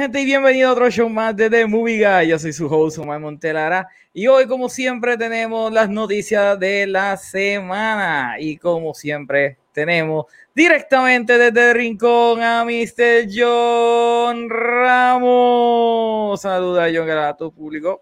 Gente 0.00 0.22
y 0.22 0.24
bienvenido 0.24 0.70
a 0.70 0.72
otro 0.72 0.90
show 0.90 1.10
más 1.10 1.36
de 1.36 1.50
The 1.50 1.66
Movie 1.66 1.98
Guy. 1.98 2.28
Yo 2.28 2.38
soy 2.38 2.54
su 2.54 2.66
host 2.74 2.96
Omar 2.96 3.20
Montelara 3.20 3.86
y 4.14 4.28
hoy 4.28 4.46
como 4.46 4.70
siempre 4.70 5.18
tenemos 5.18 5.70
las 5.70 5.90
noticias 5.90 6.58
de 6.58 6.86
la 6.86 7.18
semana 7.18 8.36
y 8.40 8.56
como 8.56 8.94
siempre 8.94 9.58
tenemos 9.72 10.24
directamente 10.54 11.36
desde 11.36 11.68
el 11.68 11.76
rincón 11.76 12.40
a 12.40 12.64
Mr. 12.64 13.28
John 13.30 14.48
Ramos. 14.48 16.40
Saluda 16.40 16.86
John, 16.90 17.10
a 17.10 17.36
tu 17.36 17.52
público. 17.52 18.00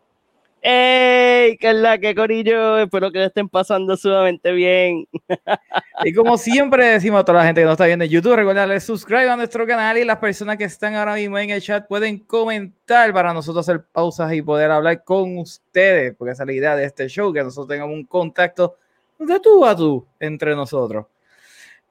¡Ey! 0.60 1.56
¿Qué 1.56 1.70
es 1.70 1.74
la 1.74 1.98
que 1.98 2.14
corillo? 2.14 2.78
Espero 2.78 3.12
que 3.12 3.18
le 3.18 3.26
estén 3.26 3.48
pasando 3.48 3.96
sumamente 3.96 4.52
bien. 4.52 5.06
Y 6.04 6.14
como 6.14 6.38
siempre 6.38 6.86
decimos 6.86 7.20
a 7.20 7.24
toda 7.24 7.40
la 7.40 7.44
gente 7.46 7.60
que 7.60 7.64
nos 7.64 7.72
está 7.72 7.86
viendo 7.86 8.04
en 8.04 8.10
YouTube, 8.12 8.36
recordarles 8.36 8.84
suscribir 8.84 9.28
a 9.28 9.36
nuestro 9.36 9.66
canal 9.66 9.98
y 9.98 10.04
las 10.04 10.18
personas 10.18 10.56
que 10.56 10.62
están 10.62 10.94
ahora 10.94 11.16
mismo 11.16 11.36
en 11.38 11.50
el 11.50 11.60
chat 11.60 11.88
pueden 11.88 12.20
comentar 12.20 13.12
para 13.12 13.34
nosotros 13.34 13.68
hacer 13.68 13.82
pausas 13.82 14.32
y 14.32 14.40
poder 14.40 14.70
hablar 14.70 15.02
con 15.02 15.38
ustedes, 15.38 16.14
porque 16.16 16.32
esa 16.32 16.44
es 16.44 16.46
la 16.46 16.52
idea 16.52 16.76
de 16.76 16.84
este 16.84 17.08
show, 17.08 17.32
que 17.32 17.42
nosotros 17.42 17.66
tengamos 17.66 17.96
un 17.96 18.04
contacto 18.04 18.76
de 19.18 19.40
tú 19.40 19.64
a 19.66 19.74
tú 19.74 20.06
entre 20.20 20.54
nosotros. 20.54 21.06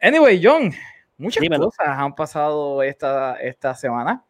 Anyway, 0.01 0.39
John, 0.41 0.71
muchas 1.17 1.43
cosas 1.49 1.87
han 1.89 2.15
pasado 2.15 2.81
esta, 2.83 3.35
esta 3.41 3.75
semana. 3.75 4.23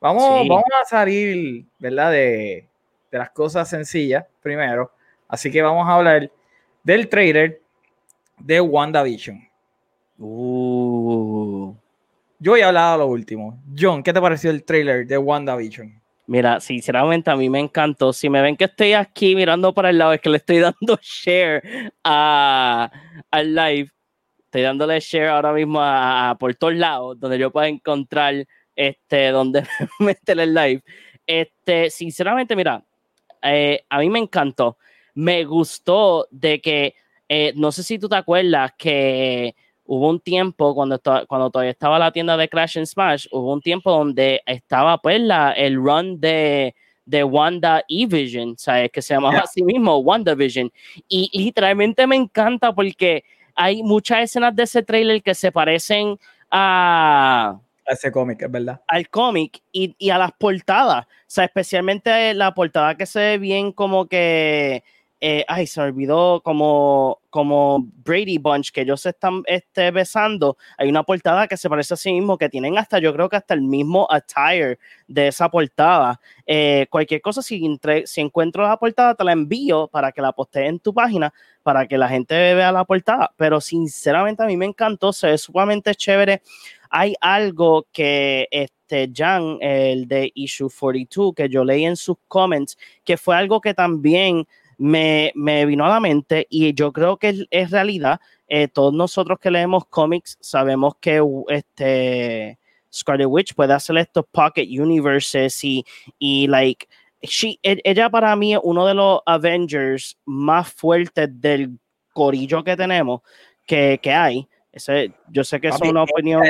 Vamos, 0.00 0.46
vamos 0.46 0.64
a 0.82 0.84
salir, 0.84 1.64
¿verdad? 1.78 2.12
De, 2.12 2.68
de 3.14 3.20
las 3.20 3.30
cosas 3.30 3.70
sencillas 3.70 4.26
primero. 4.42 4.90
Así 5.28 5.48
que 5.48 5.62
vamos 5.62 5.88
a 5.88 5.94
hablar 5.94 6.32
del 6.82 7.08
trailer 7.08 7.62
de 8.38 8.60
WandaVision. 8.60 9.40
Uh. 10.18 11.72
Yo 12.40 12.56
he 12.56 12.64
hablado 12.64 12.98
lo 12.98 13.06
último. 13.06 13.62
John, 13.78 14.02
¿qué 14.02 14.12
te 14.12 14.20
pareció 14.20 14.50
el 14.50 14.64
trailer 14.64 15.06
de 15.06 15.16
WandaVision? 15.16 16.02
Mira, 16.26 16.58
sinceramente 16.58 17.30
a 17.30 17.36
mí 17.36 17.48
me 17.48 17.60
encantó. 17.60 18.12
Si 18.12 18.28
me 18.28 18.42
ven 18.42 18.56
que 18.56 18.64
estoy 18.64 18.94
aquí 18.94 19.36
mirando 19.36 19.72
para 19.72 19.90
el 19.90 19.98
lado, 19.98 20.12
es 20.12 20.20
que 20.20 20.30
le 20.30 20.38
estoy 20.38 20.58
dando 20.58 20.98
share 21.00 21.92
a, 22.02 22.90
al 23.30 23.54
live. 23.54 23.92
Estoy 24.46 24.62
dándole 24.62 24.98
share 24.98 25.28
ahora 25.28 25.52
mismo 25.52 25.78
a, 25.80 26.36
por 26.40 26.52
todos 26.56 26.74
lados, 26.74 27.20
donde 27.20 27.38
yo 27.38 27.52
pueda 27.52 27.68
encontrar 27.68 28.44
este, 28.74 29.28
donde 29.28 29.62
meter 30.00 30.40
el 30.40 30.52
live. 30.52 30.82
Este, 31.26 31.90
sinceramente, 31.90 32.56
mira, 32.56 32.84
eh, 33.44 33.84
a 33.88 33.98
mí 34.00 34.10
me 34.10 34.18
encantó. 34.18 34.78
Me 35.14 35.44
gustó 35.44 36.26
de 36.30 36.60
que, 36.60 36.94
eh, 37.28 37.52
no 37.56 37.70
sé 37.70 37.82
si 37.82 37.98
tú 37.98 38.08
te 38.08 38.16
acuerdas 38.16 38.72
que 38.76 39.54
hubo 39.84 40.08
un 40.08 40.20
tiempo 40.20 40.74
cuando, 40.74 41.00
cuando 41.28 41.50
todavía 41.50 41.72
estaba 41.72 41.98
la 41.98 42.10
tienda 42.10 42.36
de 42.36 42.48
Crash 42.48 42.78
and 42.78 42.86
Smash, 42.86 43.26
hubo 43.30 43.52
un 43.52 43.60
tiempo 43.60 43.90
donde 43.90 44.42
estaba 44.46 44.98
pues 44.98 45.20
la, 45.20 45.52
el 45.52 45.76
run 45.76 46.20
de, 46.20 46.74
de 47.04 47.24
Wanda 47.24 47.84
E-Vision, 47.88 48.56
¿sabes? 48.56 48.90
Que 48.90 49.02
se 49.02 49.14
llamaba 49.14 49.40
así 49.40 49.62
mismo, 49.62 49.98
WandaVision. 49.98 50.72
Y 51.08 51.30
literalmente 51.38 52.06
me 52.06 52.16
encanta 52.16 52.74
porque 52.74 53.24
hay 53.54 53.82
muchas 53.82 54.24
escenas 54.24 54.54
de 54.56 54.64
ese 54.64 54.82
trailer 54.82 55.22
que 55.22 55.34
se 55.34 55.52
parecen 55.52 56.18
a 56.50 57.60
ese 57.86 58.10
cómic, 58.10 58.42
es 58.42 58.50
verdad. 58.50 58.80
Al 58.88 59.08
cómic 59.08 59.62
y, 59.72 59.94
y, 59.98 60.10
a 60.10 60.18
las 60.18 60.32
portadas. 60.32 61.04
O 61.06 61.08
sea, 61.26 61.44
especialmente 61.44 62.34
la 62.34 62.54
portada 62.54 62.96
que 62.96 63.06
se 63.06 63.18
ve 63.20 63.38
bien 63.38 63.72
como 63.72 64.06
que. 64.06 64.84
Eh, 65.26 65.42
ay, 65.48 65.66
se 65.66 65.80
me 65.80 65.86
olvidó 65.86 66.42
como, 66.42 67.22
como 67.30 67.78
Brady 68.04 68.36
Bunch, 68.36 68.72
que 68.72 68.82
ellos 68.82 69.00
se 69.00 69.10
están 69.10 69.42
este, 69.46 69.90
besando. 69.90 70.58
Hay 70.76 70.86
una 70.90 71.02
portada 71.02 71.48
que 71.48 71.56
se 71.56 71.70
parece 71.70 71.94
a 71.94 71.96
sí 71.96 72.12
mismo, 72.12 72.36
que 72.36 72.50
tienen 72.50 72.76
hasta, 72.76 72.98
yo 72.98 73.10
creo 73.14 73.30
que 73.30 73.36
hasta 73.36 73.54
el 73.54 73.62
mismo 73.62 74.06
attire 74.10 74.78
de 75.06 75.28
esa 75.28 75.48
portada. 75.48 76.20
Eh, 76.44 76.88
cualquier 76.90 77.22
cosa, 77.22 77.40
si, 77.40 77.64
entre, 77.64 78.06
si 78.06 78.20
encuentro 78.20 78.64
la 78.64 78.76
portada, 78.76 79.14
te 79.14 79.24
la 79.24 79.32
envío 79.32 79.88
para 79.88 80.12
que 80.12 80.20
la 80.20 80.32
postee 80.32 80.66
en 80.66 80.78
tu 80.78 80.92
página, 80.92 81.32
para 81.62 81.86
que 81.86 81.96
la 81.96 82.08
gente 82.08 82.34
vea 82.34 82.70
la 82.70 82.84
portada. 82.84 83.32
Pero 83.38 83.62
sinceramente 83.62 84.42
a 84.42 84.46
mí 84.46 84.58
me 84.58 84.66
encantó, 84.66 85.10
se 85.14 85.28
ve 85.28 85.38
sumamente 85.38 85.94
chévere 85.94 86.42
hay 86.96 87.16
algo 87.20 87.88
que 87.92 88.46
este 88.52 89.10
Jan, 89.12 89.58
el 89.60 90.06
de 90.06 90.30
Issue 90.36 90.70
42, 90.70 91.34
que 91.34 91.48
yo 91.48 91.64
leí 91.64 91.84
en 91.84 91.96
sus 91.96 92.16
comments, 92.28 92.78
que 93.02 93.16
fue 93.16 93.34
algo 93.34 93.60
que 93.60 93.74
también 93.74 94.46
me, 94.78 95.32
me 95.34 95.66
vino 95.66 95.84
a 95.84 95.88
la 95.88 95.98
mente 95.98 96.46
y 96.48 96.72
yo 96.72 96.92
creo 96.92 97.16
que 97.16 97.46
es, 97.50 97.70
realidad. 97.72 98.20
Eh, 98.46 98.68
todos 98.68 98.94
nosotros 98.94 99.40
que 99.40 99.50
leemos 99.50 99.86
cómics 99.86 100.38
sabemos 100.40 100.94
que 101.00 101.20
este 101.48 102.60
Scarlet 102.92 103.26
Witch 103.26 103.54
puede 103.54 103.72
hacer 103.72 103.96
estos 103.96 104.26
pocket 104.30 104.68
universes 104.80 105.64
y, 105.64 105.84
y 106.20 106.46
like, 106.46 106.86
she, 107.22 107.58
e, 107.64 107.80
ella 107.82 108.08
para 108.08 108.36
mí 108.36 108.54
es 108.54 108.60
uno 108.62 108.86
de 108.86 108.94
los 108.94 109.20
Avengers 109.26 110.16
más 110.26 110.72
fuertes 110.72 111.28
del 111.40 111.76
corillo 112.12 112.62
que 112.62 112.76
tenemos, 112.76 113.22
que, 113.66 113.98
que 114.00 114.12
hay 114.12 114.48
yo 115.28 115.44
sé 115.44 115.60
que 115.60 115.68
es 115.68 115.80
una 115.80 116.02
opinión. 116.02 116.42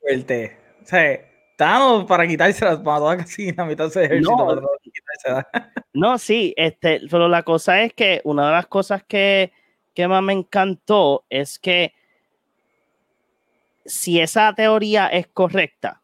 fuerte. 0.00 0.56
O 0.82 0.86
sea, 0.86 1.32
para 2.08 2.26
quitarse 2.26 2.64
las 2.64 2.78
para 2.78 3.16
casi 3.16 3.52
la 3.52 3.64
mitad 3.64 3.92
de 3.92 4.04
ejército. 4.04 4.36
No, 4.36 4.62
no, 5.94 6.18
sí, 6.18 6.54
este, 6.56 7.00
pero 7.10 7.28
la 7.28 7.42
cosa 7.42 7.82
es 7.82 7.92
que 7.92 8.20
una 8.24 8.46
de 8.46 8.52
las 8.52 8.66
cosas 8.66 9.04
que, 9.04 9.52
que 9.94 10.08
más 10.08 10.22
me 10.22 10.32
encantó 10.32 11.24
es 11.30 11.58
que 11.58 11.92
si 13.84 14.20
esa 14.20 14.52
teoría 14.54 15.08
es 15.08 15.26
correcta, 15.28 16.02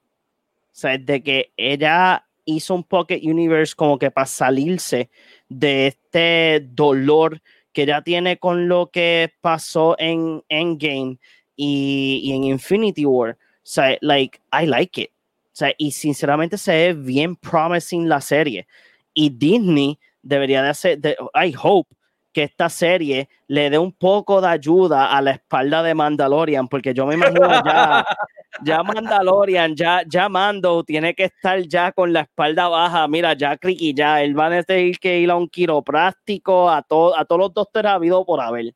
o 0.72 0.74
sea, 0.80 0.96
de 0.98 1.22
que 1.22 1.52
ella 1.56 2.24
hizo 2.44 2.74
un 2.74 2.84
Pocket 2.84 3.20
Universe 3.22 3.74
como 3.74 3.98
que 3.98 4.10
para 4.10 4.26
salirse 4.26 5.10
de 5.48 5.88
este 5.88 6.60
dolor 6.70 7.40
que 7.72 7.82
ella 7.82 8.02
tiene 8.02 8.38
con 8.38 8.68
lo 8.68 8.90
que 8.90 9.32
pasó 9.40 9.96
en 9.98 10.42
Endgame 10.48 11.18
y, 11.58 12.32
en 12.32 12.44
Infinity 12.44 13.04
War. 13.04 13.32
O 13.32 13.36
sea, 13.62 13.98
like, 14.00 14.40
I 14.52 14.64
like 14.64 15.02
it. 15.02 15.10
O 15.10 15.58
sea, 15.58 15.72
y 15.76 15.90
sinceramente 15.90 16.56
se 16.56 16.72
ve 16.72 16.92
bien 16.94 17.36
promising 17.36 18.08
la 18.08 18.20
serie. 18.20 18.66
Y 19.12 19.30
Disney 19.30 19.98
debería 20.22 20.62
de 20.62 20.68
hacer, 20.68 20.98
I 21.34 21.54
hope 21.60 21.94
que 22.32 22.44
esta 22.44 22.68
serie 22.68 23.28
le 23.48 23.68
dé 23.70 23.78
un 23.78 23.92
poco 23.92 24.40
de 24.40 24.48
ayuda 24.48 25.10
a 25.10 25.20
la 25.20 25.32
espalda 25.32 25.82
de 25.82 25.94
Mandalorian, 25.94 26.68
porque 26.68 26.94
yo 26.94 27.06
me 27.06 27.14
imagino 27.14 27.48
ya, 27.64 28.06
ya 28.64 28.82
Mandalorian, 28.84 29.74
ya, 29.74 30.02
ya 30.06 30.28
Mando 30.28 30.84
tiene 30.84 31.14
que 31.14 31.24
estar 31.24 31.60
ya 31.62 31.90
con 31.90 32.12
la 32.12 32.20
espalda 32.20 32.68
baja. 32.68 33.08
Mira, 33.08 33.32
ya 33.32 33.56
Criqui, 33.56 33.94
ya 33.94 34.22
él 34.22 34.38
va 34.38 34.46
a 34.46 34.62
tener 34.62 34.96
que 34.98 35.18
ir 35.18 35.30
a 35.30 35.36
un 35.36 35.48
quiropráctico, 35.48 36.70
a, 36.70 36.82
todo, 36.82 37.18
a 37.18 37.24
todos 37.24 37.40
los 37.40 37.54
doctores 37.54 37.90
habido 37.90 38.24
por 38.24 38.40
haber. 38.40 38.74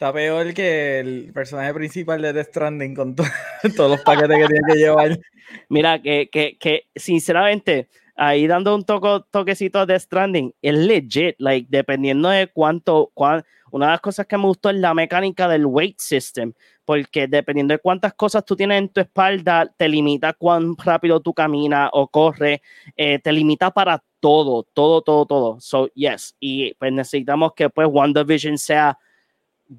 Está 0.00 0.14
peor 0.14 0.54
que 0.54 0.98
el 1.00 1.30
personaje 1.34 1.74
principal 1.74 2.22
de 2.22 2.32
Death 2.32 2.46
Stranding 2.46 2.94
con 2.94 3.14
todos 3.76 3.90
los 3.90 4.00
paquetes 4.00 4.38
que 4.38 4.46
tiene 4.46 4.72
que 4.72 4.78
llevar. 4.78 5.20
Mira, 5.68 6.00
que, 6.00 6.30
que, 6.32 6.56
que 6.56 6.86
sinceramente, 6.96 7.90
ahí 8.16 8.46
dando 8.46 8.74
un 8.74 8.82
toco, 8.84 9.24
toquecito 9.24 9.78
a 9.78 9.84
Death 9.84 10.00
Stranding, 10.00 10.54
es 10.62 10.74
legit, 10.74 11.34
like, 11.36 11.66
dependiendo 11.68 12.30
de 12.30 12.46
cuánto, 12.46 13.12
una 13.14 13.86
de 13.86 13.92
las 13.92 14.00
cosas 14.00 14.24
que 14.24 14.38
me 14.38 14.44
gustó 14.44 14.70
es 14.70 14.76
la 14.76 14.94
mecánica 14.94 15.46
del 15.48 15.66
weight 15.66 16.00
system, 16.00 16.54
porque 16.86 17.26
dependiendo 17.26 17.74
de 17.74 17.78
cuántas 17.78 18.14
cosas 18.14 18.42
tú 18.46 18.56
tienes 18.56 18.78
en 18.78 18.88
tu 18.88 19.02
espalda, 19.02 19.70
te 19.76 19.86
limita 19.86 20.32
cuán 20.32 20.78
rápido 20.78 21.20
tú 21.20 21.34
caminas 21.34 21.90
o 21.92 22.08
corres, 22.08 22.60
eh, 22.96 23.18
te 23.18 23.32
limita 23.32 23.70
para 23.70 24.02
todo, 24.18 24.62
todo, 24.62 25.02
todo, 25.02 25.26
todo. 25.26 25.60
So, 25.60 25.88
yes, 25.88 26.34
y 26.40 26.72
pues 26.76 26.90
necesitamos 26.90 27.52
que 27.54 27.68
pues 27.68 27.86
WandaVision 27.86 28.56
sea 28.56 28.98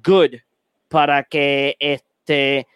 good 0.04 0.36
para 0.88 1.22
que 1.22 1.76
este 1.78 2.66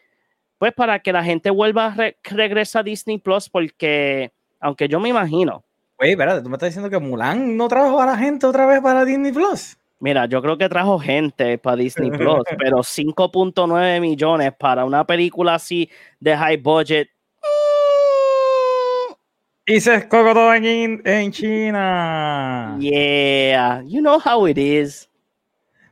pues 0.59 0.73
para 0.73 1.01
que 1.01 1.13
la 1.13 1.25
gente 1.25 1.51
vuelva 1.51 1.87
a 1.87 2.15
regresar 2.23 2.81
a 2.81 2.83
Disney 2.85 3.19
Plus 3.19 3.49
porque 3.49 4.33
aunque 4.61 4.89
yo 4.89 5.01
me 5.01 5.09
imagino 5.09 5.65
Oye, 5.99 6.11
espérate, 6.11 6.43
tú 6.43 6.51
me 6.51 6.57
estás 6.57 6.69
diciendo 6.69 6.91
que 6.91 6.99
Mulan 6.99 7.57
no 7.57 7.69
trajo 7.69 8.01
a 8.01 8.07
la 8.07 8.19
gente 8.19 8.47
otra 8.47 8.67
vez 8.67 8.83
para 8.83 9.05
Disney 9.07 9.33
Plus. 9.33 9.79
Mira, 9.99 10.27
yo 10.27 10.43
creo 10.43 10.59
que 10.59 10.69
trajo 10.69 10.99
gente 10.99 11.57
para 11.57 11.77
Disney 11.77 12.11
Plus, 12.11 12.43
pero 12.59 12.79
5.9 12.79 14.01
millones 14.01 14.53
para 14.59 14.85
una 14.85 15.07
película 15.07 15.55
así 15.55 15.89
de 16.21 16.37
high 16.37 16.59
budget. 16.59 17.09
Y 19.65 19.81
se 19.81 19.95
escogó 19.95 20.35
todo 20.35 20.55
en, 20.55 21.01
en 21.03 21.33
China. 21.33 22.77
Yeah, 22.79 23.83
you 23.87 24.01
know 24.01 24.21
how 24.21 24.47
it 24.47 24.59
is. 24.59 25.09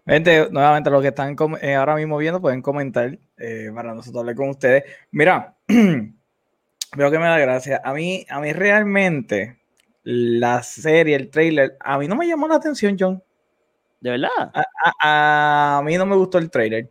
Gente, 0.07 0.51
nuevamente 0.51 0.91
los 0.91 1.01
que 1.01 1.09
están 1.09 1.35
eh, 1.63 1.75
ahora 1.75 1.97
mismo 1.97 2.19
viendo 2.19 2.41
pueden 2.41 2.61
comentar 2.61 3.19
eh, 3.39 3.71
para 3.75 3.95
nosotros 3.95 4.21
hablar 4.21 4.37
con 4.37 4.51
ustedes. 4.51 4.85
Mira, 5.11 5.57
veo 5.67 7.11
que 7.11 7.19
me 7.19 7.25
da 7.25 7.39
gracia. 7.39 7.81
A 7.83 7.95
mí, 7.95 8.27
a 8.29 8.39
mí 8.41 8.53
realmente 8.53 9.59
la 10.03 10.63
serie, 10.63 11.17
el 11.17 11.31
trailer, 11.31 11.79
a 11.81 11.99
mí 11.99 12.07
no 12.07 12.17
me 12.17 12.27
llamó 12.27 12.47
la 12.49 12.57
atención, 12.57 12.97
John. 13.01 13.23
¿De 14.01 14.11
verdad? 14.11 14.53
A, 15.01 15.81
mí 15.83 15.97
no 15.97 16.05
me 16.05 16.17
gustó 16.17 16.37
el 16.37 16.51
trailer. 16.51 16.91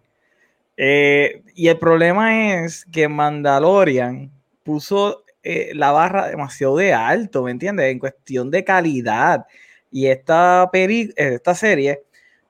Eh, 0.75 1.43
y 1.53 1.67
el 1.67 1.77
problema 1.77 2.63
es 2.63 2.83
que 2.85 3.07
Mandalorian 3.07 4.31
puso 4.63 5.23
la 5.43 5.91
barra 5.91 6.29
demasiado 6.29 6.77
de 6.77 6.93
alto, 6.93 7.43
¿me 7.43 7.51
entiendes? 7.51 7.91
En 7.91 7.99
cuestión 7.99 8.49
de 8.49 8.63
calidad. 8.63 9.45
Y 9.91 10.07
esta, 10.07 10.67
peri 10.71 11.13
esta 11.15 11.53
serie 11.53 12.01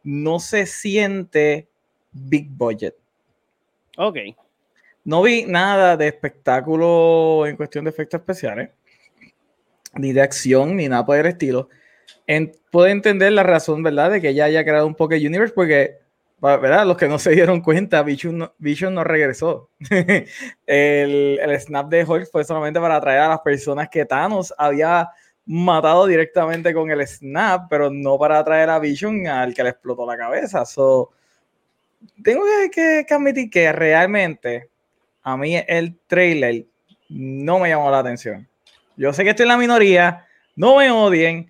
no 0.03 0.39
se 0.39 0.65
siente 0.65 1.67
big 2.11 2.49
budget. 2.49 2.95
Ok. 3.97 4.17
No 5.05 5.21
vi 5.21 5.45
nada 5.45 5.97
de 5.97 6.07
espectáculo 6.07 7.45
en 7.45 7.57
cuestión 7.57 7.85
de 7.85 7.91
efectos 7.91 8.19
especiales, 8.19 8.69
ni 9.95 10.13
de 10.13 10.21
acción, 10.21 10.77
ni 10.77 10.87
nada 10.87 11.05
por 11.05 11.17
el 11.17 11.25
estilo. 11.25 11.69
puedo 12.71 12.87
entender 12.87 13.33
la 13.33 13.43
razón, 13.43 13.83
¿verdad?, 13.83 14.11
de 14.11 14.21
que 14.21 14.29
ella 14.29 14.45
haya 14.45 14.63
creado 14.63 14.87
un 14.87 14.95
Pocket 14.95 15.17
Universe, 15.17 15.53
porque, 15.53 15.97
¿verdad?, 16.39 16.85
los 16.85 16.97
que 16.97 17.09
no 17.09 17.19
se 17.19 17.31
dieron 17.31 17.61
cuenta, 17.61 18.01
Vision 18.01 18.37
no, 18.37 18.53
Vision 18.59 18.93
no 18.93 19.03
regresó. 19.03 19.69
el, 19.89 21.39
el, 21.41 21.59
snap 21.59 21.89
de 21.89 22.05
Hulk 22.05 22.31
fue 22.31 22.45
solamente 22.45 22.79
para 22.79 22.95
atraer 22.95 23.19
a 23.19 23.29
las 23.29 23.41
personas 23.41 23.89
que 23.89 24.05
Thanos 24.05 24.53
había 24.57 25.09
matado 25.45 26.05
directamente 26.05 26.73
con 26.73 26.89
el 26.89 27.05
snap, 27.07 27.67
pero 27.69 27.89
no 27.89 28.17
para 28.17 28.39
atraer 28.39 28.69
a 28.69 28.79
Vision 28.79 29.27
al 29.27 29.53
que 29.53 29.63
le 29.63 29.69
explotó 29.69 30.05
la 30.05 30.17
cabeza. 30.17 30.65
So, 30.65 31.11
tengo 32.23 32.43
que, 32.71 33.05
que 33.07 33.13
admitir 33.13 33.49
que 33.49 33.71
realmente 33.71 34.69
a 35.23 35.37
mí 35.37 35.55
el 35.67 35.97
trailer 36.07 36.65
no 37.09 37.59
me 37.59 37.69
llamó 37.69 37.89
la 37.91 37.99
atención. 37.99 38.47
Yo 38.95 39.11
sé 39.13 39.23
que 39.23 39.31
estoy 39.31 39.43
en 39.43 39.49
la 39.49 39.57
minoría, 39.57 40.25
no 40.55 40.77
me 40.77 40.91
odien, 40.91 41.49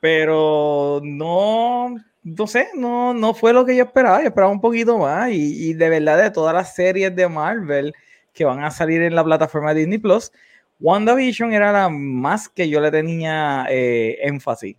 pero 0.00 1.00
no, 1.02 1.96
no 2.22 2.46
sé, 2.46 2.68
no, 2.74 3.14
no 3.14 3.34
fue 3.34 3.52
lo 3.52 3.64
que 3.64 3.76
yo 3.76 3.84
esperaba. 3.84 4.20
Yo 4.20 4.28
esperaba 4.28 4.52
un 4.52 4.60
poquito 4.60 4.98
más. 4.98 5.30
Y, 5.30 5.74
de 5.74 5.88
verdad, 5.88 6.22
de 6.22 6.30
todas 6.30 6.54
las 6.54 6.74
series 6.74 7.14
de 7.14 7.28
Marvel 7.28 7.94
que 8.32 8.44
van 8.44 8.64
a 8.64 8.70
salir 8.70 9.02
en 9.02 9.14
la 9.14 9.24
plataforma 9.24 9.74
Disney 9.74 9.98
Plus, 9.98 10.32
WandaVision 10.82 11.52
era 11.52 11.72
la 11.72 11.88
más 11.88 12.48
que 12.48 12.68
yo 12.68 12.80
le 12.80 12.90
tenía 12.90 13.66
eh, 13.70 14.18
énfasis. 14.22 14.76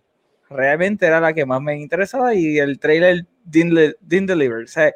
Realmente 0.50 1.06
era 1.06 1.18
la 1.18 1.32
que 1.32 1.46
más 1.46 1.62
me 1.62 1.80
interesaba 1.80 2.34
y 2.34 2.58
el 2.58 2.78
trailer 2.78 3.26
didn't, 3.44 4.28
deliver. 4.28 4.64
O 4.64 4.66
sea, 4.66 4.92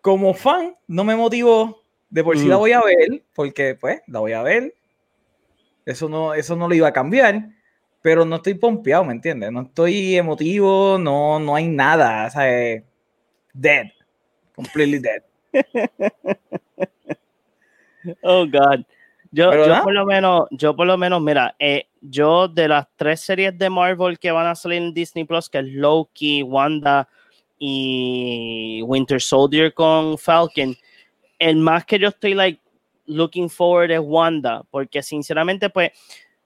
como 0.00 0.32
fan, 0.32 0.76
no 0.86 1.02
me 1.02 1.16
motivó 1.16 1.82
de 2.08 2.22
por 2.22 2.38
sí 2.38 2.46
la 2.46 2.56
mm. 2.56 2.58
voy 2.58 2.72
a 2.72 2.82
ver, 2.82 3.22
porque 3.34 3.74
pues 3.74 4.00
la 4.06 4.20
voy 4.20 4.32
a 4.32 4.42
ver. 4.42 4.74
Eso 5.84 6.08
no, 6.08 6.34
eso 6.34 6.54
no 6.54 6.68
lo 6.68 6.74
iba 6.74 6.88
a 6.88 6.92
cambiar, 6.92 7.48
pero 8.00 8.24
no 8.24 8.36
estoy 8.36 8.54
pompeado, 8.54 9.04
¿me 9.04 9.12
entiendes? 9.12 9.50
No 9.50 9.62
estoy 9.62 10.16
emotivo, 10.16 10.98
no, 10.98 11.40
no 11.40 11.56
hay 11.56 11.66
nada. 11.66 12.28
O 12.28 12.30
sea, 12.30 12.48
eh, 12.48 12.84
dead. 13.52 13.86
Completely 14.54 15.00
dead. 15.00 15.22
oh, 18.22 18.46
God. 18.46 18.84
Yo, 19.30 19.52
yo 19.52 19.82
por 19.82 19.92
lo 19.92 20.06
menos, 20.06 20.46
yo 20.50 20.74
por 20.74 20.86
lo 20.86 20.96
menos, 20.96 21.20
mira, 21.20 21.54
eh, 21.58 21.86
yo 22.00 22.48
de 22.48 22.68
las 22.68 22.86
tres 22.96 23.20
series 23.20 23.56
de 23.58 23.68
Marvel 23.68 24.18
que 24.18 24.30
van 24.30 24.46
a 24.46 24.54
salir 24.54 24.82
en 24.82 24.94
Disney 24.94 25.24
Plus, 25.24 25.50
que 25.50 25.58
es 25.58 25.66
Loki, 25.66 26.42
Wanda 26.42 27.08
y 27.58 28.82
Winter 28.86 29.20
Soldier 29.20 29.74
con 29.74 30.16
Falcon, 30.16 30.76
el 31.38 31.56
más 31.56 31.84
que 31.84 31.98
yo 31.98 32.08
estoy 32.08 32.34
like 32.34 32.60
looking 33.06 33.50
forward 33.50 33.90
es 33.90 34.00
Wanda, 34.02 34.62
porque 34.70 35.02
sinceramente 35.02 35.70
pues 35.70 35.90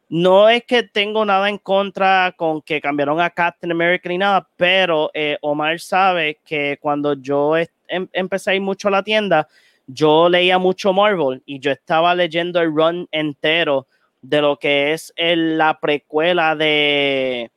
no 0.09 0.49
es 0.49 0.65
que 0.65 0.83
tengo 0.83 1.25
nada 1.25 1.49
en 1.49 1.59
contra 1.59 2.35
con 2.37 2.61
que 2.63 2.81
cambiaron 2.81 3.21
a 3.21 3.31
Captain 3.31 3.73
America 3.73 4.09
ni 4.09 4.19
nada, 4.19 4.47
pero 4.57 5.11
eh, 5.15 5.39
Omar 5.41 5.81
sabe 5.81 6.39
que 6.45 6.79
cuando 6.81 7.15
yo 7.15 7.57
em, 7.57 8.09
empecé 8.13 8.51
a 8.51 8.55
ir 8.55 8.61
mucho 8.61 8.89
a 8.89 8.91
la 8.91 9.03
tienda, 9.03 9.49
yo 9.87 10.29
leía 10.29 10.59
mucho 10.59 10.93
Marvel 10.93 11.43
y 11.47 11.59
yo 11.59 11.71
estaba 11.71 12.15
leyendo 12.15 12.61
el 12.61 12.75
run 12.75 13.09
entero 13.11 13.87
de 14.23 14.41
lo 14.41 14.57
que 14.59 14.93
es 14.93 15.13
la 15.17 15.79
precuela 15.81 16.55
de, 16.55 17.51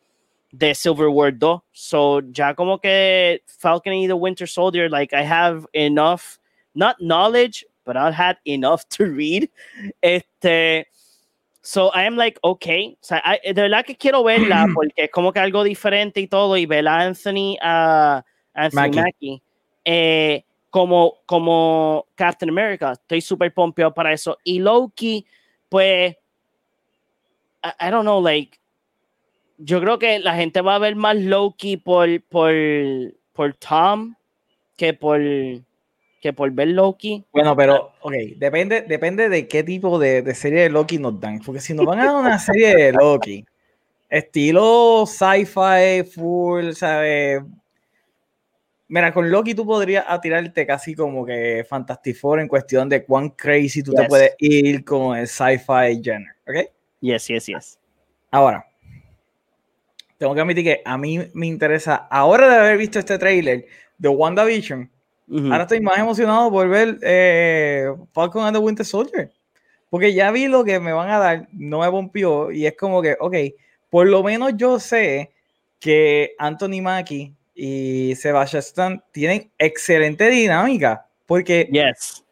de 0.52 0.76
Silver 0.76 1.08
War 1.08 1.38
2. 1.38 1.62
So 1.72 2.22
ya 2.32 2.54
como 2.54 2.80
que 2.80 3.44
Falcon 3.46 3.94
y 3.94 4.08
The 4.08 4.14
Winter 4.14 4.48
Soldier, 4.48 4.90
like 4.90 5.14
I 5.14 5.24
have 5.24 5.66
enough 5.74 6.40
not 6.74 6.98
knowledge, 7.00 7.66
but 7.86 7.96
I 7.96 8.12
had 8.12 8.38
enough 8.46 8.88
to 8.98 9.06
read. 9.06 9.50
Este, 10.02 10.88
so 11.62 11.90
I 11.90 12.04
am 12.04 12.16
like, 12.16 12.40
okay, 12.44 12.98
o 13.02 13.06
sea, 13.06 13.22
de 13.44 13.54
verdad 13.54 13.86
que 13.86 13.96
quiero 13.96 14.24
verla 14.24 14.68
porque 14.74 15.06
es 15.06 15.12
como 15.12 15.32
que 15.32 15.40
algo 15.40 15.64
diferente 15.64 16.20
y 16.20 16.28
todo, 16.28 16.58
y 16.58 16.66
ver 16.66 16.88
a 16.88 17.02
Anthony, 17.02 17.58
a 17.62 18.24
Anthony 18.54 18.92
Mackie, 18.94 19.42
eh, 19.84 20.44
como, 20.76 21.22
como 21.26 22.06
Captain 22.16 22.50
America. 22.50 22.92
Estoy 22.92 23.22
súper 23.22 23.54
pompeado 23.54 23.94
para 23.94 24.12
eso. 24.12 24.38
Y 24.44 24.60
Loki, 24.60 25.26
pues, 25.70 26.18
I, 27.64 27.88
I, 27.88 27.90
don't 27.90 28.04
know, 28.04 28.22
like, 28.22 28.60
yo 29.58 29.80
creo 29.80 29.98
que 29.98 30.20
la 30.20 30.36
gente 30.36 30.60
va 30.60 30.76
a 30.76 30.80
ver 30.80 30.98
más 30.98 31.16
Loki 31.16 31.78
por, 31.78 32.22
por, 32.24 32.52
por 33.32 33.54
Tom 33.54 34.16
que 34.76 34.94
por 34.94 35.22
que 36.20 36.34
por 36.34 36.52
ver 36.52 36.68
Loki. 36.68 37.24
Bueno, 37.32 37.56
pero, 37.56 37.94
ok, 38.02 38.14
depende, 38.36 38.82
depende 38.82 39.30
de 39.30 39.48
qué 39.48 39.64
tipo 39.64 39.98
de, 39.98 40.36
serie 40.36 40.64
de 40.64 40.70
Loki 40.70 40.98
nos 40.98 41.22
dan. 41.22 41.40
Porque 41.40 41.62
si 41.62 41.74
nos 41.74 41.86
van 41.86 42.02
a 42.02 42.06
dar 42.08 42.16
una 42.16 42.38
serie 42.38 42.76
de 42.76 42.92
Loki, 42.92 43.46
estilo 44.10 45.06
sci-fi, 45.06 46.04
full, 46.04 46.74
¿sabes? 46.74 47.44
Mira, 48.88 49.12
con 49.12 49.32
Loki 49.32 49.56
tú 49.56 49.66
podrías 49.66 50.06
atirarte 50.08 50.66
casi 50.66 50.94
como 50.94 51.26
que 51.26 51.66
Fantastic 51.68 52.16
Four 52.18 52.40
en 52.40 52.48
cuestión 52.48 52.88
de 52.88 53.04
cuán 53.04 53.30
crazy 53.30 53.82
tú 53.82 53.94
te 53.94 54.06
puedes 54.06 54.36
ir 54.40 54.86
con 54.86 55.18
el 55.18 55.28
sci-fi 55.28 56.02
genre, 56.04 56.32
¿ok? 56.48 56.70
Yes, 57.02 57.28
yes, 57.28 57.46
yes. 57.48 57.80
Ahora, 58.30 58.66
tengo 60.18 60.36
que 60.36 60.42
admitir 60.42 60.64
que 60.64 60.82
a 60.86 60.98
mí 60.98 61.20
me 61.34 61.48
interesa, 61.48 62.08
ahora 62.10 62.48
de 62.48 62.56
haber 62.56 62.78
visto 62.78 63.00
este 63.00 63.18
trailer 63.18 63.66
de 63.98 64.10
WandaVision, 64.10 64.90
Ahora 65.28 65.64
estoy 65.64 65.82
más 65.82 65.98
emocionado 65.98 66.52
por 66.52 66.70
ver 66.70 67.00
eh, 67.02 67.92
Falcon 68.14 68.46
and 68.46 68.56
the 68.56 68.62
Winter 68.62 68.86
Soldier. 68.86 69.32
Porque 69.90 70.14
ya 70.14 70.32
vi 70.32 70.48
lo 70.48 70.64
que 70.64 70.80
me 70.80 70.94
van 70.94 71.10
a 71.10 71.18
dar, 71.18 71.48
no 71.52 71.80
me 71.80 71.90
pompió. 71.90 72.52
Y 72.52 72.66
es 72.66 72.76
como 72.78 73.02
que, 73.02 73.18
ok, 73.20 73.36
por 73.90 74.08
lo 74.08 74.24
menos 74.24 74.54
yo 74.56 74.80
sé 74.80 75.32
que 75.80 76.36
Anthony 76.38 76.82
Mackie 76.82 77.35
y 77.56 78.14
Sebastian 78.16 78.60
Stan 78.60 79.04
tienen 79.12 79.50
excelente 79.58 80.30
dinámica. 80.30 81.08
Porque, 81.26 81.68
yes. 81.72 82.24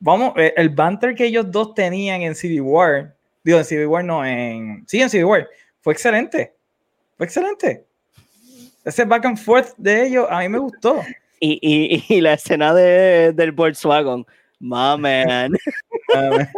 vamos, 0.00 0.32
eh, 0.36 0.54
el 0.56 0.70
banter 0.70 1.14
que 1.14 1.26
ellos 1.26 1.50
dos 1.50 1.74
tenían 1.74 2.22
en 2.22 2.34
Civil 2.34 2.62
War, 2.62 3.14
digo, 3.44 3.58
en 3.58 3.64
Civil 3.64 3.86
War 3.86 4.04
no, 4.04 4.24
en. 4.24 4.84
Sí, 4.88 5.00
en 5.00 5.10
Civil 5.10 5.26
War, 5.26 5.48
fue 5.80 5.92
excelente. 5.92 6.54
Fue 7.16 7.26
excelente. 7.26 7.84
Ese 8.84 9.04
back 9.04 9.24
and 9.26 9.38
forth 9.38 9.74
de 9.76 10.06
ellos 10.06 10.26
a 10.28 10.40
mí 10.40 10.48
me 10.48 10.58
gustó. 10.58 11.02
Y, 11.38 11.58
y, 11.62 12.04
y 12.08 12.20
la 12.20 12.32
escena 12.34 12.74
de, 12.74 13.32
del 13.32 13.52
Volkswagen, 13.52 14.24
my 14.58 14.96
man. 14.98 15.52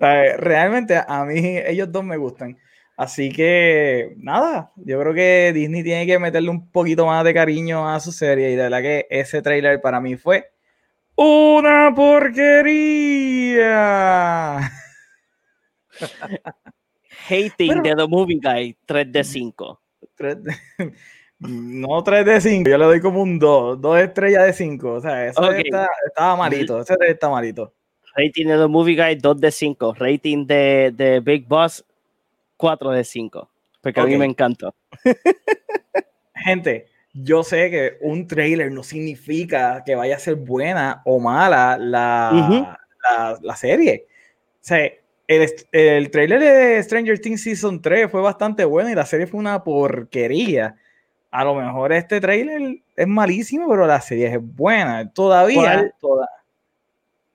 Realmente 0.00 1.00
a 1.06 1.24
mí 1.24 1.58
ellos 1.58 1.90
dos 1.90 2.04
me 2.04 2.16
gustan. 2.16 2.56
Así 2.98 3.30
que 3.30 4.14
nada, 4.16 4.72
yo 4.74 4.98
creo 4.98 5.14
que 5.14 5.52
Disney 5.54 5.84
tiene 5.84 6.04
que 6.04 6.18
meterle 6.18 6.50
un 6.50 6.68
poquito 6.68 7.06
más 7.06 7.22
de 7.22 7.32
cariño 7.32 7.88
a 7.88 8.00
su 8.00 8.10
serie 8.10 8.50
y 8.50 8.56
de 8.56 8.62
verdad 8.64 8.82
que 8.82 9.06
ese 9.08 9.40
trailer 9.40 9.80
para 9.80 10.00
mí 10.00 10.16
fue 10.16 10.50
una 11.14 11.94
porquería. 11.94 12.98
Hating 17.30 17.84
de 17.84 17.94
The 17.94 18.08
Movie 18.08 18.40
Guy, 18.42 18.76
3 18.84 19.12
de 19.12 19.22
5. 19.22 19.80
3 20.16 20.42
de... 20.42 20.56
No 21.38 22.02
3 22.02 22.26
de 22.26 22.40
5, 22.40 22.68
yo 22.68 22.78
le 22.78 22.84
doy 22.84 23.00
como 23.00 23.22
un 23.22 23.38
2, 23.38 23.80
2 23.80 24.00
estrellas 24.00 24.44
de 24.44 24.52
5. 24.54 24.92
O 24.92 25.00
sea, 25.00 25.24
eso 25.24 25.52
está, 25.52 25.88
estaba 26.04 26.34
malito, 26.34 26.80
ese 26.80 26.96
está 27.06 27.28
malito. 27.28 27.72
Rating 28.16 28.46
de 28.48 28.58
The 28.58 28.66
Movie 28.66 28.96
Guy 28.96 29.14
2 29.22 29.40
de 29.40 29.52
5. 29.52 29.94
Rating 30.00 30.48
de, 30.48 30.92
de 30.96 31.20
Big 31.20 31.46
Boss 31.46 31.84
4 32.58 32.90
de 32.90 33.04
5. 33.04 33.50
Porque 33.80 34.00
a 34.00 34.04
mí 34.04 34.18
me 34.18 34.26
encantó. 34.26 34.74
Gente, 36.34 36.88
yo 37.14 37.42
sé 37.42 37.70
que 37.70 37.96
un 38.02 38.26
trailer 38.26 38.70
no 38.70 38.82
significa 38.82 39.82
que 39.86 39.94
vaya 39.94 40.16
a 40.16 40.20
ser 40.20 40.34
buena 40.34 41.00
o 41.06 41.18
mala 41.18 41.78
la, 41.78 42.78
la, 43.08 43.38
la, 43.40 43.56
serie. 43.56 44.06
O 44.08 44.58
sea, 44.60 44.84
el, 45.26 45.48
el 45.72 46.10
trailer 46.10 46.40
de 46.40 46.82
Stranger 46.82 47.18
Things 47.18 47.42
Season 47.42 47.80
3 47.80 48.10
fue 48.10 48.20
bastante 48.20 48.66
bueno 48.66 48.90
y 48.90 48.94
la 48.94 49.06
serie 49.06 49.26
fue 49.26 49.40
una 49.40 49.64
porquería 49.64 50.76
a 51.30 51.44
lo 51.44 51.54
mejor 51.54 51.92
este 51.92 52.20
trailer 52.20 52.78
es 52.96 53.06
malísimo, 53.06 53.68
pero 53.68 53.86
la 53.86 54.00
serie 54.00 54.28
es 54.28 54.38
buena. 54.40 55.10
Todavía. 55.10 55.92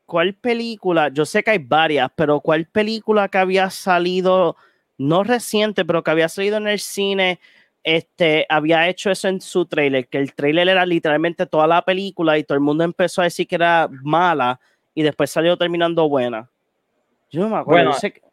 ¿Cuál, 0.05 0.33
película? 0.35 1.09
Yo 1.09 1.25
sé 1.25 1.43
que 1.43 1.51
hay 1.51 1.59
varias, 1.59 2.09
pero 2.15 2.39
¿cuál 2.39 2.65
película 2.65 3.27
que 3.29 3.37
había 3.37 3.69
salido, 3.69 4.55
no 4.97 5.23
reciente, 5.23 5.85
pero 5.85 6.03
que 6.03 6.11
había 6.11 6.29
salido 6.29 6.57
en 6.57 6.67
el 6.67 6.79
cine, 6.79 7.39
este, 7.83 8.45
había 8.49 8.87
hecho 8.87 9.11
eso 9.11 9.27
en 9.27 9.41
su 9.41 9.65
trailer? 9.65 10.07
Que 10.07 10.17
el 10.17 10.33
trailer 10.33 10.69
era 10.69 10.85
literalmente 10.85 11.45
toda 11.45 11.67
la 11.67 11.83
película 11.83 12.37
y 12.37 12.43
todo 12.43 12.55
el 12.55 12.63
mundo 12.63 12.83
empezó 12.83 13.21
a 13.21 13.25
decir 13.25 13.47
que 13.47 13.55
era 13.55 13.89
mala 14.03 14.59
y 14.93 15.03
después 15.03 15.29
salió 15.29 15.57
terminando 15.57 16.07
buena. 16.07 16.49
Yo 17.31 17.41
no 17.41 17.49
me 17.49 17.57
acuerdo. 17.57 17.91
Bueno, 17.91 18.23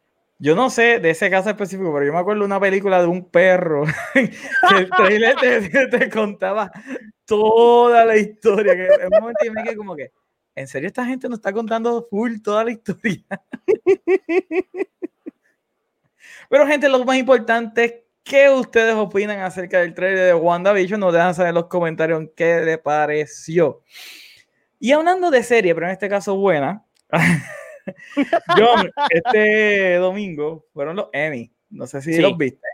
yo 0.41 0.55
no 0.55 0.71
sé 0.71 0.99
de 0.99 1.11
ese 1.11 1.29
caso 1.29 1.51
específico, 1.51 1.93
pero 1.93 2.03
yo 2.03 2.13
me 2.13 2.19
acuerdo 2.19 2.39
de 2.39 2.45
una 2.47 2.59
película 2.59 2.99
de 2.99 3.05
un 3.05 3.29
perro 3.29 3.83
que 4.13 4.31
el 4.75 4.89
trailer 4.89 5.35
te, 5.89 6.09
contaba 6.09 6.71
toda 7.25 8.05
la 8.05 8.17
historia. 8.17 8.75
Que 8.75 8.87
en 8.87 9.13
un 9.13 9.19
momento 9.19 9.45
yo 9.45 9.53
me 9.53 9.63
quedé 9.63 9.75
como 9.75 9.95
que, 9.95 10.11
¿en 10.55 10.67
serio 10.67 10.87
esta 10.87 11.05
gente 11.05 11.29
nos 11.29 11.37
está 11.37 11.53
contando 11.53 12.07
full 12.09 12.41
toda 12.43 12.63
la 12.63 12.71
historia? 12.71 13.23
pero 16.51 16.67
gente, 16.67 16.87
lo 16.87 17.03
más 17.03 17.17
importante 17.17 17.83
es 17.83 17.93
¿Qué 18.23 18.49
ustedes 18.49 18.95
opinan 18.95 19.39
acerca 19.39 19.79
del 19.79 19.93
trailer 19.93 20.25
de 20.27 20.33
WandaVision? 20.33 20.99
Nos 20.99 21.13
dejan 21.13 21.33
saber 21.33 21.49
en 21.49 21.55
los 21.55 21.67
comentarios 21.67 22.23
qué 22.35 22.61
les 22.61 22.77
pareció. 22.77 23.81
Y 24.79 24.91
hablando 24.91 25.31
de 25.31 25.43
serie, 25.43 25.73
pero 25.73 25.87
en 25.87 25.93
este 25.93 26.07
caso 26.07 26.35
buena, 26.35 26.85
John, 28.57 28.91
este 29.09 29.95
domingo 29.95 30.65
fueron 30.73 30.95
los 30.97 31.07
Emmy. 31.13 31.51
No 31.69 31.87
sé 31.87 32.01
si 32.01 32.19
los 32.19 32.37
viste. 32.37 32.67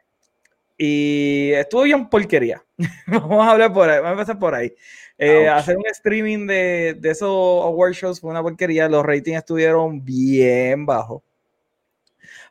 Y 0.77 1.51
estuvo 1.53 1.83
bien 1.83 2.09
porquería. 2.09 2.63
vamos 3.07 3.47
a 3.47 3.51
hablar 3.51 3.73
por 3.73 3.89
ahí, 3.89 3.97
vamos 3.97 4.09
a 4.09 4.21
empezar 4.21 4.39
por 4.39 4.53
ahí. 4.53 4.73
Eh, 5.17 5.47
hacer 5.47 5.77
un 5.77 5.87
streaming 5.87 6.45
de, 6.45 6.95
de 6.99 7.09
esos 7.09 7.29
award 7.29 7.93
shows 7.93 8.19
fue 8.19 8.29
una 8.29 8.43
porquería. 8.43 8.89
Los 8.89 9.05
ratings 9.05 9.37
estuvieron 9.37 10.03
bien 10.03 10.85
bajos. 10.85 11.23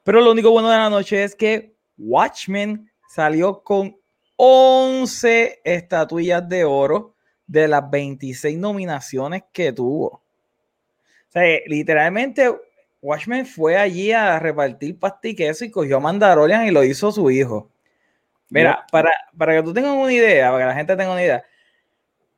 Pero 0.06 0.20
lo 0.20 0.30
único 0.30 0.52
bueno 0.52 0.70
de 0.70 0.76
la 0.76 0.88
noche 0.88 1.24
es 1.24 1.34
que 1.34 1.74
Watchmen 1.98 2.88
salió 3.08 3.64
con 3.64 3.96
11 4.36 5.62
estatuillas 5.64 6.48
de 6.48 6.64
oro 6.64 7.16
de 7.44 7.66
las 7.66 7.90
26 7.90 8.56
nominaciones 8.56 9.42
que 9.52 9.72
tuvo. 9.72 10.06
O 10.06 10.22
sea, 11.30 11.42
literalmente 11.66 12.54
Watchmen 13.02 13.46
fue 13.46 13.76
allí 13.76 14.12
a 14.12 14.38
repartir 14.38 14.96
eso 15.38 15.64
y 15.64 15.72
cogió 15.72 15.96
a 15.96 16.00
Mandalorian 16.00 16.68
y 16.68 16.70
lo 16.70 16.84
hizo 16.84 17.10
su 17.10 17.28
hijo. 17.28 17.68
Mira, 18.48 18.86
para, 18.92 19.10
para 19.36 19.56
que 19.56 19.62
tú 19.64 19.74
tengas 19.74 19.90
una 19.90 20.12
idea, 20.12 20.52
para 20.52 20.62
que 20.62 20.68
la 20.68 20.74
gente 20.76 20.96
tenga 20.96 21.10
una 21.10 21.22
idea, 21.24 21.44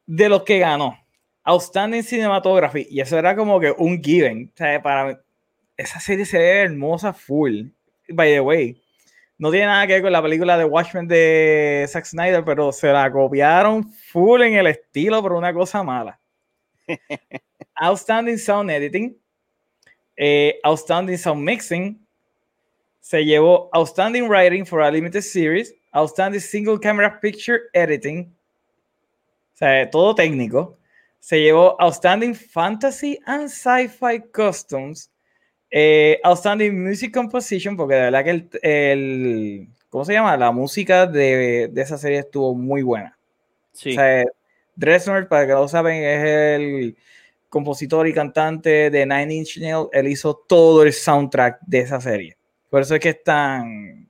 de 0.06 0.28
lo 0.30 0.42
que 0.42 0.58
ganó. 0.58 0.98
Outstanding 1.44 2.02
Cinematography, 2.02 2.86
y 2.88 3.02
eso 3.02 3.18
era 3.18 3.36
como 3.36 3.60
que 3.60 3.74
un 3.76 4.02
given. 4.02 4.50
O 4.54 4.56
sea, 4.56 4.80
para 4.80 5.20
esa 5.78 6.00
serie 6.00 6.26
se 6.26 6.38
ve 6.38 6.60
hermosa 6.62 7.12
full. 7.12 7.68
By 8.08 8.32
the 8.32 8.40
way, 8.40 8.82
no 9.38 9.52
tiene 9.52 9.66
nada 9.66 9.86
que 9.86 9.94
ver 9.94 10.02
con 10.02 10.12
la 10.12 10.20
película 10.20 10.58
de 10.58 10.64
Watchmen 10.64 11.06
de 11.06 11.86
Zack 11.88 12.04
Snyder, 12.04 12.44
pero 12.44 12.72
se 12.72 12.92
la 12.92 13.10
copiaron 13.10 13.88
full 13.88 14.42
en 14.42 14.54
el 14.54 14.66
estilo, 14.66 15.22
por 15.22 15.32
una 15.32 15.54
cosa 15.54 15.82
mala. 15.84 16.18
Outstanding 17.76 18.38
Sound 18.38 18.70
Editing, 18.70 19.16
eh, 20.16 20.58
Outstanding 20.64 21.16
Sound 21.16 21.42
Mixing, 21.42 22.04
se 22.98 23.24
llevó 23.24 23.70
Outstanding 23.72 24.28
Writing 24.28 24.66
for 24.66 24.82
a 24.82 24.90
Limited 24.90 25.22
Series, 25.22 25.72
Outstanding 25.92 26.40
Single 26.40 26.80
Camera 26.80 27.20
Picture 27.20 27.60
Editing, 27.72 28.34
o 29.54 29.56
sea, 29.56 29.88
todo 29.88 30.14
técnico. 30.14 30.76
Se 31.20 31.40
llevó 31.40 31.76
Outstanding 31.80 32.34
Fantasy 32.34 33.18
and 33.26 33.48
Sci-Fi 33.48 34.24
Customs, 34.32 35.10
eh, 35.70 36.20
outstanding 36.24 36.82
Music 36.82 37.12
Composition, 37.12 37.76
porque 37.76 37.94
de 37.94 38.00
verdad 38.02 38.24
que 38.24 38.30
el, 38.30 38.48
el 38.62 39.68
¿cómo 39.90 40.04
se 40.04 40.14
llama? 40.14 40.36
La 40.36 40.50
música 40.50 41.06
de, 41.06 41.68
de, 41.72 41.82
esa 41.82 41.98
serie 41.98 42.20
estuvo 42.20 42.54
muy 42.54 42.82
buena. 42.82 43.16
Sí. 43.72 43.90
O 43.90 43.94
sea, 43.94 44.24
Dressner, 44.76 45.28
para 45.28 45.46
que 45.46 45.52
lo 45.52 45.68
saben, 45.68 46.02
es 46.02 46.24
el 46.24 46.96
compositor 47.48 48.06
y 48.06 48.14
cantante 48.14 48.90
de 48.90 49.06
Nine 49.06 49.34
Inch 49.34 49.58
Nails. 49.58 49.88
Él 49.92 50.08
hizo 50.08 50.36
todo 50.48 50.82
el 50.82 50.92
soundtrack 50.92 51.60
de 51.66 51.80
esa 51.80 52.00
serie. 52.00 52.36
Por 52.70 52.82
eso 52.82 52.94
es 52.94 53.00
que 53.00 53.10
es 53.10 53.24
tan, 53.24 54.08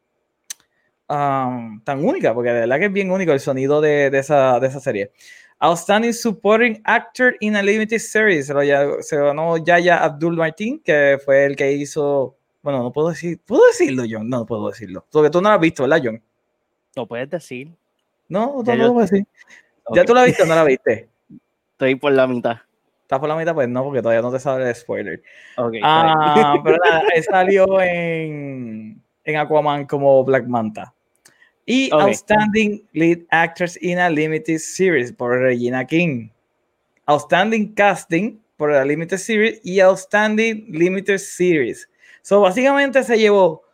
um, 1.08 1.82
tan 1.82 2.04
única, 2.04 2.34
porque 2.34 2.50
de 2.50 2.60
verdad 2.60 2.78
que 2.78 2.86
es 2.86 2.92
bien 2.92 3.10
único 3.10 3.32
el 3.32 3.40
sonido 3.40 3.80
de, 3.80 4.10
de, 4.10 4.18
esa, 4.18 4.58
de 4.60 4.66
esa 4.66 4.80
serie. 4.80 5.12
Outstanding 5.60 6.12
Supporting 6.12 6.80
Actor 6.84 7.34
in 7.40 7.56
a 7.56 7.62
Limited 7.62 7.98
Series. 7.98 8.46
Se, 8.46 9.16
ganó 9.16 9.56
Yaya 9.56 10.04
Abdul 10.04 10.36
Martin, 10.36 10.80
que 10.80 11.18
fue 11.24 11.46
el 11.46 11.56
que 11.56 11.72
hizo. 11.72 12.36
Bueno, 12.62 12.82
no 12.82 12.92
puedo 12.92 13.08
decir. 13.08 13.40
¿Puedo 13.44 13.66
decirlo, 13.66 14.04
John? 14.08 14.28
No, 14.28 14.38
no 14.38 14.46
puedo 14.46 14.68
decirlo. 14.68 15.04
Porque 15.10 15.30
tú 15.30 15.40
no 15.40 15.48
lo 15.48 15.54
has 15.56 15.60
visto, 15.60 15.82
¿verdad, 15.82 16.00
John? 16.04 16.22
No 16.94 17.06
puedes 17.06 17.28
decir. 17.28 17.72
No, 18.28 18.62
no 18.62 18.76
lo 18.76 18.92
puedo 18.92 19.06
decir. 19.06 19.26
¿Ya 19.94 20.04
tú 20.04 20.14
la 20.14 20.24
viste 20.24 20.42
o 20.42 20.46
no 20.46 20.54
la 20.54 20.64
viste? 20.64 21.08
Estoy 21.72 21.94
por 21.96 22.12
la 22.12 22.26
mitad. 22.26 22.58
¿Estás 23.02 23.20
por 23.20 23.28
la 23.28 23.36
mitad? 23.36 23.54
Pues 23.54 23.68
no, 23.68 23.84
porque 23.84 24.02
todavía 24.02 24.20
no 24.20 24.30
te 24.30 24.38
sabe 24.38 24.68
el 24.68 24.74
spoiler. 24.74 25.22
Okay, 25.56 25.80
ah, 25.82 26.60
pero 26.62 26.76
nada, 26.84 27.02
salió 27.30 27.80
en, 27.80 29.02
en 29.24 29.36
Aquaman 29.36 29.86
como 29.86 30.22
Black 30.24 30.46
Manta. 30.46 30.92
Y 31.70 31.90
Outstanding 31.92 32.82
Lead 32.94 33.26
Actress 33.30 33.78
in 33.82 33.98
a 33.98 34.08
Limited 34.08 34.58
Series 34.58 35.12
por 35.12 35.38
Regina 35.38 35.84
King. 35.84 36.30
Outstanding 37.04 37.74
Casting 37.74 38.40
por 38.56 38.72
la 38.72 38.86
Limited 38.86 39.18
Series 39.18 39.60
y 39.62 39.78
Outstanding 39.80 40.64
Limited 40.70 41.18
Series. 41.18 41.86
So, 42.22 42.40
básicamente 42.40 43.02
se 43.02 43.18
llevó 43.18 43.64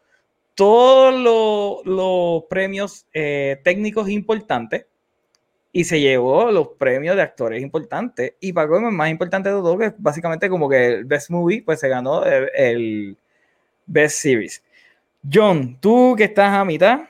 todos 0.57 1.85
los 1.85 2.45
premios 2.51 3.07
eh, 3.15 3.61
técnicos 3.63 4.09
importantes 4.09 4.87
y 5.71 5.85
se 5.85 6.01
llevó 6.01 6.51
los 6.51 6.71
premios 6.77 7.15
de 7.15 7.23
actores 7.23 7.63
importantes. 7.63 8.35
Y 8.41 8.53
para 8.53 8.77
el 8.77 8.83
más 8.91 9.09
importante 9.09 9.51
de 9.51 9.55
todo, 9.55 9.79
que 9.79 9.95
básicamente 9.99 10.49
como 10.49 10.69
que 10.69 10.87
el 10.87 11.05
Best 11.05 11.31
Movie, 11.31 11.63
pues 11.63 11.79
se 11.79 11.89
ganó 11.89 12.25
el, 12.25 12.51
el 12.57 13.17
Best 13.87 14.17
Series. 14.17 14.65
John, 15.33 15.79
tú 15.81 16.17
que 16.17 16.25
estás 16.25 16.53
a 16.53 16.65
mitad, 16.65 17.03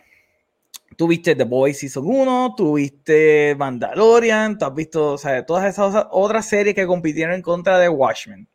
Tuviste 0.96 1.34
The 1.34 1.44
Boys 1.44 1.78
Season 1.78 2.04
1, 2.06 2.54
tuviste 2.56 3.54
Mandalorian, 3.56 4.58
tú 4.58 4.64
has 4.66 4.74
visto, 4.74 5.12
o 5.12 5.18
sea, 5.18 5.44
todas 5.44 5.64
esas 5.64 6.06
otras 6.10 6.46
series 6.46 6.74
que 6.74 6.86
compitieron 6.86 7.34
en 7.34 7.42
contra 7.42 7.78
de 7.78 7.88
Watchmen. 7.88 8.46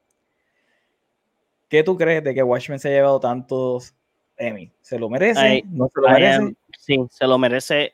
¿Qué 1.68 1.84
tú 1.84 1.98
crees 1.98 2.24
de 2.24 2.34
que 2.34 2.44
Watchmen 2.44 2.80
se 2.80 2.90
ha 2.90 2.92
llevado 2.92 3.20
tantos 3.20 3.94
Emmy? 4.38 4.72
¿Se 4.82 4.98
lo 4.98 5.10
merece? 5.10 5.64
¿No 5.68 5.90
se 5.94 6.02
lo 6.02 6.10
merece? 6.10 6.56
sí, 6.80 6.98
se 7.10 7.28
lo 7.28 7.38
merece. 7.38 7.94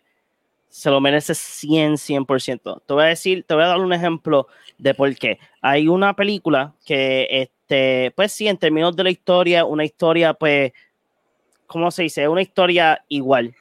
Se 0.70 0.90
lo 0.90 1.00
merece 1.00 1.34
100, 1.34 1.94
100%. 1.94 2.82
Te 2.86 2.94
voy 2.94 3.04
a 3.04 3.08
decir, 3.08 3.46
te 3.48 3.54
voy 3.54 3.64
a 3.64 3.68
dar 3.68 3.80
un 3.80 3.94
ejemplo 3.94 4.48
de 4.78 4.94
por 4.94 5.16
qué. 5.16 5.40
Hay 5.62 5.88
una 5.88 6.14
película 6.14 6.76
que, 6.86 7.28
este, 7.30 8.12
pues 8.14 8.34
sí, 8.34 8.50
en 8.50 8.58
términos 8.58 8.94
de 8.94 9.06
la 9.06 9.10
historia, 9.10 9.64
una 9.64 9.86
historia, 9.86 10.34
pues, 10.34 10.74
¿cómo 11.66 11.92
se 11.92 12.04
dice? 12.04 12.28
Una 12.28 12.42
historia 12.42 13.02
igual 13.08 13.56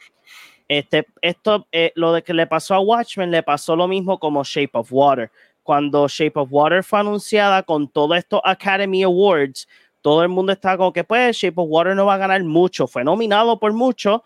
este, 0.78 1.06
esto, 1.20 1.66
eh, 1.72 1.92
lo 1.94 2.12
de 2.12 2.22
que 2.22 2.34
le 2.34 2.46
pasó 2.46 2.74
a 2.74 2.80
Watchmen, 2.80 3.30
le 3.30 3.42
pasó 3.42 3.76
lo 3.76 3.86
mismo 3.86 4.18
como 4.18 4.42
Shape 4.42 4.70
of 4.72 4.88
Water. 4.90 5.30
Cuando 5.62 6.08
Shape 6.08 6.32
of 6.34 6.48
Water 6.50 6.82
fue 6.82 7.00
anunciada 7.00 7.62
con 7.62 7.88
todos 7.88 8.18
estos 8.18 8.40
Academy 8.44 9.02
Awards, 9.02 9.68
todo 10.02 10.22
el 10.22 10.28
mundo 10.28 10.52
estaba 10.52 10.76
como 10.76 10.92
que, 10.92 11.04
pues, 11.04 11.36
Shape 11.36 11.54
of 11.56 11.68
Water 11.70 11.96
no 11.96 12.06
va 12.06 12.14
a 12.14 12.18
ganar 12.18 12.42
mucho. 12.44 12.86
Fue 12.86 13.04
nominado 13.04 13.58
por 13.58 13.72
mucho 13.72 14.22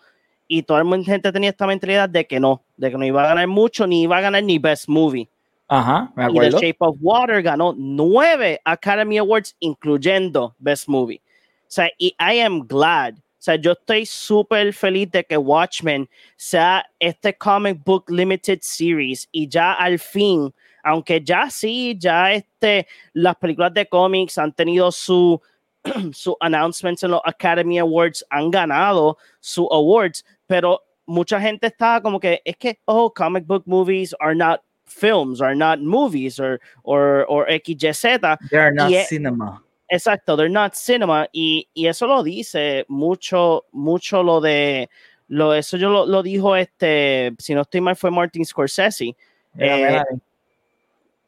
y 0.48 0.62
toda 0.62 0.82
la 0.82 1.04
gente 1.04 1.30
tenía 1.30 1.50
esta 1.50 1.66
mentalidad 1.66 2.08
de 2.08 2.26
que 2.26 2.40
no, 2.40 2.62
de 2.76 2.90
que 2.90 2.98
no 2.98 3.04
iba 3.04 3.22
a 3.22 3.28
ganar 3.28 3.46
mucho, 3.46 3.86
ni 3.86 4.02
iba 4.02 4.16
a 4.16 4.20
ganar 4.20 4.42
ni 4.42 4.58
Best 4.58 4.88
Movie. 4.88 5.28
Ajá, 5.68 6.10
me 6.16 6.24
acuerdo. 6.24 6.48
Y 6.48 6.60
The 6.60 6.66
Shape 6.66 6.78
of 6.80 6.96
Water 7.00 7.42
ganó 7.42 7.74
nueve 7.76 8.60
Academy 8.64 9.18
Awards, 9.18 9.54
incluyendo 9.60 10.54
Best 10.58 10.88
Movie. 10.88 11.20
O 11.62 11.70
sea, 11.70 11.90
y 11.98 12.14
I 12.18 12.40
am 12.40 12.66
glad 12.66 13.14
sea, 13.48 13.56
yo 13.56 13.72
estoy 13.72 14.04
súper 14.04 14.72
feliz 14.74 15.10
de 15.10 15.24
que 15.24 15.36
Watchmen 15.36 16.08
sea 16.36 16.84
este 16.98 17.34
comic 17.34 17.82
book 17.82 18.04
limited 18.10 18.58
series 18.60 19.26
y 19.32 19.48
ya 19.48 19.72
al 19.72 19.98
fin, 19.98 20.52
aunque 20.82 21.22
ya 21.22 21.48
sí, 21.50 21.96
ya 21.98 22.32
este, 22.32 22.86
las 23.14 23.36
películas 23.36 23.72
de 23.72 23.86
cómics 23.86 24.36
han 24.36 24.52
tenido 24.52 24.92
su, 24.92 25.40
su 26.12 26.36
announcements 26.40 27.02
en 27.02 27.12
los 27.12 27.22
Academy 27.24 27.78
Awards, 27.78 28.24
han 28.28 28.50
ganado 28.50 29.16
su 29.40 29.66
awards, 29.72 30.24
pero 30.46 30.82
mucha 31.06 31.40
gente 31.40 31.68
está 31.68 32.02
como 32.02 32.20
que 32.20 32.42
es 32.44 32.56
que, 32.56 32.78
oh, 32.84 33.10
comic 33.10 33.46
book 33.46 33.62
movies 33.64 34.14
are 34.20 34.34
not 34.34 34.60
films, 34.84 35.40
are 35.40 35.54
not 35.54 35.80
movies, 35.80 36.38
or, 36.38 36.60
or, 36.82 37.24
or 37.28 37.46
XYZ. 37.48 38.38
They 38.50 38.58
are 38.58 38.72
not 38.72 38.90
cinema 39.06 39.62
Exacto, 39.88 40.36
they're 40.36 40.50
not 40.50 40.74
cinema. 40.74 41.28
Y, 41.32 41.68
y, 41.74 41.86
eso 41.86 42.06
lo 42.06 42.22
dice 42.22 42.84
mucho, 42.88 43.64
mucho 43.72 44.22
lo 44.22 44.40
de. 44.40 44.90
Lo, 45.28 45.54
eso 45.54 45.76
yo 45.76 45.90
lo, 45.90 46.06
lo 46.06 46.22
dijo 46.22 46.56
este, 46.56 47.34
si 47.38 47.54
no 47.54 47.62
estoy 47.62 47.80
mal, 47.80 47.96
fue 47.96 48.10
Martin 48.10 48.44
Scorsese. 48.44 49.14
Eh, 49.58 50.02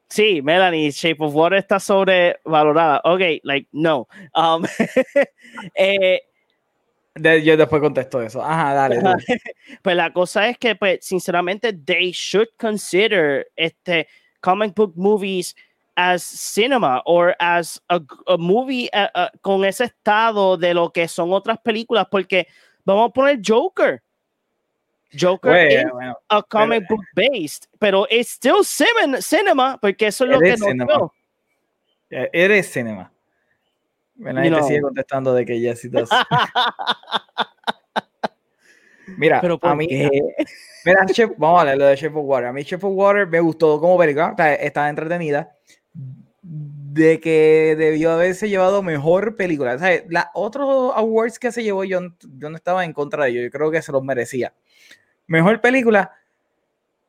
sí, 0.09 0.43
Melanie, 0.43 0.91
Shape 0.91 1.17
of 1.21 1.35
Water 1.35 1.59
está 1.59 1.81
sobrevalorada. 1.81 3.01
Ok, 3.05 3.41
like, 3.43 3.69
no. 3.73 4.09
Um, 4.35 4.65
eh, 5.75 6.21
yo 7.17 7.57
después 7.57 7.81
contesto 7.83 8.23
eso. 8.23 8.43
Ajá, 8.43 8.75
dale. 8.75 9.01
pues 9.83 9.97
la 9.97 10.13
cosa 10.13 10.49
es 10.49 10.59
que, 10.59 10.75
pues, 10.77 10.99
sinceramente, 11.03 11.73
they 11.73 12.13
should 12.13 12.49
consider 12.59 13.49
este 13.57 14.07
comic 14.41 14.75
book 14.75 14.93
movies 14.97 15.55
as 16.01 16.23
cinema 16.23 17.03
or 17.05 17.35
as 17.39 17.81
a, 17.91 18.01
a 18.27 18.39
movie 18.39 18.89
uh, 18.95 19.09
uh, 19.15 19.29
con 19.43 19.65
ese 19.65 19.85
estado 19.85 20.57
de 20.57 20.73
lo 20.73 20.91
que 20.91 21.07
son 21.09 21.33
otras 21.33 21.59
películas, 21.59 22.07
porque 22.11 22.47
vamos 22.85 23.11
a 23.11 23.13
poner 23.13 23.41
Joker. 23.45 24.03
Joker 25.13 25.51
Bueno, 25.51 25.81
is 25.81 25.93
bueno, 25.93 26.17
a 26.29 26.43
comic 26.43 26.89
book 26.89 27.05
based, 27.15 27.67
pero 27.79 28.07
it's 28.11 28.31
still 28.31 28.65
cinema, 28.65 29.21
cinema 29.21 29.77
porque 29.81 30.07
eso 30.07 30.25
es 30.25 30.31
lo 30.31 30.39
que 30.39 30.55
dio. 30.57 31.13
eh, 32.11 32.31
Eres 32.33 32.71
cinema. 32.73 33.13
La 34.17 34.43
gente 34.43 34.63
sigue 34.63 34.81
contestando 34.83 35.35
de 35.35 35.45
que 35.45 35.57
it 35.57 35.91
does. 35.91 36.09
Mira, 39.17 39.41
Pero 39.41 39.55
a 39.55 39.59
¿por 39.59 39.77
mí, 39.77 39.89
mira, 40.85 41.07
Chef, 41.07 41.31
vamos 41.37 41.59
a 41.59 41.61
hablar 41.63 41.79
lo 41.79 41.87
de 41.87 41.97
Chef 41.97 42.15
of 42.15 42.25
Water. 42.25 42.47
A 42.47 42.53
mí 42.53 42.65
Chef 42.65 42.83
of 42.85 42.93
Water 42.95 43.27
me 43.27 43.41
gustó 43.41 43.81
como 43.81 43.99
película, 43.99 44.35
sea, 44.37 44.55
estaba 44.55 44.89
entretenida. 44.89 45.51
De 46.43 47.21
que 47.21 47.77
debió 47.77 48.13
haberse 48.13 48.49
llevado 48.49 48.83
mejor 48.83 49.37
película. 49.37 49.75
O 49.75 49.79
sea, 49.79 50.03
los 50.09 50.25
otros 50.35 50.93
awards 50.97 51.39
que 51.39 51.53
se 51.53 51.63
llevó, 51.63 51.85
yo, 51.85 52.01
yo 52.39 52.51
no 52.51 52.57
estaba 52.57 52.85
en 52.85 52.93
contra 52.93 53.25
de 53.25 53.31
ellos. 53.31 53.45
Yo 53.45 53.51
creo 53.51 53.71
que 53.71 53.83
se 53.83 53.93
los 53.93 54.03
merecía. 54.03 54.55
Mejor 55.27 55.61
película. 55.61 56.13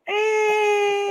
eh, 0.06 0.12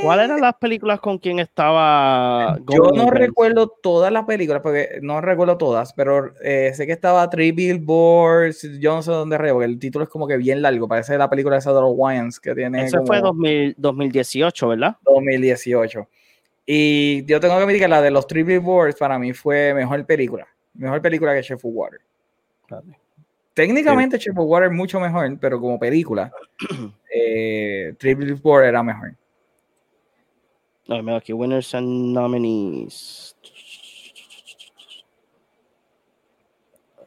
¿Cuáles 0.01 0.25
eran 0.25 0.41
las 0.41 0.55
películas 0.55 0.99
con 0.99 1.17
quien 1.19 1.39
estaba? 1.39 2.57
Yo 2.67 2.83
no 2.95 3.03
Girls? 3.03 3.11
recuerdo 3.11 3.67
todas 3.67 4.11
las 4.11 4.25
películas, 4.25 4.61
porque 4.61 4.99
no 5.01 5.21
recuerdo 5.21 5.57
todas, 5.57 5.93
pero 5.93 6.33
eh, 6.43 6.71
sé 6.73 6.87
que 6.87 6.93
estaba 6.93 7.29
Three 7.29 7.51
Billboards, 7.51 8.79
yo 8.79 8.95
no 8.95 9.03
sé 9.03 9.11
dónde 9.11 9.37
re, 9.37 9.51
porque 9.51 9.65
el 9.65 9.77
título 9.77 10.03
es 10.03 10.09
como 10.09 10.27
que 10.27 10.37
bien 10.37 10.61
largo, 10.61 10.87
parece 10.87 11.17
la 11.17 11.29
película 11.29 11.59
de 11.59 11.65
los 11.65 11.93
Wayans 11.95 12.39
que 12.39 12.55
tiene 12.55 12.85
Eso 12.85 12.97
como 12.97 13.07
fue 13.07 13.21
2000 13.21 13.75
2018, 13.77 14.67
¿verdad? 14.69 14.97
2018. 15.03 16.07
Y 16.65 17.25
yo 17.25 17.39
tengo 17.39 17.55
que 17.55 17.63
admitir 17.63 17.81
que 17.81 17.87
la 17.87 18.01
de 18.01 18.11
los 18.11 18.27
Three 18.27 18.43
Billboards 18.43 18.97
para 18.97 19.17
mí 19.17 19.33
fue 19.33 19.73
mejor 19.73 20.05
película, 20.05 20.47
mejor 20.73 21.01
película 21.01 21.33
que 21.33 21.41
Chef 21.41 21.63
of 21.63 21.71
Water. 21.73 21.99
Técnicamente 23.53 24.17
Chef 24.19 24.37
of 24.37 24.45
Water 24.47 24.69
es 24.69 24.75
mucho 24.75 24.99
mejor, 24.99 25.37
pero 25.39 25.59
como 25.59 25.79
película, 25.79 26.31
eh, 27.13 27.93
Three 27.97 28.13
Billboards 28.13 28.67
era 28.67 28.83
mejor. 28.83 29.15
No, 30.87 31.01
mira 31.01 31.17
aquí, 31.17 31.33
winners 31.33 31.73
and 31.73 32.13
nominees. 32.13 33.35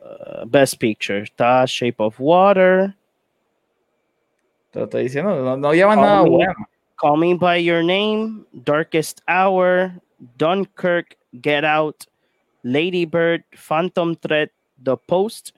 Uh, 0.03 0.45
Best 0.47 0.79
Picture. 0.79 1.23
Está 1.23 1.65
Shape 1.67 1.97
of 1.99 2.17
Water, 2.19 2.95
Te 4.75 4.81
lo 4.81 4.87
estoy 4.87 5.05
diciendo, 5.05 5.37
no, 5.37 5.57
no 5.57 5.73
llevan 5.73 6.01
nada 6.01 6.23
bueno. 6.23 6.53
Call 7.05 7.19
Me 7.19 7.35
By 7.35 7.57
Your 7.59 7.83
Name, 7.83 8.47
Darkest 8.65 9.21
Hour, 9.29 9.93
Dunkirk, 10.39 11.15
Get 11.43 11.63
Out, 11.63 12.07
Lady 12.63 13.05
Bird, 13.05 13.45
Phantom 13.55 14.17
Thread, 14.17 14.49
The 14.83 14.97
Post 14.97 15.51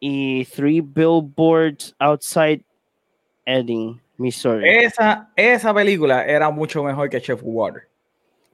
y 0.00 0.44
Three 0.44 0.80
Billboards 0.80 1.92
Outside 1.98 2.62
Edding, 3.46 4.00
Missouri. 4.16 4.62
Esa, 4.84 5.28
esa 5.34 5.74
película 5.74 6.24
era 6.24 6.50
mucho 6.50 6.84
mejor 6.84 7.10
que 7.10 7.20
Chef 7.20 7.40
Water. 7.42 7.88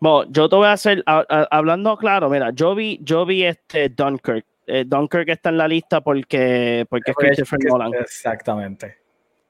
Bueno, 0.01 0.25
yo 0.33 0.49
te 0.49 0.57
voy 0.57 0.69
a 0.69 0.73
hacer, 0.73 1.03
a- 1.05 1.27
a- 1.29 1.49
hablando 1.51 1.95
claro, 1.99 2.31
mira, 2.31 2.49
yo 2.55 2.75
vi, 2.75 2.99
yo 3.03 3.27
vi 3.27 3.45
este 3.45 3.91
Dunkirk. 3.91 4.47
Eh, 4.67 4.85
Dunkirk 4.87 5.29
está 5.29 5.51
en 5.51 5.59
la 5.59 5.69
lista 5.69 6.01
porque, 6.01 6.87
porque 6.89 7.11
es 7.11 7.17
Christopher 7.19 7.59
Nolan. 7.65 7.93
Exactamente. 8.01 8.97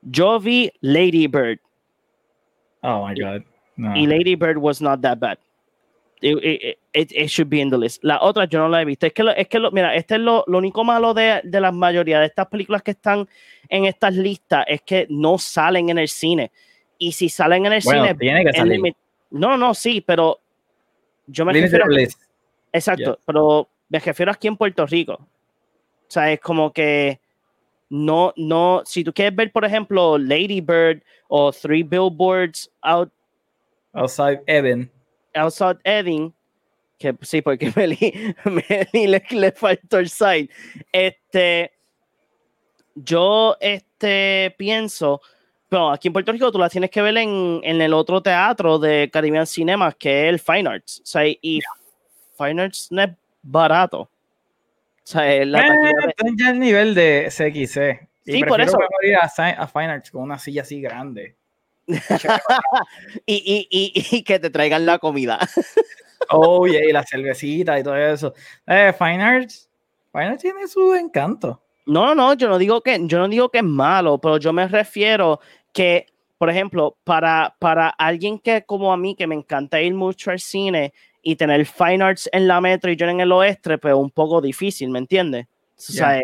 Yo 0.00 0.40
vi 0.40 0.72
Lady 0.80 1.28
Bird 1.28 1.60
Oh 2.82 3.06
my 3.06 3.14
God. 3.14 3.42
No. 3.76 3.96
y 3.96 4.06
Lady 4.06 4.34
Bird 4.36 4.58
was 4.58 4.80
not 4.82 5.00
that 5.00 5.18
bad. 5.18 5.38
It, 6.20 6.36
it- 6.44 6.78
it- 6.92 7.12
it 7.12 7.28
should 7.28 7.48
be 7.48 7.60
in 7.60 7.70
the 7.70 7.76
list. 7.78 8.04
La 8.04 8.20
otra 8.20 8.44
yo 8.44 8.58
no 8.60 8.68
la 8.68 8.82
he 8.82 8.84
visto. 8.84 9.06
Es 9.06 9.12
que, 9.12 9.22
lo- 9.24 9.32
es 9.34 9.48
que 9.48 9.58
lo, 9.58 9.70
mira, 9.72 9.94
este 9.96 10.14
es 10.16 10.20
lo, 10.20 10.44
lo 10.46 10.58
único 10.58 10.84
malo 10.84 11.14
de, 11.14 11.40
de 11.42 11.60
la 11.60 11.72
mayoría 11.72 12.20
de 12.20 12.26
estas 12.26 12.46
películas 12.46 12.82
que 12.82 12.92
están 12.92 13.26
en 13.68 13.86
estas 13.86 14.14
listas 14.14 14.64
es 14.68 14.82
que 14.82 15.06
no 15.10 15.38
salen 15.38 15.88
en 15.88 15.98
el 15.98 16.08
cine. 16.08 16.52
Y 16.98 17.10
si 17.12 17.28
salen 17.28 17.66
en 17.66 17.72
el 17.72 17.82
Bueno, 17.82 18.02
cine, 18.04 18.14
tiene 18.16 18.44
que 18.44 18.52
salir. 18.52 18.78
limit- 18.80 18.96
no, 19.30 19.56
no, 19.56 19.74
sí, 19.74 20.00
pero 20.00 20.38
yo 21.26 21.44
me 21.44 21.52
refiero 21.54 21.86
list. 21.88 22.20
Exacto, 22.72 23.18
pero 23.26 23.68
me 23.88 23.98
refiero 23.98 24.30
aquí 24.30 24.46
en 24.48 24.56
Puerto 24.56 24.86
Rico. 24.86 25.14
O 25.14 25.26
sea, 26.08 26.30
es 26.30 26.38
como 26.40 26.72
que 26.72 27.18
no, 27.92 28.32
no, 28.36 28.82
si 28.86 29.04
tú 29.04 29.12
quieres 29.12 29.36
ver, 29.36 29.52
por 29.52 29.66
ejemplo, 29.66 30.16
Lady 30.16 30.62
Bird 30.62 31.02
o 31.28 31.52
Three 31.52 31.82
Billboards 31.82 32.70
Out, 32.80 33.12
Outside 33.92 34.42
Evan. 34.46 34.90
Outside 35.34 35.78
Edding, 35.84 36.32
que 36.98 37.14
sí, 37.20 37.42
porque 37.42 37.70
Meli, 37.76 38.34
Meli 38.46 39.06
le, 39.06 39.22
le 39.30 39.52
faltó 39.52 39.98
el 39.98 40.08
side. 40.08 40.48
Este, 40.90 41.70
yo 42.94 43.58
este, 43.60 44.54
pienso, 44.56 45.20
bueno, 45.70 45.92
aquí 45.92 46.08
en 46.08 46.14
Puerto 46.14 46.32
Rico 46.32 46.50
tú 46.50 46.58
la 46.58 46.70
tienes 46.70 46.90
que 46.90 47.02
ver 47.02 47.18
en, 47.18 47.60
en 47.62 47.82
el 47.82 47.92
otro 47.92 48.22
teatro 48.22 48.78
de 48.78 49.10
Caribbean 49.12 49.46
Cinemas, 49.46 49.96
que 49.96 50.28
es 50.28 50.28
el 50.30 50.40
Fine 50.40 50.66
Arts. 50.66 51.00
O 51.00 51.06
sea, 51.06 51.26
y 51.26 51.60
Fine 52.38 52.62
Arts 52.62 52.88
no 52.90 53.02
es 53.02 53.10
barato. 53.42 54.08
O 55.04 55.06
sea, 55.06 55.34
es 55.34 55.46
la 55.46 55.60
Eh, 55.66 55.92
ya 56.38 56.50
el 56.50 56.60
nivel 56.60 56.94
de 56.94 57.28
CXC. 57.30 58.08
Y 58.24 58.32
Sí, 58.32 58.44
por 58.44 58.60
eso. 58.60 58.78
ir 59.02 59.16
a, 59.16 59.24
a 59.24 59.66
Fine 59.66 59.86
Arts 59.86 60.10
con 60.10 60.22
una 60.22 60.38
silla 60.38 60.62
así 60.62 60.80
grande. 60.80 61.34
y, 63.26 63.34
y, 63.34 63.68
y, 63.70 64.16
y 64.16 64.22
que 64.22 64.38
te 64.38 64.50
traigan 64.50 64.86
la 64.86 64.98
comida. 64.98 65.38
Oh, 66.30 66.66
yeah, 66.68 66.84
y 66.88 66.92
la 66.92 67.02
cervecita 67.02 67.78
y 67.78 67.82
todo 67.82 67.96
eso. 67.96 68.32
Eh, 68.66 68.94
Fine 68.96 69.20
Arts. 69.22 69.68
Fine 70.12 70.26
Arts 70.26 70.42
tiene 70.42 70.68
su 70.68 70.94
encanto. 70.94 71.60
No, 71.84 72.06
no, 72.06 72.14
no, 72.14 72.34
yo 72.34 72.48
no 72.48 72.58
digo 72.58 72.80
que, 72.80 72.96
yo 73.02 73.18
no 73.18 73.26
digo 73.28 73.48
que 73.48 73.58
es 73.58 73.64
malo, 73.64 74.18
pero 74.18 74.36
yo 74.38 74.52
me 74.52 74.68
refiero 74.68 75.40
que, 75.72 76.06
por 76.38 76.48
ejemplo, 76.48 76.96
para, 77.02 77.56
para 77.58 77.88
alguien 77.88 78.38
que 78.38 78.62
como 78.64 78.92
a 78.92 78.96
mí, 78.96 79.16
que 79.16 79.26
me 79.26 79.34
encanta 79.34 79.80
ir 79.82 79.94
mucho 79.94 80.30
al 80.30 80.38
cine 80.38 80.94
y 81.22 81.36
tener 81.36 81.64
Fine 81.66 82.02
Arts 82.04 82.28
en 82.32 82.48
la 82.48 82.60
metro 82.60 82.90
y 82.90 82.96
yo 82.96 83.06
en 83.06 83.20
el 83.20 83.30
oeste, 83.32 83.78
pues 83.78 83.94
un 83.94 84.10
poco 84.10 84.40
difícil, 84.40 84.90
¿me 84.90 84.98
entiendes? 84.98 85.46
O 85.76 85.80
sea, 85.92 86.20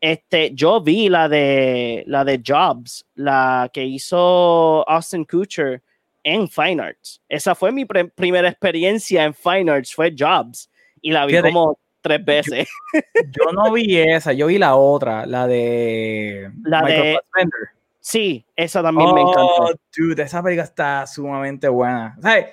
este, 0.00 0.52
yo 0.54 0.80
vi 0.80 1.08
la 1.08 1.28
de 1.28 2.04
la 2.06 2.24
de 2.24 2.40
Jobs, 2.44 3.04
la 3.16 3.68
que 3.72 3.84
hizo 3.84 4.88
Austin 4.88 5.24
Kutcher 5.24 5.82
en 6.22 6.48
Fine 6.48 6.82
Arts. 6.82 7.20
Esa 7.28 7.54
fue 7.54 7.72
mi 7.72 7.84
primera 7.84 8.48
experiencia 8.48 9.24
en 9.24 9.34
Fine 9.34 9.70
Arts, 9.70 9.94
fue 9.94 10.14
Jobs. 10.16 10.70
Y 11.00 11.10
la 11.12 11.26
vi 11.26 11.32
Fíjate, 11.32 11.52
como 11.52 11.78
tres 12.00 12.24
veces. 12.24 12.68
Yo 13.30 13.52
no 13.52 13.72
vi 13.72 13.96
esa, 13.98 14.32
yo 14.32 14.46
vi 14.46 14.58
la 14.58 14.76
otra, 14.76 15.26
la 15.26 15.46
de 15.46 16.50
La 16.64 16.82
Michael 16.82 17.02
de- 17.02 17.14
Fassbender. 17.32 17.60
Sí, 18.00 18.44
esa 18.56 18.82
también 18.82 19.14
me 19.14 19.20
Oh, 19.22 19.28
encantó. 19.30 19.80
dude, 19.96 20.22
esa 20.22 20.42
película 20.42 20.64
está 20.64 21.06
sumamente 21.06 21.68
buena. 21.68 22.14
O 22.18 22.22
sea, 22.22 22.46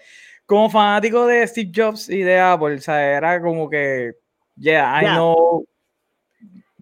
como 0.45 0.69
fanático 0.69 1.25
de 1.25 1.45
Steve 1.47 1.71
Jobs 1.75 2.09
y 2.09 2.19
de 2.21 2.39
Apple, 2.39 2.75
o 2.75 2.79
sea, 2.81 3.01
era 3.17 3.41
como 3.41 3.69
que, 3.69 4.13
yeah, 4.57 4.99
I 5.01 5.05
Yeah. 5.05 5.15
know 5.15 5.65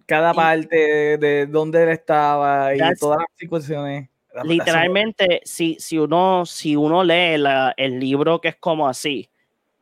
cada 0.06 0.32
Y- 0.32 0.34
parte 0.36 0.76
de 1.18 1.46
dónde 1.46 1.82
él 1.82 1.88
estaba 1.90 2.74
y 2.74 2.78
todas 3.00 3.18
las 3.20 3.28
situaciones. 3.36 4.08
La- 4.34 4.44
Literalmente, 4.44 5.40
si, 5.44 5.76
si, 5.78 5.96
uno, 5.98 6.44
si 6.44 6.76
uno 6.76 7.02
lee 7.04 7.38
la- 7.38 7.72
el 7.76 7.98
libro 8.00 8.40
que 8.40 8.48
es 8.48 8.56
como 8.56 8.86
así, 8.88 9.28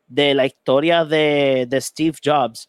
de 0.06 0.34
la 0.34 0.44
historia 0.46 1.04
de, 1.06 1.64
de 1.68 1.80
Steve 1.80 2.16
Jobs, 2.22 2.68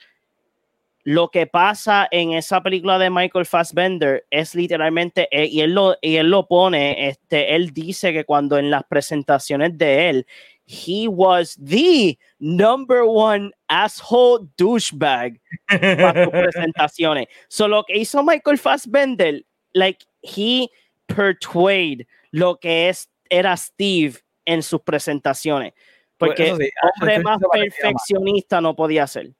lo 1.03 1.27
que 1.29 1.45
pasa 1.45 2.07
en 2.09 2.31
esa 2.31 2.61
película 2.63 2.97
de 2.97 3.09
Michael 3.09 3.45
Fassbender 3.45 4.25
es 4.29 4.55
literalmente, 4.55 5.27
eh, 5.29 5.45
y, 5.45 5.59
él 5.59 5.73
lo, 5.73 5.97
y 6.01 6.15
él 6.15 6.29
lo 6.31 6.47
pone, 6.47 7.09
este, 7.09 7.53
él 7.55 7.71
dice 7.73 8.13
que 8.13 8.23
cuando 8.23 8.57
en 8.57 8.71
las 8.71 8.85
presentaciones 8.85 9.77
de 9.77 10.09
él, 10.09 10.27
he 10.73 11.07
was 11.07 11.55
the 11.61 12.17
number 12.39 13.05
one 13.05 13.51
asshole 13.69 14.47
douchebag 14.57 15.39
para 15.69 16.25
sus 16.25 16.33
presentaciones. 16.33 17.27
So, 17.49 17.67
lo 17.67 17.83
que 17.83 17.95
hizo 17.97 18.23
Michael 18.23 18.57
Fassbender, 18.57 19.41
like, 19.75 20.03
he 20.23 20.67
persuade 21.07 22.07
lo 22.31 22.55
que 22.57 22.89
es, 22.89 23.07
era 23.29 23.55
Steve 23.55 24.19
en 24.45 24.61
sus 24.63 24.81
presentaciones. 24.81 25.73
Porque 26.17 26.47
Eso 26.47 26.57
sí, 26.57 26.69
hombre 26.99 27.19
más 27.19 27.39
parecía 27.39 27.91
más. 27.91 27.93
perfeccionista 28.03 28.61
no 28.61 28.75
podía 28.75 29.05
ser. 29.07 29.31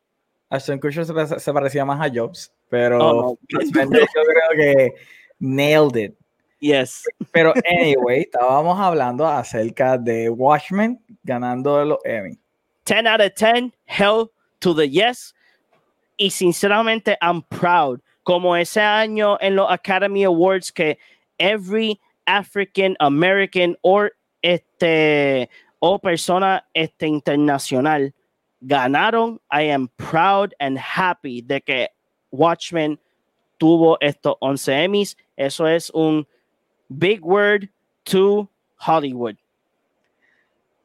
Ashton 0.50 0.80
Kutcher 0.80 1.06
se, 1.06 1.13
pare- 1.13 1.39
se 1.39 1.54
parecía 1.54 1.86
más 1.86 2.00
a 2.00 2.12
Jobs, 2.13 2.52
pero 2.69 3.00
Oh, 3.00 3.38
no. 3.50 3.60
Yo 3.60 3.72
creo 3.72 4.50
que 4.56 4.93
nailed 5.39 5.96
it. 5.96 6.13
Yes. 6.63 7.04
Pero 7.34 7.54
anyway, 7.65 8.21
estábamos 8.21 8.80
hablando 8.80 9.28
acerca 9.28 9.97
de 9.97 10.30
Watchmen 10.30 10.97
ganando 11.21 11.84
los 11.84 11.99
Emmy. 12.06 12.39
10 12.86 13.06
out 13.06 13.19
of 13.19 13.36
10, 13.36 13.73
hell 13.86 14.32
to 14.62 14.73
the 14.73 14.88
yes. 14.88 15.34
Y 16.17 16.30
sinceramente, 16.30 17.17
I'm 17.21 17.41
proud. 17.49 17.99
Como 18.23 18.56
ese 18.56 18.80
año 18.80 19.38
en 19.41 19.58
los 19.58 19.69
Academy 19.69 20.23
Awards 20.23 20.71
que 20.71 20.97
every 21.38 21.99
African 22.28 22.95
American 23.02 23.76
or 23.82 24.13
este 24.41 25.49
o 25.80 25.99
persona 25.99 26.63
este 26.73 27.08
internacional 27.08 28.13
ganaron. 28.62 29.38
I 29.52 29.63
am 29.63 29.89
proud 29.97 30.54
and 30.62 30.78
happy 30.78 31.41
de 31.41 31.60
que 31.60 31.89
Watchmen 32.32 32.97
tuvo 33.60 33.97
estos 33.99 34.38
11 34.39 34.86
Emmys. 34.86 35.17
Eso 35.36 35.65
es 35.67 35.89
un 35.89 36.26
big 36.97 37.21
word 37.23 37.69
to 38.03 38.49
Hollywood. 38.77 39.36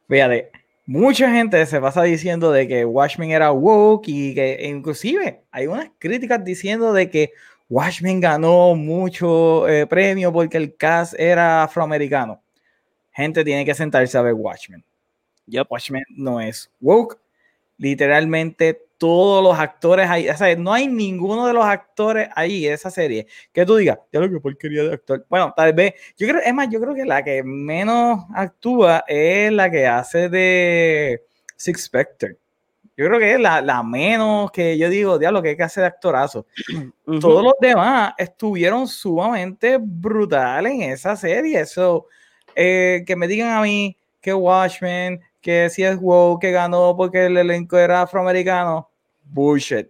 Fíjate, 0.07 0.51
mucha 0.85 1.29
gente 1.31 1.63
se 1.65 1.79
pasa 1.79 2.03
diciendo 2.03 2.51
de 2.51 2.67
que 2.67 2.85
Watchmen 2.85 3.31
era 3.31 3.51
woke 3.51 4.07
y 4.07 4.33
que 4.33 4.67
inclusive 4.67 5.41
hay 5.51 5.67
unas 5.67 5.91
críticas 5.99 6.43
diciendo 6.43 6.93
de 6.93 7.09
que 7.09 7.31
Watchmen 7.69 8.19
ganó 8.19 8.73
mucho 8.73 9.67
eh, 9.67 9.85
premio 9.85 10.33
porque 10.33 10.57
el 10.57 10.75
cast 10.75 11.13
era 11.19 11.63
afroamericano. 11.63 12.41
Gente 13.11 13.43
tiene 13.43 13.65
que 13.65 13.75
sentarse 13.75 14.17
a 14.17 14.21
ver 14.23 14.33
Watchmen. 14.33 14.83
Watchmen 15.69 16.03
no 16.09 16.41
es 16.41 16.71
woke. 16.79 17.19
Literalmente 17.77 18.81
todos 18.99 19.41
los 19.41 19.57
actores 19.57 20.07
ahí, 20.07 20.29
o 20.29 20.37
sea, 20.37 20.55
no 20.55 20.73
hay 20.73 20.87
ninguno 20.87 21.47
de 21.47 21.53
los 21.53 21.65
actores 21.65 22.29
ahí 22.35 22.67
en 22.67 22.73
esa 22.73 22.91
serie 22.91 23.25
que 23.51 23.65
tú 23.65 23.77
digas, 23.77 23.97
ya 24.11 24.19
lo 24.19 24.29
que 24.29 24.39
porquería 24.39 24.83
de 24.83 24.93
actor. 24.93 25.25
Bueno, 25.29 25.53
tal 25.55 25.73
vez, 25.73 25.93
yo 26.17 26.27
creo, 26.27 26.41
es 26.45 26.53
más, 26.53 26.69
yo 26.69 26.79
creo 26.81 26.93
que 26.93 27.05
la 27.05 27.23
que 27.23 27.41
menos 27.41 28.25
actúa 28.35 29.05
es 29.07 29.51
la 29.51 29.71
que 29.71 29.87
hace 29.87 30.29
de 30.29 31.23
Six 31.55 31.85
Spectre. 31.85 32.37
Yo 32.97 33.05
creo 33.05 33.17
que 33.17 33.33
es 33.35 33.39
la, 33.39 33.61
la 33.61 33.81
menos 33.81 34.51
que 34.51 34.77
yo 34.77 34.89
digo, 34.89 35.17
diablo, 35.17 35.41
que 35.41 35.49
hay 35.49 35.55
que 35.55 35.63
hacer 35.63 35.83
de 35.83 35.87
actorazo. 35.87 36.45
Todos 37.21 37.41
los 37.41 37.53
demás 37.61 38.13
estuvieron 38.17 38.85
sumamente 38.89 39.77
brutales 39.81 40.73
en 40.73 40.81
esa 40.81 41.15
serie. 41.15 41.61
Eso, 41.61 42.07
eh, 42.53 43.05
que 43.07 43.15
me 43.15 43.29
digan 43.29 43.51
a 43.51 43.61
mí 43.61 43.95
que 44.19 44.33
Watchmen, 44.33 45.21
que 45.39 45.69
si 45.69 45.83
es 45.83 45.97
WoW, 45.97 46.39
que 46.39 46.51
ganó 46.51 46.93
porque 46.97 47.27
el 47.27 47.37
elenco 47.37 47.77
era 47.77 48.01
afroamericano, 48.01 48.88
bullshit. 49.31 49.87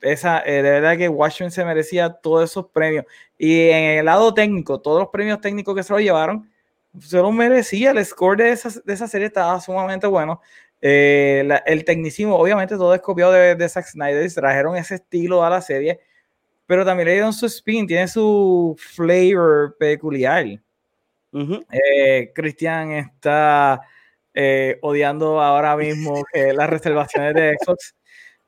Esa, 0.00 0.40
eh, 0.40 0.62
de 0.62 0.70
verdad 0.70 0.96
que 0.96 1.08
Watchmen 1.08 1.50
se 1.50 1.64
merecía 1.64 2.10
todos 2.10 2.50
esos 2.50 2.66
premios. 2.66 3.04
Y 3.38 3.68
en 3.70 3.98
el 3.98 4.04
lado 4.06 4.32
técnico, 4.34 4.80
todos 4.80 5.00
los 5.00 5.10
premios 5.10 5.40
técnicos 5.40 5.74
que 5.74 5.82
se 5.82 5.92
lo 5.92 6.00
llevaron, 6.00 6.50
se 6.98 7.18
lo 7.18 7.30
merecía. 7.32 7.90
El 7.90 8.04
score 8.04 8.36
de 8.38 8.50
esa, 8.52 8.70
de 8.84 8.92
esa 8.92 9.08
serie 9.08 9.26
estaba 9.26 9.60
sumamente 9.60 10.06
bueno. 10.06 10.40
Eh, 10.82 11.46
el 11.66 11.84
tecnicismo, 11.84 12.36
obviamente 12.36 12.76
todo 12.76 12.94
es 12.94 13.02
copiado 13.02 13.32
de, 13.32 13.54
de 13.54 13.68
Zack 13.68 13.86
Snyder 13.86 14.24
y 14.24 14.34
trajeron 14.34 14.76
ese 14.76 14.94
estilo 14.94 15.44
a 15.44 15.50
la 15.50 15.60
serie, 15.60 16.00
pero 16.66 16.84
también 16.86 17.06
le 17.08 17.12
dieron 17.14 17.32
su 17.34 17.46
spin, 17.46 17.86
tiene 17.86 18.08
su 18.08 18.76
flavor 18.78 19.76
peculiar. 19.78 20.46
Eh, 21.32 22.32
Cristian 22.34 22.92
está 22.92 23.82
eh, 24.32 24.78
odiando 24.80 25.40
ahora 25.40 25.76
mismo 25.76 26.24
las 26.32 26.70
reservaciones 26.70 27.34
de 27.34 27.56
Xbox. 27.60 27.94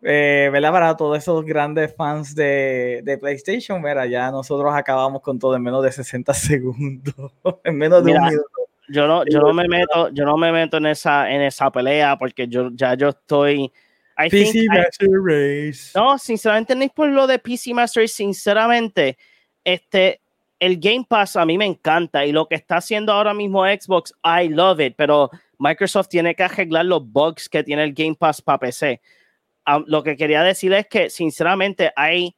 Eh, 0.04 0.50
¿verdad? 0.52 0.72
Para 0.72 0.96
todos 0.96 1.16
esos 1.16 1.44
grandes 1.44 1.94
fans 1.94 2.34
de, 2.34 3.02
de, 3.04 3.18
PlayStation, 3.18 3.80
mira, 3.80 4.04
ya 4.06 4.32
nosotros 4.32 4.72
acabamos 4.74 5.22
con 5.22 5.38
todo 5.38 5.54
en 5.54 5.62
menos 5.62 5.84
de 5.84 5.92
60 5.92 6.34
segundos, 6.34 7.32
en 7.62 7.76
menos 7.76 8.04
de 8.04 8.12
un 8.12 8.24
minuto. 8.24 8.48
Yo 8.88 9.06
no, 9.06 9.24
yo 9.24 9.40
no 9.40 9.54
me 9.54 9.68
meto, 9.68 10.10
yo 10.10 10.24
no 10.24 10.36
me 10.36 10.50
meto 10.50 10.78
en 10.78 10.86
esa, 10.86 11.30
en 11.30 11.40
esa 11.42 11.70
pelea 11.70 12.18
porque 12.18 12.48
yo 12.48 12.70
ya 12.74 12.94
yo 12.94 13.10
estoy. 13.10 13.72
PC 14.16 14.66
Master 14.68 15.08
Race. 15.24 15.92
No, 15.94 16.18
sinceramente, 16.18 16.74
no 16.74 16.82
es 16.82 16.90
por 16.90 17.08
lo 17.08 17.26
de 17.26 17.38
PC 17.38 17.72
Master 17.72 18.02
Race, 18.02 18.14
sinceramente, 18.14 19.16
este, 19.64 20.20
el 20.58 20.78
Game 20.78 21.06
Pass 21.08 21.36
a 21.36 21.46
mí 21.46 21.56
me 21.56 21.64
encanta 21.64 22.26
y 22.26 22.32
lo 22.32 22.46
que 22.46 22.56
está 22.56 22.76
haciendo 22.76 23.12
ahora 23.12 23.34
mismo 23.34 23.64
Xbox, 23.64 24.12
I 24.24 24.48
love 24.48 24.80
it, 24.80 24.94
pero 24.96 25.30
Microsoft 25.58 26.08
tiene 26.08 26.34
que 26.34 26.42
arreglar 26.42 26.86
los 26.86 27.04
bugs 27.04 27.48
que 27.48 27.62
tiene 27.62 27.84
el 27.84 27.94
Game 27.94 28.16
Pass 28.16 28.42
para 28.42 28.58
PC. 28.58 29.00
Lo 29.86 30.02
que 30.02 30.16
quería 30.16 30.42
decir 30.42 30.72
es 30.72 30.86
que, 30.86 31.10
sinceramente, 31.10 31.92
hay, 31.96 32.36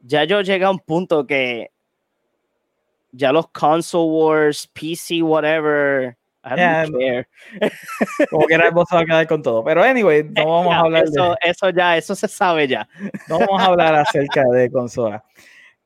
ya 0.00 0.24
yo 0.24 0.40
llegué 0.40 0.64
a 0.64 0.70
un 0.70 0.80
punto 0.80 1.26
que 1.26 1.70
ya 3.12 3.32
los 3.32 3.48
console 3.50 4.10
wars, 4.10 4.66
PC, 4.66 5.22
whatever, 5.22 6.16
I 6.44 6.56
don't 6.56 6.98
care. 6.98 7.26
Como 8.30 8.46
que 8.46 8.58
vos 8.70 8.92
a 8.92 9.04
quedar 9.04 9.26
con 9.26 9.42
todo. 9.42 9.64
Pero 9.64 9.82
anyway, 9.82 10.24
no 10.24 10.46
vamos 10.46 10.74
a 10.74 10.80
hablar 10.80 11.04
eso, 11.04 11.30
de... 11.30 11.36
Eso 11.42 11.70
ya, 11.70 11.96
eso 11.96 12.14
se 12.14 12.28
sabe 12.28 12.68
ya. 12.68 12.86
No 13.28 13.38
vamos 13.38 13.62
a 13.62 13.66
hablar 13.66 13.94
acerca 13.94 14.42
de 14.52 14.70
consola. 14.70 15.24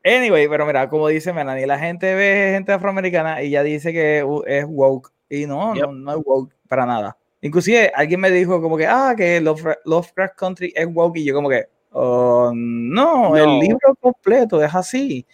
Anyway, 0.04 0.48
pero 0.48 0.66
mira, 0.66 0.88
como 0.88 1.08
dice 1.08 1.32
Melanie, 1.32 1.66
la 1.66 1.78
gente 1.78 2.14
ve 2.14 2.52
gente 2.54 2.72
afroamericana 2.72 3.42
y 3.42 3.50
ya 3.50 3.62
dice 3.62 3.92
que 3.92 4.24
es 4.46 4.64
woke. 4.66 5.12
Y 5.28 5.46
no, 5.46 5.74
no, 5.74 5.92
no 5.92 6.12
es 6.12 6.18
woke 6.24 6.54
para 6.66 6.86
nada. 6.86 7.17
Inclusive 7.40 7.92
alguien 7.94 8.20
me 8.20 8.30
dijo 8.30 8.60
como 8.60 8.76
que, 8.76 8.86
ah, 8.86 9.14
que 9.16 9.40
Lovecraft 9.40 10.36
Country 10.36 10.72
es 10.74 10.86
woke 10.86 11.18
y 11.18 11.24
yo 11.24 11.34
como 11.34 11.48
que, 11.48 11.66
oh, 11.92 12.50
no, 12.54 13.36
el 13.36 13.60
libro 13.60 13.94
completo 14.00 14.62
es 14.62 14.74
así. 14.74 15.26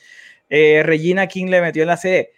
Eh, 0.49 0.83
Regina 0.85 1.27
King 1.27 1.47
le 1.47 1.61
metió 1.61 1.83
en 1.83 1.89
la 1.89 1.97
serie. 1.97 2.33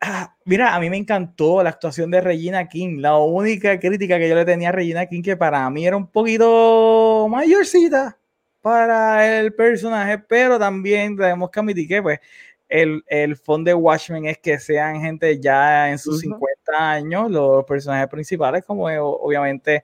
Ah, 0.00 0.36
mira, 0.44 0.74
a 0.74 0.80
mí 0.80 0.88
me 0.88 0.96
encantó 0.96 1.62
la 1.62 1.70
actuación 1.70 2.10
de 2.10 2.20
Regina 2.20 2.68
King. 2.68 2.98
La 3.00 3.18
única 3.18 3.78
crítica 3.80 4.18
que 4.18 4.28
yo 4.28 4.36
le 4.36 4.44
tenía 4.44 4.68
a 4.68 4.72
Regina 4.72 5.06
King 5.06 5.22
que 5.22 5.36
para 5.36 5.68
mí 5.70 5.86
era 5.86 5.96
un 5.96 6.06
poquito 6.06 7.26
mayorcita 7.28 8.16
para 8.60 9.38
el 9.38 9.52
personaje, 9.54 10.18
pero 10.18 10.58
también 10.58 11.16
tenemos 11.16 11.50
que 11.50 11.60
admitir 11.60 11.88
que 11.88 12.02
pues 12.02 12.20
el, 12.68 13.02
el 13.08 13.36
fondo 13.36 13.70
de 13.70 13.74
Watchmen 13.74 14.26
es 14.26 14.38
que 14.38 14.58
sean 14.58 15.00
gente 15.00 15.40
ya 15.40 15.90
en 15.90 15.98
sus 15.98 16.20
50 16.20 16.46
años, 16.76 17.30
los 17.30 17.64
personajes 17.64 18.08
principales, 18.08 18.64
como 18.64 18.84
obviamente 18.86 19.82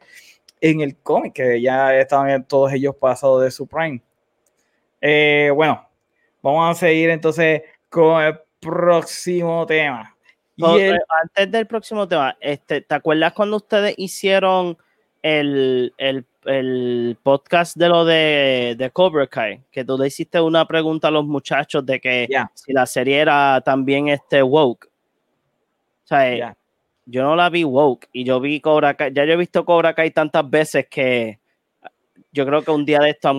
en 0.61 0.81
el 0.81 0.97
cómic, 0.97 1.35
que 1.35 1.61
ya 1.61 1.95
estaban 1.97 2.45
todos 2.45 2.73
ellos 2.73 2.95
pasados 2.97 3.43
de 3.43 3.51
su 3.51 3.67
prime. 3.67 4.01
Eh, 5.01 5.51
bueno, 5.55 5.87
vamos 6.43 6.77
a 6.77 6.81
seguir 6.81 7.11
entonces 7.11 7.63
con 7.89 8.23
el 8.23 8.39
próximo 8.61 9.67
tema. 9.67 10.17
Antes 10.61 11.51
del 11.51 11.67
próximo 11.67 12.07
tema, 12.07 12.37
este, 12.41 12.81
¿te 12.81 12.95
acuerdas 12.95 13.33
cuando 13.33 13.57
ustedes 13.57 13.95
hicieron 13.99 14.79
el, 15.23 15.93
el 15.99 16.25
el 16.47 17.17
podcast 17.23 17.77
de 17.77 17.89
lo 17.89 18.05
de, 18.05 18.75
de, 18.77 18.91
Cobra 18.91 19.27
Kai, 19.27 19.63
que 19.71 19.85
tú 19.85 19.97
le 19.99 20.09
hiciste 20.09 20.41
una 20.41 20.67
pregunta 20.67 21.09
a 21.09 21.11
los 21.11 21.25
muchachos 21.25 21.85
de 21.85 22.01
que 22.01 22.29
si 22.55 22.73
la 22.73 22.87
serie 22.87 23.19
era 23.19 23.61
también 23.65 24.09
este 24.09 24.43
woke. 24.43 24.87
O 24.87 26.07
sea, 26.07 26.57
yo 27.07 27.23
no 27.23 27.37
la 27.37 27.51
vi 27.51 27.65
woke 27.65 28.09
y 28.13 28.25
yo 28.25 28.41
vi 28.41 28.61
Cobra 28.61 28.95
Kai, 28.95 29.13
ya 29.13 29.25
yo 29.25 29.33
he 29.33 29.37
visto 29.37 29.65
Cobra 29.65 29.95
Kai 29.95 30.11
tantas 30.11 30.49
veces 30.49 30.87
que 30.89 31.39
yo 32.33 32.45
creo 32.47 32.63
que 32.63 32.71
un 32.71 32.85
día 32.85 32.99
de 32.99 33.11
esto 33.11 33.33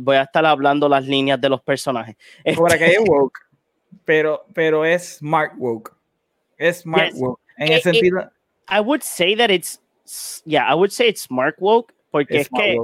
voy 0.00 0.16
a 0.16 0.22
estar 0.22 0.44
hablando 0.44 0.88
las 0.88 1.06
líneas 1.06 1.40
de 1.40 1.48
los 1.48 1.62
personajes. 1.62 2.16
Cobra 2.56 2.78
Kai 2.78 2.92
es 2.92 3.04
woke, 3.06 3.38
pero, 4.04 4.44
pero 4.54 4.84
es 4.84 5.18
smart 5.18 5.52
woke. 5.56 5.94
Es 6.58 6.80
smart 6.80 7.12
woke. 7.14 7.40
En 7.56 7.68
el 7.68 7.78
eh, 7.78 7.82
sentido... 7.82 8.30
I 8.68 8.80
would 8.80 9.02
say 9.02 9.34
that 9.36 9.50
it's, 9.50 9.80
yeah, 10.44 10.64
I 10.68 10.74
would 10.74 10.92
say 10.92 11.08
it's 11.08 11.22
smart 11.22 11.56
woke, 11.58 11.92
porque 12.10 12.40
es, 12.40 12.48
que, 12.48 12.78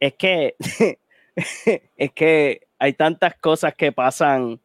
es 0.00 0.14
que, 0.14 0.56
es 1.96 2.12
que 2.12 2.60
hay 2.78 2.92
tantas 2.92 3.34
cosas 3.36 3.74
que 3.74 3.92
pasan 3.92 4.60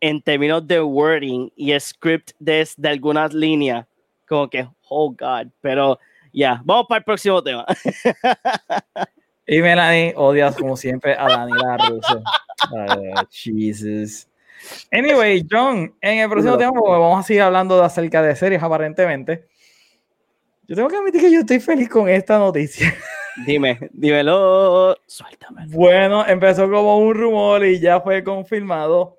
en 0.00 0.20
términos 0.20 0.66
de 0.66 0.80
wording 0.80 1.50
y 1.56 1.78
script 1.80 2.32
de, 2.38 2.66
de 2.76 2.88
algunas 2.88 3.32
líneas, 3.32 3.86
como 4.26 4.48
que, 4.48 4.68
oh 4.88 5.10
God, 5.10 5.48
pero 5.60 5.98
ya, 6.32 6.60
vamos 6.64 6.86
para 6.88 6.98
el 6.98 7.04
próximo 7.04 7.42
tema. 7.42 7.64
y 9.46 9.60
Melanie 9.60 10.12
odias 10.16 10.56
como 10.56 10.76
siempre 10.76 11.14
a 11.14 11.28
Daniela 11.28 11.78
Russo. 11.88 12.22
Jesus. 13.30 14.28
Anyway, 14.92 15.46
John, 15.50 15.94
en 16.00 16.18
el 16.18 16.28
próximo 16.28 16.58
tema 16.58 16.72
pues, 16.72 16.90
vamos 16.90 17.20
a 17.20 17.22
seguir 17.22 17.42
hablando 17.42 17.78
de 17.78 17.84
acerca 17.84 18.22
de 18.22 18.34
series 18.36 18.62
aparentemente. 18.62 19.46
Yo 20.68 20.74
tengo 20.74 20.88
que 20.88 20.96
admitir 20.96 21.20
que 21.20 21.30
yo 21.30 21.40
estoy 21.40 21.60
feliz 21.60 21.88
con 21.88 22.08
esta 22.08 22.38
noticia. 22.38 22.92
Dime, 23.46 23.78
dímelo, 23.92 24.96
suéltame. 25.06 25.66
Bueno, 25.68 26.26
empezó 26.26 26.70
como 26.70 26.98
un 26.98 27.14
rumor 27.14 27.64
y 27.64 27.78
ya 27.78 28.00
fue 28.00 28.24
confirmado. 28.24 29.18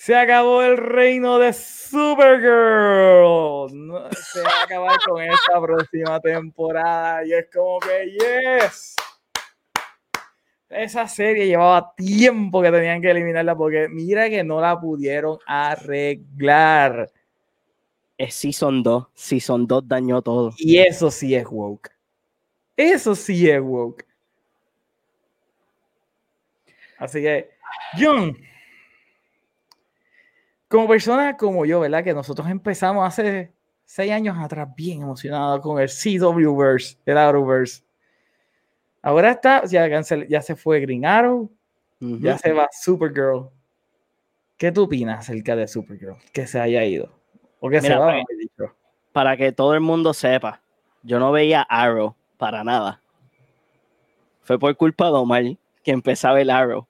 Se 0.00 0.16
acabó 0.16 0.62
el 0.62 0.78
reino 0.78 1.38
de 1.38 1.52
Supergirl. 1.52 2.48
se 4.16 4.40
va 4.40 4.48
a 4.48 4.64
acabar 4.64 4.96
con 5.06 5.20
esta 5.22 5.60
próxima 5.60 6.18
temporada 6.20 7.22
y 7.26 7.34
es 7.34 7.46
como 7.52 7.78
que 7.80 8.10
yes. 8.12 8.96
Esa 10.70 11.06
serie 11.06 11.46
llevaba 11.46 11.94
tiempo 11.94 12.62
que 12.62 12.70
tenían 12.70 13.02
que 13.02 13.10
eliminarla 13.10 13.54
porque 13.54 13.88
mira 13.90 14.30
que 14.30 14.42
no 14.42 14.58
la 14.58 14.80
pudieron 14.80 15.36
arreglar 15.46 17.12
es 18.16 18.32
Season 18.32 18.82
2. 18.82 19.06
Season 19.12 19.66
2 19.66 19.86
dañó 19.86 20.22
todo. 20.22 20.54
Y 20.56 20.78
eso 20.78 21.10
sí 21.10 21.34
es 21.34 21.44
woke. 21.46 21.90
Eso 22.74 23.14
sí 23.14 23.50
es 23.50 23.60
woke. 23.60 24.06
Así 26.96 27.20
que, 27.20 27.50
John, 27.98 28.34
como 30.70 30.86
persona 30.86 31.36
como 31.36 31.66
yo, 31.66 31.80
¿verdad? 31.80 32.04
Que 32.04 32.14
nosotros 32.14 32.48
empezamos 32.48 33.04
hace 33.06 33.52
seis 33.84 34.12
años 34.12 34.38
atrás 34.38 34.68
bien 34.76 35.02
emocionados 35.02 35.60
con 35.60 35.80
el 35.80 35.88
CW-verse, 35.88 36.96
el 37.04 37.18
Arrowverse. 37.18 37.82
Ahora 39.02 39.32
está, 39.32 39.64
ya, 39.64 39.90
cancel, 39.90 40.28
ya 40.28 40.40
se 40.40 40.54
fue 40.54 40.78
Green 40.78 41.04
Arrow, 41.04 41.50
ya 41.98 42.38
se 42.38 42.52
va 42.52 42.68
Supergirl. 42.70 43.48
¿Qué 44.56 44.70
tú 44.70 44.84
opinas 44.84 45.18
acerca 45.18 45.56
de 45.56 45.66
Supergirl? 45.66 46.16
Que 46.32 46.46
se 46.46 46.60
haya 46.60 46.84
ido. 46.84 47.10
O 47.58 47.68
que 47.68 47.80
se 47.80 47.92
va, 47.96 48.06
para, 48.06 48.74
para 49.10 49.36
que 49.36 49.50
todo 49.50 49.74
el 49.74 49.80
mundo 49.80 50.14
sepa, 50.14 50.62
yo 51.02 51.18
no 51.18 51.32
veía 51.32 51.62
Arrow 51.62 52.14
para 52.36 52.62
nada. 52.62 53.02
Fue 54.42 54.56
por 54.56 54.76
culpa 54.76 55.06
de 55.06 55.12
Omar 55.14 55.44
que 55.82 55.90
empezaba 55.90 56.40
el 56.40 56.50
Arrow. 56.50 56.86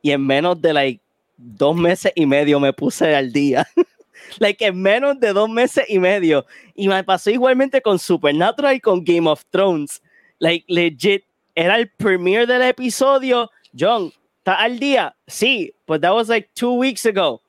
Y 0.00 0.12
en 0.12 0.24
menos 0.24 0.62
de 0.62 0.72
like 0.72 1.05
dos 1.36 1.76
meses 1.76 2.12
y 2.14 2.26
medio 2.26 2.60
me 2.60 2.72
puse 2.72 3.14
al 3.14 3.32
día. 3.32 3.66
like 4.38 4.64
en 4.64 4.80
menos 4.80 5.18
de 5.20 5.32
dos 5.32 5.48
meses 5.48 5.84
y 5.88 5.98
medio. 5.98 6.46
Y 6.74 6.88
me 6.88 7.02
pasó 7.04 7.30
igualmente 7.30 7.80
con 7.80 7.98
Supernatural 7.98 8.74
y 8.74 8.80
con 8.80 9.04
Game 9.04 9.28
of 9.28 9.44
Thrones. 9.50 10.02
Like 10.38 10.64
legit, 10.68 11.24
era 11.54 11.76
el 11.76 11.90
premiere 11.90 12.46
del 12.46 12.62
episodio. 12.62 13.50
John, 13.78 14.12
¿está 14.38 14.60
al 14.60 14.78
día? 14.78 15.14
Sí, 15.26 15.72
but 15.86 16.00
that 16.02 16.14
was 16.14 16.28
like 16.28 16.50
two 16.54 16.74
weeks 16.74 17.06
ago. 17.06 17.40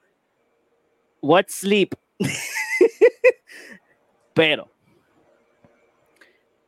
What 1.22 1.46
sleep? 1.50 1.96
Pero, 4.34 4.70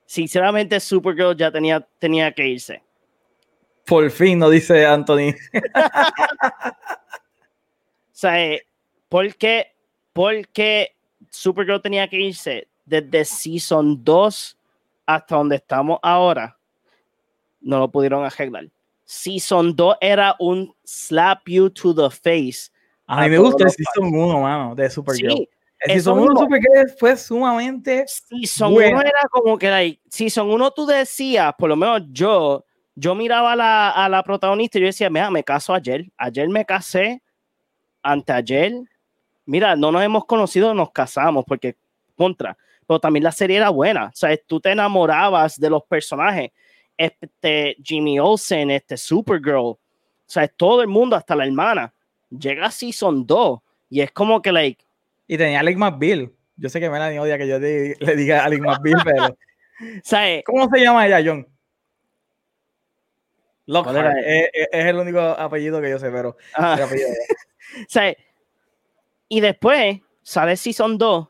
sinceramente, 0.06 0.80
Supergirl 0.80 1.36
ya 1.36 1.52
tenía, 1.52 1.88
tenía 2.00 2.34
que 2.34 2.48
irse. 2.48 2.82
Por 3.86 4.10
fin, 4.12 4.40
no 4.40 4.50
dice 4.50 4.86
Anthony. 4.86 5.34
o 8.20 8.22
sea, 8.22 8.44
eh, 8.44 8.68
¿por 9.08 9.34
qué, 9.36 9.68
porque 10.12 10.94
Supergirl 11.30 11.82
tenía 11.82 12.06
que 12.10 12.20
irse 12.20 12.68
desde 12.86 13.24
Season 13.24 14.04
2 14.04 14.58
hasta 15.06 15.36
donde 15.38 15.56
estamos 15.56 16.00
ahora? 16.02 16.58
No 17.62 17.80
lo 17.80 17.90
pudieron 17.90 18.26
arreglar. 18.26 18.66
Season 19.06 19.74
2 19.74 19.96
era 20.02 20.36
un 20.38 20.76
slap 20.84 21.48
you 21.48 21.70
to 21.70 21.96
the 21.96 22.10
face. 22.10 22.70
A 23.08 23.24
mí 23.24 23.30
me 23.30 23.38
gusta 23.38 23.64
el 23.64 23.72
Season 23.72 24.14
1, 24.14 24.42
mano, 24.42 24.76
de 24.76 24.90
Supergirl. 24.90 25.38
Sí, 25.38 25.50
el 25.80 25.92
Season 25.94 26.20
1 26.20 26.40
Supergirl 26.42 26.90
fue 27.00 27.16
sumamente. 27.16 28.04
Season 28.06 28.74
1 28.74 28.84
era 29.00 29.30
como 29.32 29.58
que, 29.58 29.70
like, 29.70 30.02
Season 30.10 30.52
1 30.52 30.72
tú 30.72 30.86
decías, 30.86 31.54
por 31.58 31.70
lo 31.70 31.78
menos 31.78 32.02
yo, 32.12 32.66
yo 32.96 33.16
miraba 33.16 33.54
a 33.54 33.56
la, 33.56 33.90
a 33.92 34.10
la 34.10 34.22
protagonista 34.24 34.78
y 34.78 34.82
yo 34.82 34.88
decía, 34.88 35.10
mira, 35.10 35.32
me 35.32 35.42
caso 35.42 35.74
ayer. 35.74 36.12
Ayer 36.18 36.50
me 36.50 36.66
casé, 36.66 37.22
anteayer. 38.04 38.74
Mira, 39.46 39.76
no 39.76 39.92
nos 39.92 40.04
hemos 40.04 40.26
conocido, 40.26 40.74
nos 40.74 40.92
casamos, 40.92 41.46
porque 41.48 41.76
contra. 42.16 42.58
Pero 42.86 43.00
también 43.00 43.24
la 43.24 43.32
serie 43.32 43.58
era 43.58 43.70
buena. 43.70 44.08
O 44.08 44.16
sea, 44.16 44.36
tú 44.46 44.60
te 44.60 44.72
enamorabas 44.72 45.60
de 45.60 45.70
los 45.70 45.84
personajes. 45.84 46.52
Este 46.98 47.78
Jimmy 47.84 48.20
Olsen, 48.20 48.72
este 48.72 48.98
Supergirl. 48.98 49.58
O 49.58 49.80
sea, 50.26 50.48
todo 50.48 50.82
el 50.82 50.88
mundo, 50.88 51.16
hasta 51.16 51.36
la 51.36 51.46
hermana. 51.46 51.94
Llega 52.30 52.66
a 52.66 52.72
Season 52.72 53.26
2 53.26 53.60
y 53.90 54.02
es 54.02 54.12
como 54.12 54.42
que, 54.42 54.52
like. 54.52 54.84
Y 55.28 55.38
tenía 55.38 55.60
Alex 55.60 55.78
McBeal. 55.78 56.32
Yo 56.58 56.70
sé 56.70 56.80
que 56.80 56.90
Melanie 56.90 57.20
odia 57.20 57.38
que 57.38 57.48
yo 57.48 57.58
le 57.58 58.16
diga 58.16 58.44
Alex 58.44 58.62
McBeal, 58.62 59.02
pero. 59.04 59.38
¿Sabes? 60.04 60.44
¿Cómo 60.46 60.70
se 60.70 60.80
llama 60.82 61.08
ella, 61.08 61.22
John? 61.26 61.48
Lockhart. 63.66 64.18
Es, 64.26 64.50
es, 64.54 64.86
el 64.86 64.98
único 64.98 65.20
apellido 65.20 65.80
que 65.80 65.90
yo 65.90 66.00
sé, 66.00 66.10
pero. 66.12 66.36
y 69.30 69.40
después 69.40 70.00
sale 70.24 70.58
Season 70.58 70.98
2 70.98 71.28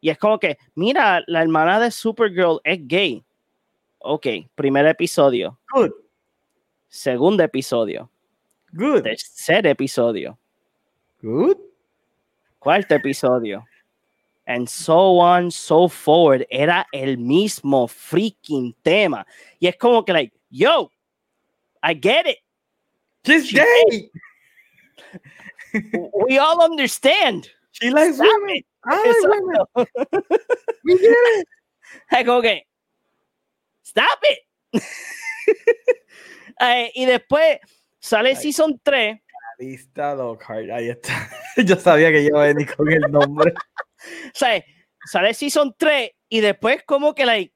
y 0.00 0.08
es 0.08 0.18
como 0.18 0.38
que, 0.38 0.58
mira, 0.74 1.22
la 1.26 1.42
hermana 1.42 1.78
de 1.78 1.90
Supergirl 1.90 2.60
es 2.64 2.78
gay. 2.86 3.24
Ok, 3.98 4.26
primer 4.54 4.86
episodio. 4.86 5.58
Good. 5.72 5.90
Segundo 6.88 7.42
episodio. 7.42 8.10
Good. 8.72 9.02
Tercer 9.02 9.66
episodio. 9.66 10.38
Good. 11.20 11.58
Cuarto 12.58 12.94
episodio. 12.94 13.64
And 14.46 14.66
so 14.66 15.18
on, 15.20 15.50
so 15.50 15.86
forward. 15.88 16.46
Era 16.50 16.86
el 16.92 17.18
mismo 17.18 17.86
freaking 17.86 18.74
tema. 18.82 19.26
Y 19.60 19.66
es 19.66 19.76
como 19.76 20.02
que, 20.02 20.12
like, 20.12 20.32
yo, 20.50 20.90
I 21.82 21.94
get 21.94 22.26
it. 22.26 22.38
She's 23.22 23.52
gay. 23.52 24.10
we 26.28 26.38
all 26.38 26.62
understand. 26.62 27.48
She 27.72 27.90
likes 27.90 28.16
Stop 28.16 28.26
women. 28.26 28.56
It. 28.56 28.66
I 28.84 28.96
like 28.96 29.42
women. 29.42 29.66
we 30.84 30.98
get 30.98 31.10
it. 31.10 31.46
Like, 32.12 32.28
okay. 32.28 32.64
Stop 33.82 34.18
it. 34.22 34.82
eh, 36.60 36.92
y 36.94 37.04
después 37.04 37.58
sale 37.98 38.30
Ay. 38.30 38.36
Season 38.36 38.80
3. 38.80 39.18
Lista 39.58 40.14
Lockhart, 40.14 40.70
ahí 40.70 40.90
está. 40.90 41.28
Yo 41.56 41.74
sabía 41.74 42.12
que 42.12 42.22
iba 42.22 42.44
a 42.44 42.46
venir 42.46 42.72
con 42.74 42.92
el 42.92 43.00
nombre. 43.10 43.52
o 43.52 44.30
sea, 44.32 44.64
sale 45.04 45.34
Season 45.34 45.74
3 45.76 46.10
y 46.28 46.40
después 46.40 46.84
como 46.84 47.12
que 47.12 47.26
like 47.26 47.52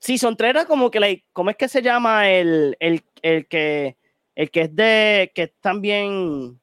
Season 0.00 0.34
3 0.36 0.50
era 0.50 0.64
como 0.64 0.90
que, 0.90 0.98
like, 0.98 1.24
¿cómo 1.32 1.50
es 1.50 1.56
que 1.56 1.68
se 1.68 1.82
llama 1.82 2.30
el, 2.30 2.76
el, 2.80 3.04
el 3.22 3.46
que 3.46 3.96
el 4.34 4.50
que 4.50 4.62
es 4.62 4.74
de, 4.74 5.32
que 5.34 5.48
también, 5.60 6.60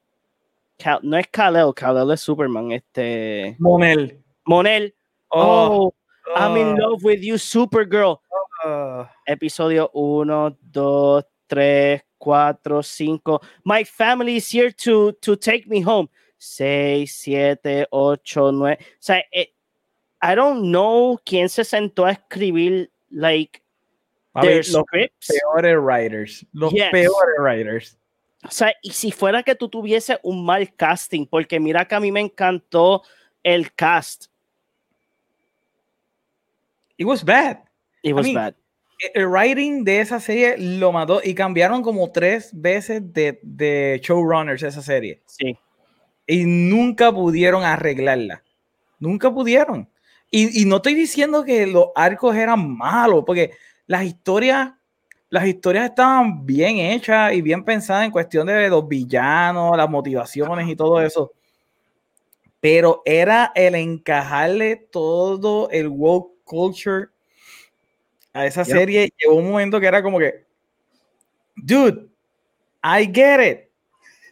no 1.02 1.16
es 1.16 1.26
Kal-El, 1.28 1.74
Kal-El 1.74 2.10
es 2.12 2.20
Superman, 2.20 2.72
este... 2.72 3.56
Monel. 3.58 4.22
Monel. 4.44 4.94
Oh, 5.30 5.92
oh 5.92 5.94
I'm 6.34 6.56
in 6.56 6.68
oh. 6.68 6.90
love 6.90 7.04
with 7.04 7.20
you, 7.20 7.34
Supergirl. 7.34 8.20
Oh. 8.64 9.06
Episodio 9.26 9.90
1, 9.92 10.56
2, 10.72 11.22
3, 11.48 12.02
4, 12.18 12.82
5. 12.82 13.40
My 13.64 13.84
family 13.84 14.36
is 14.36 14.48
here 14.50 14.70
to, 14.70 15.12
to 15.20 15.36
take 15.36 15.66
me 15.66 15.80
home. 15.80 16.08
6, 16.38 17.14
7, 17.14 17.86
8, 17.92 18.52
9. 18.52 18.76
O 18.80 18.86
sea, 18.98 19.22
eh, 19.32 19.52
I 20.20 20.34
don't 20.34 20.70
know 20.70 21.18
quién 21.24 21.48
se 21.48 21.64
sentó 21.64 22.06
a 22.06 22.12
escribir 22.12 22.90
like 23.10 23.62
their 24.40 24.64
los 24.68 24.84
peores 24.90 25.76
writers, 25.78 26.46
los 26.52 26.72
peores 26.72 27.38
writers. 27.38 27.98
O 28.44 28.50
sea, 28.50 28.72
y 28.82 28.90
si 28.90 29.10
fuera 29.10 29.42
que 29.42 29.54
tú 29.54 29.68
tuviese 29.68 30.18
un 30.22 30.44
mal 30.44 30.72
casting, 30.74 31.26
porque 31.26 31.58
mira 31.58 31.86
que 31.86 31.94
a 31.94 32.00
mí 32.00 32.12
me 32.12 32.20
encantó 32.20 33.02
el 33.42 33.72
cast. 33.74 34.26
It 36.96 37.06
was 37.06 37.24
bad. 37.24 37.58
It 38.02 38.14
was 38.14 38.32
bad. 38.32 38.54
El 39.14 39.28
writing 39.28 39.84
de 39.84 40.00
esa 40.00 40.18
serie 40.18 40.56
lo 40.58 40.90
mató 40.90 41.20
y 41.22 41.34
cambiaron 41.34 41.82
como 41.82 42.10
tres 42.10 42.50
veces 42.52 43.12
de, 43.12 43.38
de 43.42 44.00
showrunners 44.02 44.62
esa 44.62 44.82
serie. 44.82 45.22
Sí. 45.26 45.56
Y 46.26 46.44
nunca 46.44 47.12
pudieron 47.12 47.62
arreglarla. 47.62 48.42
Nunca 48.98 49.32
pudieron. 49.32 49.88
Y, 50.30 50.66
no 50.66 50.76
estoy 50.76 50.94
diciendo 50.94 51.42
que 51.44 51.66
los 51.66 51.86
arcos 51.94 52.36
eran 52.36 52.76
malos, 52.76 53.24
porque 53.26 53.52
las 53.88 54.04
historias, 54.04 54.74
las 55.30 55.46
historias 55.46 55.86
estaban 55.86 56.46
bien 56.46 56.76
hechas 56.76 57.32
y 57.32 57.42
bien 57.42 57.64
pensadas 57.64 58.04
en 58.04 58.12
cuestión 58.12 58.46
de 58.46 58.68
los 58.68 58.86
villanos, 58.86 59.76
las 59.76 59.90
motivaciones 59.90 60.68
y 60.68 60.76
todo 60.76 61.00
eso. 61.00 61.32
Pero 62.60 63.02
era 63.04 63.50
el 63.54 63.74
encajarle 63.74 64.76
todo 64.76 65.70
el 65.70 65.88
woke 65.88 66.44
culture 66.44 67.08
a 68.32 68.46
esa 68.46 68.64
serie. 68.64 69.10
Llegó 69.18 69.36
un 69.36 69.50
momento 69.50 69.80
que 69.80 69.86
era 69.86 70.02
como 70.02 70.18
que, 70.18 70.44
dude, 71.56 72.08
I 72.84 73.10
get 73.12 73.40
it. 73.40 73.68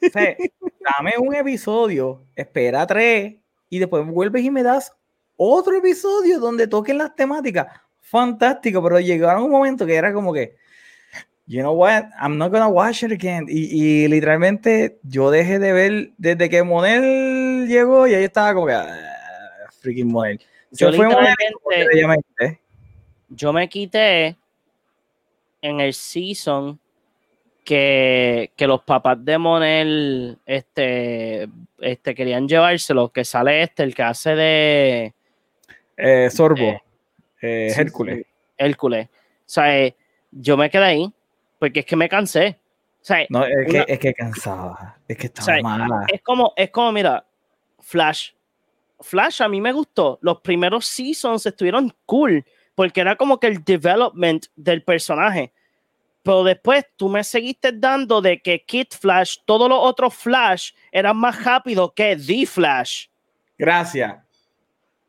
dame 0.99 1.14
un 1.19 1.35
episodio, 1.35 2.23
espera 2.35 2.87
tres 2.87 3.37
y 3.71 3.79
después 3.79 4.07
vuelves 4.07 4.45
y 4.45 4.51
me 4.51 4.62
das 4.62 4.95
otro 5.37 5.75
episodio 5.77 6.38
donde 6.38 6.69
toquen 6.69 6.99
las 6.99 7.14
temáticas. 7.16 7.86
Fantástico, 8.09 8.81
pero 8.85 9.01
llegaron 9.01 9.42
un 9.42 9.51
momento 9.51 9.85
que 9.85 9.97
era 9.97 10.12
como 10.12 10.33
que, 10.33 10.55
you 11.49 11.61
know 11.61 11.75
what, 11.75 12.05
I'm 12.21 12.38
not 12.38 12.53
gonna 12.53 12.69
watch 12.69 13.03
it 13.03 13.11
again. 13.11 13.47
Y, 13.49 14.07
literalmente 14.07 15.01
yo 15.03 15.29
dejé 15.29 15.59
de 15.59 15.73
ver 15.73 16.11
desde 16.16 16.49
que 16.49 16.62
Monel 16.62 17.66
llegó 17.66 18.07
y 18.07 18.14
ahí 18.14 18.23
estaba 18.23 18.55
como 18.55 18.69
que, 18.69 18.75
ah, 18.75 18.87
freaking 19.81 20.07
Monel. 20.07 20.40
Yo, 20.71 20.90
literalmente, 20.92 22.61
yo 23.29 23.53
me 23.53 23.69
quité 23.69 24.37
en 25.61 25.81
el 25.81 25.92
season 25.92 26.79
que, 27.64 28.53
que, 28.55 28.69
los 28.69 28.83
papás 28.83 29.25
de 29.25 29.37
Monel 29.37 30.38
este, 30.47 31.49
este, 31.81 32.14
querían 32.14 32.47
llevárselo, 32.47 33.09
que 33.09 33.25
sale 33.25 33.64
este, 33.64 33.83
el 33.83 33.97
que 33.97 34.03
hace 34.05 34.37
de 34.37 35.14
eh, 35.97 36.31
Sorbo, 36.31 36.62
eh, 36.62 36.83
eh, 37.46 37.72
Hércules. 37.76 38.26
Hércules. 38.56 39.09
O 39.09 39.12
sea, 39.44 39.94
yo 40.30 40.56
me 40.56 40.70
quedé 40.70 40.85
ahí 40.85 41.12
porque 41.59 41.80
es 41.80 41.87
que 41.87 41.96
me 41.96 42.09
cansé. 42.09 42.59
O 43.00 43.04
sea, 43.06 43.24
no, 43.28 43.44
es, 43.44 43.70
que, 43.70 43.85
es 43.87 43.98
que 43.98 44.14
cansaba, 44.14 44.96
es 45.06 45.16
que 45.16 45.26
estaba 45.26 45.61
mala. 45.61 46.06
Es 46.12 46.20
como, 46.22 46.52
es 46.56 46.70
como, 46.70 46.92
mira, 46.92 47.24
Flash. 47.78 48.32
Flash 49.00 49.42
a 49.42 49.48
mí 49.48 49.61
me 49.61 49.72
gustó. 49.72 50.18
Los 50.22 50.40
primeros 50.40 50.87
seasons 50.87 51.46
estuvieron 51.46 51.94
cool, 52.04 52.44
porque 52.74 53.00
era 53.00 53.14
como 53.14 53.38
que 53.38 53.46
el 53.46 53.62
development 53.62 54.46
del 54.56 54.82
personaje. 54.82 55.52
Pero 56.22 56.42
después 56.42 56.85
tú 56.96 57.09
me 57.09 57.22
seguiste 57.22 57.70
dando 57.72 58.20
de 58.20 58.42
que 58.42 58.64
Kid 58.64 58.88
Flash, 58.98 59.37
todos 59.44 59.68
los 59.68 59.78
otros 59.80 60.12
Flash 60.12 60.72
eran 60.90 61.16
más 61.16 61.44
rápidos 61.44 61.92
que 61.94 62.16
The 62.16 62.46
Flash. 62.46 63.06
Gracias. 63.56 64.16
O 64.16 64.22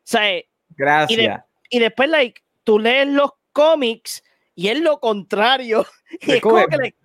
sea, 0.03 0.39
Gracias. 0.77 1.43
Y, 1.69 1.79
de- 1.79 1.85
y 1.85 1.87
después, 1.87 2.09
like, 2.09 2.41
tú 2.63 2.79
lees 2.79 3.07
los 3.07 3.31
cómics 3.53 4.23
y 4.55 4.69
es 4.69 4.79
lo 4.79 4.99
contrario. 4.99 5.85
Y 6.21 6.31
es 6.31 6.41
como 6.41 6.65
que, 6.67 6.77
like, 6.77 6.97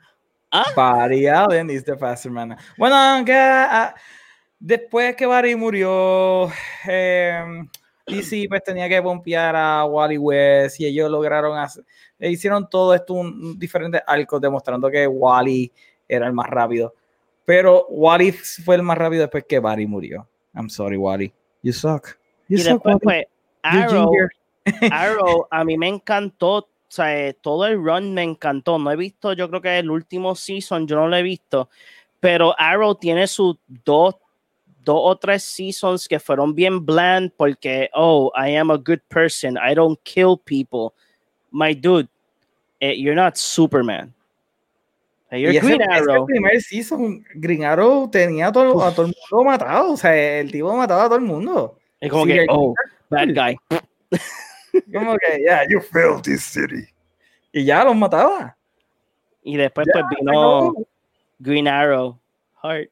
Allen 1.30 1.70
is 1.70 1.84
the 1.84 1.96
faster 1.96 2.30
man. 2.30 2.56
Bueno, 2.78 2.94
aunque 2.94 3.34
ah, 3.34 3.94
después 4.60 5.16
que 5.16 5.26
Barry 5.26 5.56
murió, 5.56 6.50
eh, 6.86 7.64
DC 8.06 8.46
pues 8.48 8.62
tenía 8.62 8.88
que 8.88 9.00
pompear 9.02 9.56
a 9.56 9.84
Wally 9.84 10.18
West 10.18 10.80
y 10.80 10.86
ellos 10.86 11.10
lograron 11.10 11.58
hacer, 11.58 11.84
e 12.18 12.30
hicieron 12.30 12.68
todo 12.68 12.94
esto 12.94 13.14
un, 13.14 13.58
diferentes 13.58 14.02
arcos 14.06 14.40
demostrando 14.40 14.90
que 14.90 15.06
Wally 15.06 15.72
era 16.08 16.26
el 16.26 16.32
más 16.32 16.48
rápido. 16.48 16.94
Pero 17.44 17.86
Wally 17.88 18.32
fue 18.32 18.76
el 18.76 18.82
más 18.82 18.96
rápido 18.98 19.22
después 19.22 19.44
que 19.48 19.58
Barry 19.58 19.86
murió. 19.86 20.28
I'm 20.54 20.68
sorry, 20.68 20.96
Wally. 20.96 21.32
You 21.62 21.72
suck. 21.72 22.18
You 22.48 22.58
y 22.58 22.60
suck, 22.60 22.72
después, 22.74 22.94
Wally. 23.02 23.04
pues, 23.04 23.26
Arrow, 23.62 24.10
ginger. 24.10 24.30
Arrow, 24.90 25.46
a 25.50 25.64
mí 25.64 25.76
me 25.76 25.88
encantó, 25.88 26.56
o 26.56 26.68
sea, 26.88 27.18
eh, 27.18 27.34
todo 27.34 27.66
el 27.66 27.76
run 27.82 28.14
me 28.14 28.22
encantó. 28.22 28.78
No 28.78 28.90
he 28.90 28.96
visto, 28.96 29.32
yo 29.32 29.48
creo 29.48 29.60
que 29.60 29.78
el 29.78 29.90
último 29.90 30.34
season, 30.34 30.86
yo 30.86 30.96
no 30.96 31.08
lo 31.08 31.16
he 31.16 31.22
visto, 31.22 31.68
pero 32.20 32.54
Arrow 32.58 32.94
tiene 32.94 33.26
sus 33.26 33.56
dos, 33.84 34.16
dos 34.84 35.00
o 35.00 35.16
tres 35.16 35.42
seasons 35.42 36.06
que 36.08 36.20
fueron 36.20 36.54
bien 36.54 36.84
bland 36.84 37.32
porque, 37.36 37.90
oh, 37.94 38.30
I 38.36 38.56
am 38.56 38.70
a 38.70 38.76
good 38.76 39.00
person, 39.08 39.56
I 39.56 39.74
don't 39.74 39.98
kill 40.04 40.36
people. 40.38 40.92
My 41.50 41.74
dude, 41.74 42.08
eh, 42.80 42.94
you're 42.96 43.14
not 43.14 43.36
Superman. 43.36 44.12
Eh, 45.30 45.40
You're 45.40 45.54
Y 45.54 45.56
ese, 45.56 45.66
Green 45.66 45.80
ese 45.80 45.90
Arrow. 45.92 46.26
primer 46.26 46.60
season, 46.60 47.24
Green 47.34 47.64
Arrow 47.64 48.06
tenía 48.10 48.48
a 48.48 48.52
todo, 48.52 48.84
a 48.84 48.92
todo 48.94 49.06
el 49.06 49.14
mundo 49.30 49.44
matado. 49.50 49.92
O 49.92 49.96
sea, 49.96 50.40
el 50.40 50.52
tipo 50.52 50.74
mataba 50.76 51.04
a 51.04 51.06
todo 51.06 51.16
el 51.16 51.24
mundo. 51.24 51.78
Es 52.00 52.10
como 52.10 52.26
Sí, 52.26 52.32
que, 52.32 52.46
oh, 52.50 52.74
bad 53.08 53.28
guy. 53.28 53.56
Como 54.92 55.16
que, 55.18 55.38
yeah, 55.40 55.64
you 55.68 55.80
failed 55.80 56.22
this 56.22 56.42
city. 56.42 56.88
Y 57.52 57.64
ya 57.64 57.84
los 57.84 57.94
mataba. 57.96 58.56
Y 59.42 59.56
después, 59.56 59.86
Ya, 59.86 60.02
pues 60.02 60.06
se 60.18 60.24
vino. 60.24 60.74
Green 61.38 61.68
Arrow. 61.68 62.18
Heart. 62.62 62.88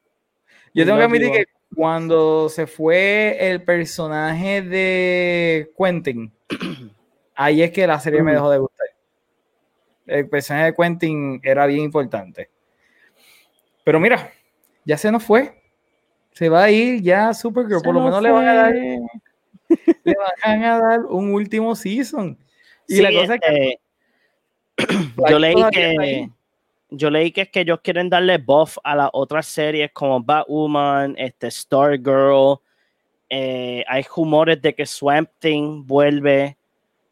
Yo 0.73 0.85
tengo 0.85 0.97
que 0.97 1.03
admitir 1.05 1.31
que 1.31 1.45
cuando 1.75 2.49
se 2.49 2.67
fue 2.67 3.37
el 3.39 3.63
personaje 3.63 4.61
de 4.61 5.71
Quentin, 5.77 6.31
ahí 7.35 7.61
es 7.63 7.71
que 7.71 7.87
la 7.87 7.99
serie 7.99 8.21
me 8.21 8.31
Mm. 8.31 8.35
dejó 8.35 8.49
de 8.51 8.57
gustar. 8.59 8.87
El 10.07 10.27
personaje 10.29 10.65
de 10.67 10.73
Quentin 10.75 11.39
era 11.43 11.65
bien 11.65 11.81
importante. 11.81 12.49
Pero 13.83 13.99
mira, 13.99 14.31
ya 14.85 14.97
se 14.97 15.11
nos 15.11 15.23
fue. 15.23 15.57
Se 16.33 16.49
va 16.49 16.63
a 16.63 16.71
ir 16.71 17.01
ya 17.01 17.33
Supergirl. 17.33 17.81
Por 17.81 17.93
lo 17.93 18.01
menos 18.03 18.21
le 18.21 18.31
van 18.31 18.47
a 18.47 18.53
dar, 18.53 18.73
le 20.03 20.15
van 20.43 20.63
a 20.63 20.79
dar 20.79 20.99
un 21.05 21.33
último 21.33 21.75
season. 21.75 22.37
Y 22.87 22.95
Sí, 22.95 23.01
la 23.01 23.11
cosa 23.11 23.35
es 23.35 23.41
que 23.41 23.79
este, 24.77 24.93
yo 25.29 25.39
leí 25.39 25.55
que 25.71 26.29
yo 26.89 27.09
leí 27.09 27.31
que 27.31 27.41
es 27.41 27.49
que 27.49 27.61
ellos 27.61 27.79
quieren 27.81 28.09
darle 28.09 28.37
buff 28.37 28.77
a 28.83 28.95
las 28.95 29.09
otras 29.13 29.45
series 29.45 29.91
como 29.93 30.21
Batwoman, 30.21 31.15
este 31.17 31.49
Stargirl. 31.49 32.59
eh, 33.29 33.85
hay 33.87 34.05
rumores 34.13 34.61
de 34.61 34.75
que 34.75 34.85
Swamp 34.85 35.29
Thing 35.39 35.85
vuelve. 35.85 36.57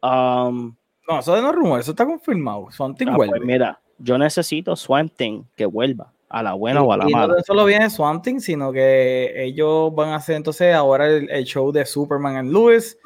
Um, 0.01 0.75
No, 1.07 1.19
eso 1.19 1.41
no 1.41 1.49
es 1.49 1.55
rumor, 1.55 1.79
eso 1.79 1.91
está 1.91 2.05
confirmado. 2.05 2.69
Something 2.71 3.07
ah, 3.07 3.15
pues 3.15 3.29
vuelve. 3.29 3.45
mira, 3.45 3.79
yo 3.97 4.17
necesito 4.17 4.75
Swamp 4.75 5.13
Thing 5.15 5.43
que 5.55 5.65
vuelva 5.65 6.11
a 6.29 6.43
la 6.43 6.53
buena 6.53 6.79
y, 6.79 6.83
o 6.83 6.93
a 6.93 6.97
la 6.97 7.09
y 7.09 7.11
no 7.11 7.17
mala. 7.17 7.35
tan 7.35 7.43
solo 7.43 7.65
viene 7.65 7.89
Swamp 7.89 8.23
Thing, 8.23 8.39
sino 8.39 8.71
que 8.71 9.33
ellos 9.35 9.93
van 9.93 10.09
a 10.09 10.15
hacer 10.15 10.35
entonces 10.35 10.73
ahora 10.73 11.07
el, 11.07 11.29
el 11.29 11.43
show 11.43 11.71
de 11.71 11.85
Superman 11.85 12.37
and 12.37 12.51
Lewis 12.51 12.97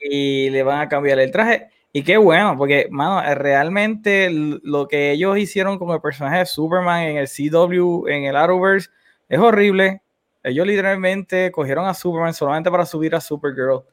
y 0.00 0.50
le 0.50 0.62
van 0.62 0.80
a 0.80 0.88
cambiar 0.88 1.18
el 1.18 1.30
traje. 1.30 1.68
Y 1.96 2.02
qué 2.02 2.16
bueno, 2.16 2.56
porque, 2.58 2.88
mano, 2.90 3.22
eh, 3.22 3.36
realmente 3.36 4.28
lo 4.30 4.88
que 4.88 5.12
ellos 5.12 5.38
hicieron 5.38 5.78
con 5.78 5.90
el 5.90 6.00
personaje 6.00 6.38
de 6.38 6.46
Superman 6.46 7.02
en 7.02 7.16
el 7.18 7.28
CW, 7.28 8.08
en 8.08 8.24
el 8.24 8.34
Arrowverse, 8.34 8.90
es 9.28 9.38
horrible. 9.38 10.02
Ellos 10.42 10.66
literalmente 10.66 11.52
cogieron 11.52 11.86
a 11.86 11.94
Superman 11.94 12.34
solamente 12.34 12.68
para 12.68 12.84
subir 12.84 13.14
a 13.14 13.20
Supergirl. 13.20 13.84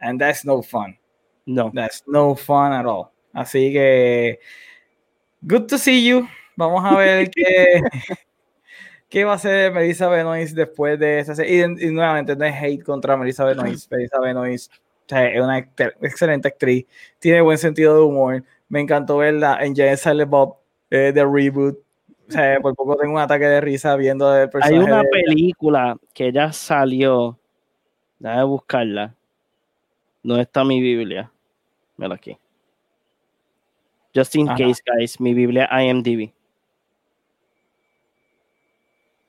And 0.00 0.20
that's 0.20 0.44
no 0.44 0.62
fun. 0.62 0.98
No. 1.46 1.70
That's 1.72 2.02
no 2.08 2.34
fun 2.34 2.72
at 2.72 2.84
all. 2.86 3.12
Así 3.32 3.72
que, 3.72 4.40
good 5.42 5.66
to 5.66 5.78
see 5.78 6.04
you. 6.04 6.26
Vamos 6.58 6.84
a 6.84 6.96
ver 6.96 7.30
qué, 7.30 7.80
qué 9.08 9.24
va 9.24 9.32
a 9.32 9.36
hacer 9.36 9.72
Melissa 9.72 10.08
Benoist 10.08 10.56
después 10.56 10.98
de 10.98 11.20
esta 11.20 11.36
serie. 11.36 11.64
Y, 11.78 11.86
y 11.86 11.90
nuevamente, 11.92 12.34
no 12.34 12.44
es 12.44 12.54
hate 12.60 12.82
contra 12.82 13.16
Melissa 13.16 13.44
Benoist. 13.44 13.90
Melissa 13.92 14.18
Benoist 14.18 14.72
o 14.72 15.08
sea, 15.08 15.26
es 15.28 15.40
una 15.40 15.58
excelente 15.58 16.48
actriz. 16.48 16.84
Tiene 17.20 17.40
buen 17.40 17.56
sentido 17.58 17.94
de 17.94 18.02
humor. 18.02 18.44
Me 18.68 18.80
encantó 18.80 19.18
verla 19.18 19.56
en 19.62 19.74
Jane 19.74 19.96
Silent 19.96 20.28
Bob 20.28 20.56
eh, 20.90 21.12
de 21.14 21.24
Reboot. 21.24 21.78
O 22.28 22.30
sea, 22.32 22.58
por 22.60 22.74
poco 22.74 22.96
tengo 22.96 23.14
un 23.14 23.20
ataque 23.20 23.44
de 23.46 23.60
risa 23.62 23.94
viendo 23.96 24.34
el 24.34 24.42
Hay 24.42 24.48
personaje. 24.48 24.84
una 24.84 25.02
de- 25.02 25.08
película 25.10 25.96
que 26.12 26.30
ya 26.32 26.52
salió. 26.52 27.38
Déjame 28.18 28.44
buscarla. 28.44 29.14
¿Dónde 30.22 30.42
está 30.42 30.64
mi 30.64 30.80
Biblia? 30.82 31.30
Mira 31.96 32.16
aquí. 32.16 32.36
Just 34.14 34.34
in 34.36 34.48
Ajá. 34.48 34.58
case, 34.58 34.82
guys, 34.84 35.18
mi 35.20 35.32
Biblia 35.32 35.70
IMDb. 35.70 36.32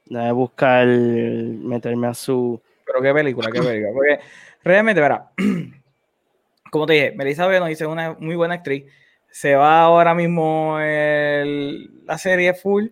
Déjame 0.10 0.32
buscar, 0.32 0.88
meterme 0.88 2.08
a 2.08 2.14
su. 2.14 2.60
Pero 2.86 3.02
qué 3.02 3.14
película, 3.14 3.52
qué 3.52 3.62
película. 3.62 3.94
Porque 3.94 4.20
realmente, 4.64 5.00
verá, 5.02 5.30
como 6.72 6.86
te 6.86 6.94
dije, 6.94 7.12
Melissa 7.16 7.48
Benoist 7.48 7.82
es 7.82 7.88
una 7.88 8.16
muy 8.20 8.36
buena 8.36 8.56
actriz. 8.56 8.86
Se 9.30 9.56
va 9.56 9.82
ahora 9.84 10.16
mismo 10.16 10.80
el- 10.80 12.04
la 12.06 12.18
serie 12.18 12.54
full. 12.56 12.88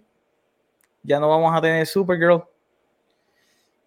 Ya 1.01 1.19
no 1.19 1.29
vamos 1.29 1.55
a 1.55 1.61
tener 1.61 1.85
Supergirl. 1.87 2.43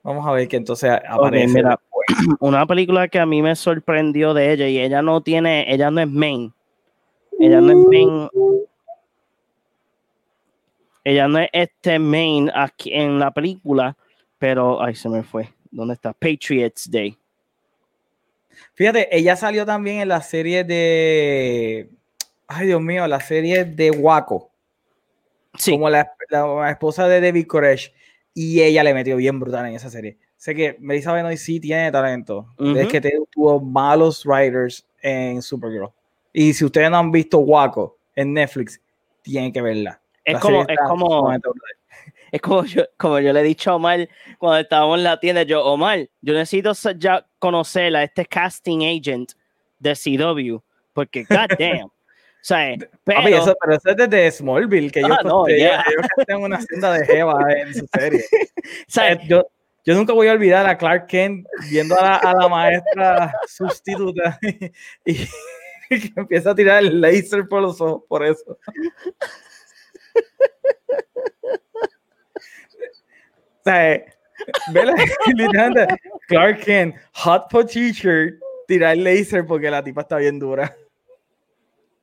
Vamos 0.02 0.26
a 0.26 0.32
ver 0.32 0.48
que 0.48 0.56
entonces 0.56 0.90
aparece. 1.08 1.54
mira. 1.54 1.78
Una 2.40 2.66
película 2.66 3.06
que 3.06 3.20
a 3.20 3.26
mí 3.26 3.42
me 3.42 3.54
sorprendió 3.54 4.34
de 4.34 4.52
ella 4.52 4.66
y 4.66 4.80
ella 4.80 5.02
no 5.02 5.20
tiene, 5.20 5.72
ella 5.72 5.90
no 5.90 6.00
es 6.00 6.08
main. 6.08 6.52
Ella 7.38 7.60
no 7.60 7.70
es 7.70 7.78
main. 7.86 8.28
Ella 11.04 11.28
no 11.28 11.38
es 11.38 11.48
este 11.52 11.98
main 11.98 12.50
aquí 12.54 12.92
en 12.92 13.18
la 13.18 13.30
película, 13.30 13.96
pero 14.38 14.82
ay, 14.82 14.94
se 14.94 15.08
me 15.08 15.22
fue. 15.22 15.48
¿Dónde 15.70 15.94
está? 15.94 16.12
Patriots 16.12 16.90
Day. 16.90 17.16
Fíjate, 18.74 19.14
ella 19.16 19.36
salió 19.36 19.64
también 19.64 20.00
en 20.00 20.08
la 20.08 20.20
serie 20.20 20.64
de. 20.64 21.90
Ay, 22.46 22.66
Dios 22.66 22.80
mío, 22.80 23.06
la 23.06 23.20
serie 23.20 23.64
de 23.64 23.90
Waco. 23.90 24.50
Sí, 25.56 25.72
Como 25.72 25.90
la, 25.90 26.12
la 26.28 26.70
esposa 26.70 27.08
de 27.08 27.20
David 27.20 27.46
Koresh. 27.46 27.92
Y 28.34 28.60
ella 28.62 28.84
le 28.84 28.94
metió 28.94 29.16
bien 29.16 29.40
brutal 29.40 29.66
en 29.66 29.74
esa 29.74 29.90
serie. 29.90 30.18
Sé 30.36 30.54
que 30.54 30.76
Melissa 30.80 31.12
Benoist 31.12 31.44
sí 31.44 31.60
tiene 31.60 31.92
talento. 31.92 32.54
Es 32.58 32.88
que 32.88 33.00
tuvo 33.30 33.60
malos 33.60 34.24
writers 34.24 34.86
en 35.02 35.42
Supergirl. 35.42 35.90
Y 36.32 36.54
si 36.54 36.64
ustedes 36.64 36.90
no 36.90 36.96
han 36.96 37.12
visto 37.12 37.38
Waco 37.40 37.98
en 38.14 38.32
Netflix, 38.32 38.80
tienen 39.22 39.52
que 39.52 39.60
verla. 39.60 39.99
Es 40.24 40.34
La 40.34 40.40
como, 40.40 40.66
es 40.68 40.78
como, 40.86 41.32
es 42.32 42.40
como 42.40 42.64
yo, 42.64 42.84
como 42.96 43.18
yo 43.20 43.32
le 43.32 43.40
he 43.40 43.44
dicho 43.44 43.70
a 43.70 43.76
Omar 43.76 44.08
cuando 44.38 44.58
estábamos 44.58 44.98
en 44.98 45.04
la 45.04 45.18
tienda, 45.18 45.42
yo, 45.42 45.64
Omar, 45.64 46.08
yo 46.20 46.34
necesito 46.34 46.72
ya 46.96 47.26
conocer 47.38 47.94
a 47.96 48.02
este 48.02 48.26
casting 48.26 48.84
agent 48.84 49.32
de 49.78 49.94
CW, 49.94 50.62
porque 50.92 51.24
goddamn. 51.24 51.86
o 51.86 51.92
sea, 52.42 52.76
pero, 53.04 53.28
eso, 53.28 53.56
pero 53.60 53.76
eso 53.76 53.90
es 53.90 53.96
desde 53.96 54.30
Smallville, 54.30 54.90
que 54.90 55.00
Ah, 55.00 55.20
no, 55.24 55.46
ellos, 55.48 55.58
yeah. 55.58 55.84
ellos 56.28 56.42
una 56.42 56.60
senda 56.60 56.92
de 56.92 57.06
Jeva 57.06 57.36
en 57.56 57.74
su 57.74 57.86
serie. 57.92 58.24
o 58.56 58.84
sea, 58.86 59.12
Eh, 59.12 59.20
yo, 59.26 59.46
yo 59.84 59.94
nunca 59.94 60.12
voy 60.12 60.28
a 60.28 60.32
olvidar 60.32 60.66
a 60.66 60.76
Clark 60.76 61.06
Kent 61.06 61.46
viendo 61.70 61.98
a 61.98 62.02
la, 62.02 62.16
a 62.16 62.34
la 62.34 62.48
maestra 62.48 63.34
sustituta 63.46 64.38
y, 65.04 65.14
y 65.90 66.00
que 66.00 66.20
empieza 66.20 66.50
a 66.50 66.54
tirar 66.54 66.82
el 66.82 67.00
laser 67.00 67.48
por 67.48 67.62
los 67.62 67.80
ojos 67.80 68.02
por 68.08 68.24
eso. 68.24 68.58
O 73.60 73.62
sea, 73.62 74.02
vela, 74.72 74.94
literalmente, 75.36 75.94
Clark 76.28 76.60
Kent, 76.64 76.96
hot 77.12 77.50
for 77.50 77.64
teacher, 77.66 78.38
tirar 78.66 78.94
el 78.96 79.04
laser 79.04 79.44
porque 79.46 79.70
la 79.70 79.82
tipa 79.84 80.00
está 80.00 80.16
bien 80.16 80.38
dura. 80.38 80.74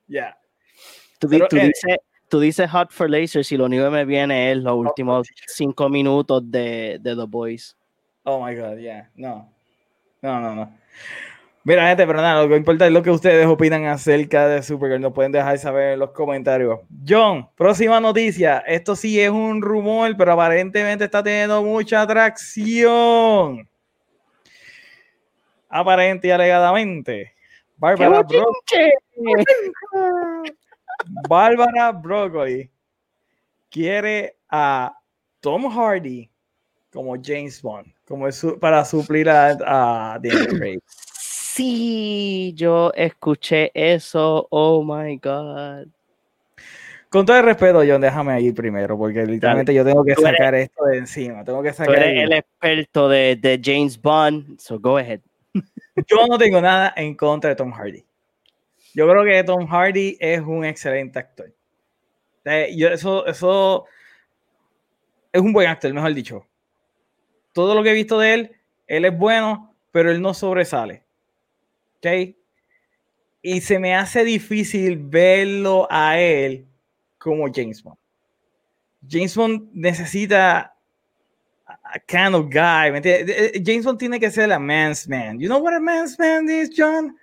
Ya. 0.10 0.38
Tú, 1.20 1.28
di- 1.28 1.38
Pero, 1.38 1.50
tú 1.50 1.58
eh, 1.58 1.66
dices, 1.66 1.98
tú 2.30 2.40
dices 2.40 2.70
Hot 2.72 2.92
for 2.92 3.10
Lasers 3.10 3.52
y 3.52 3.58
lo 3.58 3.66
único 3.66 3.84
que 3.84 3.90
me 3.90 4.06
viene 4.06 4.52
es 4.52 4.58
los 4.58 4.76
últimos 4.76 5.28
cinco 5.48 5.90
minutos 5.90 6.50
de, 6.50 6.98
de 7.02 7.14
The 7.14 7.26
Boys. 7.28 7.76
Oh 8.24 8.42
my 8.42 8.56
god, 8.56 8.78
yeah. 8.78 9.10
No. 9.16 9.54
No, 10.22 10.40
no, 10.40 10.56
no. 10.56 10.78
Mira, 11.68 11.86
gente, 11.90 12.08
pero 12.08 12.22
nada, 12.22 12.44
lo 12.44 12.48
que 12.48 12.56
importa 12.56 12.88
es 12.88 12.94
lo 12.94 13.04
que 13.04 13.12
ustedes 13.12 13.46
opinan 13.46 13.84
acerca 13.88 14.48
de 14.48 14.64
Supergirl. 14.64 15.02
Nos 15.02 15.12
pueden 15.12 15.34
dejar 15.34 15.60
saber 15.60 15.96
en 15.96 16.00
los 16.00 16.12
comentarios. 16.12 16.80
John, 17.06 17.50
próxima 17.58 18.00
noticia. 18.00 18.60
Esto 18.60 18.96
sí 18.96 19.20
es 19.20 19.30
un 19.30 19.62
rumor, 19.62 20.16
pero 20.18 20.32
aparentemente 20.32 21.04
está 21.04 21.22
teniendo 21.22 21.62
mucha 21.62 22.04
atracción. 22.04 23.68
Aparente 25.68 26.30
y 26.30 26.32
alegadamente. 26.32 27.34
Bárbara 27.76 28.24
Broccoli. 28.24 28.94
Bárbara 31.28 31.92
Broccoli 31.92 32.72
quiere 33.70 34.38
a 34.50 34.98
Tom 35.42 35.70
Hardy 35.70 36.32
como 36.94 37.18
James 37.22 37.62
Bond, 37.62 37.94
como 38.08 38.30
para 38.62 38.86
suplir 38.86 39.30
a, 39.30 39.50
a 39.50 40.18
Daniel 40.18 40.48
Craig. 40.48 40.80
Sí, 41.58 42.54
yo 42.56 42.92
escuché 42.94 43.72
eso. 43.74 44.48
Oh 44.52 44.84
my 44.84 45.18
God. 45.18 45.88
Con 47.10 47.26
todo 47.26 47.36
el 47.36 47.46
respeto, 47.46 47.82
John, 47.84 48.00
déjame 48.00 48.40
ir 48.42 48.54
primero, 48.54 48.96
porque 48.96 49.26
literalmente 49.26 49.74
yo 49.74 49.84
tengo 49.84 50.06
que 50.06 50.14
sacar 50.14 50.54
esto 50.54 50.86
de 50.86 51.00
encima. 51.00 51.44
Tengo 51.44 51.64
que 51.64 51.74
sacar. 51.74 51.98
el 51.98 52.32
experto 52.32 53.10
de, 53.10 53.38
de, 53.38 53.60
James 53.60 54.00
Bond, 54.00 54.60
so 54.60 54.78
go 54.80 54.98
ahead. 54.98 55.20
Yo 56.08 56.28
no 56.28 56.38
tengo 56.38 56.62
nada 56.62 56.94
en 56.96 57.16
contra 57.16 57.50
de 57.50 57.56
Tom 57.56 57.72
Hardy. 57.72 58.06
Yo 58.94 59.10
creo 59.10 59.24
que 59.24 59.44
Tom 59.44 59.66
Hardy 59.66 60.16
es 60.20 60.42
un 60.42 60.64
excelente 60.64 61.18
actor. 61.18 61.52
Yo, 62.76 62.90
eso, 62.90 63.26
eso 63.26 63.86
es 65.34 65.42
un 65.42 65.54
buen 65.54 65.68
actor, 65.68 65.92
mejor 65.92 66.14
dicho. 66.14 66.46
Todo 67.52 67.74
lo 67.74 67.82
que 67.82 67.90
he 67.90 67.96
visto 67.96 68.20
de 68.20 68.34
él, 68.36 68.52
él 68.86 69.06
es 69.06 69.18
bueno, 69.18 69.74
pero 69.92 70.12
él 70.12 70.22
no 70.22 70.36
sobresale. 70.36 71.07
¿Ok? 71.98 72.36
Y 73.42 73.62
se 73.62 73.80
me 73.80 73.96
hace 73.96 74.24
difícil 74.24 74.98
verlo 74.98 75.88
a 75.90 76.20
él 76.20 76.66
como 77.18 77.46
James 77.54 77.82
Bond. 77.82 77.98
James 79.08 79.36
Bond 79.36 79.70
necesita 79.74 80.76
a 81.66 82.00
kind 82.00 82.36
of 82.36 82.50
guy. 82.50 82.92
James 83.64 83.86
Bond 83.86 84.00
tiene 84.00 84.20
que 84.20 84.30
ser 84.30 84.52
a 84.52 84.60
man's 84.60 85.08
man. 85.08 85.40
You 85.40 85.48
know 85.48 85.60
what 85.60 85.74
a 85.74 85.80
man's 85.80 86.18
man 86.20 86.50
is, 86.50 86.70
John? 86.76 87.16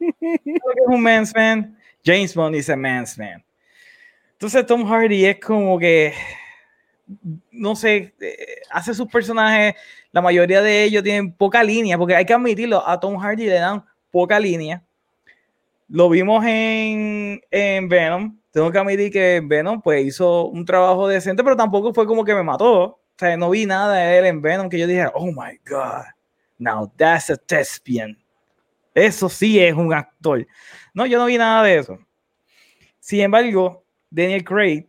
es 0.00 0.86
un 0.86 1.02
man's 1.02 1.34
man? 1.34 1.76
James 2.04 2.34
Bond 2.34 2.56
is 2.56 2.68
a 2.68 2.76
man's 2.76 3.18
man. 3.18 3.42
Entonces 4.32 4.64
Tom 4.66 4.84
Hardy 4.84 5.26
es 5.26 5.38
como 5.38 5.78
que, 5.78 6.14
no 7.50 7.76
sé, 7.76 8.14
eh, 8.20 8.62
hace 8.70 8.94
sus 8.94 9.06
personajes, 9.06 9.74
la 10.12 10.22
mayoría 10.22 10.62
de 10.62 10.84
ellos 10.84 11.02
tienen 11.02 11.32
poca 11.32 11.62
línea, 11.62 11.98
porque 11.98 12.16
hay 12.16 12.24
que 12.24 12.32
admitirlo, 12.32 12.86
a 12.86 12.98
Tom 12.98 13.18
Hardy 13.18 13.46
le 13.46 13.54
dan 13.54 13.84
poca 14.10 14.38
línea. 14.38 14.82
Lo 15.88 16.08
vimos 16.08 16.44
en, 16.44 17.40
en 17.50 17.88
Venom. 17.88 18.38
Tengo 18.52 18.70
que 18.70 18.78
admitir 18.78 19.12
que 19.12 19.40
Venom 19.44 19.80
pues 19.80 20.04
hizo 20.04 20.46
un 20.46 20.64
trabajo 20.64 21.08
decente, 21.08 21.42
pero 21.42 21.56
tampoco 21.56 21.92
fue 21.92 22.06
como 22.06 22.24
que 22.24 22.34
me 22.34 22.42
mató. 22.42 22.82
O 22.82 22.98
sea, 23.16 23.36
no 23.36 23.50
vi 23.50 23.66
nada 23.66 23.96
de 23.96 24.18
él 24.18 24.26
en 24.26 24.40
Venom 24.40 24.68
que 24.68 24.78
yo 24.78 24.86
dije, 24.86 25.06
oh 25.14 25.26
my 25.26 25.58
God, 25.68 26.04
now 26.58 26.90
that's 26.96 27.30
a 27.30 27.36
thespian. 27.36 28.16
Eso 28.94 29.28
sí 29.28 29.60
es 29.60 29.74
un 29.74 29.92
actor. 29.92 30.46
No, 30.94 31.06
yo 31.06 31.18
no 31.18 31.26
vi 31.26 31.38
nada 31.38 31.62
de 31.64 31.78
eso. 31.78 31.98
Sin 32.98 33.20
embargo, 33.20 33.84
Daniel 34.10 34.44
Craig, 34.44 34.86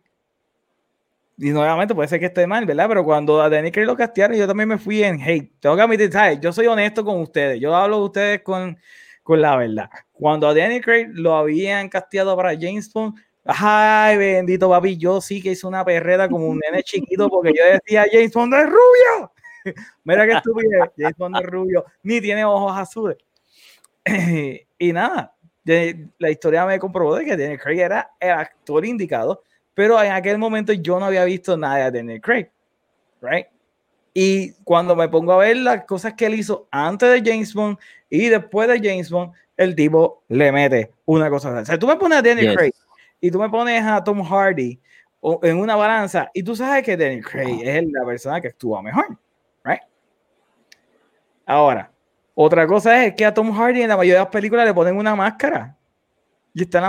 y 1.38 1.50
nuevamente 1.50 1.94
puede 1.94 2.08
ser 2.08 2.20
que 2.20 2.26
esté 2.26 2.46
mal, 2.46 2.66
¿verdad? 2.66 2.88
Pero 2.88 3.04
cuando 3.04 3.40
a 3.40 3.48
Daniel 3.48 3.72
Craig 3.72 3.86
lo 3.86 3.96
castearon, 3.96 4.36
yo 4.36 4.46
también 4.46 4.68
me 4.68 4.78
fui 4.78 5.02
en 5.02 5.20
hate. 5.20 5.52
Tengo 5.60 5.74
que 5.76 5.82
admitir, 5.82 6.12
¿sabes? 6.12 6.38
Yo 6.40 6.52
soy 6.52 6.66
honesto 6.66 7.04
con 7.04 7.20
ustedes. 7.20 7.60
Yo 7.60 7.74
hablo 7.74 7.98
de 7.98 8.04
ustedes 8.04 8.42
con, 8.42 8.78
con 9.22 9.40
la 9.40 9.56
verdad. 9.56 9.90
Cuando 10.12 10.48
a 10.48 10.54
Danny 10.54 10.80
Craig 10.80 11.08
lo 11.12 11.34
habían 11.34 11.88
casteado 11.88 12.36
para 12.36 12.50
James 12.50 12.92
Bond, 12.92 13.14
ay, 13.44 14.16
bendito 14.16 14.68
papi, 14.68 14.96
yo 14.96 15.20
sí 15.20 15.42
que 15.42 15.52
hice 15.52 15.66
una 15.66 15.84
perreta 15.84 16.28
como 16.28 16.48
un 16.48 16.58
nene 16.58 16.82
chiquito 16.82 17.28
porque 17.28 17.52
yo 17.56 17.64
decía, 17.64 18.04
James 18.10 18.32
Bond 18.32 18.54
es 18.54 18.66
rubio. 18.66 19.32
Mira 20.04 20.26
qué 20.26 20.32
estúpido, 20.32 20.92
James 20.96 21.16
Bond 21.16 21.36
es 21.36 21.46
rubio, 21.46 21.84
ni 22.02 22.20
tiene 22.20 22.44
ojos 22.44 22.76
azules. 22.76 23.16
y 24.78 24.92
nada, 24.92 25.34
la 25.64 26.30
historia 26.30 26.66
me 26.66 26.78
comprobó 26.78 27.16
de 27.16 27.24
que 27.24 27.36
Daniel 27.36 27.60
Craig 27.60 27.80
era 27.80 28.10
el 28.18 28.30
actor 28.30 28.84
indicado, 28.84 29.42
pero 29.74 30.02
en 30.02 30.12
aquel 30.12 30.38
momento 30.38 30.72
yo 30.72 30.98
no 30.98 31.06
había 31.06 31.24
visto 31.24 31.56
nada 31.56 31.90
de 31.90 31.98
Daniel 31.98 32.20
Craig, 32.20 32.50
right? 33.20 33.46
Y 34.14 34.52
cuando 34.64 34.94
me 34.94 35.08
pongo 35.08 35.32
a 35.32 35.38
ver 35.38 35.56
las 35.56 35.84
cosas 35.84 36.14
que 36.14 36.26
él 36.26 36.34
hizo 36.34 36.68
antes 36.70 37.10
de 37.10 37.30
James 37.30 37.54
Bond 37.54 37.78
y 38.10 38.28
después 38.28 38.68
de 38.68 38.76
James 38.76 39.10
Bond, 39.10 39.32
el 39.56 39.74
tipo 39.74 40.22
le 40.28 40.52
mete 40.52 40.92
una 41.06 41.30
cosa. 41.30 41.50
O 41.50 41.64
sea, 41.64 41.78
tú 41.78 41.86
me 41.86 41.96
pones 41.96 42.18
a 42.18 42.22
Daniel 42.22 42.54
Craig 42.54 42.74
y 43.20 43.30
tú 43.30 43.38
me 43.38 43.48
pones 43.48 43.82
a 43.84 44.02
Tom 44.04 44.22
Hardy 44.22 44.78
en 45.42 45.56
una 45.56 45.76
balanza 45.76 46.30
y 46.34 46.42
tú 46.42 46.54
sabes 46.54 46.82
que 46.82 46.96
Daniel 46.96 47.24
Craig 47.24 47.60
es 47.62 47.84
la 47.90 48.04
persona 48.04 48.40
que 48.40 48.48
actúa 48.48 48.82
mejor, 48.82 49.16
right? 49.64 49.82
Ahora, 51.46 51.90
otra 52.34 52.66
cosa 52.66 53.04
es 53.04 53.14
que 53.14 53.24
a 53.24 53.32
Tom 53.32 53.52
Hardy 53.52 53.82
en 53.82 53.88
la 53.88 53.96
mayoría 53.96 54.20
de 54.20 54.24
las 54.24 54.32
películas 54.32 54.66
le 54.66 54.74
ponen 54.74 54.96
una 54.96 55.14
máscara. 55.14 55.76
Y 56.54 56.62
está 56.62 56.78
en 56.78 56.84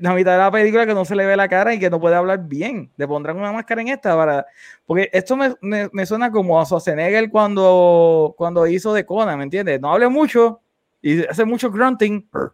la, 0.00 0.14
mitad 0.14 0.32
de 0.32 0.38
la 0.38 0.50
película 0.50 0.86
que 0.86 0.94
no 0.94 1.04
se 1.04 1.16
le 1.16 1.26
ve 1.26 1.36
la 1.36 1.48
cara 1.48 1.74
y 1.74 1.80
que 1.80 1.90
no 1.90 2.00
puede 2.00 2.14
hablar 2.14 2.46
bien. 2.46 2.92
Le 2.96 3.08
pondrán 3.08 3.36
una 3.36 3.50
máscara 3.50 3.80
en 3.82 3.88
esta 3.88 4.14
para. 4.14 4.46
Porque 4.86 5.10
esto 5.12 5.36
me, 5.36 5.56
me, 5.60 6.06
suena 6.06 6.30
como 6.30 6.60
a 6.60 6.64
Schwarzenegger 6.64 7.28
cuando, 7.28 8.34
cuando 8.38 8.66
hizo 8.68 8.94
de 8.94 9.04
Conan, 9.04 9.38
¿me 9.38 9.44
entiendes? 9.44 9.80
No 9.80 9.92
hable 9.92 10.08
mucho 10.08 10.60
y 11.02 11.24
hace 11.26 11.44
mucho 11.44 11.70
grunting. 11.70 12.28
o 12.32 12.48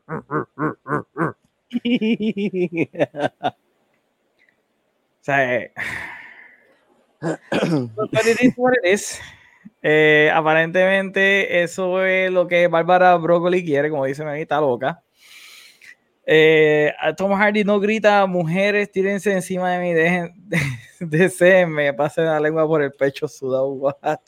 sea, 5.21 5.55
eh, 5.57 5.73
eh, 9.83 10.31
aparentemente 10.33 11.63
eso 11.63 12.03
es 12.03 12.31
lo 12.31 12.49
que 12.49 12.69
Bárbara 12.69 13.17
Broccoli 13.17 13.65
quiere, 13.65 13.91
como 13.91 14.07
dice 14.07 14.25
mi 14.25 14.41
está 14.41 14.61
loca. 14.61 15.03
Eh, 16.27 16.93
Tom 17.17 17.33
Hardy 17.33 17.65
no 17.65 17.79
grita, 17.79 18.25
mujeres, 18.27 18.91
tírense 18.91 19.33
encima 19.33 19.73
de 19.73 19.79
mí, 19.79 19.93
dejen, 19.93 20.35
de, 21.01 21.67
me 21.69 21.93
pasen 21.93 22.25
la 22.27 22.41
lengua 22.41 22.67
por 22.67 22.83
el 22.83 22.93
pecho 22.93 23.29
sudado. 23.29 23.69
What? 23.69 24.19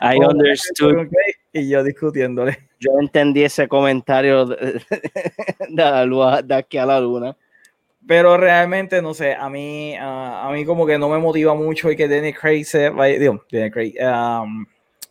I 0.00 0.18
understood. 0.18 1.08
Y 1.52 1.68
yo 1.68 1.82
discutiéndole. 1.82 2.68
Yo 2.78 2.92
entendí 3.00 3.42
ese 3.42 3.66
comentario 3.66 4.46
de, 4.46 4.80
la 5.70 6.04
luz, 6.04 6.46
de 6.46 6.54
aquí 6.54 6.78
a 6.78 6.86
la 6.86 7.00
luna. 7.00 7.36
Pero 8.06 8.36
realmente, 8.36 9.02
no 9.02 9.12
sé, 9.12 9.34
a 9.34 9.50
mí, 9.50 9.94
a 9.98 10.48
mí 10.52 10.64
como 10.64 10.86
que 10.86 10.98
no 10.98 11.08
me 11.08 11.18
motiva 11.18 11.54
mucho 11.54 11.90
y 11.90 11.96
que 11.96 12.08
Danny 12.08 12.32
Craig 12.32 12.64
se 12.64 12.88
vaya, 12.88 13.18
digo, 13.18 13.44
Danny 13.50 13.70
Craig, 13.70 13.94
um, 14.00 14.64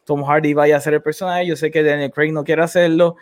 Tom 0.04 0.24
Hardy 0.24 0.54
vaya 0.54 0.78
a 0.78 0.80
ser 0.80 0.96
el 0.96 1.02
personaje. 1.02 1.46
Yo 1.46 1.56
sé 1.56 1.70
que 1.70 1.84
Danny 1.84 2.10
Craig 2.10 2.32
no 2.32 2.44
quiere 2.44 2.64
hacerlo. 2.64 3.18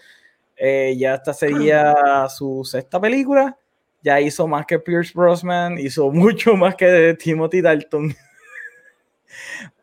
Eh, 0.58 0.96
ya 0.98 1.16
esta 1.16 1.34
sería 1.34 2.28
su 2.30 2.64
sexta 2.64 3.00
película. 3.00 3.58
Ya 4.02 4.22
hizo 4.22 4.48
más 4.48 4.66
que 4.66 4.80
Pierce 4.80 5.14
Brosnan, 5.14 5.78
hizo 5.78 6.12
mucho 6.12 6.56
más 6.56 6.76
que 6.76 7.16
Timothy 7.20 7.62
Dalton. 7.62 8.16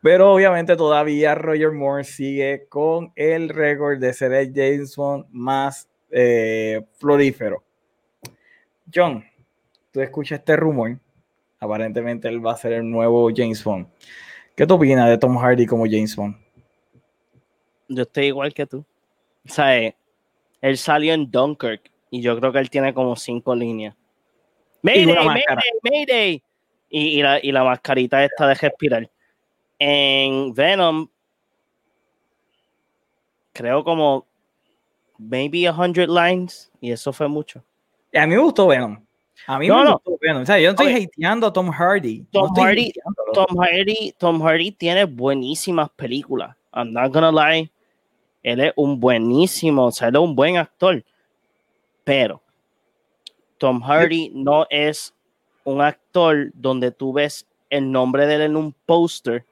Pero 0.01 0.33
obviamente 0.33 0.75
todavía 0.75 1.35
Roger 1.35 1.71
Moore 1.71 2.03
sigue 2.03 2.65
con 2.69 3.11
el 3.15 3.49
récord 3.49 3.99
de 3.99 4.13
ser 4.13 4.33
el 4.33 4.51
James 4.53 4.95
Bond 4.95 5.25
más 5.31 5.87
eh, 6.09 6.81
florífero. 6.97 7.63
John, 8.93 9.23
tú 9.91 10.01
escuchas 10.01 10.39
este 10.39 10.55
rumor. 10.55 10.97
Aparentemente 11.59 12.27
él 12.27 12.45
va 12.45 12.53
a 12.53 12.57
ser 12.57 12.73
el 12.73 12.89
nuevo 12.89 13.29
James 13.33 13.63
Bond. 13.63 13.87
¿Qué 14.55 14.67
tú 14.67 14.75
opinas 14.75 15.09
de 15.09 15.17
Tom 15.17 15.37
Hardy 15.37 15.65
como 15.65 15.85
James 15.85 16.15
Bond? 16.15 16.35
Yo 17.87 18.03
estoy 18.03 18.25
igual 18.25 18.53
que 18.53 18.65
tú. 18.65 18.85
O 19.45 19.49
sea, 19.49 19.77
eh, 19.77 19.95
él 20.63 20.77
salió 20.77 21.13
en 21.13 21.29
Dunkirk 21.29 21.91
y 22.09 22.21
yo 22.21 22.39
creo 22.39 22.53
que 22.53 22.59
él 22.59 22.69
tiene 22.69 22.93
como 22.93 23.17
cinco 23.17 23.53
líneas. 23.53 23.93
Mayday, 24.81 25.13
Mayday, 25.13 25.43
Mayday. 25.83 26.43
Y, 26.89 27.21
la, 27.21 27.37
y 27.43 27.51
la 27.51 27.65
mascarita 27.65 28.23
esta 28.23 28.47
de 28.47 28.53
respirar. 28.53 29.09
En 29.77 30.53
Venom, 30.53 31.09
creo 33.51 33.83
como 33.83 34.25
maybe 35.17 35.67
a 35.67 35.73
hundred 35.73 36.07
lines 36.07 36.71
y 36.79 36.91
eso 36.91 37.11
fue 37.11 37.27
mucho. 37.27 37.61
A 38.13 38.25
mí 38.25 38.33
me 38.33 38.41
gustó 38.41 38.67
Venom. 38.67 39.03
A 39.47 39.59
mí 39.59 39.67
me 39.67 39.91
gustó 39.91 40.17
Venom. 40.21 40.43
O 40.43 40.45
sea, 40.45 40.59
yo 40.59 40.71
no 40.71 40.81
estoy 40.81 41.03
hateando 41.03 41.47
a 41.47 41.51
Tom 41.51 41.71
Hardy. 41.71 42.25
Tom, 42.31 42.55
Hardy 42.55 42.93
Tom 43.33 43.57
Hardy. 43.59 44.15
Tom 44.17 44.41
Hardy 44.41 44.71
tiene 44.71 45.03
buenísimas 45.03 45.89
películas. 45.89 46.55
I'm 46.73 46.93
not 46.93 47.11
gonna 47.11 47.33
lie. 47.33 47.69
Él 48.43 48.59
es 48.59 48.73
un 48.75 48.99
buenísimo, 48.99 49.87
o 49.87 49.91
sea, 49.91 50.09
él 50.09 50.15
es 50.15 50.21
un 50.21 50.35
buen 50.35 50.57
actor. 50.57 51.03
Pero 52.03 52.41
Tom 53.57 53.81
Hardy 53.81 54.31
no 54.35 54.67
es 54.69 55.15
un 55.63 55.81
actor 55.81 56.51
donde 56.53 56.91
tú 56.91 57.13
ves 57.13 57.47
el 57.69 57.91
nombre 57.91 58.27
de 58.27 58.35
él 58.35 58.41
en 58.41 58.55
un 58.57 58.73
póster 58.73 59.45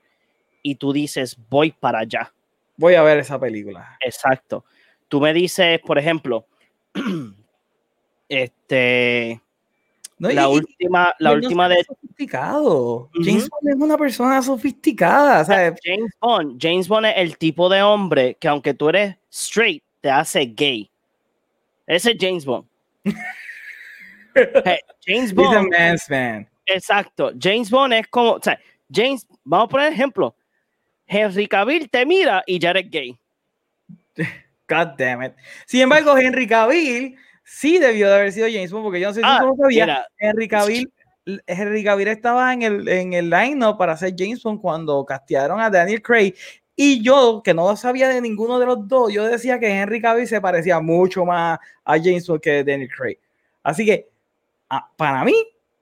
y 0.62 0.76
tú 0.76 0.94
dices, 0.94 1.38
voy 1.50 1.72
para 1.72 2.00
allá. 2.00 2.34
Voy 2.78 2.96
a 2.96 3.04
ver 3.04 3.20
esa 3.20 3.40
película. 3.40 3.98
Exacto. 4.02 4.66
tú 5.08 5.22
me 5.22 5.34
dices, 5.34 5.80
por 5.80 5.98
ejemplo, 5.98 6.46
este, 8.30 9.42
la 10.30 10.48
última, 10.48 11.14
la 11.20 11.32
última 11.34 11.68
de 11.68 11.84
sofisticado. 11.84 13.10
James 13.14 13.50
Bond 13.50 13.70
es 13.70 13.76
una 13.76 13.98
persona 13.98 14.42
sofisticada, 14.42 15.44
James 15.46 16.12
Bond, 16.20 16.62
James 16.62 16.88
Bond 16.88 17.08
es 17.08 17.14
el 17.18 17.38
tipo 17.38 17.70
de 17.70 17.82
hombre 17.82 18.38
que 18.40 18.48
aunque 18.48 18.74
tú 18.74 18.90
eres 18.90 19.16
straight, 19.32 19.84
te 20.00 20.10
hace 20.10 20.46
gay. 20.46 20.90
Ese 21.88 22.12
es 22.12 22.18
James 22.20 22.46
Bond. 22.46 22.66
James 25.06 25.34
Bond. 25.36 25.70
man's 25.72 26.10
man. 26.10 26.48
Exacto. 26.66 27.32
James 27.40 27.70
Bond 27.70 27.94
es 27.94 28.08
como, 28.08 28.34
o 28.34 28.42
sea, 28.42 28.60
James, 28.94 29.26
vamos 29.44 29.66
a 29.66 29.70
poner 29.70 29.94
ejemplo. 29.94 30.36
Henry 31.08 31.48
Cavill 31.48 31.90
te 31.90 32.06
mira 32.06 32.44
y 32.46 32.60
ya 32.60 32.70
eres 32.70 32.90
gay. 32.90 33.18
God 34.70 34.96
damn 34.98 35.24
it. 35.24 35.34
Sin 35.66 35.82
embargo, 35.82 36.16
Henry 36.18 36.48
Cavill 36.48 37.18
sí 37.44 37.80
debió 37.80 38.08
de 38.08 38.16
haber 38.16 38.32
sido 38.32 38.48
James 38.48 38.72
Bond, 38.72 38.86
porque 38.86 39.00
yo 39.00 39.08
no 39.08 39.14
sé 39.14 39.22
si 39.22 39.28
ah, 39.28 39.40
tú 39.42 39.56
sabías. 39.62 40.06
Henry 40.18 40.48
Cavill, 40.48 40.92
Henry 41.46 41.84
Cavill 41.84 42.08
estaba 42.08 42.54
en 42.54 42.62
el, 42.62 42.88
en 42.88 43.14
el 43.14 43.30
line 43.30 43.60
para 43.78 43.96
ser 43.98 44.14
James 44.18 44.42
Bond 44.42 44.62
cuando 44.62 45.06
castearon 45.06 45.60
a 45.60 45.70
Daniel 45.70 46.02
Craig. 46.02 46.34
Y 46.76 47.04
yo, 47.04 47.42
que 47.44 47.54
no 47.54 47.76
sabía 47.76 48.10
de 48.10 48.22
ninguno 48.22 48.58
de 48.58 48.66
los 48.66 48.88
dos, 48.88 49.14
yo 49.14 49.26
decía 49.26 49.60
que 49.60 49.70
Henry 49.70 50.02
Cavill 50.02 50.28
se 50.28 50.42
parecía 50.42 50.80
mucho 50.80 51.26
más 51.26 51.60
a 51.84 51.98
James 51.98 52.28
Bond 52.28 52.42
que 52.42 52.64
Daniel 52.64 52.90
Craig. 52.90 53.18
Así 53.64 53.86
que, 53.86 54.10
ah, 54.70 54.90
para 54.96 55.24
mí, 55.24 55.34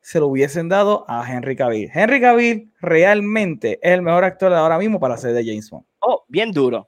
se 0.02 0.20
lo 0.20 0.28
hubiesen 0.28 0.70
dado 0.70 1.06
a 1.08 1.32
Henry 1.32 1.56
Cavill. 1.56 1.92
Henry 1.94 2.20
Cavill 2.20 2.72
realmente 2.82 3.80
es 3.82 3.92
el 3.92 4.02
mejor 4.02 4.24
actor 4.24 4.52
de 4.52 4.58
ahora 4.58 4.78
mismo 4.78 5.00
para 5.00 5.18
ser 5.18 5.34
de 5.34 5.46
James 5.46 5.70
Bond. 5.70 5.86
Oh, 6.00 6.24
bien 6.28 6.52
duro. 6.52 6.88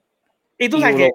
Y 0.58 0.68
tú 0.68 0.80
sabes 0.80 0.96
que 0.96 1.10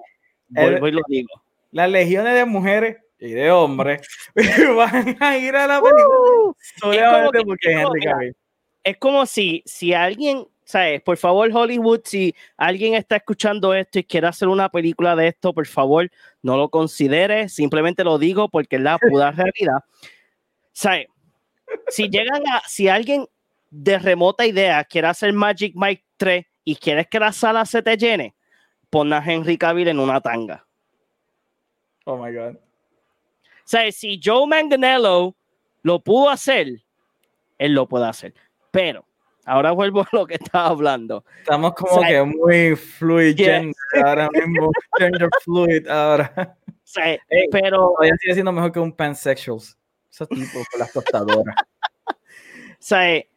lo 0.50 1.02
digo. 1.08 1.28
las 1.72 1.90
legiones 1.90 2.34
de 2.34 2.44
mujeres 2.44 2.96
y 3.20 3.32
de 3.32 3.50
hombres 3.50 4.06
van 4.76 5.16
a 5.20 5.38
ir 5.38 5.56
a 5.56 5.66
la 5.66 5.80
película 5.80 6.54
solamente 6.80 7.44
porque 7.44 7.72
es 7.72 7.78
Henry 7.78 8.00
Cavill. 8.00 8.36
Es 8.84 8.96
como 8.96 9.26
si, 9.26 9.62
si 9.66 9.92
alguien, 9.92 10.46
¿sabes? 10.64 11.02
Por 11.02 11.16
favor, 11.16 11.50
Hollywood, 11.52 12.00
si 12.04 12.34
alguien 12.56 12.94
está 12.94 13.16
escuchando 13.16 13.74
esto 13.74 13.98
y 13.98 14.04
quiere 14.04 14.28
hacer 14.28 14.48
una 14.48 14.68
película 14.68 15.14
de 15.16 15.28
esto, 15.28 15.52
por 15.52 15.66
favor, 15.66 16.10
no 16.42 16.56
lo 16.56 16.68
considere. 16.68 17.48
Simplemente 17.48 18.04
lo 18.04 18.18
digo 18.18 18.48
porque 18.48 18.76
es 18.76 18.82
la 18.82 18.98
pura 18.98 19.32
realidad. 19.32 19.84
¿Sabes? 20.72 21.06
si 21.88 22.08
llegan 22.08 22.46
a, 22.46 22.62
si 22.66 22.88
alguien 22.88 23.26
de 23.70 23.98
remota 23.98 24.46
idea 24.46 24.84
quiere 24.84 25.08
hacer 25.08 25.32
Magic 25.32 25.74
Mike 25.74 26.04
3 26.16 26.46
y 26.64 26.76
quieres 26.76 27.06
que 27.08 27.20
la 27.20 27.32
sala 27.32 27.64
se 27.66 27.82
te 27.82 27.96
llene, 27.96 28.34
pon 28.90 29.12
a 29.12 29.22
Henry 29.24 29.58
Cavill 29.58 29.88
en 29.88 29.98
una 29.98 30.20
tanga. 30.20 30.66
Oh 32.04 32.16
my 32.16 32.32
God. 32.32 32.56
O 33.68 33.70
sea, 33.70 33.92
si 33.92 34.18
Joe 34.24 34.46
Manganello 34.46 35.34
lo 35.82 36.00
pudo 36.00 36.30
hacer, 36.30 36.80
él 37.58 37.74
lo 37.74 37.86
puede 37.86 38.06
hacer. 38.06 38.32
Pero, 38.70 39.04
ahora 39.44 39.72
vuelvo 39.72 40.00
a 40.00 40.08
lo 40.10 40.26
que 40.26 40.36
estaba 40.36 40.68
hablando. 40.68 41.22
Estamos 41.40 41.74
como 41.74 42.00
que 42.00 42.22
muy 42.22 42.76
fluid 42.76 43.36
gender 43.36 43.74
ahora 44.02 44.30
mismo. 44.30 44.70
gender 44.98 45.28
fluid 45.44 45.86
ahora. 45.86 46.56
Sí, 46.82 47.18
pero. 47.52 47.92
Todavía 47.94 48.16
sigue 48.18 48.32
siendo 48.32 48.52
mejor 48.52 48.72
que 48.72 48.80
un 48.80 48.90
pansexuals. 48.90 49.76
Esos 50.10 50.30
tipos 50.30 50.66
con 50.70 50.80
las 50.80 50.90
tostadoras. 50.90 51.54
o 52.90 53.28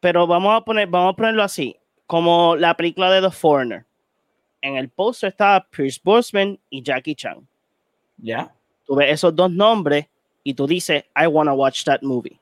pero 0.00 0.26
vamos 0.26 0.56
a 0.56 0.64
poner, 0.64 0.88
vamos 0.88 1.12
a 1.12 1.16
ponerlo 1.16 1.42
así, 1.42 1.76
como 2.06 2.56
la 2.56 2.74
película 2.74 3.10
de 3.10 3.20
The 3.20 3.30
Foreigner. 3.30 3.84
En 4.62 4.76
el 4.76 4.88
poster 4.88 5.28
estaba 5.28 5.68
Pierce 5.68 6.00
Brosnan 6.02 6.58
y 6.70 6.82
Jackie 6.82 7.14
Chan. 7.14 7.46
Ya. 8.16 8.50
Tú 8.86 8.96
ves 8.96 9.10
esos 9.10 9.34
dos 9.34 9.50
nombres 9.50 10.06
y 10.42 10.54
tú 10.54 10.66
dices, 10.66 11.04
I 11.16 11.26
want 11.26 11.48
to 11.48 11.54
watch 11.54 11.84
that 11.84 12.02
movie. 12.02 12.38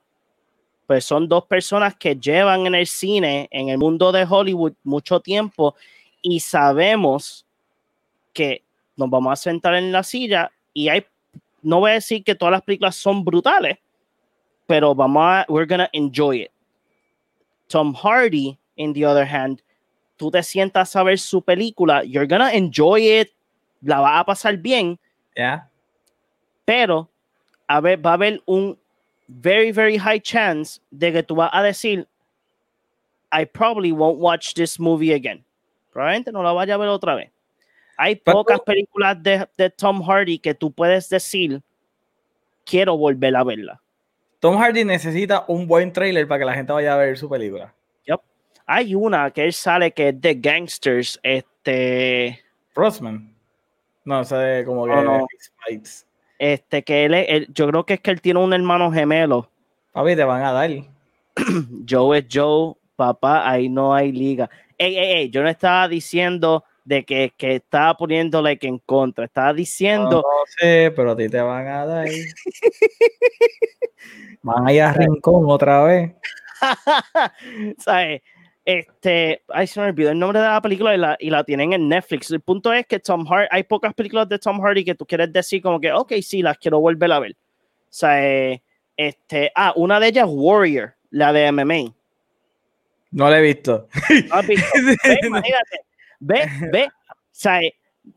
Pues 0.87 1.05
son 1.05 1.29
dos 1.29 1.47
personas 1.47 1.95
que 1.95 2.17
llevan 2.17 2.67
en 2.67 2.75
el 2.75 2.87
cine, 2.87 3.49
en 3.51 3.69
el 3.69 3.79
mundo 3.79 4.13
de 4.13 4.27
Hollywood, 4.29 4.73
mucho 4.83 5.21
tiempo 5.21 5.75
y 6.21 6.41
sabemos 6.41 7.47
que 8.33 8.63
nos 8.97 9.09
vamos 9.09 9.33
a 9.33 9.37
sentar 9.37 9.75
en 9.75 9.93
la 9.93 10.03
silla 10.03 10.51
y 10.73 10.89
hay 10.89 11.05
no 11.63 11.79
voy 11.79 11.93
a 11.93 11.95
decir 11.95 12.25
que 12.25 12.35
todas 12.35 12.53
las 12.53 12.63
películas 12.63 12.97
son 12.97 13.25
brutales, 13.25 13.79
pero 14.67 14.95
vamos 14.95 15.23
a, 15.25 15.47
we're 15.49 15.67
gonna 15.67 15.89
enjoy 15.93 16.43
it. 16.43 16.51
Tom 17.69 17.95
Hardy, 17.95 18.59
in 18.77 18.93
the 18.93 19.07
other 19.07 19.25
hand, 19.25 19.63
tú 20.17 20.31
te 20.31 20.43
sientas 20.43 20.95
a 20.97 21.03
ver 21.03 21.19
su 21.19 21.41
película, 21.41 22.03
you're 22.05 22.27
gonna 22.27 22.53
enjoy 22.53 23.21
it, 23.21 23.31
la 23.81 24.01
vas 24.01 24.21
a 24.21 24.25
pasar 24.25 24.57
bien. 24.57 24.99
Yeah. 25.37 25.69
Pero 26.65 27.09
a 27.69 27.81
ver, 27.81 28.05
va 28.05 28.11
a 28.11 28.15
haber 28.15 28.43
un 28.47 28.79
very, 29.29 29.73
very 29.73 29.97
high 29.97 30.21
chance 30.21 30.81
de 30.91 31.13
que 31.13 31.23
tú 31.23 31.35
vas 31.37 31.51
a 31.53 31.63
decir, 31.63 32.07
I 33.33 33.45
probably 33.45 33.93
won't 33.93 34.19
watch 34.19 34.55
this 34.55 34.79
movie 34.79 35.13
again. 35.13 35.45
Probablemente 35.93 36.33
no 36.33 36.43
la 36.43 36.53
vaya 36.53 36.75
a 36.75 36.79
ver 36.79 36.89
otra 36.89 37.15
vez. 37.15 37.31
Hay 37.97 38.17
pocas 38.17 38.61
películas 38.61 39.23
de, 39.23 39.47
de, 39.57 39.71
Tom 39.71 40.03
Hardy 40.03 40.39
que 40.39 40.55
tú 40.55 40.73
puedes 40.73 41.09
decir, 41.09 41.63
quiero 42.65 42.97
volver 42.97 43.37
a 43.37 43.45
verla. 43.45 43.81
Tom 44.41 44.57
Hardy 44.57 44.85
necesita 44.85 45.45
un 45.47 45.67
buen 45.67 45.93
trailer 45.93 46.27
para 46.27 46.41
que 46.41 46.45
la 46.47 46.55
gente 46.55 46.73
vaya 46.73 46.95
a 46.95 46.97
ver 46.97 47.17
su 47.17 47.29
película. 47.29 47.73
Yep. 48.07 48.21
Hay 48.67 48.95
una 48.95 49.31
que 49.31 49.45
él 49.45 49.53
sale 49.53 49.93
que 49.93 50.09
es 50.09 50.21
de 50.21 50.35
Gangsters, 50.35 51.21
este... 51.23 52.43
Frostman. 52.73 53.33
No, 54.05 54.25
sé, 54.25 54.65
como 54.67 54.87
que... 54.87 54.91
No, 54.91 55.27
Este, 56.43 56.83
que 56.83 57.05
él, 57.05 57.47
yo 57.55 57.69
creo 57.69 57.87
que 57.87 57.95
es 57.95 58.01
que 58.01 58.11
él 58.11 58.21
tiene 58.21 58.41
un 58.41 58.53
hermano 58.53 58.91
gemelo. 58.91 59.49
Papi, 59.93 60.17
te 60.17 60.25
van 60.25 60.43
a 60.43 60.51
dar. 60.51 60.71
Joe 61.89 62.19
es 62.19 62.27
Joe, 62.29 62.75
papá, 62.97 63.49
ahí 63.49 63.69
no 63.69 63.95
hay 63.95 64.11
liga. 64.11 64.51
Ey, 64.77 64.99
ey, 64.99 65.13
ey, 65.13 65.31
yo 65.31 65.45
no 65.45 65.49
estaba 65.49 65.87
diciendo 65.87 66.65
de 66.85 67.05
que, 67.05 67.33
que 67.37 67.55
estaba 67.55 67.97
poniéndole 67.97 68.59
que 68.59 68.67
en 68.67 68.81
contra, 68.81 69.27
estaba 69.27 69.53
diciendo. 69.53 70.17
No, 70.17 70.25
sé, 70.59 70.93
pero 70.97 71.13
a 71.13 71.17
ti 71.17 71.29
te 71.29 71.41
van 71.41 71.69
a 71.69 71.87
dar. 71.87 72.09
van 74.43 74.67
a 74.67 74.73
ir 74.73 74.83
a 74.83 74.93
Rincón 74.95 75.45
otra 75.47 75.85
vez. 75.85 76.13
¿Sabes? 77.79 78.21
Este, 78.65 79.43
ay, 79.49 79.67
se 79.67 79.81
me 79.81 79.87
olvidó 79.87 80.11
el 80.11 80.19
nombre 80.19 80.39
de 80.39 80.47
la 80.47 80.63
película 80.63 80.95
y 80.95 80.99
la, 80.99 81.17
y 81.19 81.31
la 81.31 81.43
tienen 81.43 81.73
en 81.73 81.89
Netflix. 81.89 82.31
El 82.31 82.41
punto 82.41 82.73
es 82.73 82.87
que 82.87 83.01
Tom 83.01 83.27
Hardy, 83.27 83.49
hay 83.51 83.65
pocas 83.65 83.93
películas 83.93 84.29
de 84.29 84.39
Tom 84.39 84.61
Hardy 84.61 84.85
que 84.85 84.95
tú 84.95 85.05
quieres 85.05 85.33
decir 85.33 85.61
como 85.61 85.81
que, 85.81 85.93
ok, 85.93 86.13
sí, 86.23 86.43
las 86.43 86.59
quiero 86.59 86.79
volver 86.81 87.11
a 87.11 87.19
ver. 87.19 87.33
O 87.33 87.95
sea, 87.95 88.61
este, 88.97 89.51
ah, 89.55 89.73
una 89.77 89.99
de 89.99 90.09
ellas 90.09 90.27
Warrior, 90.29 90.95
la 91.11 91.33
de 91.33 91.51
MMA. 91.51 91.93
No 93.11 93.29
la 93.29 93.39
he 93.39 93.43
visto. 93.43 93.89
imagínate, 95.23 95.81
Ve, 96.21 96.47
ve, 96.71 96.85
o 96.85 97.15
sea, 97.33 97.61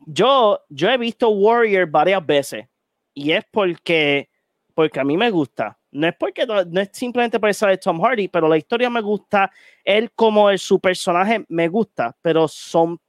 yo, 0.06 0.60
yo 0.68 0.88
he 0.88 0.96
visto 0.96 1.28
Warrior 1.28 1.86
varias 1.86 2.24
veces 2.24 2.66
y 3.12 3.32
es 3.32 3.44
porque, 3.50 4.28
porque 4.74 5.00
a 5.00 5.04
mí 5.04 5.16
me 5.16 5.30
gusta. 5.30 5.76
No 5.96 6.06
es 6.08 6.14
porque 6.16 6.46
no 6.46 6.80
es 6.80 6.90
simplemente 6.92 7.40
por 7.40 7.48
eso 7.48 7.66
de 7.66 7.78
Tom 7.78 8.00
Hardy, 8.00 8.28
pero 8.28 8.48
la 8.48 8.58
historia 8.58 8.90
me 8.90 9.00
gusta. 9.00 9.50
Él 9.82 10.10
como 10.14 10.50
el, 10.50 10.58
su 10.58 10.78
personaje 10.78 11.44
me 11.48 11.68
gusta, 11.68 12.14
pero 12.20 12.46
son 12.48 13.00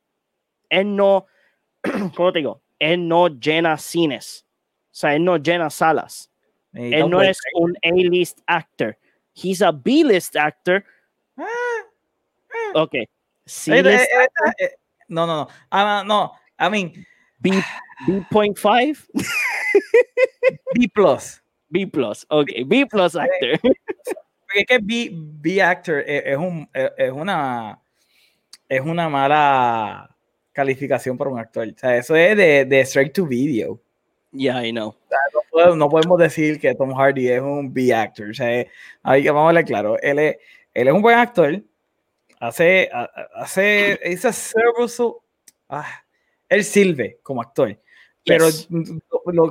él 0.70 0.96
no, 0.96 1.26
¿cómo 2.16 2.32
te 2.32 2.40
digo? 2.40 2.62
Él 2.80 3.08
no 3.08 3.28
llena 3.28 3.78
cines. 3.78 4.46
O 4.86 4.96
sea, 5.00 5.16
él 5.16 5.24
no 5.24 5.38
llena 5.38 5.70
salas. 5.70 6.32
él 6.74 7.10
no 7.10 7.22
es 7.22 7.40
un 7.56 7.76
A-list 7.84 8.40
actor. 8.46 8.98
He's 9.34 9.62
a 9.62 9.72
B-list 9.72 10.36
actor. 10.36 10.84
Ah, 11.38 11.44
ah. 11.46 12.82
Ok. 12.82 12.96
C-list 13.46 14.10
no, 15.10 15.26
no, 15.26 15.36
no. 15.36 15.48
Uh, 15.72 16.04
no, 16.04 16.34
I 16.60 16.70
mean. 16.70 17.06
B, 17.40 17.52
B.5? 18.08 19.08
B 20.74 20.88
plus. 20.94 21.42
B 21.70 21.88
plus, 21.88 22.26
ok. 22.30 22.50
B 22.66 22.86
plus 22.86 23.16
actor. 23.16 23.60
Porque 23.62 24.60
es 24.60 24.66
que 24.66 24.80
B, 24.82 25.10
B 25.14 25.62
actor 25.62 26.04
es, 26.06 26.38
un, 26.38 26.70
es, 26.74 27.12
una, 27.12 27.80
es 28.70 28.82
una 28.82 29.10
mala 29.10 30.16
calificación 30.54 31.18
para 31.18 31.30
un 31.30 31.40
actor. 31.40 31.68
O 31.68 31.78
sea, 31.78 31.98
eso 31.98 32.16
es 32.16 32.38
de, 32.38 32.66
de 32.66 32.80
straight 32.82 33.14
to 33.14 33.26
video. 33.26 33.80
Yeah, 34.32 34.66
I 34.66 34.72
know. 34.72 34.96
no, 35.76 35.90
podemos, 35.90 36.20
decir 36.20 36.60
que 36.60 36.76
Tom 36.76 36.94
Hardy 36.94 37.30
es 37.30 37.42
un 37.42 37.74
B 37.74 37.94
actor. 37.94 38.30
O 38.30 38.34
sea, 38.34 38.66
ahí 39.04 39.28
vamos 39.28 39.44
a 39.44 39.48
hablar 39.50 39.66
claro. 39.66 40.00
Él 40.02 40.20
es, 40.20 40.38
él 40.74 40.88
es 40.88 40.94
un 40.94 41.02
buen 41.02 41.18
actor 41.18 41.62
hace, 42.40 42.90
hace, 43.36 44.00
esa 44.04 44.32
servicio, 44.32 45.22
ah, 45.70 46.04
él 46.50 46.64
sirve 46.64 47.20
como 47.24 47.42
actor, 47.42 47.78
pero 48.28 48.48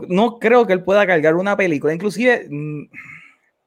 no, 0.09 0.39
creo 0.39 0.67
que 0.67 0.75
él 0.75 0.85
pueda 0.85 1.07
cargar 1.07 1.35
una 1.35 1.57
película, 1.57 1.95
inclusive, 1.95 2.47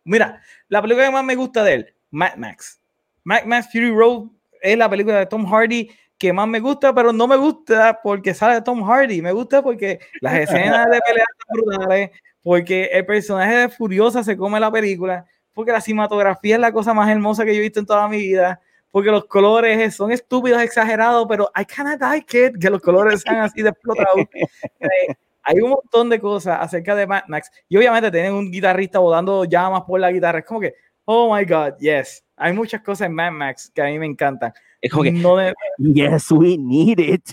mira, 0.03 0.41
la 0.68 0.82
película 0.82 1.07
que 1.07 1.12
más 1.12 1.26
me 1.26 1.36
gusta 1.36 1.64
de 1.64 1.74
él, 1.74 1.93
Mad 2.12 2.36
Max, 2.38 2.80
Mad 3.24 3.43
Max 3.45 3.68
Fury 3.72 3.91
Road 3.91 4.30
es 4.62 4.78
la 4.78 4.89
película 4.89 5.20
de 5.20 5.26
Tom 5.26 5.45
Hardy 5.45 5.89
que 6.20 6.34
más 6.34 6.47
me 6.47 6.60
gusta, 6.60 6.93
pero 6.93 7.14
no 7.14 7.28
me 7.28 7.38
gusta 7.38 7.97
porque 8.03 8.34
sale 8.34 8.62
Tom 8.62 8.84
Hardy. 8.84 9.22
Me 9.22 9.32
gusta 9.32 9.64
porque 9.64 9.99
las 10.20 10.36
escenas 10.36 10.86
de 10.91 10.99
pelea 10.99 11.26
son 11.38 11.62
brutales, 11.62 12.12
porque 12.43 12.89
el 12.91 13.05
personaje 13.05 13.55
de 13.55 13.70
Furiosa 13.70 14.22
se 14.22 14.36
come 14.36 14.60
la 14.60 14.70
película, 14.70 15.26
porque 15.53 15.72
la 15.72 15.80
cinematografía 15.80 16.55
es 16.55 16.62
la 16.62 16.74
cosa 16.74 16.93
más 16.93 17.10
hermosa 17.10 17.45
que 17.45 17.53
yo 17.53 17.60
he 17.60 17.64
visto 17.64 17.80
en 17.80 17.86
toda 17.86 18.07
mi 18.10 18.18
vida, 18.18 18.62
porque 18.92 19.12
los 19.12 19.26
colores 19.26 19.96
son 19.96 20.12
estúpidos, 20.12 20.62
exagerados, 20.62 21.26
pero 21.28 21.50
I 21.56 21.66
cannot 21.66 22.02
like 22.02 22.46
it, 22.46 22.60
que 22.60 22.70
los 22.70 22.82
colores 22.82 23.22
sean 23.22 23.38
así 23.38 23.62
de 23.62 23.70
explotados. 23.70 24.26
Eh, 24.80 25.16
hay 25.44 25.60
un 25.62 25.72
montón 25.72 26.10
de 26.10 26.20
cosas 26.20 26.60
acerca 26.62 26.96
de 26.96 27.08
Mad 27.08 27.24
Max 27.28 27.50
y 27.68 27.78
obviamente 27.78 28.12
tienen 28.12 28.34
un 28.34 28.52
guitarrista 28.52 29.00
volando 29.00 29.46
llamas 29.46 29.84
por 29.84 30.00
la 30.00 30.12
guitarra. 30.12 30.40
Es 30.40 30.46
como 30.46 30.60
que, 30.60 30.76
oh 31.06 31.36
my 31.36 31.44
God, 31.44 31.78
yes. 31.80 32.24
Hay 32.36 32.54
muchas 32.54 32.82
cosas 32.82 33.08
en 33.08 33.16
Mad 33.16 33.32
Max 33.32 33.72
que 33.74 33.82
a 33.82 33.86
mí 33.86 33.98
me 34.00 34.06
encantan. 34.06 34.54
Es 34.82 34.92
como 34.92 35.04
que, 35.04 35.12
no 35.12 35.38
yes, 35.78 36.32
we 36.32 36.58
need 36.58 37.00
it. 37.00 37.30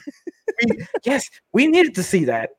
yes, 1.05 1.31
we 1.53 1.69
need 1.69 1.93
to 1.95 2.03
see 2.03 2.25
that. 2.27 2.51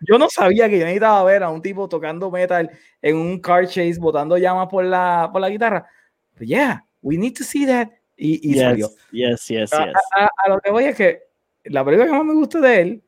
yo 0.00 0.18
no 0.18 0.28
sabía 0.28 0.68
que 0.68 0.78
yo 0.78 0.84
necesitaba 0.84 1.22
ver 1.24 1.42
a 1.42 1.50
un 1.50 1.60
tipo 1.60 1.88
tocando 1.88 2.30
metal 2.30 2.70
en 3.02 3.16
un 3.16 3.40
car 3.40 3.66
chase, 3.66 3.96
botando 3.98 4.38
llamas 4.38 4.68
por 4.68 4.84
la, 4.84 5.28
por 5.32 5.40
la 5.40 5.48
guitarra. 5.48 5.86
Pero 6.34 6.46
yeah, 6.46 6.86
we 7.04 7.16
need 7.16 7.36
to 7.36 7.44
see 7.44 7.66
that. 7.66 7.90
Y, 8.16 8.50
y 8.50 8.58
salió. 8.58 8.90
Yes, 9.12 9.46
yes, 9.48 9.72
a, 9.72 9.86
yes. 9.86 9.94
A, 10.16 10.48
lo 10.48 10.60
que 10.60 10.70
voy 10.70 10.84
es 10.84 10.96
que 10.96 11.22
la 11.64 11.84
película 11.84 12.06
que 12.06 12.12
más 12.12 12.24
me 12.24 12.34
gusta 12.34 12.60
de 12.60 12.80
él, 12.80 13.04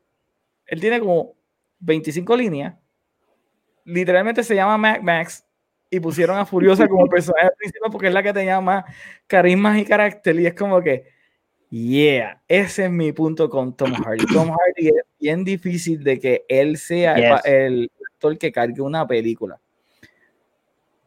él 0.67 0.81
tiene 0.81 1.01
como 1.01 1.35
25 1.81 2.37
líneas. 2.37 2.75
Literalmente 3.85 4.43
se 4.43 4.55
llama 4.55 4.77
Mac 4.77 5.03
Max 5.03 5.45
y 5.91 6.01
pusieron 6.01 6.37
a 6.39 6.45
Furiosa 6.45 6.89
como 6.89 7.07
personaje 7.09 7.51
principal 7.59 7.91
porque 7.91 8.09
es 8.09 8.15
la 8.15 8.23
que 8.23 8.33
tenía 8.33 8.61
más 8.61 8.85
carisma 9.27 9.79
y 9.79 9.85
carácter. 9.85 10.39
Y 10.41 10.47
es 10.47 10.55
como 10.55 10.83
que, 10.83 11.07
yeah, 11.71 12.43
ese 12.49 12.87
es 12.87 12.91
mi 12.91 13.13
punto 13.13 13.49
con 13.49 13.77
Tom 13.77 13.93
Hardy. 14.05 14.27
Tom 14.27 14.51
Hardy 14.51 14.89
es 14.89 15.05
bien 15.21 15.45
difícil 15.45 16.03
de 16.03 16.19
que 16.19 16.45
él 16.49 16.77
sea 16.77 17.15
el, 17.45 17.91
actor 18.13 18.37
que 18.39 18.51
cargue 18.51 18.83
una 18.83 19.07
película. 19.07 19.61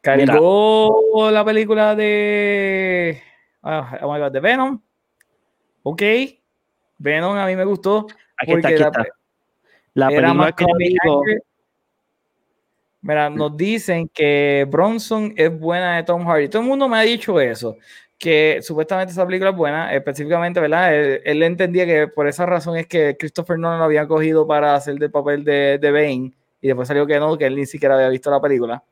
Cargó 0.02 1.30
la 1.32 1.44
película 1.44 1.96
de. 1.96 3.22
Oh, 3.62 4.14
my 4.14 4.20
God, 4.20 4.32
de 4.32 4.40
Venom. 4.40 4.82
Ok. 5.84 6.02
Venom 6.98 7.36
a 7.38 7.46
mí 7.46 7.56
me 7.56 7.66
gustó. 7.66 8.08
Aquí 8.38 8.54
está, 8.54 8.68
aquí 8.70 8.82
está. 8.82 9.08
La 9.94 10.08
película 10.08 10.52
que 10.54 10.66
digo. 10.78 11.24
Mira, 13.02 13.30
nos 13.30 13.56
dicen 13.56 14.10
que 14.10 14.68
Bronson 14.70 15.34
es 15.38 15.58
buena 15.58 15.98
de 15.98 16.04
Tom 16.04 16.26
Hardy. 16.26 16.50
Todo 16.50 16.62
el 16.62 16.68
mundo 16.68 16.90
me 16.90 16.98
ha 16.98 17.02
dicho 17.02 17.40
eso, 17.40 17.78
que 18.18 18.60
supuestamente 18.62 19.14
esa 19.14 19.26
película 19.26 19.52
es 19.52 19.56
buena, 19.56 19.94
específicamente, 19.94 20.60
¿verdad? 20.60 20.94
Él, 20.94 21.42
entendía 21.44 21.86
que 21.86 22.08
por 22.10 22.28
esa 22.28 22.46
razón 22.46 22.76
es 22.76 22.88
que 22.88 23.16
Christopher 23.18 23.58
Nolan 23.58 23.80
lo 23.80 23.86
había 23.86 24.06
cogido 24.06 24.46
para 24.46 24.76
hacer 24.76 25.02
el 25.02 25.12
papel 25.12 25.46
de, 25.46 25.78
de 25.80 25.92
Bane 25.92 26.34
y 26.60 26.68
después 26.68 26.90
salió 26.90 27.08
que 27.08 27.20
no, 27.20 27.38
que 27.38 27.46
él 27.46 27.56
ni 27.56 27.66
siquiera 27.66 27.96
había 27.96 28.10
visto 28.10 28.30
la 28.30 28.42
película. 28.42 28.84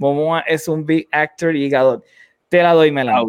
Momoa 0.00 0.40
es 0.40 0.66
un 0.66 0.86
big 0.86 1.06
actor 1.12 1.54
y 1.54 1.68
Gadot. 1.68 2.02
Te 2.48 2.62
la 2.62 2.72
doy, 2.72 2.90
Melan. 2.90 3.26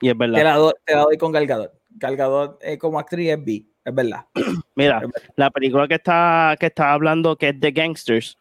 Y 0.00 0.10
es 0.10 0.16
verdad. 0.16 0.38
Te 0.38 0.44
la, 0.44 0.54
doy, 0.54 0.72
te 0.84 0.94
la 0.94 1.02
doy 1.02 1.18
con 1.18 1.32
Gal 1.32 1.44
Gadot. 1.44 1.72
Gal 1.90 2.16
Gadot 2.16 2.58
eh, 2.62 2.78
como 2.78 3.00
actriz 3.00 3.30
es 3.30 3.44
B, 3.44 3.64
es 3.84 3.94
verdad. 3.94 4.24
Mira, 4.76 5.02
la 5.34 5.50
película 5.50 5.88
que 5.88 5.94
está, 5.94 6.56
que 6.60 6.66
está 6.66 6.92
hablando, 6.92 7.36
que 7.36 7.48
es 7.48 7.60
de 7.60 7.72
Gangsters, 7.72 8.38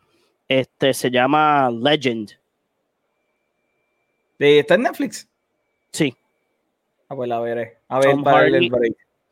este, 0.47 0.93
se 0.93 1.09
llama 1.09 1.71
Legend. 1.71 2.33
¿Está 4.37 4.75
en 4.75 4.83
Netflix? 4.83 5.27
Sí. 5.91 6.15
Ah, 7.09 7.15
pues 7.15 7.27
la 7.27 7.39
veré. 7.39 7.79
A 7.87 7.99
ver, 7.99 8.11
Tom 8.11 8.23
Hardy, 8.23 8.71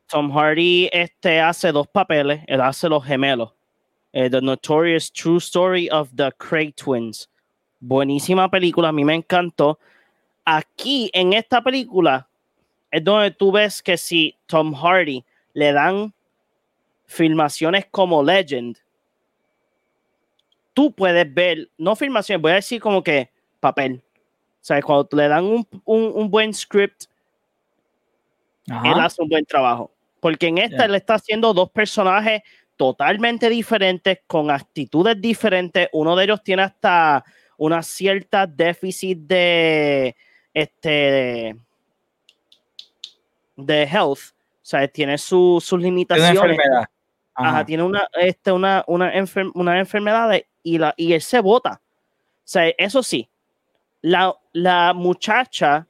Tom 0.07 0.31
Hardy 0.31 0.89
este, 0.91 1.39
hace 1.39 1.71
dos 1.71 1.87
papeles. 1.87 2.41
Él 2.47 2.61
hace 2.61 2.89
los 2.89 3.05
gemelos. 3.05 3.53
Eh, 4.13 4.29
the 4.29 4.41
Notorious 4.41 5.11
True 5.11 5.37
Story 5.37 5.89
of 5.91 6.09
the 6.15 6.31
Craig 6.39 6.73
Twins. 6.75 7.29
Buenísima 7.81 8.49
película, 8.49 8.89
a 8.89 8.91
mí 8.91 9.03
me 9.03 9.15
encantó. 9.15 9.79
Aquí, 10.45 11.09
en 11.13 11.33
esta 11.33 11.63
película, 11.63 12.27
es 12.91 13.03
donde 13.03 13.31
tú 13.31 13.51
ves 13.51 13.81
que 13.81 13.97
si 13.97 14.35
Tom 14.45 14.73
Hardy 14.75 15.25
le 15.53 15.73
dan 15.73 16.13
filmaciones 17.07 17.87
como 17.89 18.23
Legend, 18.23 18.77
tú 20.73 20.91
puedes 20.93 21.33
ver, 21.33 21.69
no 21.77 21.95
filmaciones, 21.95 22.39
voy 22.41 22.51
a 22.51 22.55
decir 22.55 22.79
como 22.79 23.03
que 23.03 23.31
papel. 23.59 24.03
O 24.61 24.63
sea, 24.63 24.79
cuando 24.83 25.09
le 25.13 25.27
dan 25.27 25.43
un, 25.43 25.67
un, 25.83 26.29
buen 26.29 26.53
script, 26.53 27.05
él 28.67 28.99
hace 28.99 29.23
un 29.23 29.29
buen 29.29 29.43
trabajo. 29.43 29.89
Porque 30.19 30.47
en 30.47 30.59
esta 30.59 30.85
él 30.85 30.93
está 30.93 31.15
haciendo 31.15 31.51
dos 31.51 31.71
personajes 31.71 32.43
totalmente 32.77 33.49
diferentes, 33.49 34.19
con 34.27 34.51
actitudes 34.51 35.19
diferentes. 35.19 35.89
Uno 35.93 36.15
de 36.15 36.25
ellos 36.25 36.43
tiene 36.43 36.61
hasta 36.61 37.25
una 37.61 37.83
cierta 37.83 38.47
déficit 38.47 39.19
de 39.19 40.15
este 40.51 41.55
de, 43.55 43.83
health. 43.83 44.33
O 44.33 44.63
sea, 44.63 44.87
tiene 44.87 45.15
sus 45.19 45.71
limitaciones. 45.73 46.31
Tiene 46.31 46.53
enfermedad. 46.53 46.85
Ajá. 47.35 47.65
tiene 47.65 47.83
una, 47.83 48.07
este, 48.13 48.51
una, 48.51 48.83
una, 48.87 49.11
una 49.53 49.79
enfermedad 49.79 50.41
y, 50.63 50.79
la, 50.79 50.93
y 50.97 51.13
él 51.13 51.21
se 51.21 51.39
vota. 51.39 51.79
O 51.83 52.43
sea, 52.43 52.67
eso 52.79 53.03
sí, 53.03 53.29
la, 54.01 54.35
la 54.53 54.93
muchacha 54.93 55.85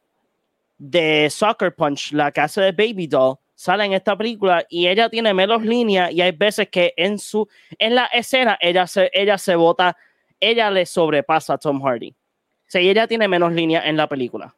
de 0.78 1.30
Soccer 1.30 1.74
Punch, 1.74 2.11
la 2.11 2.34
casa 2.34 2.61
de 2.61 2.74
Baby 2.74 3.07
Doll, 3.07 3.38
sale 3.55 3.86
en 3.86 3.93
esta 3.93 4.17
película 4.17 4.65
y 4.69 4.88
ella 4.88 5.07
tiene 5.09 5.34
menos 5.34 5.63
líneas 5.63 6.11
y 6.11 6.19
hay 6.19 6.32
veces 6.34 6.67
que 6.67 6.93
en 6.97 7.17
su 7.17 7.47
en 7.78 7.95
la 7.95 8.07
escena 8.07 8.57
ella 8.59 8.88
se 8.88 9.09
ella 9.13 9.38
se 9.38 9.55
vota, 9.55 9.95
ella 10.41 10.69
le 10.69 10.85
sobrepasa 10.85 11.53
a 11.53 11.57
Tom 11.57 11.81
Hardy. 11.81 12.09
O 12.09 12.71
sea, 12.71 12.81
ella 12.81 13.07
tiene 13.07 13.27
menos 13.27 13.53
líneas 13.53 13.85
en 13.85 13.95
la 13.95 14.07
película. 14.07 14.53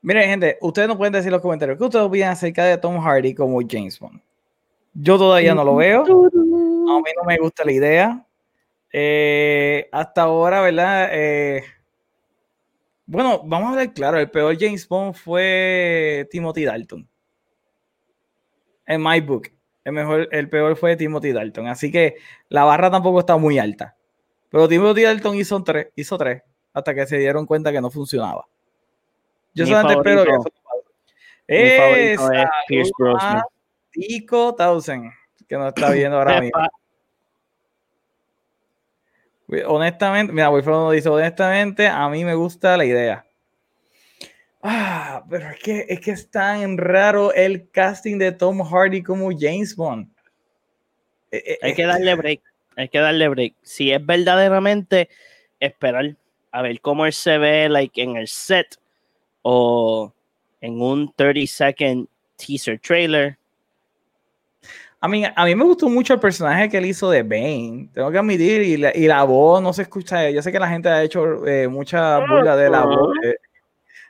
Miren, 0.00 0.28
gente, 0.28 0.58
ustedes 0.60 0.88
no 0.88 0.96
pueden 0.96 1.12
decir 1.12 1.30
los 1.30 1.42
comentarios 1.42 1.76
qué 1.76 1.84
ustedes 1.84 2.04
opinan 2.04 2.30
acerca 2.30 2.64
de 2.64 2.78
Tom 2.78 2.98
Hardy 3.00 3.34
como 3.34 3.60
James 3.68 3.98
Bond. 3.98 4.20
Yo 4.94 5.18
todavía 5.18 5.54
no 5.54 5.64
lo 5.64 5.76
veo. 5.76 6.02
A 6.02 7.00
mí 7.00 7.10
no 7.16 7.24
me 7.26 7.36
gusta 7.38 7.64
la 7.64 7.72
idea. 7.72 8.26
Eh, 8.92 9.88
hasta 9.92 10.22
ahora, 10.22 10.60
¿verdad? 10.62 11.10
Eh, 11.12 11.62
bueno, 13.06 13.42
vamos 13.44 13.72
a 13.72 13.76
ver 13.76 13.92
claro, 13.92 14.18
el 14.18 14.30
peor 14.30 14.56
James 14.58 14.88
Bond 14.88 15.14
fue 15.14 16.26
Timothy 16.30 16.64
Dalton. 16.64 17.08
En 18.86 19.02
my 19.02 19.20
book. 19.20 19.50
El, 19.84 19.92
mejor, 19.92 20.28
el 20.32 20.48
peor 20.48 20.76
fue 20.76 20.96
Timothy 20.96 21.32
Dalton. 21.32 21.66
Así 21.66 21.90
que 21.90 22.16
la 22.48 22.64
barra 22.64 22.90
tampoco 22.90 23.20
está 23.20 23.36
muy 23.36 23.58
alta. 23.58 23.97
Pero 24.50 24.68
Timothy 24.68 25.02
Dalton 25.02 25.36
hizo 25.36 25.62
tres, 25.62 25.88
hizo 25.94 26.16
tres 26.16 26.42
hasta 26.72 26.94
que 26.94 27.06
se 27.06 27.18
dieron 27.18 27.46
cuenta 27.46 27.72
que 27.72 27.80
no 27.80 27.90
funcionaba. 27.90 28.46
Yo 29.54 29.66
solamente 29.66 29.94
espero 29.94 30.24
que 30.24 30.30
eso 31.48 32.32
es 32.32 32.48
Pierce 32.68 32.92
Brosnan. 32.96 33.42
Tico 33.90 34.54
Townsend, 34.54 35.10
que 35.48 35.56
nos 35.56 35.68
está 35.68 35.90
viendo 35.92 36.18
ahora 36.18 36.40
mismo. 36.40 36.60
Honestamente, 39.66 40.32
mira, 40.32 40.50
Wilfredo 40.50 40.90
dice, 40.90 41.08
honestamente, 41.08 41.88
a 41.88 42.08
mí 42.10 42.24
me 42.24 42.34
gusta 42.34 42.76
la 42.76 42.84
idea. 42.84 43.24
Ah, 44.62 45.24
pero 45.30 45.48
es 45.50 45.58
que, 45.58 45.86
es 45.88 46.00
que 46.00 46.10
es 46.10 46.30
tan 46.30 46.76
raro 46.76 47.32
el 47.32 47.70
casting 47.70 48.18
de 48.18 48.32
Tom 48.32 48.60
Hardy 48.62 49.02
como 49.02 49.30
James 49.30 49.74
Bond. 49.74 50.10
Eh, 51.30 51.42
eh, 51.46 51.58
hay 51.62 51.74
que 51.74 51.84
darle 51.84 52.14
break, 52.14 52.42
hay 52.78 52.88
que 52.88 52.98
darle 52.98 53.28
break. 53.28 53.54
Si 53.62 53.92
es 53.92 54.04
verdaderamente 54.04 55.08
esperar 55.60 56.16
a 56.50 56.62
ver 56.62 56.80
cómo 56.80 57.04
él 57.06 57.12
se 57.12 57.36
ve 57.38 57.68
like, 57.68 58.00
en 58.00 58.16
el 58.16 58.28
set 58.28 58.76
o 59.42 60.12
en 60.60 60.80
un 60.80 61.12
30 61.14 61.46
second 61.46 62.08
teaser 62.36 62.78
trailer 62.78 63.38
a 65.00 65.06
mí, 65.06 65.22
a 65.24 65.44
mí 65.44 65.54
me 65.54 65.64
gustó 65.64 65.88
mucho 65.88 66.14
el 66.14 66.20
personaje 66.20 66.68
que 66.68 66.78
él 66.78 66.86
hizo 66.86 67.08
de 67.08 67.22
Bane, 67.22 67.88
tengo 67.94 68.10
que 68.10 68.18
admitir, 68.18 68.62
y 68.62 68.76
la, 68.76 68.96
y 68.96 69.06
la 69.06 69.22
voz 69.22 69.62
no 69.62 69.72
se 69.72 69.82
escucha. 69.82 70.28
Yo 70.30 70.42
sé 70.42 70.50
que 70.50 70.58
la 70.58 70.68
gente 70.68 70.88
ha 70.88 71.04
hecho 71.04 71.46
eh, 71.46 71.68
mucha 71.68 72.18
burla 72.18 72.56
de 72.56 72.68
la 72.68 72.84
voz 72.84 73.12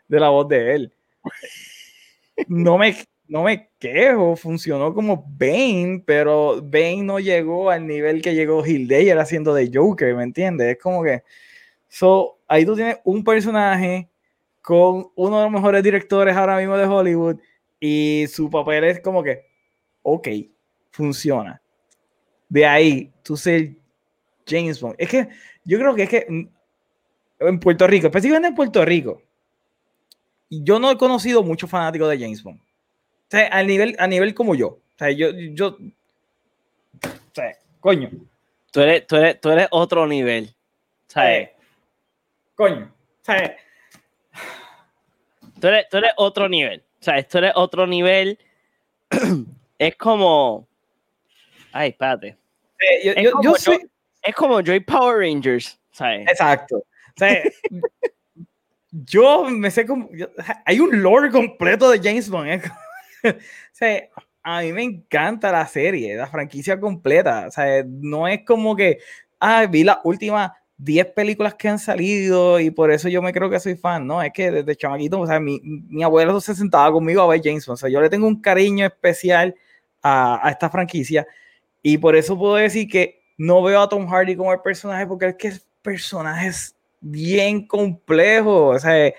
de, 0.08 0.20
la 0.20 0.30
voz 0.30 0.48
de 0.48 0.74
él. 0.74 0.92
No 2.46 2.78
me, 2.78 2.96
no 3.28 3.42
me 3.42 3.70
quejo, 3.78 4.36
funcionó 4.36 4.94
como 4.94 5.24
Bane, 5.38 6.02
pero 6.04 6.60
Bane 6.62 7.02
no 7.02 7.20
llegó 7.20 7.70
al 7.70 7.86
nivel 7.86 8.22
que 8.22 8.34
llegó 8.34 8.64
Hildeyer 8.64 9.18
haciendo 9.18 9.54
de 9.54 9.70
Joker, 9.72 10.14
¿me 10.14 10.24
entiendes? 10.24 10.76
Es 10.76 10.82
como 10.82 11.02
que. 11.02 11.22
So, 11.88 12.38
ahí 12.48 12.64
tú 12.64 12.74
tienes 12.74 12.98
un 13.04 13.22
personaje 13.22 14.08
con 14.62 15.10
uno 15.14 15.38
de 15.38 15.44
los 15.44 15.52
mejores 15.52 15.82
directores 15.82 16.36
ahora 16.36 16.58
mismo 16.58 16.76
de 16.76 16.86
Hollywood 16.86 17.36
y 17.80 18.26
su 18.28 18.50
papel 18.50 18.84
es 18.84 19.00
como 19.00 19.22
que, 19.22 19.44
ok, 20.02 20.28
funciona. 20.90 21.62
De 22.48 22.66
ahí, 22.66 23.12
tú 23.22 23.36
ser 23.36 23.76
James 24.46 24.80
Bond. 24.80 24.96
Es 24.98 25.08
que 25.08 25.28
yo 25.64 25.78
creo 25.78 25.94
que 25.94 26.02
es 26.02 26.08
que 26.08 26.26
en 27.40 27.60
Puerto 27.60 27.86
Rico, 27.86 28.06
específicamente 28.06 28.48
en 28.48 28.54
Puerto 28.54 28.84
Rico, 28.84 29.22
yo 30.50 30.78
no 30.78 30.90
he 30.90 30.96
conocido 30.96 31.42
muchos 31.42 31.68
fanáticos 31.68 32.08
de 32.08 32.18
James 32.18 32.42
Bond. 32.42 32.60
Sea, 33.30 33.48
a 33.50 33.62
nivel, 33.62 33.96
a 33.98 34.06
nivel 34.06 34.34
como 34.34 34.54
yo. 34.54 34.68
O 34.68 34.80
sea, 34.98 35.10
yo, 35.10 35.30
yo, 35.32 35.76
o 37.04 37.34
sea, 37.34 37.56
coño. 37.80 38.10
Tú 38.72 38.80
eres, 38.80 39.06
tú 39.06 39.16
eres, 39.16 39.40
tú 39.40 39.50
eres 39.50 39.68
otro 39.70 40.06
nivel. 40.06 40.54
¿Sabes? 41.06 41.50
coño. 42.54 42.92
¿Sabes? 43.22 43.52
Tú 45.60 45.66
eres, 45.68 45.88
tú 45.88 45.96
eres 45.98 46.12
otro 46.16 46.48
nivel. 46.48 46.80
O 47.00 47.04
sea, 47.04 47.18
esto 47.18 47.38
eres 47.38 47.52
otro 47.54 47.86
nivel. 47.86 48.38
es 49.78 49.96
como. 49.96 50.66
Ay, 51.72 51.90
espérate. 51.90 52.36
Eh, 52.78 53.04
yo, 53.04 53.12
Es 53.12 53.22
yo- 53.24 53.30
como 53.32 53.42
yo 53.44 53.50
yo- 53.52 53.56
soy- 53.58 53.90
Es 54.22 54.34
como 54.34 54.60
Joy 54.60 54.80
Power 54.80 55.18
Rangers. 55.18 55.78
¿Sabes? 55.92 56.26
Exacto. 56.28 56.76
O 56.78 56.84
sea, 57.16 57.42
yo 58.90 59.44
me 59.44 59.70
sé 59.70 59.86
como. 59.86 60.08
yo- 60.12 60.28
hay 60.64 60.80
un 60.80 61.02
lore 61.02 61.30
completo 61.30 61.90
de 61.90 61.98
James 61.98 62.28
Bond. 62.28 62.48
¿eh? 62.50 62.62
o 63.24 63.34
sea, 63.72 64.08
a 64.42 64.62
mí 64.62 64.72
me 64.72 64.82
encanta 64.82 65.52
la 65.52 65.66
serie, 65.66 66.16
la 66.16 66.26
franquicia 66.26 66.78
completa. 66.80 67.46
O 67.48 67.50
sea, 67.50 67.84
no 67.86 68.28
es 68.28 68.44
como 68.44 68.76
que. 68.76 68.98
Ah, 69.40 69.66
vi 69.66 69.84
las 69.84 69.98
últimas 70.04 70.50
10 70.78 71.06
películas 71.12 71.54
que 71.54 71.68
han 71.68 71.78
salido 71.78 72.58
y 72.60 72.70
por 72.70 72.90
eso 72.90 73.08
yo 73.08 73.22
me 73.22 73.32
creo 73.32 73.50
que 73.50 73.60
soy 73.60 73.76
fan. 73.76 74.06
No, 74.06 74.22
es 74.22 74.32
que 74.32 74.50
desde 74.50 74.76
chamaquito, 74.76 75.20
o 75.20 75.26
sea, 75.26 75.40
mi, 75.40 75.60
mi 75.62 76.02
abuelo 76.02 76.40
se 76.40 76.54
sentaba 76.54 76.90
conmigo 76.92 77.22
a 77.22 77.26
ver 77.28 77.40
James 77.42 77.66
Bond. 77.66 77.74
O 77.74 77.78
sea, 77.78 77.88
yo 77.90 78.00
le 78.00 78.10
tengo 78.10 78.26
un 78.26 78.40
cariño 78.40 78.86
especial 78.86 79.54
a, 80.02 80.46
a 80.46 80.50
esta 80.50 80.70
franquicia 80.70 81.26
y 81.82 81.98
por 81.98 82.16
eso 82.16 82.38
puedo 82.38 82.56
decir 82.56 82.88
que 82.88 83.22
no 83.36 83.62
veo 83.62 83.80
a 83.82 83.88
Tom 83.88 84.06
Hardy 84.08 84.36
como 84.36 84.52
el 84.52 84.60
personaje 84.60 85.06
porque 85.06 85.28
es 85.28 85.34
que 85.36 85.48
el 85.48 85.60
personaje 85.82 86.48
es 86.48 86.76
bien 87.00 87.66
complejo. 87.66 88.68
O 88.68 88.78
sea, 88.78 89.12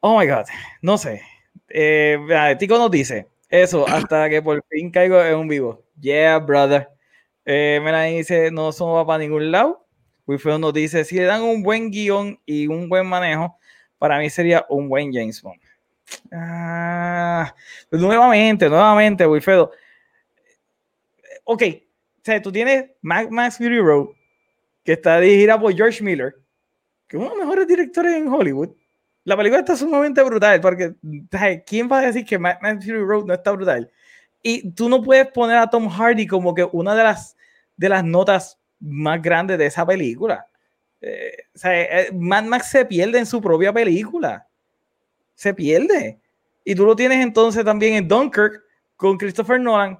oh 0.00 0.18
my 0.18 0.26
god, 0.26 0.44
no 0.82 0.98
sé. 0.98 1.22
Eh, 1.68 2.18
Tico 2.58 2.78
nos 2.78 2.90
dice 2.90 3.26
eso 3.48 3.86
hasta 3.88 4.28
que 4.28 4.42
por 4.42 4.64
fin 4.68 4.90
caigo 4.90 5.22
en 5.22 5.36
un 5.36 5.48
vivo. 5.48 5.82
Yeah, 6.00 6.38
brother. 6.38 6.88
Eh, 7.44 7.80
Melanie 7.82 8.18
dice: 8.18 8.50
No 8.50 8.72
somos 8.72 9.06
para 9.06 9.18
ningún 9.18 9.50
lado. 9.50 9.86
Wilfredo 10.26 10.58
nos 10.58 10.72
dice: 10.72 11.04
Si 11.04 11.16
le 11.16 11.24
dan 11.24 11.42
un 11.42 11.62
buen 11.62 11.90
guion 11.90 12.40
y 12.46 12.66
un 12.66 12.88
buen 12.88 13.06
manejo, 13.06 13.58
para 13.98 14.18
mí 14.18 14.30
sería 14.30 14.64
un 14.68 14.88
buen 14.88 15.12
James 15.12 15.40
Bond. 15.42 15.60
Ah, 16.32 17.54
pues 17.88 18.00
nuevamente, 18.02 18.68
nuevamente, 18.68 19.26
Wilfredo. 19.26 19.70
Ok, 21.44 21.62
o 21.62 22.20
sea, 22.22 22.40
tú 22.40 22.50
tienes 22.50 22.90
Mad 23.02 23.28
Max 23.28 23.58
Fury 23.58 23.78
Road, 23.80 24.08
que 24.82 24.94
está 24.94 25.20
dirigida 25.20 25.60
por 25.60 25.74
George 25.74 26.02
Miller, 26.02 26.34
que 27.06 27.16
es 27.16 27.20
uno 27.20 27.30
de 27.30 27.36
los 27.36 27.46
mejores 27.46 27.68
directores 27.68 28.14
en 28.14 28.28
Hollywood. 28.28 28.70
La 29.24 29.36
película 29.36 29.60
está 29.60 29.74
sumamente 29.74 30.22
brutal, 30.22 30.60
porque 30.60 30.94
¿quién 31.66 31.88
va 31.90 32.00
a 32.00 32.06
decir 32.06 32.24
que 32.24 32.38
Mad 32.38 32.56
Max 32.60 32.84
Fury 32.84 32.98
Road 32.98 33.24
no 33.24 33.34
está 33.34 33.52
brutal? 33.52 33.90
Y 34.42 34.70
tú 34.72 34.88
no 34.88 35.02
puedes 35.02 35.28
poner 35.28 35.56
a 35.56 35.68
Tom 35.68 35.88
Hardy 35.88 36.26
como 36.26 36.54
que 36.54 36.68
una 36.72 36.94
de 36.94 37.04
las, 37.04 37.36
de 37.76 37.88
las 37.88 38.04
notas 38.04 38.58
más 38.78 39.22
grandes 39.22 39.56
de 39.56 39.66
esa 39.66 39.86
película. 39.86 40.46
Eh, 41.00 41.36
sea, 41.54 42.02
eh, 42.02 42.10
Mad 42.12 42.44
Max 42.44 42.70
se 42.70 42.84
pierde 42.84 43.18
en 43.18 43.26
su 43.26 43.40
propia 43.40 43.72
película. 43.72 44.46
Se 45.34 45.54
pierde. 45.54 46.18
Y 46.62 46.74
tú 46.74 46.84
lo 46.84 46.94
tienes 46.94 47.22
entonces 47.22 47.64
también 47.64 47.94
en 47.94 48.06
Dunkirk 48.06 48.62
con 48.96 49.16
Christopher 49.16 49.58
Nolan. 49.58 49.98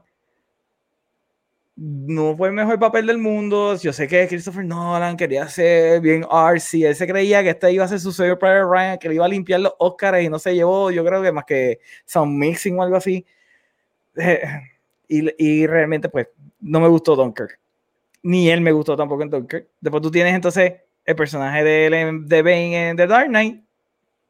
No 1.77 2.37
fue 2.37 2.49
el 2.49 2.55
mejor 2.55 2.79
papel 2.79 3.07
del 3.07 3.19
mundo. 3.19 3.77
Yo 3.77 3.93
sé 3.93 4.07
que 4.07 4.29
Christopher 4.29 4.65
Nolan 4.65 5.17
quería 5.17 5.49
ser 5.49 6.01
bien 6.01 6.25
artsy. 6.31 6.85
Él 6.85 6.95
se 6.95 7.07
creía 7.07 7.43
que 7.43 7.51
este 7.51 7.73
iba 7.73 7.85
a 7.85 7.89
ser 7.89 7.99
su 7.99 8.13
sello 8.13 8.39
Private 8.39 8.65
Ryan, 8.65 8.99
que 8.99 9.09
le 9.09 9.17
iba 9.17 9.25
a 9.25 9.29
limpiar 9.29 9.61
los 9.61 9.75
Oscars 9.79 10.23
y 10.23 10.29
no 10.29 10.39
se 10.39 10.55
llevó, 10.55 10.93
yo 10.93 11.05
creo 11.05 11.21
que 11.21 11.33
más 11.33 11.45
que 11.45 11.81
sound 12.05 12.39
mixing 12.39 12.79
o 12.79 12.83
algo 12.83 12.97
así. 12.97 13.25
Y, 15.07 15.29
y 15.37 15.67
realmente, 15.67 16.09
pues, 16.09 16.29
no 16.61 16.81
me 16.81 16.89
gustó 16.89 17.15
Dunkirk. 17.15 17.61
Ni 18.23 18.49
él 18.49 18.63
me 18.63 18.73
gustó 18.73 18.97
tampoco 18.97 19.23
en 19.23 19.29
Dunkirk. 19.29 19.69
Después 19.79 20.03
tú 20.03 20.11
tienes 20.11 20.35
entonces 20.35 20.73
el 21.05 21.15
personaje 21.15 21.63
de, 21.63 21.87
él 21.87 22.27
de 22.27 22.43
Bane 22.43 22.89
en 22.89 22.97
The 22.97 23.07
Dark 23.07 23.29
Knight. 23.29 23.63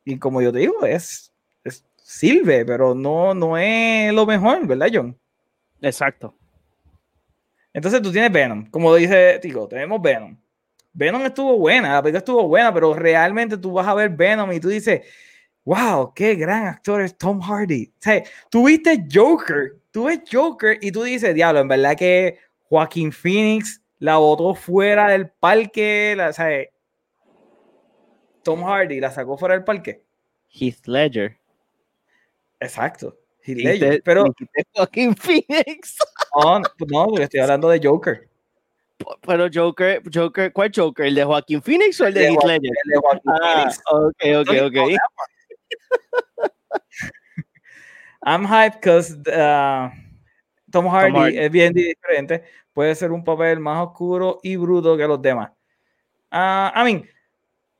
Y 0.04 0.18
como 0.18 0.42
yo 0.42 0.52
te 0.52 0.58
digo, 0.58 0.84
es, 0.84 1.32
es 1.62 1.84
pero 2.44 2.92
no, 2.94 3.34
no 3.34 3.56
es 3.56 4.12
lo 4.12 4.26
mejor, 4.26 4.66
¿verdad, 4.66 4.88
John? 4.92 5.16
Exacto. 5.80 6.34
Entonces 7.74 8.00
tú 8.00 8.12
tienes 8.12 8.32
Venom, 8.32 8.70
como 8.70 8.94
dice 8.94 9.40
Tico, 9.42 9.66
tenemos 9.66 10.00
Venom. 10.00 10.36
Venom 10.92 11.26
estuvo 11.26 11.58
buena, 11.58 11.94
la 11.94 12.02
película 12.02 12.18
estuvo 12.20 12.46
buena, 12.46 12.72
pero 12.72 12.94
realmente 12.94 13.58
tú 13.58 13.72
vas 13.72 13.86
a 13.88 13.94
ver 13.94 14.10
Venom 14.10 14.52
y 14.52 14.60
tú 14.60 14.68
dices, 14.68 15.02
wow, 15.64 16.14
qué 16.14 16.36
gran 16.36 16.68
actor 16.68 17.00
es 17.00 17.18
Tom 17.18 17.40
Hardy. 17.40 17.92
O 17.98 17.98
sea, 17.98 18.22
tú 18.48 18.66
viste 18.68 19.04
Joker, 19.12 19.72
tú 19.90 20.04
ves 20.04 20.20
Joker 20.30 20.78
y 20.80 20.92
tú 20.92 21.02
dices, 21.02 21.34
diablo, 21.34 21.60
en 21.60 21.68
verdad 21.68 21.96
que 21.96 22.38
Joaquín 22.68 23.10
Phoenix 23.10 23.82
la 23.98 24.18
botó 24.18 24.54
fuera 24.54 25.08
del 25.08 25.28
parque, 25.28 26.14
la, 26.16 26.28
o 26.28 26.32
sea, 26.32 26.48
Tom 28.44 28.62
Hardy 28.62 29.00
la 29.00 29.10
sacó 29.10 29.36
fuera 29.36 29.56
del 29.56 29.64
parque. 29.64 30.04
Heath 30.48 30.86
Ledger. 30.86 31.36
Exacto. 32.60 33.18
Heath 33.46 33.58
Ledger, 33.58 34.02
pero 34.04 34.24
Joaquin 34.74 35.14
Phoenix. 35.16 35.96
no, 36.42 36.60
no, 36.60 37.06
porque 37.08 37.24
estoy 37.24 37.40
hablando 37.40 37.68
de 37.68 37.80
Joker. 37.82 38.28
Pero 39.26 39.48
Joker, 39.52 40.02
Joker, 40.12 40.52
¿cuál 40.52 40.70
Joker? 40.74 41.06
¿El 41.06 41.14
de 41.14 41.24
Joaquin 41.24 41.60
Phoenix 41.60 42.00
o 42.00 42.06
el 42.06 42.14
de 42.14 42.20
De 42.20 42.26
Heath 42.28 42.44
Ledger? 42.44 42.70
el 42.84 42.90
de 42.90 42.98
Joaquin 43.00 43.32
Ah, 43.32 43.52
Phoenix. 43.52 43.82
ok, 43.90 44.24
ok, 44.40 44.50
ok. 44.66 44.98
I'm 48.26 48.44
hyped 48.46 48.80
because 48.80 49.14
Tom 50.70 50.86
Hardy 50.88 51.12
Hardy. 51.18 51.38
es 51.38 51.50
bien 51.50 51.72
diferente. 51.74 52.44
Puede 52.72 52.94
ser 52.94 53.12
un 53.12 53.22
papel 53.22 53.60
más 53.60 53.86
oscuro 53.86 54.40
y 54.42 54.56
bruto 54.56 54.96
que 54.96 55.06
los 55.06 55.20
demás. 55.20 55.50
Ah, 56.30 56.72
I 56.76 56.84
mean, 56.84 57.08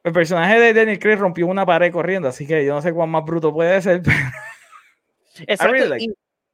el 0.05 0.13
personaje 0.13 0.61
de 0.61 0.75
Daniel 0.75 0.99
Craig 0.99 1.17
rompió 1.17 1.47
una 1.47 1.65
pared 1.67 1.91
corriendo, 1.91 2.29
así 2.29 2.47
que 2.47 2.65
yo 2.65 2.75
no 2.75 2.83
sé 2.83 2.93
cuán 2.93 3.09
más 3.11 3.25
bruto 3.25 3.53
puede 3.53 3.81
ser. 3.83 4.03
pero- 4.05 4.15
Exacto. 5.41 5.73
really 5.73 5.89
like 5.89 6.05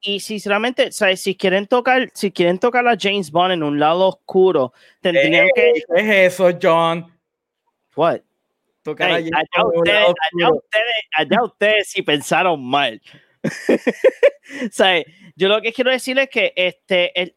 y, 0.03 0.15
y 0.15 0.21
sinceramente, 0.21 0.93
¿sabes? 0.93 1.21
si 1.21 1.35
quieren 1.37 1.67
tocar, 1.67 2.11
si 2.15 2.31
quieren 2.31 2.59
tocar 2.59 2.87
a 2.89 2.97
James 2.99 3.31
Bond 3.31 3.53
en 3.53 3.63
un 3.63 3.79
lado 3.79 4.09
oscuro, 4.09 4.73
tendrían 5.01 5.49
que. 5.55 5.71
Ey, 5.71 5.83
¿Qué 5.95 6.27
es 6.27 6.35
eso, 6.35 6.51
John? 6.61 7.13
What? 7.97 8.21
Tocar 8.83 9.11
a 9.11 9.19
Ey, 9.19 9.29
James 9.31 9.49
allá, 9.55 9.67
ustedes, 9.67 9.99
allá 9.99 10.51
ustedes, 10.53 10.95
allá 11.17 11.45
ustedes 11.45 11.89
sí 11.91 12.03
pensaron 12.03 12.65
mal. 12.65 13.01
¿Sabes? 14.71 15.05
Yo 15.37 15.49
lo 15.49 15.61
que 15.61 15.73
quiero 15.73 15.91
decir 15.91 16.19
es 16.19 16.29
que 16.29 16.53
este 16.57 17.19
el- 17.21 17.35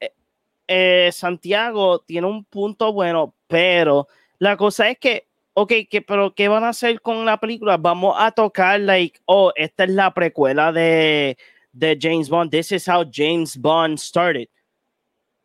eh, 0.67 1.09
Santiago 1.11 1.99
tiene 1.99 2.27
un 2.27 2.45
punto 2.45 2.93
bueno, 2.93 3.35
pero 3.47 4.07
la 4.39 4.55
cosa 4.57 4.89
es 4.89 4.97
que, 4.97 5.27
ok, 5.53 5.71
que, 5.89 6.01
pero 6.01 6.33
¿qué 6.33 6.47
van 6.47 6.63
a 6.63 6.69
hacer 6.69 7.01
con 7.01 7.25
la 7.25 7.39
película? 7.39 7.77
Vamos 7.77 8.15
a 8.17 8.31
tocar, 8.31 8.79
like, 8.79 9.19
oh, 9.25 9.51
esta 9.55 9.83
es 9.85 9.89
la 9.91 10.13
precuela 10.13 10.71
de, 10.71 11.37
de 11.71 11.97
James 11.99 12.29
Bond. 12.29 12.51
This 12.51 12.71
is 12.71 12.87
how 12.87 13.03
James 13.11 13.57
Bond 13.57 13.97
started. 13.97 14.47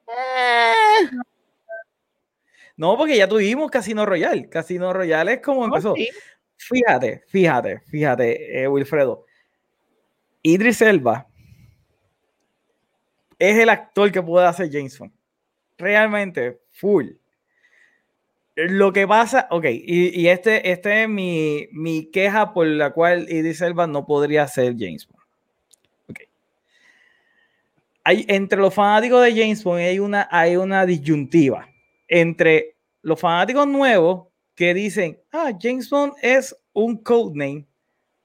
Eh, 0.08 1.08
No, 2.78 2.96
porque 2.96 3.16
ya 3.16 3.28
tuvimos 3.28 3.70
Casino 3.72 4.06
Royale. 4.06 4.48
Casino 4.48 4.92
Royale 4.92 5.34
es 5.34 5.40
como 5.42 5.64
empezó. 5.64 5.94
Fíjate, 6.56 7.24
fíjate, 7.26 7.80
fíjate, 7.80 8.62
eh, 8.62 8.68
Wilfredo. 8.68 9.26
Idris 10.42 10.80
Elba 10.82 11.26
es 13.36 13.58
el 13.58 13.68
actor 13.68 14.12
que 14.12 14.22
puede 14.22 14.46
hacer 14.46 14.70
James 14.70 14.96
Bond. 14.96 15.12
Realmente, 15.76 16.60
full. 16.70 17.08
Lo 18.60 18.92
que 18.92 19.06
pasa, 19.06 19.46
ok, 19.52 19.66
y, 19.66 20.20
y 20.20 20.26
este, 20.26 20.72
este 20.72 21.04
es 21.04 21.08
mi, 21.08 21.68
mi 21.70 22.10
queja 22.10 22.52
por 22.52 22.66
la 22.66 22.90
cual 22.90 23.30
Idris 23.30 23.60
Elba 23.60 23.86
no 23.86 24.04
podría 24.04 24.48
ser 24.48 24.74
James 24.76 25.06
Bond. 25.06 25.22
Ok. 26.10 26.20
Hay, 28.02 28.24
entre 28.26 28.58
los 28.58 28.74
fanáticos 28.74 29.22
de 29.22 29.30
James 29.30 29.62
Bond 29.62 29.78
hay 29.78 30.00
una, 30.00 30.26
hay 30.28 30.56
una 30.56 30.84
disyuntiva 30.86 31.68
entre 32.08 32.74
los 33.02 33.20
fanáticos 33.20 33.68
nuevos 33.68 34.26
que 34.56 34.74
dicen, 34.74 35.20
ah, 35.30 35.52
James 35.60 35.88
Bond 35.88 36.14
es 36.20 36.56
un 36.72 36.96
codename, 36.96 37.64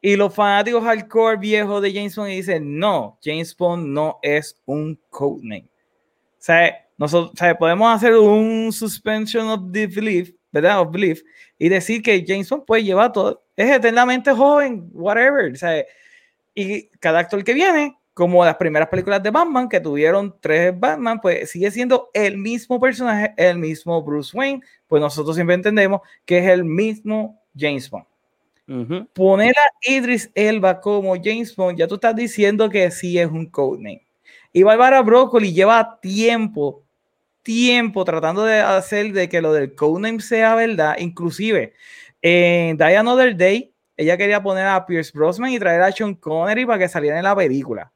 y 0.01 0.15
los 0.15 0.33
fanáticos 0.33 0.83
hardcore 0.83 1.37
viejos 1.37 1.79
de 1.79 1.93
James 1.93 2.15
Bond 2.15 2.31
dicen, 2.31 2.79
no, 2.79 3.19
James 3.23 3.55
Bond 3.55 3.85
no 3.85 4.17
es 4.23 4.59
un 4.65 4.99
codename. 5.11 5.67
O 5.69 6.35
sea, 6.39 6.82
nosotros 7.03 7.33
sea, 7.37 7.57
podemos 7.57 7.93
hacer 7.93 8.15
un 8.15 8.71
suspension 8.71 9.49
of 9.49 9.59
belief, 9.71 10.33
¿verdad? 10.51 10.79
Of 10.79 10.91
belief, 10.91 11.21
y 11.59 11.67
decir 11.67 12.01
que 12.01 12.23
James 12.25 12.49
Bond 12.49 12.63
puede 12.65 12.83
llevar 12.83 13.11
todo, 13.11 13.43
es 13.55 13.69
eternamente 13.69 14.31
joven, 14.31 14.89
whatever. 14.93 15.57
Sea, 15.57 15.85
y 16.55 16.87
cada 16.99 17.19
actor 17.19 17.43
que 17.43 17.53
viene, 17.53 17.97
como 18.13 18.45
las 18.45 18.55
primeras 18.55 18.87
películas 18.87 19.21
de 19.21 19.31
Batman, 19.31 19.67
que 19.67 19.81
tuvieron 19.81 20.33
tres 20.39 20.79
Batman, 20.79 21.19
pues 21.19 21.51
sigue 21.51 21.69
siendo 21.71 22.09
el 22.13 22.37
mismo 22.37 22.79
personaje, 22.79 23.33
el 23.35 23.57
mismo 23.57 24.01
Bruce 24.01 24.37
Wayne, 24.37 24.61
pues 24.87 25.01
nosotros 25.01 25.35
siempre 25.35 25.55
entendemos 25.55 25.99
que 26.23 26.37
es 26.37 26.47
el 26.47 26.63
mismo 26.63 27.41
James 27.53 27.89
Bond. 27.89 28.05
Poner 29.13 29.53
a 29.57 29.91
Idris 29.91 30.31
Elba 30.35 30.79
como 30.79 31.15
James 31.21 31.53
Bond, 31.53 31.77
ya 31.77 31.85
tú 31.85 31.95
estás 31.95 32.15
diciendo 32.15 32.69
que 32.69 32.89
sí 32.91 33.19
es 33.19 33.29
un 33.29 33.47
codename. 33.47 34.05
Y 34.53 34.63
Barbara 34.63 35.01
Broccoli 35.01 35.51
lleva 35.51 35.99
tiempo, 35.99 36.82
tiempo 37.43 38.03
tratando 38.05 38.43
de 38.43 38.59
hacer 38.59 39.11
de 39.13 39.29
que 39.29 39.41
lo 39.41 39.53
del 39.53 39.75
codename 39.75 40.21
sea 40.21 40.55
verdad. 40.55 40.95
Inclusive 40.97 41.73
en 42.21 42.77
Die 42.77 42.97
Another 42.97 43.35
Day, 43.35 43.73
ella 43.95 44.17
quería 44.17 44.41
poner 44.41 44.65
a 44.65 44.85
Pierce 44.85 45.11
Brosnan 45.13 45.51
y 45.51 45.59
traer 45.59 45.81
a 45.81 45.91
Sean 45.91 46.15
Connery 46.15 46.65
para 46.65 46.79
que 46.79 46.89
saliera 46.89 47.17
en 47.17 47.23
la 47.23 47.35
película. 47.35 47.91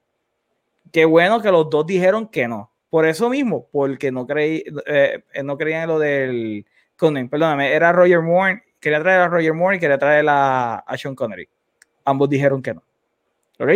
Qué 0.91 1.05
bueno 1.05 1.41
que 1.41 1.51
los 1.51 1.69
dos 1.69 1.85
dijeron 1.85 2.27
que 2.27 2.47
no. 2.47 2.71
Por 2.89 3.05
eso 3.05 3.29
mismo, 3.29 3.67
porque 3.71 4.11
no, 4.11 4.25
creí, 4.27 4.63
eh, 4.85 5.23
no 5.43 5.57
creían 5.57 5.83
en 5.83 5.89
lo 5.89 5.99
del 5.99 6.65
Codename. 6.95 7.29
Perdóname, 7.29 7.73
era 7.73 7.91
Roger 7.91 8.21
Moore 8.21 8.63
quería 8.79 9.01
traer 9.01 9.21
a 9.21 9.27
Roger 9.27 9.53
Moore 9.53 9.77
y 9.77 9.79
quería 9.79 9.97
traer 9.97 10.25
a, 10.29 10.75
a 10.75 10.97
Sean 10.97 11.15
Connery. 11.15 11.49
Ambos 12.05 12.29
dijeron 12.29 12.61
que 12.61 12.73
no. 12.73 12.83
¿Ok? 13.59 13.69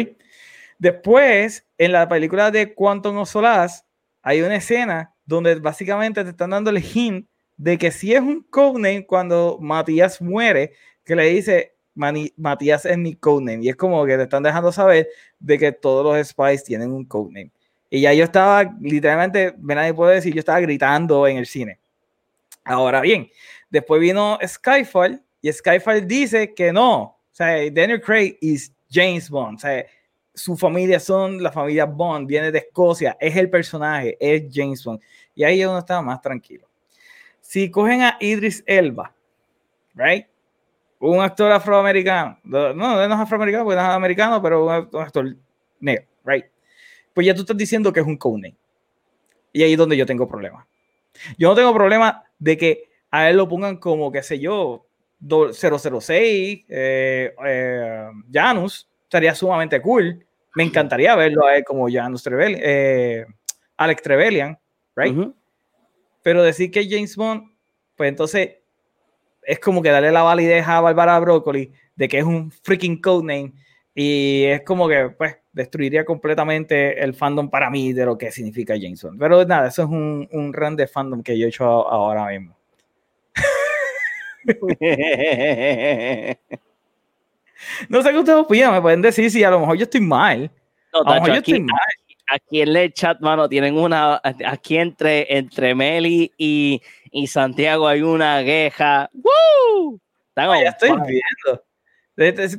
Después, 0.78 1.68
en 1.78 1.92
la 1.92 2.08
película 2.08 2.52
de 2.52 2.74
Quantum 2.74 3.18
of 3.18 3.30
Solace, 3.30 3.84
hay 4.22 4.42
una 4.42 4.56
escena 4.56 5.14
donde 5.36 5.56
básicamente 5.56 6.24
te 6.24 6.30
están 6.30 6.52
dando 6.52 6.70
el 6.70 6.84
hint 6.84 7.28
de 7.58 7.78
que 7.78 7.92
si 7.92 8.14
es 8.14 8.22
un 8.22 8.44
codename 8.44 9.06
cuando 9.06 9.58
Matías 9.62 10.22
muere, 10.22 10.74
que 11.04 11.16
le 11.16 11.26
dice 11.26 11.74
Matías 11.94 12.86
es 12.86 12.98
mi 12.98 13.16
codename. 13.16 13.66
Y 13.66 13.70
es 13.70 13.76
como 13.76 14.06
que 14.06 14.18
te 14.18 14.24
están 14.24 14.44
dejando 14.44 14.72
saber 14.72 15.10
de 15.40 15.58
que 15.58 15.72
todos 15.72 16.06
los 16.06 16.28
spies 16.28 16.64
tienen 16.64 16.92
un 16.92 17.06
codename. 17.06 17.52
Y 17.90 18.02
ya 18.02 18.14
yo 18.14 18.24
estaba, 18.24 18.64
literalmente, 18.80 19.54
nadie 19.60 19.94
puede 19.94 20.16
decir, 20.16 20.34
yo 20.34 20.40
estaba 20.40 20.62
gritando 20.62 21.28
en 21.28 21.38
el 21.38 21.46
cine. 21.46 21.80
Ahora 22.64 23.02
bien, 23.02 23.30
Después 23.72 24.02
vino 24.02 24.38
Skyfall 24.46 25.24
y 25.42 25.52
Skyfall 25.52 26.06
dice 26.06 26.54
que 26.54 26.74
no. 26.74 27.02
O 27.04 27.18
sea, 27.32 27.56
Daniel 27.72 28.02
Craig 28.02 28.38
es 28.42 28.72
James 28.92 29.30
Bond. 29.30 29.56
O 29.56 29.60
sea, 29.60 29.86
su 30.34 30.58
familia 30.58 31.00
son 31.00 31.42
la 31.42 31.52
familia 31.52 31.86
Bond, 31.86 32.28
viene 32.28 32.52
de 32.52 32.60
Escocia, 32.60 33.18
es 33.20 33.36
el 33.38 33.50
personaje, 33.50 34.18
es 34.20 34.44
James 34.54 34.84
Bond. 34.84 35.00
Y 35.36 35.44
ahí 35.44 35.64
uno 35.66 35.80
estaba 35.80 36.02
más 36.02 36.22
tranquilo. 36.22 36.68
Si 37.40 37.70
cogen 37.72 38.02
a 38.02 38.18
Idris 38.20 38.64
Elba, 38.66 39.14
right? 39.96 40.26
Un 41.00 41.22
actor 41.22 41.52
afroamericano, 41.52 42.38
no, 42.44 42.74
no 42.74 43.04
es 43.04 43.12
afroamericano 43.12 43.64
porque 43.64 43.78
no 43.78 43.82
es 43.82 43.90
americano, 43.90 44.42
pero 44.42 44.66
un 44.66 45.02
actor 45.02 45.36
negro, 45.80 46.06
right? 46.24 46.46
Pues 47.14 47.26
ya 47.26 47.34
tú 47.34 47.42
estás 47.42 47.58
diciendo 47.58 47.92
que 47.92 48.00
es 48.00 48.06
un 48.06 48.18
codename. 48.18 48.56
Y 49.52 49.64
ahí 49.64 49.74
es 49.74 49.78
donde 49.78 49.98
yo 49.98 50.06
tengo 50.06 50.28
problema. 50.28 50.66
Yo 51.38 51.50
no 51.50 51.56
tengo 51.56 51.74
problema 51.74 52.24
de 52.40 52.58
que 52.58 52.90
a 53.10 53.30
él 53.30 53.38
lo 53.38 53.48
pongan 53.48 53.78
como, 53.78 54.12
qué 54.12 54.24
sé 54.24 54.40
yo, 54.40 54.86
006, 55.20 56.66
eh, 56.70 57.36
eh, 57.46 58.10
Janus, 58.32 58.90
estaría 59.04 59.36
sumamente 59.36 59.82
cool. 59.82 60.26
Me 60.56 60.64
encantaría 60.64 61.16
verlo 61.16 61.46
a 61.46 61.58
él 61.58 61.64
como 61.64 61.88
Janus 61.90 62.24
Trevelyan, 62.24 62.62
eh, 62.64 63.26
Alex 63.78 64.02
Trevelyan, 64.02 64.58
right? 64.96 65.16
Pero 66.24 66.44
decir 66.44 66.72
que 66.72 66.88
James 66.90 67.16
Bond, 67.16 67.52
pues 67.96 68.10
entonces 68.10 68.58
es 69.44 69.60
como 69.60 69.82
que 69.82 69.90
darle 69.90 70.12
la 70.12 70.24
validez 70.24 70.68
a 70.68 70.82
Barbara 70.82 71.20
Broccoli 71.20 71.72
de 71.96 72.08
que 72.08 72.20
es 72.20 72.24
un 72.24 72.52
freaking 72.52 73.02
codename 73.02 73.54
y 73.94 74.44
es 74.46 74.64
como 74.64 74.88
que 74.88 75.10
pues 75.10 75.38
destruiría 75.52 76.06
completamente 76.06 77.04
el 77.04 77.14
fandom 77.14 77.50
para 77.50 77.70
mí 77.70 77.92
de 77.94 78.06
lo 78.06 78.18
que 78.18 78.32
significa 78.32 78.76
James 78.80 79.04
Bond. 79.04 79.20
Pero 79.20 79.44
nada, 79.46 79.68
eso 79.68 79.84
es 79.84 79.90
un, 79.90 80.28
un 80.32 80.54
run 80.54 80.76
de 80.76 80.88
fandom 80.88 81.22
que 81.22 81.38
yo 81.38 81.46
he 81.46 81.50
hecho 81.50 81.66
ahora 81.66 82.28
mismo. 82.28 82.56
no 87.90 88.02
sé 88.02 88.10
qué 88.10 88.18
ustedes 88.18 88.40
opinan, 88.40 88.74
me 88.74 88.82
pueden 88.82 89.02
decir 89.02 89.30
si 89.30 89.44
a 89.44 89.52
lo 89.52 89.60
mejor 89.60 89.78
yo 89.78 89.84
estoy 89.84 90.02
mal. 90.02 90.50
No, 90.94 91.02
a 91.02 91.04
lo 91.04 91.22
mejor 91.22 91.30
yo 91.30 91.36
estoy 91.36 91.62
mal. 91.62 91.80
Aquí 92.34 92.62
en 92.62 92.76
el 92.76 92.94
chat, 92.94 93.20
mano, 93.20 93.50
tienen 93.50 93.78
una. 93.78 94.22
Aquí 94.24 94.78
entre, 94.78 95.38
entre 95.38 95.76
Meli 95.76 96.32
y, 96.38 96.82
y 97.12 97.28
Santiago 97.28 97.88
hay 97.88 98.02
una 98.02 98.42
queja. 98.44 99.10
¡Woo! 99.14 100.00
ya 100.36 100.70
estoy 100.70 100.92
viendo. 100.92 101.64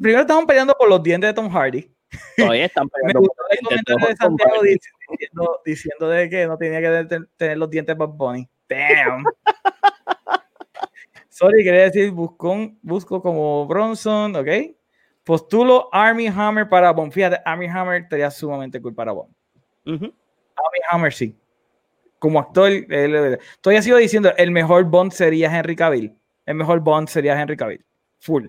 Primero 0.00 0.20
estamos 0.20 0.44
peleando 0.44 0.74
por 0.78 0.90
los 0.90 1.02
dientes 1.02 1.28
de 1.28 1.34
Tom 1.34 1.50
Hardy. 1.50 1.90
Todavía 2.36 2.66
están 2.66 2.86
peleando 2.90 3.22
por 3.22 3.34
los 3.50 3.70
dientes 3.70 4.08
de, 4.08 4.16
Santiago 4.16 4.62
diciendo, 4.62 5.60
diciendo, 5.64 6.08
de 6.08 6.28
que 6.28 6.46
no 6.46 6.58
tenía 6.58 6.80
que 6.80 7.08
tener 7.38 7.56
los 7.56 7.70
dientes 7.70 7.96
Bob 7.96 8.14
Bunny. 8.14 8.46
Damn. 8.68 9.24
Sorry, 11.30 11.64
quería 11.64 11.84
decir 11.84 12.10
busco, 12.10 12.72
busco 12.82 13.22
como 13.22 13.66
Bronson, 13.66 14.36
¿ok? 14.36 14.48
Postulo 15.24 15.88
Army 15.92 16.26
Hammer 16.26 16.68
para 16.68 16.92
Bond. 16.92 17.12
Fíjate, 17.12 17.40
Army 17.44 17.68
Hammer 17.68 18.02
estaría 18.02 18.30
sumamente 18.30 18.82
cool 18.82 18.94
para 18.94 19.12
Bond. 19.84 20.04
Army 20.04 20.80
Hammer, 20.90 21.12
sí. 21.12 21.36
Como 22.18 22.38
actor, 22.38 22.70
todavía 23.60 23.82
sigo 23.82 23.96
diciendo, 23.96 24.32
el 24.36 24.52
mejor 24.52 24.84
Bond 24.84 25.12
sería 25.12 25.56
Henry 25.56 25.74
Cavill. 25.74 26.16
El 26.46 26.54
mejor 26.54 26.80
Bond 26.80 27.08
sería 27.08 27.40
Henry 27.40 27.56
Cavill. 27.56 27.84
Full. 28.20 28.46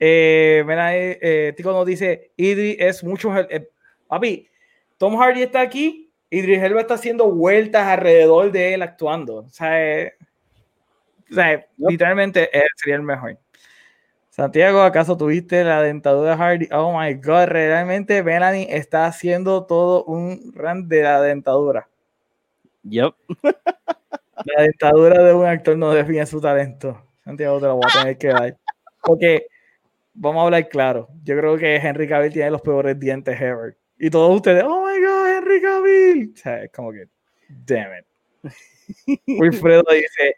Eh, 0.00 0.64
mira, 0.66 0.96
eh, 0.96 1.18
eh 1.20 1.52
Tico 1.56 1.72
nos 1.72 1.86
dice, 1.86 2.32
Idris 2.36 2.76
es 2.78 3.04
mucho... 3.04 3.32
Eh, 3.38 3.68
papi, 4.08 4.48
Tom 4.98 5.16
Hardy 5.16 5.42
está 5.42 5.60
aquí, 5.60 6.12
Idris 6.30 6.62
Elba 6.62 6.80
está 6.80 6.94
haciendo 6.94 7.30
vueltas 7.30 7.86
alrededor 7.86 8.50
de 8.50 8.74
él 8.74 8.82
actuando. 8.82 9.36
O 9.36 9.48
sea, 9.48 10.12
o 11.30 11.34
sea, 11.34 11.66
literalmente 11.76 12.50
sería 12.76 12.96
el 12.96 13.02
mejor. 13.02 13.38
Santiago, 14.34 14.82
¿acaso 14.82 15.16
tuviste 15.16 15.62
la 15.62 15.80
dentadura 15.80 16.30
de 16.30 16.36
Hardy? 16.36 16.68
Oh 16.72 16.98
my 16.98 17.14
god, 17.14 17.44
realmente 17.44 18.20
Melanie 18.24 18.66
está 18.68 19.06
haciendo 19.06 19.64
todo 19.64 20.02
un 20.06 20.52
run 20.56 20.88
de 20.88 21.04
la 21.04 21.22
dentadura. 21.22 21.88
Yep. 22.82 23.14
La 24.44 24.62
dentadura 24.64 25.22
de 25.22 25.32
un 25.32 25.46
actor 25.46 25.78
no 25.78 25.92
define 25.92 26.26
su 26.26 26.40
talento. 26.40 27.00
Santiago, 27.24 27.60
te 27.60 27.66
lo 27.66 27.76
voy 27.76 27.84
a 27.88 28.00
tener 28.00 28.18
que 28.18 28.26
dar. 28.26 28.58
Porque, 29.04 29.46
vamos 30.14 30.40
a 30.40 30.44
hablar 30.46 30.68
claro, 30.68 31.08
yo 31.22 31.38
creo 31.38 31.56
que 31.56 31.76
Henry 31.76 32.08
Cavill 32.08 32.32
tiene 32.32 32.50
los 32.50 32.60
peores 32.60 32.98
dientes 32.98 33.40
ever. 33.40 33.76
Y 34.00 34.10
todos 34.10 34.34
ustedes, 34.34 34.64
oh 34.66 34.84
my 34.84 35.00
god, 35.00 35.28
Henry 35.28 35.62
Cavill. 35.62 36.32
O 36.34 36.36
sea, 36.36 36.64
es 36.64 36.72
como 36.72 36.90
que, 36.90 37.06
damn 37.48 37.92
it. 38.00 39.16
Wilfredo 39.28 39.84
dice, 39.92 40.36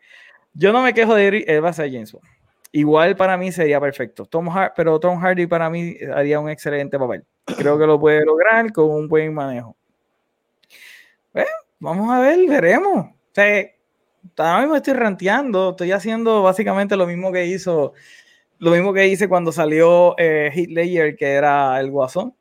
yo 0.52 0.70
no 0.74 0.82
me 0.82 0.92
quejo 0.92 1.14
de 1.14 1.28
él, 1.46 1.64
va 1.64 1.70
a 1.70 1.72
ser 1.72 1.90
James 1.90 2.12
Bond. 2.12 2.35
Igual 2.72 3.16
para 3.16 3.36
mí 3.36 3.52
sería 3.52 3.80
perfecto. 3.80 4.26
Tom 4.26 4.48
pero 4.74 5.00
Tom 5.00 5.18
Hardy 5.18 5.46
para 5.46 5.70
mí 5.70 5.96
haría 6.14 6.40
un 6.40 6.50
excelente 6.50 6.98
papel. 6.98 7.24
Creo 7.56 7.78
que 7.78 7.86
lo 7.86 7.98
puede 7.98 8.24
lograr 8.24 8.72
con 8.72 8.90
un 8.90 9.08
buen 9.08 9.32
manejo. 9.32 9.76
Bueno, 11.32 11.50
vamos 11.78 12.10
a 12.10 12.20
ver, 12.20 12.48
veremos. 12.48 13.06
O 13.06 13.14
sea, 13.32 13.66
ahora 14.36 14.60
mismo 14.60 14.76
estoy 14.76 14.94
ranteando, 14.94 15.70
estoy 15.70 15.92
haciendo 15.92 16.42
básicamente 16.42 16.96
lo 16.96 17.06
mismo 17.06 17.32
que 17.32 17.46
hizo, 17.46 17.92
lo 18.58 18.70
mismo 18.72 18.92
que 18.92 19.06
hice 19.06 19.28
cuando 19.28 19.52
salió 19.52 20.14
eh, 20.18 20.50
Hitler, 20.54 21.16
que 21.16 21.32
era 21.32 21.78
el 21.80 21.90
guasón. 21.90 22.34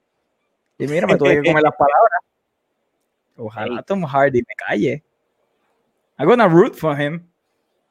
Y 0.78 0.88
mira, 0.88 1.08
me 1.08 1.18
tuve 1.18 1.42
que 1.42 1.50
comer 1.50 1.64
las 1.64 1.76
palabras. 1.76 2.20
Ojalá 3.38 3.84
Tom 3.84 4.04
Hardy 4.04 4.40
me 4.40 4.56
calle. 4.56 5.04
I'm 6.18 6.28
gonna 6.28 6.48
root 6.48 6.76
for 6.76 7.00
him. 7.00 7.30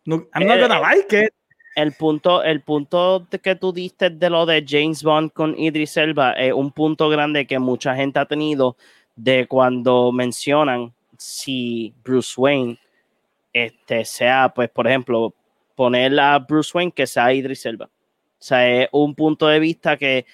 No, 0.07 0.27
I'm 0.35 0.47
not 0.47 0.59
gonna 0.59 0.81
like 0.81 1.13
it. 1.13 1.33
El 1.75 1.93
punto, 1.93 2.43
el 2.43 2.63
punto 2.63 3.27
que 3.43 3.57
tú 3.57 3.73
diste 3.73 4.11
de 4.11 4.31
lo 4.31 4.47
de 4.47 4.65
James 4.67 5.03
Bond 5.03 5.33
con 5.33 5.59
Idris 5.59 5.97
Elba 5.97 6.33
es 6.33 6.53
un 6.53 6.71
punto 6.71 7.09
grande 7.09 7.47
que 7.47 7.59
mucha 7.59 7.97
gente 7.97 8.21
ha 8.21 8.27
tenido 8.27 8.77
de 9.17 9.47
cuando 9.47 10.13
mencionan 10.13 10.93
si 11.19 11.93
Bruce 12.05 12.35
Wayne 12.37 12.79
este, 13.53 14.05
sea, 14.05 14.53
pues, 14.55 14.69
por 14.71 14.87
ejemplo, 14.87 15.33
poner 15.75 16.19
a 16.19 16.39
Bruce 16.39 16.71
Wayne 16.75 16.93
que 16.93 17.07
sea 17.07 17.33
Idris 17.33 17.67
Elba. 17.67 17.87
O 17.87 18.47
sea, 18.47 18.83
es 18.83 18.89
un 18.93 19.15
punto 19.15 19.47
de 19.47 19.59
vista 19.59 19.97
que 19.97 20.27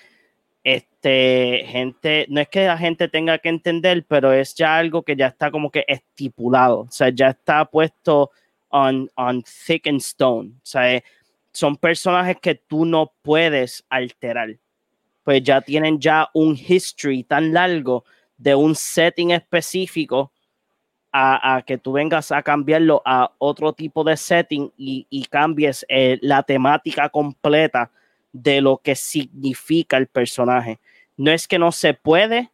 este, 0.65 1.65
gente, 1.67 2.27
no 2.29 2.41
es 2.41 2.49
que 2.49 2.67
la 2.67 2.77
gente 2.77 3.09
tenga 3.09 3.39
que 3.39 3.49
entender, 3.49 4.05
pero 4.07 4.33
es 4.33 4.55
ya 4.55 4.77
algo 4.77 5.03
que 5.03 5.17
ya 5.17 5.29
está 5.29 5.51
como 5.51 5.71
que 5.71 5.85
estipulado. 5.87 6.81
O 6.81 6.91
sea, 6.91 7.11
ya 7.11 7.29
está 7.31 7.65
puesto 7.65 8.31
on, 8.71 9.11
on 9.17 9.43
thick 9.43 9.87
and 9.87 10.01
stone. 10.01 10.53
O 10.57 10.67
sea, 10.67 10.95
eh, 10.95 11.05
son 11.53 11.77
personajes 11.77 12.37
que 12.41 12.55
tú 12.55 12.85
no 12.85 13.13
puedes 13.23 13.85
alterar. 13.89 14.57
Pues 15.25 15.43
ya 15.43 15.61
tienen 15.61 16.01
ya 16.01 16.29
un 16.35 16.57
history 16.57 17.25
tan 17.25 17.53
largo 17.53 18.05
de 18.37 18.55
un 18.55 18.75
setting 18.75 19.33
específico 19.33 20.33
a, 21.13 21.63
que 21.67 21.77
tú 21.77 21.93
vengas 21.93 22.31
a 22.31 22.43
cambiarlo 22.43 23.03
a 23.05 23.33
otro 23.39 23.73
tipo 23.73 24.05
de 24.05 24.17
setting 24.17 24.73
y, 24.77 25.27
cambies 25.29 25.85
eh, 25.89 26.19
la 26.23 26.43
temática 26.45 27.09
completa 27.09 27.91
de 28.33 28.61
lo 28.61 28.79
que 28.79 28.95
significa 28.95 29.97
el 29.97 30.07
personaje. 30.07 30.79
No 31.17 31.33
es 31.33 31.49
que 31.49 31.59
no 31.59 31.73
se 31.73 31.95
puede, 31.95 32.51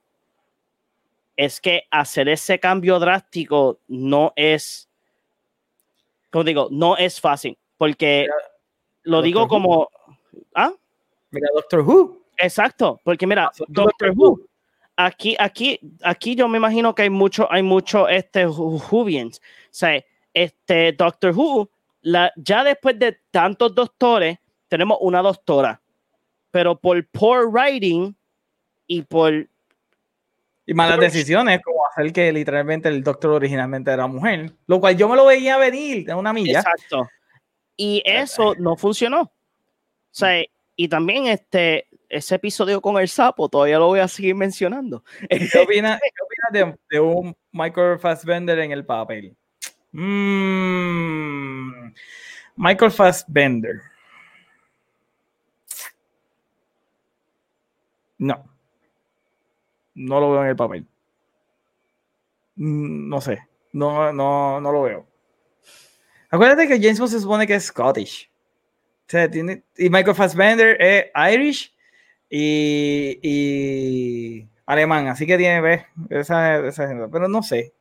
es 1.36 1.60
que 1.60 1.84
hacer 1.90 2.30
ese 2.30 2.58
cambio 2.58 2.98
drástico 2.98 3.78
no 3.86 4.32
es 4.36 4.88
como 6.36 6.44
digo, 6.44 6.68
no 6.70 6.98
es 6.98 7.18
fácil, 7.18 7.56
porque 7.78 8.26
lo 9.06 9.22
digo 9.22 9.48
como, 9.48 9.88
¿ah? 10.54 10.72
Mira, 11.30 11.48
Doctor 11.54 11.80
Who. 11.80 12.22
Exacto, 12.38 13.00
porque 13.02 13.26
mira, 13.26 13.50
Son 13.54 13.66
Doctor 13.68 14.08
Doctor 14.08 14.12
Who. 14.16 14.40
Aquí, 14.96 15.36
aquí, 15.38 15.78
aquí 16.02 16.34
yo 16.34 16.48
me 16.48 16.58
imagino 16.58 16.94
que 16.94 17.02
hay 17.02 17.10
mucho, 17.10 17.50
hay 17.50 17.62
mucho 17.62 18.08
este 18.08 18.46
Who- 18.46 18.82
Whovians. 18.90 19.38
O 19.38 19.42
sea, 19.70 20.02
este 20.32 20.92
Doctor 20.92 21.32
Who, 21.34 21.68
la, 22.02 22.32
ya 22.36 22.64
después 22.64 22.98
de 22.98 23.18
tantos 23.30 23.74
doctores, 23.74 24.38
tenemos 24.68 24.98
una 25.00 25.22
doctora. 25.22 25.80
Pero 26.50 26.78
por 26.78 27.04
poor 27.08 27.48
writing 27.50 28.14
y 28.86 29.02
por 29.02 29.32
Y 30.66 30.74
malas 30.74 30.98
decisiones, 30.98 31.60
como 31.62 31.86
hacer 31.86 32.12
que 32.12 32.32
literalmente 32.32 32.88
el 32.88 33.02
Doctor 33.02 33.32
originalmente 33.32 33.90
era 33.90 34.06
mujer. 34.06 34.52
Lo 34.66 34.80
cual 34.80 34.96
yo 34.96 35.08
me 35.08 35.16
lo 35.16 35.26
veía 35.26 35.58
venir 35.58 36.06
de 36.06 36.14
una 36.14 36.32
milla. 36.32 36.60
Exacto. 36.60 37.08
Y 37.76 38.02
eso 38.04 38.54
no 38.56 38.76
funcionó. 38.76 39.22
O 39.22 39.30
sea, 40.10 40.42
y 40.76 40.88
también 40.88 41.26
este, 41.26 41.88
ese 42.08 42.36
episodio 42.36 42.80
con 42.80 42.96
el 42.98 43.08
sapo, 43.08 43.48
todavía 43.48 43.78
lo 43.78 43.86
voy 43.86 44.00
a 44.00 44.08
seguir 44.08 44.34
mencionando. 44.34 45.04
¿Qué 45.28 45.58
opinas 45.58 46.00
qué 46.00 46.22
opinas 46.22 46.52
de, 46.52 46.78
de 46.90 47.00
un 47.00 47.36
Michael 47.52 47.98
Fassbender 47.98 48.58
en 48.58 48.72
el 48.72 48.84
papel? 48.84 49.36
Mm, 49.92 51.92
Michael 52.56 52.90
Fassbender. 52.90 53.80
No. 58.18 58.44
No 59.94 60.20
lo 60.20 60.32
veo 60.32 60.42
en 60.42 60.48
el 60.48 60.56
papel. 60.56 60.86
Mm, 62.56 63.08
No 63.08 63.20
sé. 63.20 63.38
No, 63.72 64.12
no, 64.12 64.60
no 64.60 64.72
lo 64.72 64.82
veo. 64.82 65.06
Acuérdate 66.36 66.68
que 66.68 66.80
James 66.80 66.98
Bond 66.98 67.10
se 67.10 67.20
supone 67.20 67.46
que 67.46 67.54
es 67.54 67.64
Scottish. 67.64 68.30
O 69.06 69.08
sea, 69.10 69.30
tiene, 69.30 69.62
y 69.76 69.88
Michael 69.88 70.16
Fassbender 70.16 70.76
es 70.80 71.06
Irish 71.32 71.74
y, 72.28 73.18
y 73.22 74.48
alemán. 74.66 75.06
Así 75.08 75.26
que 75.26 75.38
tiene 75.38 75.60
¿ves? 75.60 75.82
esa, 76.10 76.66
esa 76.66 76.88
gente. 76.88 77.06
Pero 77.10 77.28
no 77.28 77.42
sé. 77.42 77.72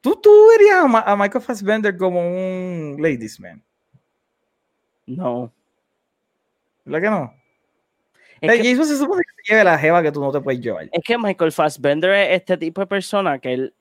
¿Tú, 0.00 0.16
tú 0.20 0.30
verías 0.50 0.84
a, 0.84 0.86
Ma- 0.86 1.04
a 1.06 1.16
Michael 1.16 1.42
Fassbender 1.42 1.96
como 1.96 2.20
un 2.20 2.96
ladies 2.98 3.40
man? 3.40 3.62
No. 5.06 5.52
¿Verdad 6.84 7.00
que 7.00 7.10
no? 7.10 7.34
Es 8.40 8.50
que, 8.50 8.58
James 8.58 8.78
Bond 8.78 8.90
se 8.90 8.98
supone 8.98 9.22
que 9.22 9.42
se 9.42 9.52
lleve 9.52 9.64
la 9.64 9.78
jeva 9.78 10.02
que 10.02 10.12
tú 10.12 10.20
no 10.20 10.30
te 10.30 10.40
puedes 10.40 10.60
llevar. 10.60 10.88
es 10.92 11.02
que 11.02 11.16
Michael 11.16 11.52
Fassbender 11.52 12.10
es 12.10 12.40
este 12.40 12.58
tipo 12.58 12.82
de 12.82 12.86
persona 12.86 13.38
que 13.38 13.54
él. 13.54 13.74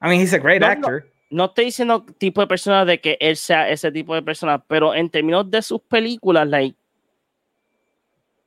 I 0.00 0.06
mean, 0.08 0.20
he's 0.20 0.32
a 0.32 0.38
great 0.38 0.60
no. 0.62 0.68
actor. 0.68 1.04
No 1.04 1.15
estoy 1.30 1.66
diciendo 1.66 2.04
tipo 2.18 2.40
de 2.40 2.46
persona 2.46 2.84
de 2.84 3.00
que 3.00 3.16
él 3.20 3.36
sea 3.36 3.68
ese 3.68 3.90
tipo 3.90 4.14
de 4.14 4.22
persona, 4.22 4.58
pero 4.58 4.94
en 4.94 5.10
términos 5.10 5.50
de 5.50 5.62
sus 5.62 5.80
películas, 5.82 6.46
like. 6.48 6.76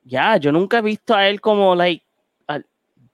Ya, 0.03 0.37
yo 0.37 0.51
nunca 0.51 0.79
he 0.79 0.81
visto 0.81 1.13
a 1.13 1.27
él 1.27 1.41
como, 1.41 1.75
like. 1.75 2.05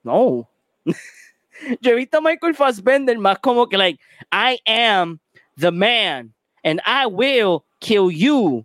no. 0.02 0.48
yo 1.80 1.90
he 1.90 1.94
visto 1.94 2.18
a 2.18 2.20
Michael 2.20 2.54
Fassbender 2.54 3.18
más 3.18 3.38
como 3.40 3.68
que, 3.68 3.76
like, 3.76 4.00
I 4.32 4.58
am 4.66 5.20
the 5.56 5.72
man 5.72 6.32
and 6.64 6.80
I 6.86 7.06
will 7.06 7.64
kill 7.80 8.10
you, 8.10 8.64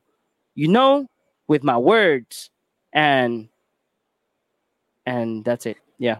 you 0.55 0.67
know, 0.67 1.07
with 1.47 1.63
my 1.63 1.77
words. 1.77 2.51
And. 2.93 3.49
And 5.05 5.43
that's 5.43 5.65
it. 5.65 5.77
Yeah. 5.97 6.19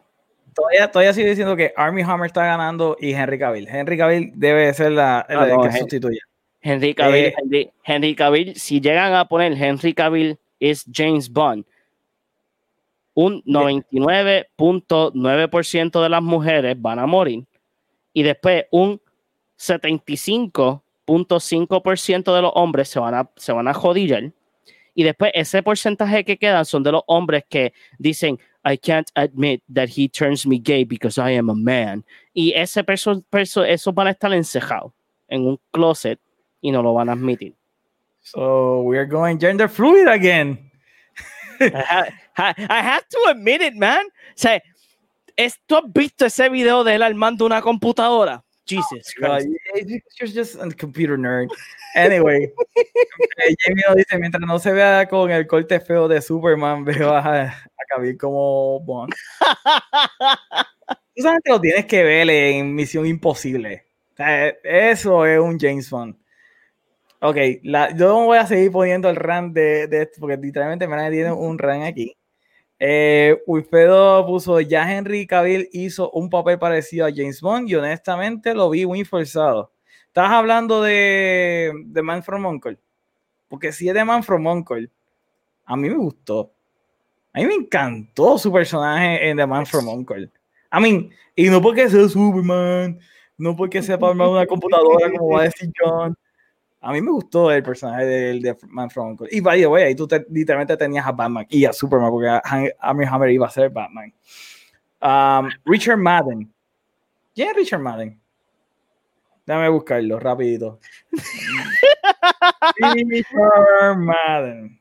Todavía, 0.53 0.91
todavía 0.91 1.13
sigo 1.13 1.29
diciendo 1.29 1.55
que 1.55 1.71
Army 1.77 2.01
Hammer 2.01 2.25
está 2.27 2.43
ganando 2.45 2.97
y 2.99 3.13
Henry 3.13 3.39
Cavill. 3.39 3.67
Henry 3.69 3.97
Cavill 3.97 4.31
debe 4.35 4.73
ser 4.73 4.91
la, 4.91 5.25
Ah, 5.29 5.45
no, 5.47 5.61
que 5.63 5.69
Hen- 5.69 5.79
sustituya. 5.79 6.19
Henry 6.61 6.93
Cavill, 6.93 7.25
Eh, 7.25 7.33
Henry, 7.37 7.69
Henry 7.83 8.15
Cavill, 8.15 8.55
si 8.55 8.81
llegan 8.81 9.13
a 9.13 9.25
poner 9.25 9.53
Henry 9.53 9.93
Cavill 9.93 10.37
es 10.59 10.85
James 10.93 11.29
Bond, 11.31 11.63
un 13.13 13.41
99.9% 13.45 16.01
de 16.03 16.09
las 16.09 16.21
mujeres 16.21 16.75
van 16.79 16.99
a 16.99 17.05
morir 17.05 17.45
y 18.13 18.23
después 18.23 18.65
un 18.71 19.01
75.5% 19.57 22.35
de 22.35 22.41
los 22.41 22.51
hombres 22.55 22.89
se 22.89 22.99
van 22.99 23.13
a, 23.15 23.29
se 23.35 23.51
van 23.51 23.67
a 23.67 23.73
jodillar 23.73 24.31
y 24.93 25.03
después 25.03 25.31
ese 25.33 25.63
porcentaje 25.63 26.23
que 26.25 26.37
quedan 26.37 26.65
son 26.65 26.83
de 26.83 26.91
los 26.91 27.01
hombres 27.07 27.43
que 27.49 27.73
dicen 27.97 28.37
I 28.63 28.77
can't 28.77 29.11
admit 29.15 29.61
that 29.69 29.89
he 29.89 30.07
turns 30.07 30.45
me 30.45 30.59
gay 30.59 30.83
because 30.83 31.17
I 31.17 31.31
am 31.31 31.49
a 31.49 31.55
man 31.55 32.03
y 32.35 32.53
ese 32.55 32.83
perso, 32.83 33.23
perso- 33.31 33.63
esos 33.65 33.93
van 33.93 34.07
a 34.07 34.11
estar 34.11 34.31
encejados 34.33 34.91
en 35.27 35.47
un 35.47 35.57
closet 35.71 36.19
y 36.61 36.69
no 36.71 36.81
lo 36.83 36.93
van 36.93 37.09
a 37.09 37.13
admitir. 37.13 37.55
So 38.21 38.81
we're 38.83 39.07
going 39.07 39.39
gender 39.39 39.67
fluid 39.67 40.07
again. 40.07 40.69
I, 41.59 41.69
ha- 41.69 42.09
ha- 42.33 42.55
I 42.69 42.81
have 42.81 43.07
to 43.09 43.17
admit 43.29 43.61
it, 43.61 43.73
man. 43.75 44.05
O 44.05 44.33
sea, 44.35 44.61
es- 45.35 45.59
¿tú 45.67 45.75
has 45.77 45.83
visto 45.91 46.25
ese 46.25 46.47
video 46.49 46.83
de 46.83 46.95
él 46.95 47.01
armando 47.03 47.45
una 47.45 47.61
computadora? 47.61 48.43
Jesus 48.71 49.13
Christ. 49.13 49.47
you're 50.19 50.27
just 50.27 50.55
a 50.55 50.69
computer 50.71 51.17
nerd. 51.17 51.49
Anyway, 51.95 52.51
eh, 53.37 53.55
Jamie 53.59 53.83
nos 53.87 53.95
dice, 53.97 54.17
mientras 54.17 54.41
no 54.41 54.59
se 54.59 54.71
vea 54.71 55.07
con 55.07 55.31
el 55.31 55.45
corte 55.47 55.79
feo 55.79 56.07
de 56.07 56.21
Superman, 56.21 56.85
veo 56.85 57.11
a, 57.13 57.45
a 57.45 58.17
como 58.19 58.79
Bond. 58.79 59.13
Tú 61.15 61.21
solamente 61.21 61.49
lo 61.49 61.59
tienes 61.59 61.85
que 61.85 62.03
ver 62.03 62.29
en 62.29 62.73
Misión 62.73 63.05
Imposible. 63.05 63.85
O 64.13 64.15
sea, 64.15 64.47
eso 64.63 65.25
es 65.25 65.39
un 65.39 65.59
James 65.59 65.89
Bond. 65.89 66.15
Ok, 67.19 67.37
la, 67.63 67.91
yo 67.91 68.07
no 68.07 68.25
voy 68.25 68.37
a 68.37 68.47
seguir 68.47 68.71
poniendo 68.71 69.09
el 69.09 69.15
run 69.15 69.53
de, 69.53 69.87
de 69.87 70.03
esto, 70.03 70.19
porque 70.19 70.37
literalmente 70.37 70.87
me 70.87 71.11
tiene 71.11 71.31
un 71.31 71.57
run 71.59 71.83
aquí. 71.83 72.15
Eh, 72.83 73.37
puso, 73.45 74.59
ya 74.59 74.91
Henry 74.91 75.27
Cavill 75.27 75.69
hizo 75.71 76.09
un 76.09 76.31
papel 76.31 76.57
parecido 76.57 77.05
a 77.05 77.11
James 77.13 77.39
Bond 77.39 77.69
y 77.69 77.75
honestamente 77.75 78.55
lo 78.55 78.71
vi 78.71 78.87
muy 78.87 79.05
forzado. 79.05 79.71
Estabas 80.07 80.31
hablando 80.31 80.81
de, 80.81 81.71
de 81.85 82.01
Man 82.01 82.23
from 82.23 82.43
Uncle. 82.43 82.79
Porque 83.47 83.71
si 83.71 83.87
es 83.87 83.93
de 83.93 84.03
Man 84.03 84.23
from 84.23 84.47
Uncle, 84.47 84.89
a 85.63 85.77
mí 85.77 85.89
me 85.89 85.95
gustó. 85.95 86.51
A 87.33 87.39
mí 87.39 87.45
me 87.45 87.53
encantó 87.53 88.39
su 88.39 88.51
personaje 88.51 89.29
en 89.29 89.37
The 89.37 89.45
Man 89.45 89.67
from 89.67 89.87
Uncle. 89.87 90.31
I 90.73 90.81
mean, 90.81 91.11
y 91.35 91.49
no 91.49 91.61
porque 91.61 91.87
sea 91.87 92.09
Superman, 92.09 92.99
no 93.37 93.55
porque 93.55 93.83
sepa 93.83 94.09
armar 94.09 94.27
una 94.29 94.47
computadora 94.47 95.11
como 95.11 95.35
va 95.35 95.41
a 95.41 95.43
decir 95.43 95.71
John. 95.79 96.17
A 96.83 96.91
mí 96.91 97.01
me 97.01 97.11
gustó 97.11 97.51
el 97.51 97.61
personaje 97.61 98.05
del 98.05 98.41
de 98.41 98.57
Man 98.67 98.89
from 98.89 99.09
Uncle. 99.11 99.27
Y 99.31 99.39
by 99.39 99.59
the 99.59 99.67
way, 99.67 99.83
ahí 99.83 99.95
tú 99.95 100.07
te- 100.07 100.25
literalmente 100.29 100.75
tenías 100.75 101.05
a 101.05 101.11
Batman 101.11 101.45
y 101.49 101.63
a 101.65 101.73
Superman, 101.73 102.09
porque 102.09 102.27
Armie 102.79 103.07
Hammer 103.07 103.29
iba 103.29 103.45
a 103.45 103.51
ser 103.51 103.69
Batman. 103.69 104.11
Um, 104.99 105.49
Richard 105.65 105.97
Madden. 105.97 106.51
¿Quién 107.35 107.49
es 107.49 107.55
Richard 107.55 107.81
Madden? 107.81 108.19
Déjame 109.45 109.69
buscarlo 109.69 110.19
rapidito. 110.19 110.79
Richard 112.77 113.97
Madden. 113.97 114.79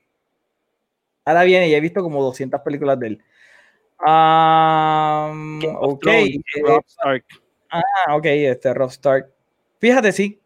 Ahora 1.25 1.43
viene, 1.45 1.71
ya 1.71 1.77
he 1.77 1.81
visto 1.81 2.03
como 2.03 2.23
200 2.23 2.61
películas 2.63 2.99
de 2.99 3.07
él. 3.09 3.23
Um, 4.01 5.63
ok, 5.77 6.07
eh, 6.07 6.41
Robb 6.63 6.85
Stark. 6.87 7.25
Ah, 7.71 8.17
ok, 8.17 8.25
este 8.25 8.73
Rob 8.75 8.91
Stark. 8.91 9.31
Fíjate, 9.79 10.13
sí. 10.13 10.40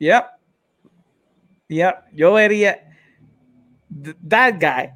Yep. 0.00 0.40
Yep. 1.68 2.04
Yo 2.14 2.32
vería. 2.34 2.80
th- 4.02 4.16
That 4.26 4.58
guy. 4.58 4.94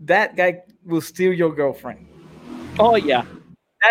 That 0.00 0.36
guy 0.36 0.62
will 0.84 1.00
steal 1.00 1.32
your 1.32 1.54
girlfriend. 1.54 2.06
Oh, 2.78 2.96
yeah. 2.96 3.24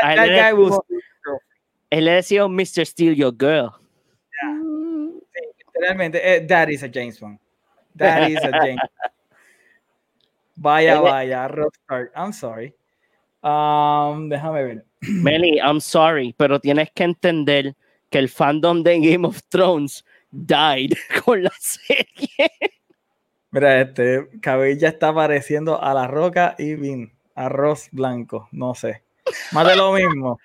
That, 0.02 0.16
that 0.16 0.30
guy 0.30 0.54
will 0.54 0.72
steal 0.72 1.02
your 1.02 1.20
girlfriend. 1.26 1.56
Él 1.92 2.50
Mr. 2.50 2.86
Steal 2.86 3.14
Your 3.14 3.32
Girl. 3.32 3.76
Literalmente, 5.76 6.20
eh, 6.24 6.46
that 6.48 6.70
is 6.70 6.84
a 6.84 6.90
James 6.90 7.20
Bond. 7.20 7.40
That 7.96 8.30
is 8.30 8.38
a 8.44 8.52
James. 8.52 8.82
Vaya, 10.58 11.02
vaya, 11.02 11.50
Rob 11.50 11.74
Stark. 11.84 12.12
I'm 12.16 12.32
sorry. 12.32 12.74
Um, 13.44 14.30
déjame 14.30 14.64
ver. 14.64 14.86
Meli, 15.22 15.60
I'm 15.62 15.82
sorry, 15.82 16.34
pero 16.38 16.60
tienes 16.60 16.90
que 16.96 17.04
entender 17.04 17.76
que 18.10 18.20
el 18.20 18.30
fandom 18.30 18.84
de 18.84 19.00
Game 19.00 19.28
of 19.28 19.40
Thrones 19.50 20.04
died 20.32 20.92
con 21.26 21.44
la 21.44 21.52
serie. 21.60 22.52
Mira, 23.52 23.82
este 23.82 24.28
cabello 24.42 24.88
está 24.88 25.14
pareciendo 25.14 25.82
a 25.82 25.94
la 25.94 26.08
roca 26.08 26.56
y 26.58 26.76
Vin. 26.76 27.12
Arroz 27.36 27.90
blanco, 27.92 28.48
no 28.52 28.76
sé. 28.76 29.04
Más 29.52 29.68
de 29.68 29.76
lo 29.76 29.92
mismo. 29.92 30.40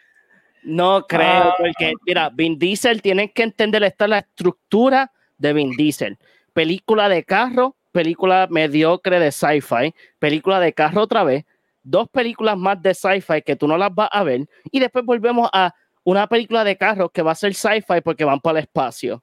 No 0.64 1.06
creo, 1.08 1.44
Ah. 1.50 1.54
porque 1.56 1.94
mira, 2.04 2.30
Vin 2.30 2.58
Diesel, 2.58 3.00
tienes 3.00 3.32
que 3.32 3.42
entender 3.44 3.82
esta 3.84 4.04
es 4.04 4.10
la 4.10 4.18
estructura 4.18 5.12
de 5.38 5.52
Vin 5.52 5.70
Diesel. 5.76 6.18
Película 6.52 7.08
de 7.08 7.24
carro, 7.24 7.76
película 7.92 8.48
mediocre 8.50 9.20
de 9.20 9.30
sci-fi, 9.32 9.94
película 10.18 10.58
de 10.60 10.72
carro 10.72 11.02
otra 11.02 11.22
vez, 11.24 11.44
dos 11.82 12.08
películas 12.08 12.56
más 12.58 12.82
de 12.82 12.92
sci-fi 12.92 13.42
que 13.42 13.56
tú 13.56 13.66
no 13.68 13.78
las 13.78 13.94
vas 13.94 14.08
a 14.12 14.22
ver, 14.24 14.46
y 14.70 14.80
después 14.80 15.04
volvemos 15.04 15.48
a 15.52 15.72
una 16.10 16.26
película 16.26 16.64
de 16.64 16.76
carro 16.76 17.08
que 17.10 17.22
va 17.22 17.32
a 17.32 17.34
ser 17.34 17.54
sci-fi 17.54 18.00
porque 18.02 18.24
van 18.24 18.40
para 18.40 18.58
el 18.58 18.64
espacio. 18.64 19.22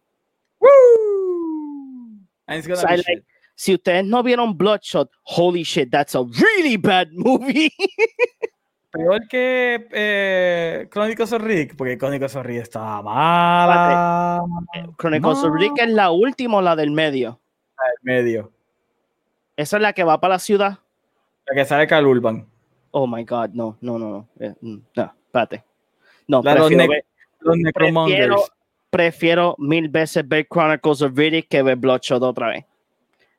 So 2.48 2.88
like- 2.88 3.24
si 3.56 3.74
ustedes 3.74 4.06
no 4.06 4.22
vieron 4.24 4.58
Bloodshot, 4.58 5.10
holy 5.24 5.64
shit, 5.64 5.90
that's 5.90 6.16
a 6.16 6.20
really 6.20 6.78
bad 6.78 7.10
movie. 7.12 7.72
Peor 8.92 9.28
que 9.28 9.88
eh, 9.92 10.88
Chronicles 10.90 11.34
of 11.34 11.42
Rick, 11.42 11.76
porque 11.76 11.98
Chronicles 11.98 12.36
of 12.36 12.46
Rick 12.46 12.62
estaba 12.62 13.02
mala. 13.02 14.44
Chronicles 14.98 15.44
of 15.44 15.54
Rick 15.56 15.74
es 15.78 15.90
la 15.90 16.12
última 16.12 16.58
o 16.58 16.62
la 16.62 16.76
del 16.76 16.92
medio. 16.92 17.40
La 17.78 17.84
del 17.90 18.24
medio. 18.24 18.52
Esa 19.58 19.78
es 19.78 19.82
la 19.82 19.94
que 19.94 20.04
va 20.04 20.20
para 20.22 20.36
la 20.36 20.40
ciudad. 20.40 20.80
La 21.48 21.56
que 21.56 21.66
sale 21.66 21.86
Cal 21.88 22.06
Urban. 22.06 22.48
Oh 22.92 23.08
my 23.08 23.24
god, 23.24 23.50
no, 23.54 23.78
no, 23.82 24.00
no, 24.00 24.10
no. 24.10 24.30
Eh, 24.40 24.54
mm, 24.62 24.78
no, 24.96 25.14
espérate. 25.26 25.64
No, 26.28 26.42
La- 26.44 26.56
los, 26.56 26.68
prefiero, 26.68 26.88
ver- 26.90 27.06
prefiero, 27.74 28.44
prefiero 28.90 29.56
mil 29.58 29.90
veces 29.90 30.28
ver 30.28 30.48
Chronicles 30.48 31.02
of 31.02 31.18
Riddick 31.18 31.48
que 31.48 31.62
ver 31.62 31.76
Bloodshot 31.78 32.22
otra 32.24 32.50
vez. 32.50 32.66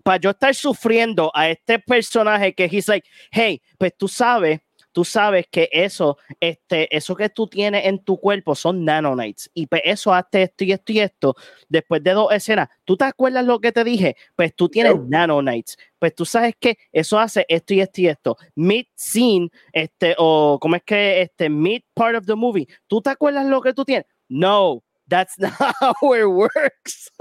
Para 0.03 0.18
yo 0.18 0.30
estar 0.30 0.55
sufriendo 0.55 1.30
a 1.34 1.51
este 1.51 1.78
personaje 1.78 2.55
que 2.55 2.64
he's 2.64 2.89
like, 2.89 3.07
hey, 3.30 3.61
pues 3.76 3.93
tú 3.97 4.09
sabes, 4.09 4.61
tú 4.99 5.05
sabes 5.05 5.46
que 5.49 5.68
eso, 5.70 6.18
este, 6.40 6.88
eso 6.96 7.14
que 7.14 7.28
tú 7.28 7.46
tienes 7.46 7.86
en 7.86 8.01
tu 8.03 8.18
cuerpo 8.18 8.57
son 8.57 8.84
nanonites 8.84 9.49
y 9.55 9.68
pues 9.68 9.82
eso 9.84 10.12
hace 10.12 10.42
esto 10.42 10.64
y 10.64 10.72
esto 10.72 10.90
y 10.90 10.99
esto. 10.99 11.36
Después 11.68 12.03
de 12.03 12.14
dos 12.14 12.32
escenas, 12.32 12.68
¿tú 12.84 12.96
te 12.96 13.05
acuerdas 13.05 13.44
lo 13.44 13.61
que 13.61 13.70
te 13.70 13.84
dije? 13.84 14.16
Pues 14.34 14.57
tú 14.57 14.68
tienes 14.68 14.94
Yep. 14.94 15.03
nanonites. 15.09 15.78
Pues 16.01 16.16
tú 16.16 16.24
sabes 16.24 16.57
que 16.59 16.78
eso 16.90 17.16
hace 17.16 17.46
esto 17.49 17.74
y 17.74 17.80
esto 17.80 18.01
y 18.01 18.09
esto. 18.09 18.36
Mid 18.57 18.86
scene, 18.96 19.49
este, 19.72 20.16
o 20.18 20.59
como 20.61 20.74
es 20.74 20.82
que, 20.82 21.22
este, 21.22 21.49
mid 21.49 21.82
part 21.94 22.16
of 22.16 22.26
the 22.26 22.34
movie, 22.34 22.66
¿tú 22.88 23.01
te 23.01 23.11
acuerdas 23.11 23.46
lo 23.46 23.61
que 23.61 23.72
tú 23.72 23.84
tienes? 23.84 24.07
No, 24.28 24.82
that's 25.09 25.38
not 25.38 25.53
how 25.80 26.12
it 26.16 26.24
works. 26.26 27.12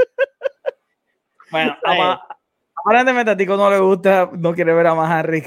Bueno, 1.51 1.77
ama- 1.85 2.21
aparentemente 2.83 3.29
a 3.29 3.37
Tico 3.37 3.55
no 3.55 3.69
le 3.69 3.77
gusta, 3.77 4.31
no 4.35 4.55
quiere 4.55 4.73
ver 4.73 4.87
a 4.87 4.95
más 4.95 5.11
Henry 5.27 5.43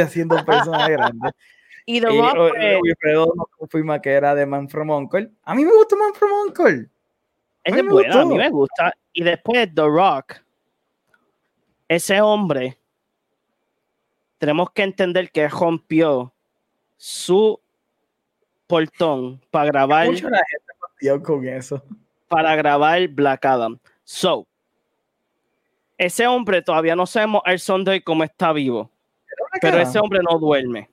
haciendo 0.00 0.38
un 0.38 0.44
personaje 0.44 0.90
grande. 0.90 1.30
Y 1.90 2.02
The 2.02 2.08
Rock, 2.08 2.54
Wilfredo 2.82 3.32
confirma 3.56 3.98
que 3.98 4.10
era 4.10 4.34
de 4.34 4.44
Man 4.44 4.68
from 4.68 4.90
Uncle. 4.90 5.30
A 5.42 5.54
mí 5.54 5.64
me 5.64 5.72
gusta 5.72 5.96
Man 5.96 6.12
from 6.12 6.30
Uncle. 6.46 6.86
ese 7.64 7.80
es 7.80 7.86
bueno, 7.86 8.20
a 8.20 8.24
mí 8.26 8.34
me 8.34 8.50
gusta. 8.50 8.92
Y 9.14 9.22
después 9.22 9.74
The 9.74 9.86
Rock, 9.86 10.34
ese 11.88 12.20
hombre, 12.20 12.76
tenemos 14.36 14.70
que 14.72 14.82
entender 14.82 15.30
que 15.30 15.48
rompió 15.48 16.30
su 16.98 17.58
portón 18.66 19.40
para 19.50 19.68
grabar, 19.68 20.08
Mucha 20.08 20.28
la 20.28 20.42
gente 20.44 21.22
con 21.22 21.48
eso. 21.48 21.82
para 22.28 22.54
grabar 22.54 23.08
Black 23.08 23.46
Adam. 23.46 23.78
So, 24.04 24.46
ese 25.96 26.26
hombre 26.26 26.60
todavía 26.60 26.94
no 26.94 27.06
sabemos 27.06 27.40
el 27.46 27.58
Sunday 27.58 28.02
cómo 28.02 28.24
está 28.24 28.52
vivo, 28.52 28.90
pero 29.62 29.78
ese 29.78 29.98
hombre 29.98 30.20
no 30.22 30.38
duerme. 30.38 30.90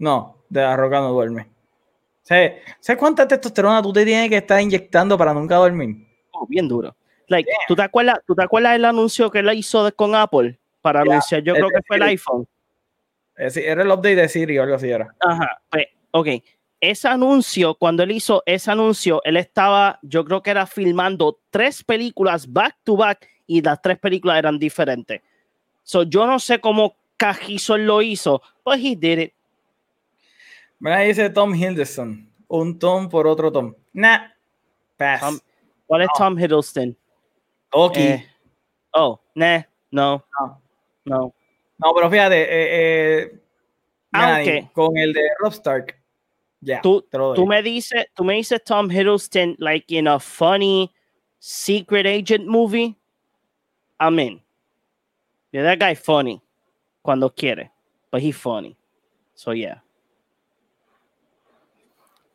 No, 0.00 0.38
de 0.48 0.62
la 0.62 0.76
roca 0.76 0.98
no 0.98 1.12
duerme. 1.12 1.46
¿Sabes 2.22 2.62
¿Sabes 2.80 2.98
cuánta 2.98 3.28
testosterona 3.28 3.82
tú 3.82 3.92
te 3.92 4.04
tienes 4.04 4.30
que 4.30 4.38
estar 4.38 4.60
inyectando 4.60 5.16
para 5.18 5.34
nunca 5.34 5.56
dormir? 5.56 6.06
Oh, 6.32 6.46
bien 6.48 6.66
duro. 6.66 6.96
Like, 7.28 7.48
¿tú 7.68 7.76
te 7.76 7.82
acuerdas, 7.82 8.18
¿tú 8.26 8.34
te 8.34 8.42
acuerdas 8.42 8.72
del 8.72 8.86
anuncio 8.86 9.30
que 9.30 9.40
él 9.40 9.52
hizo 9.52 9.84
de- 9.84 9.92
con 9.92 10.14
Apple 10.14 10.58
para 10.80 11.04
Ya, 11.04 11.10
anunciar? 11.12 11.42
Yo 11.42 11.52
el 11.54 11.58
creo 11.60 11.70
que 11.70 11.82
fue 11.86 11.96
el 11.98 12.02
Siri. 12.02 12.12
iPhone. 12.12 12.48
Decir, 13.36 13.64
era 13.64 13.82
el 13.82 13.88
update 13.88 14.16
de 14.16 14.28
Siri 14.28 14.58
o 14.58 14.62
algo 14.62 14.74
así 14.74 14.90
era. 14.90 15.14
Ajá, 15.20 15.60
pues, 15.70 15.86
ok. 16.12 16.26
Ese 16.80 17.08
anuncio, 17.08 17.74
cuando 17.74 18.02
él 18.02 18.10
hizo 18.12 18.42
ese 18.46 18.70
anuncio, 18.70 19.20
él 19.24 19.36
estaba, 19.36 19.98
yo 20.02 20.24
creo 20.24 20.42
que 20.42 20.50
era 20.50 20.66
filmando 20.66 21.38
tres 21.50 21.84
películas 21.84 22.50
back 22.50 22.78
to 22.84 22.96
back 22.96 23.28
y 23.46 23.60
las 23.60 23.80
tres 23.82 23.98
películas 23.98 24.38
eran 24.38 24.58
diferentes. 24.58 25.20
So, 25.82 26.04
yo 26.04 26.26
no 26.26 26.38
sé 26.38 26.58
cómo 26.58 26.96
cajizo 27.18 27.74
él 27.74 27.84
lo 27.86 28.00
hizo, 28.00 28.40
but 28.64 28.76
he 28.78 28.96
did 28.96 29.18
it. 29.18 29.34
Mira, 30.80 31.00
dice 31.00 31.30
Tom 31.30 31.54
Hiddleston. 31.54 32.28
Un 32.48 32.78
Tom 32.78 33.08
por 33.08 33.26
otro 33.26 33.52
Tom. 33.52 33.74
Nah. 33.92 34.28
Pass. 34.96 35.20
Tom- 35.20 35.38
¿Cuál 35.86 36.02
es 36.02 36.08
No. 36.08 36.12
Tom 36.18 36.38
Hiddleston? 36.38 36.96
Oki. 37.72 38.00
Eh, 38.00 38.26
oh, 38.94 39.20
nah, 39.34 39.62
no, 39.90 40.24
No. 40.40 40.60
no. 41.04 41.34
No, 41.78 41.94
pero 41.94 42.10
fíjate, 42.10 42.42
eh, 42.42 43.22
eh, 43.22 43.40
Melanie, 44.12 44.70
con 44.74 44.96
el 44.98 45.12
de 45.12 45.22
Rob 45.38 45.52
Stark. 45.52 45.96
Tú, 46.82 47.06
doy. 47.10 47.36
tú 47.36 47.46
me 47.46 47.62
dices, 47.62 48.06
tú 48.14 48.22
me 48.24 48.34
dices 48.34 48.62
Tom 48.64 48.90
Hiddleston 48.90 49.56
like 49.58 49.86
in 49.94 50.06
a 50.06 50.18
funny 50.20 50.90
secret 51.38 52.06
agent 52.06 52.46
movie. 52.46 52.96
I'm 53.98 54.18
in. 54.18 54.42
Yeah, 55.52 55.62
that 55.62 55.78
guy 55.78 55.94
funny 55.94 56.42
cuando 57.02 57.30
quiere, 57.30 57.70
but 58.10 58.20
he 58.20 58.30
funny. 58.32 58.76
So 59.34 59.52
yeah. 59.52 59.80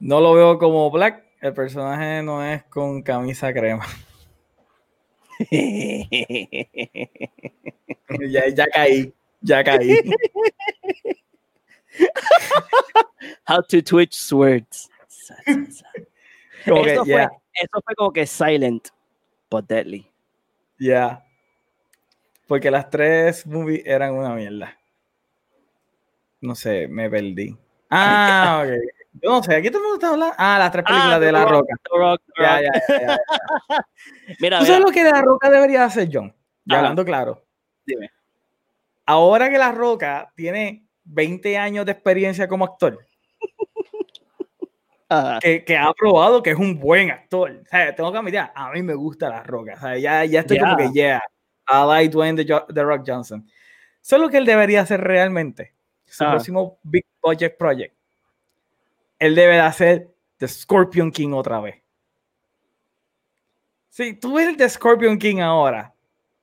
No 0.05 0.21
lo 0.21 0.33
veo 0.35 0.59
como 0.59 0.91
Black. 0.91 1.25
El 1.41 1.55
personaje 1.55 2.21
no 2.21 2.45
es 2.45 2.63
con 2.65 3.01
camisa 3.01 3.51
crema. 3.51 3.87
ya, 8.29 8.47
ya 8.49 8.67
caí. 8.67 9.11
Ya 9.41 9.63
caí. 9.63 9.99
How 13.47 13.63
to 13.67 13.81
twitch 13.81 14.13
swords. 14.13 14.91
Como 16.65 16.85
eso, 16.85 17.03
fue, 17.03 17.23
eso 17.23 17.81
fue 17.83 17.95
como 17.95 18.13
que 18.13 18.27
silent, 18.27 18.89
but 19.49 19.65
deadly. 19.67 20.07
ya. 20.77 21.25
Porque 22.45 22.69
las 22.69 22.91
tres 22.91 23.47
movies 23.47 23.81
eran 23.85 24.13
una 24.13 24.35
mierda. 24.35 24.77
No 26.41 26.53
sé, 26.53 26.87
me 26.87 27.09
perdí. 27.09 27.57
Ah, 27.89 28.63
ok. 28.67 28.94
Yo 29.21 29.29
no 29.31 29.43
sé, 29.43 29.55
aquí 29.55 29.69
todo 29.69 29.79
el 29.79 29.83
mundo 29.83 29.95
está 29.95 30.09
hablando. 30.13 30.35
Ah, 30.37 30.59
las 30.59 30.71
tres 30.71 30.83
películas 30.83 31.13
Ah, 31.13 31.19
de 31.19 31.25
The 31.27 31.31
La 31.31 31.45
Rock, 31.45 31.51
Roca. 31.51 31.75
Rock, 31.97 32.21
Ya, 32.39 32.61
ya, 32.61 32.71
ya. 32.99 33.17
Mira, 34.39 34.59
¿Tú 34.59 34.65
sabes 34.65 34.79
mira, 34.79 34.79
lo 34.79 34.91
que 34.93 35.03
La 35.03 35.21
Roca 35.21 35.49
debería 35.49 35.85
hacer, 35.85 36.09
John? 36.11 36.33
Ya 36.65 36.77
hablando 36.77 37.05
claro. 37.05 37.45
Dime. 37.85 38.09
Ahora 39.05 39.49
que 39.49 39.57
La 39.57 39.71
Roca 39.71 40.31
tiene 40.35 40.85
20 41.05 41.57
años 41.57 41.85
de 41.85 41.91
experiencia 41.93 42.47
como 42.47 42.65
actor, 42.65 42.99
que, 45.41 45.63
que 45.63 45.77
ha 45.77 45.93
probado 45.93 46.41
que 46.41 46.51
es 46.51 46.57
un 46.57 46.79
buen 46.79 47.11
actor. 47.11 47.51
O 47.51 47.65
sea, 47.69 47.95
tengo 47.95 48.11
que 48.11 48.17
admitir, 48.17 48.41
a 48.53 48.71
mí 48.71 48.81
me 48.81 48.95
gusta 48.95 49.29
La 49.29 49.43
Roca. 49.43 49.73
O 49.75 49.79
sea, 49.79 49.97
ya, 49.97 50.25
ya 50.25 50.41
estoy 50.41 50.59
como 50.59 50.77
Ya. 50.77 50.87
que, 50.87 50.91
yeah, 50.93 51.21
I 51.69 51.85
like 51.87 52.09
Dwayne 52.11 52.43
the, 52.43 52.51
Jo- 52.51 52.65
The 52.73 52.83
Rock 52.83 53.03
Johnson. 53.07 53.47
Eso 54.01 54.15
es 54.17 54.21
lo 54.21 54.29
que 54.29 54.37
él 54.37 54.45
debería 54.45 54.81
hacer 54.81 55.01
realmente. 55.01 55.73
Su 56.05 56.23
próximo 56.25 56.79
Big 56.83 57.05
Budget 57.21 57.57
Project. 57.57 57.94
Él 59.19 59.35
debe 59.35 59.53
de 59.53 59.59
hacer 59.61 60.13
The 60.37 60.47
Scorpion 60.47 61.11
King 61.11 61.33
otra 61.33 61.59
vez. 61.61 61.81
Sí, 63.89 64.13
tú 64.13 64.35
ves 64.35 64.49
el 64.49 64.57
de 64.57 64.69
Scorpion 64.69 65.17
King 65.17 65.39
ahora, 65.39 65.93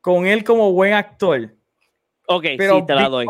con 0.00 0.26
él 0.26 0.42
como 0.42 0.72
buen 0.72 0.94
actor, 0.94 1.54
Ok, 2.26 2.46
pero 2.56 2.78
sí, 2.78 2.86
te 2.86 2.94
la 2.94 3.08
doy. 3.08 3.26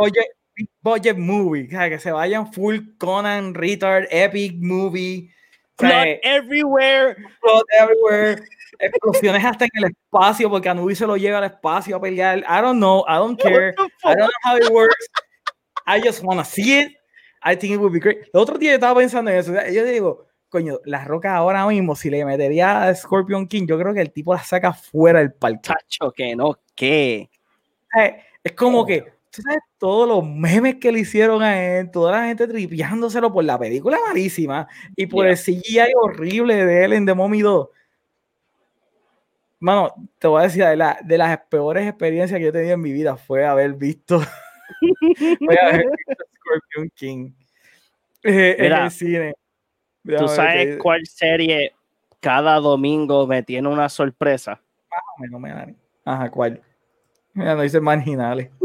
Big 0.55 0.69
budget 0.83 1.17
movie, 1.17 1.67
que 1.67 1.99
se 1.99 2.13
vayan 2.13 2.53
full 2.53 2.79
Conan, 2.99 3.55
retard, 3.55 4.07
epic 4.11 4.55
movie, 4.61 5.31
Blood 5.79 6.19
everywhere. 6.23 7.17
blood 7.43 7.65
everywhere, 7.81 8.45
explosiones 8.79 9.45
hasta 9.45 9.65
en 9.65 9.71
el 9.75 9.85
espacio, 9.91 10.51
porque 10.51 10.69
Anubis 10.69 10.99
se 10.99 11.07
lo 11.07 11.17
lleva 11.17 11.39
al 11.39 11.45
espacio 11.45 11.97
a 11.97 12.01
pelear. 12.01 12.41
I 12.41 12.61
don't 12.61 12.79
know, 12.79 13.05
I 13.09 13.17
don't 13.17 13.41
care, 13.41 13.75
the 13.75 13.83
I 14.05 14.15
don't 14.15 14.19
know 14.19 14.29
how 14.45 14.57
it 14.57 14.71
works. 14.71 15.07
I 15.87 16.01
just 16.01 16.23
wanna 16.23 16.45
see 16.45 16.81
it. 16.81 16.93
I 17.45 17.57
think 17.57 17.75
it 17.75 17.79
would 17.79 17.93
be 17.93 17.99
great. 18.01 18.19
El 18.33 18.41
otro 18.41 18.59
día 18.59 18.71
yo 18.71 18.75
estaba 18.75 18.99
pensando 19.01 19.31
en 19.31 19.39
eso. 19.39 19.53
Yo 19.73 19.85
digo, 19.85 20.27
coño, 20.49 20.79
la 20.85 21.05
roca 21.05 21.35
ahora 21.35 21.67
mismo, 21.67 21.97
si 21.97 22.09
le 22.11 22.25
metería 22.25 22.85
a 22.85 22.95
Scorpion 22.95 23.47
King, 23.49 23.67
yo 23.67 23.79
creo 23.79 23.93
que 23.95 24.01
el 24.01 24.13
tipo 24.13 24.33
la 24.35 24.43
saca 24.43 24.73
fuera 24.73 25.19
del 25.19 25.33
parque. 25.33 25.61
Chacho, 25.63 26.13
que 26.13 26.37
no, 26.37 26.59
que. 26.75 27.31
Eh, 27.99 28.17
Es 28.45 28.53
como 28.53 28.85
que, 28.87 29.03
tú 29.31 29.43
sabes, 29.43 29.61
todos 29.79 30.09
los 30.09 30.25
memes 30.29 30.77
que 30.77 30.91
le 30.93 31.01
hicieron 31.01 31.43
a 31.43 31.63
él, 31.79 31.91
toda 31.91 32.13
la 32.13 32.27
gente 32.27 32.47
tripeándoselo 32.49 33.33
por 33.33 33.45
la 33.45 33.59
película 33.59 33.99
malísima 34.07 34.69
y 34.97 35.07
por 35.07 35.25
Yeah. 35.25 35.31
el 35.33 35.39
CGI 35.39 35.93
horrible 36.01 36.65
de 36.67 36.85
él 36.85 36.93
en 36.93 37.07
The 37.07 37.15
Mommy 37.15 37.41
2. 37.41 37.69
Mano, 39.61 39.95
te 40.19 40.27
voy 40.27 40.41
a 40.41 40.45
decir, 40.45 40.65
de, 40.65 40.77
la- 40.77 40.99
de 41.05 41.19
las 41.19 41.39
peores 41.49 41.87
experiencias 41.89 42.37
que 42.39 42.43
yo 42.45 42.49
he 42.51 42.53
tenido 42.53 42.75
en 42.75 42.81
mi 42.81 42.93
vida 42.93 43.17
fue 43.17 43.45
haber 43.47 43.75
visto, 43.75 44.21
fue 45.39 45.59
haber 45.61 45.87
visto 45.87 46.25
Scorpion 46.45 46.91
King 46.95 47.33
eh, 48.23 48.55
en 48.59 48.63
Mira, 48.63 48.85
el 48.85 48.91
cine. 48.91 49.33
¿Tú 50.05 50.11
Déjame 50.11 50.29
sabes 50.29 50.77
cuál 50.79 51.07
serie 51.07 51.75
cada 52.21 52.57
domingo 52.57 53.27
me 53.27 53.43
tiene 53.43 53.69
una 53.69 53.89
sorpresa? 53.89 54.61
no 55.31 55.39
me 55.39 55.51
da 55.51 55.67
ni- 55.67 55.77
Ajá, 56.05 56.31
¿cuál? 56.31 56.61
Mira, 57.35 57.55
no 57.55 57.63
dice 57.63 57.81
marginales. 57.81 58.51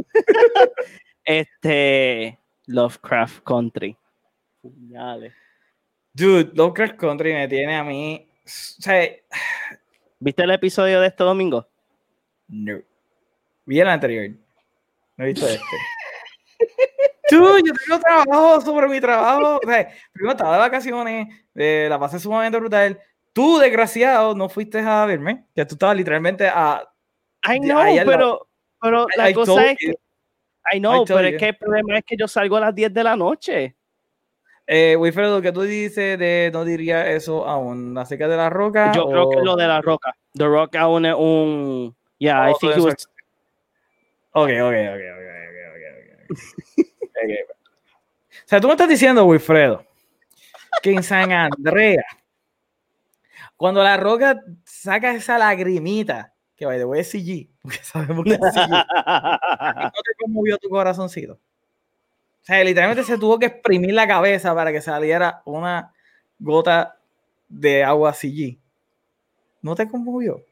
Este. 1.23 2.39
Lovecraft 2.67 3.43
Country. 3.43 3.97
Puñales. 4.61 5.33
Dude, 6.13 6.51
Lovecraft 6.55 6.95
Country 6.97 7.33
me 7.33 7.47
tiene 7.47 7.75
a 7.75 7.83
mí. 7.83 8.27
O 8.33 8.39
sea, 8.45 9.09
¿Viste 10.19 10.43
el 10.43 10.51
episodio 10.51 10.99
de 11.01 11.07
este 11.07 11.23
domingo? 11.23 11.67
no. 12.47 12.79
Vi 13.65 13.79
el 13.81 13.87
anterior. 13.89 14.29
No 15.17 15.25
he 15.25 15.27
visto 15.27 15.45
este. 15.47 15.59
Tú, 17.27 17.57
yo 17.59 17.73
tengo 17.73 17.99
trabajo 17.99 18.61
sobre 18.61 18.87
mi 18.87 19.01
trabajo. 19.01 19.59
O 19.63 19.67
sea, 19.67 19.89
primero 20.13 20.31
estaba 20.31 20.53
de 20.53 20.59
vacaciones, 20.59 21.27
eh, 21.55 21.87
la 21.89 21.99
pasé 21.99 22.19
sumamente 22.19 22.57
brutal. 22.57 22.99
Tú, 23.33 23.59
desgraciado, 23.59 24.33
no 24.33 24.49
fuiste 24.49 24.79
a 24.79 25.05
verme, 25.05 25.45
que 25.53 25.65
tú 25.65 25.75
estabas 25.75 25.97
literalmente 25.97 26.47
a. 26.47 26.87
I 27.47 27.59
know, 27.59 27.83
pero, 28.05 28.47
pero 28.81 29.07
la 29.15 29.33
cosa 29.33 29.71
es 29.71 29.77
que. 29.77 29.93
I 30.73 30.79
know, 30.79 31.05
pero 31.05 31.27
es 31.27 31.37
que 31.37 31.49
el 31.49 31.57
problema 31.57 31.97
es 31.97 32.03
que 32.05 32.17
yo 32.17 32.27
salgo 32.27 32.57
a 32.57 32.61
las 32.61 32.75
10 32.75 32.93
de 32.93 33.03
la 33.03 33.15
noche. 33.15 33.75
Eh, 34.69 34.97
Wilfredo, 34.97 35.41
que 35.41 35.53
tú 35.53 35.61
dices 35.61 36.19
de 36.19 36.49
no 36.51 36.65
diría 36.65 37.09
eso 37.09 37.47
aún 37.47 37.97
acerca 37.97 38.27
de 38.27 38.35
la 38.35 38.49
roca? 38.49 38.91
Yo 38.93 39.09
creo 39.09 39.29
que 39.29 39.41
lo 39.41 39.55
de 39.55 39.65
la 39.65 39.81
roca. 39.81 40.13
The 40.33 40.45
Rock 40.45 40.75
aún 40.75 41.05
es 41.05 41.15
un. 41.17 41.95
Yeah, 42.19 42.49
I 42.49 42.53
think 42.59 42.75
he 42.75 42.81
was. 42.81 43.07
Ok, 44.33 44.49
ok, 44.49 44.49
ok, 44.49 44.59
ok, 44.59 44.73
ok, 45.13 45.57
ok. 45.71 46.31
okay. 46.75 46.85
o 47.17 48.47
sea, 48.47 48.61
tú 48.61 48.67
me 48.67 48.73
estás 48.73 48.89
diciendo, 48.89 49.25
Wilfredo, 49.25 49.85
que 50.81 50.91
en 50.91 51.03
San 51.03 51.31
Andrea, 51.31 52.05
cuando 53.55 53.83
la 53.83 53.97
roca 53.97 54.41
saca 54.63 55.13
esa 55.13 55.37
lagrimita, 55.37 56.33
que 56.55 56.65
vaya, 56.65 56.85
voy 56.85 56.99
a 56.99 57.03
CG, 57.03 57.49
porque 57.61 57.77
sabemos 57.83 58.23
que 58.23 58.33
es 58.33 58.39
CG, 58.39 58.69
¿no 58.69 59.91
te 59.91 60.15
conmovió 60.19 60.57
tu 60.57 60.69
corazoncito? 60.69 61.33
O 61.33 62.45
sea, 62.47 62.63
literalmente 62.63 63.03
se 63.03 63.17
tuvo 63.17 63.37
que 63.37 63.47
exprimir 63.47 63.93
la 63.93 64.07
cabeza 64.07 64.55
para 64.55 64.71
que 64.71 64.81
saliera 64.81 65.41
una 65.45 65.93
gota 66.39 66.97
de 67.49 67.83
agua 67.83 68.13
CG. 68.13 68.57
¿No 69.61 69.75
te 69.75 69.87
conmovió? 69.87 70.46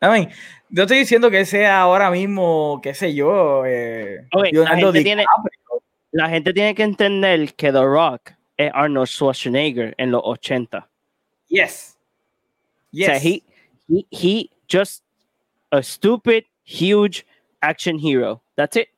Mean, 0.00 0.30
yo 0.70 0.82
estoy 0.82 0.98
diciendo 0.98 1.30
que 1.30 1.44
sea 1.44 1.80
ahora 1.80 2.10
mismo, 2.10 2.80
qué 2.82 2.94
sé 2.94 3.14
yo, 3.14 3.64
eh, 3.66 4.26
la, 4.52 4.76
gente 4.76 5.02
tiene, 5.02 5.24
la, 6.12 6.28
gente 6.28 6.52
tiene, 6.52 6.74
que 6.74 6.82
entender 6.84 7.54
que 7.54 7.72
The 7.72 7.82
Rock 7.82 8.32
es 8.56 8.70
Arnold 8.74 9.08
Schwarzenegger 9.08 9.94
en 9.98 10.12
los 10.12 10.22
80. 10.24 10.88
Yes. 11.48 11.96
Yes. 12.90 13.08
O 13.08 13.12
sea, 13.12 13.18
he, 13.18 13.42
he, 13.88 14.06
he 14.10 14.50
just 14.70 15.02
a 15.72 15.82
stupid, 15.82 16.44
huge 16.64 17.26
action 17.60 17.98
hero. 17.98 18.40
That's 18.56 18.76
it. 18.76 18.88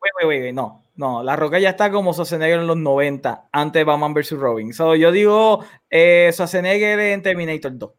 Wait, 0.00 0.12
wait, 0.26 0.42
wait, 0.42 0.54
no. 0.54 0.82
No, 0.94 1.22
La 1.22 1.36
Roca 1.36 1.58
ya 1.58 1.70
está 1.70 1.90
como 1.90 2.12
Schwarzenegger 2.12 2.60
en 2.60 2.66
los 2.66 2.76
90, 2.76 3.48
antes 3.50 3.80
de 3.80 3.84
Batman 3.84 4.12
vs. 4.12 4.32
Robin. 4.32 4.74
So, 4.74 4.94
yo 4.94 5.10
digo 5.10 5.64
eh, 5.88 6.30
Schwarzenegger 6.32 6.98
en 6.98 7.22
Terminator 7.22 7.78
2. 7.78 7.90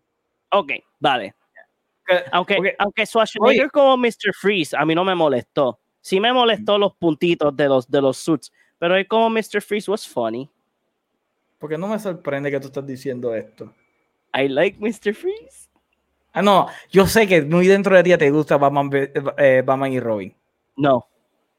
Ok, 0.52 0.72
vale. 1.00 1.34
Aunque, 2.31 2.76
aunque 2.80 3.06
Schwarzenegger 3.06 3.72
como 3.72 3.98
Mr. 3.98 4.34
Freeze, 4.34 4.76
a 4.76 4.85
mí 4.85 4.95
no 4.95 5.03
me 5.03 5.15
molestó. 5.15 5.80
Sí 6.02 6.19
me 6.19 6.34
molestó 6.34 6.77
los 6.77 6.94
puntitos 6.95 7.56
de 7.56 7.68
los, 7.68 7.90
de 7.90 8.02
los 8.02 8.18
suits, 8.18 8.52
pero 8.77 8.95
él 8.95 9.07
como 9.07 9.30
Mr. 9.30 9.61
Freeze 9.61 9.90
was 9.90 10.07
funny. 10.07 10.49
Porque 11.60 11.77
no 11.77 11.88
me 11.88 11.98
sorprende 11.98 12.52
que 12.52 12.60
tú 12.60 12.68
estás 12.68 12.85
diciendo 12.85 13.34
esto. 13.34 13.73
I 14.34 14.49
like 14.49 14.77
Mr. 14.80 15.14
Freeze. 15.14 15.69
Ah, 16.34 16.41
no, 16.41 16.68
yo 16.90 17.06
sé 17.06 17.27
que 17.27 17.41
muy 17.44 17.68
dentro 17.68 17.95
de 17.95 18.03
ti 18.03 18.18
te 18.18 18.31
gusta 18.31 18.57
Batman, 18.57 18.90
eh, 19.38 19.64
Batman 19.64 19.94
y 19.94 19.99
Robin. 19.99 20.35
No, 20.76 21.07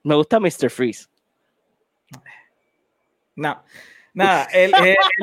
me 0.02 0.14
gusta 0.14 0.40
Mr. 0.40 0.68
Freeze. 0.68 1.08
No, 3.36 3.62
nada, 4.12 4.48
él, 4.52 4.72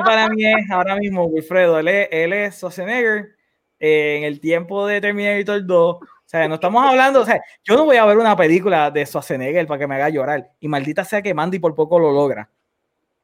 para 0.04 0.28
mí 0.30 0.44
es 0.44 0.70
ahora 0.70 0.96
mismo 0.96 1.24
Wilfredo, 1.26 1.78
él 1.78 1.88
es, 1.88 2.08
él 2.10 2.32
es 2.32 2.56
Schwarzenegger 2.56 3.36
eh, 3.82 4.18
en 4.18 4.22
el 4.22 4.38
tiempo 4.38 4.86
de 4.86 5.00
Terminator 5.00 5.66
2. 5.66 5.96
O 5.96 6.00
sea, 6.24 6.46
no 6.46 6.54
estamos 6.54 6.86
hablando, 6.86 7.20
o 7.20 7.24
sea, 7.26 7.42
yo 7.64 7.74
no 7.74 7.84
voy 7.84 7.96
a 7.96 8.04
ver 8.06 8.16
una 8.16 8.36
película 8.36 8.92
de 8.92 9.04
Schwarzenegger 9.04 9.66
para 9.66 9.80
que 9.80 9.86
me 9.88 9.96
haga 9.96 10.08
llorar. 10.08 10.52
Y 10.60 10.68
maldita 10.68 11.04
sea 11.04 11.20
que 11.20 11.34
Mandy 11.34 11.58
por 11.58 11.74
poco 11.74 11.98
lo 11.98 12.12
logra. 12.12 12.48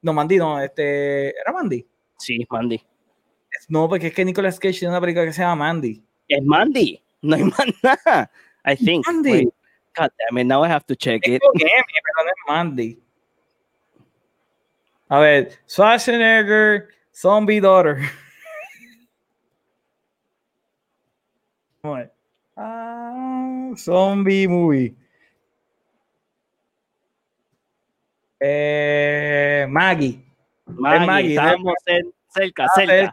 No, 0.03 0.13
Mandy 0.13 0.37
no, 0.37 0.61
este, 0.61 1.29
¿era 1.29 1.53
Mandy? 1.53 1.87
Sí, 2.19 2.45
Mandy. 2.51 2.83
No, 3.69 3.89
porque 3.89 4.09
es 4.09 4.15
que 4.15 4.25
Nicolas 4.25 4.59
Cage 4.59 4.81
tiene 4.81 4.91
una 4.91 5.01
película 5.01 5.27
que 5.27 5.33
se 5.33 5.43
llama 5.43 5.65
Mandy. 5.65 6.05
Es 6.27 6.43
Mandy, 6.45 7.01
no 7.23 7.37
hay 7.37 7.45
más 7.45 7.67
nada. 7.83 8.31
I 8.67 8.75
think. 8.77 9.07
Mandy. 9.07 9.45
God 9.97 10.11
damn 10.19 10.39
it, 10.39 10.47
now 10.47 10.65
I 10.65 10.69
have 10.69 10.85
to 10.87 10.97
check 10.97 11.23
it. 11.27 11.41
pero 11.41 12.25
no 12.25 12.31
es 12.31 12.37
Mandy. 12.49 13.01
A 15.09 15.21
ver, 15.21 15.53
Schwarzenegger, 15.69 16.89
Zombie 17.13 17.61
Daughter. 17.61 18.01
Ah, 22.57 23.71
zombie 23.77 24.49
Movie. 24.49 24.95
Eh, 28.41 29.67
Maggie. 29.69 30.25
Maggie, 30.67 31.07
Maggie 31.07 31.29
estábamos 31.31 31.75
cerca, 32.29 32.67
cerca. 32.75 33.13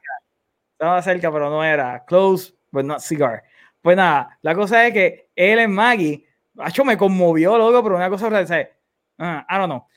Estaba 0.73 1.01
cerca, 1.01 1.31
pero 1.31 1.49
no 1.49 1.63
era. 1.63 2.03
Close, 2.05 2.53
but 2.71 2.83
not 2.83 2.99
cigar. 2.99 3.43
Pues 3.81 3.95
nada, 3.95 4.37
la 4.41 4.55
cosa 4.55 4.85
es 4.87 4.93
que 4.93 5.29
él 5.35 5.59
en 5.59 5.71
Maggie, 5.71 6.25
hecho 6.65 6.83
me 6.83 6.97
conmovió, 6.97 7.57
loco, 7.57 7.83
pero 7.83 7.95
una 7.95 8.09
cosa, 8.09 8.27
uh, 8.27 9.23
I 9.23 9.57
don't 9.57 9.65
know. 9.65 9.87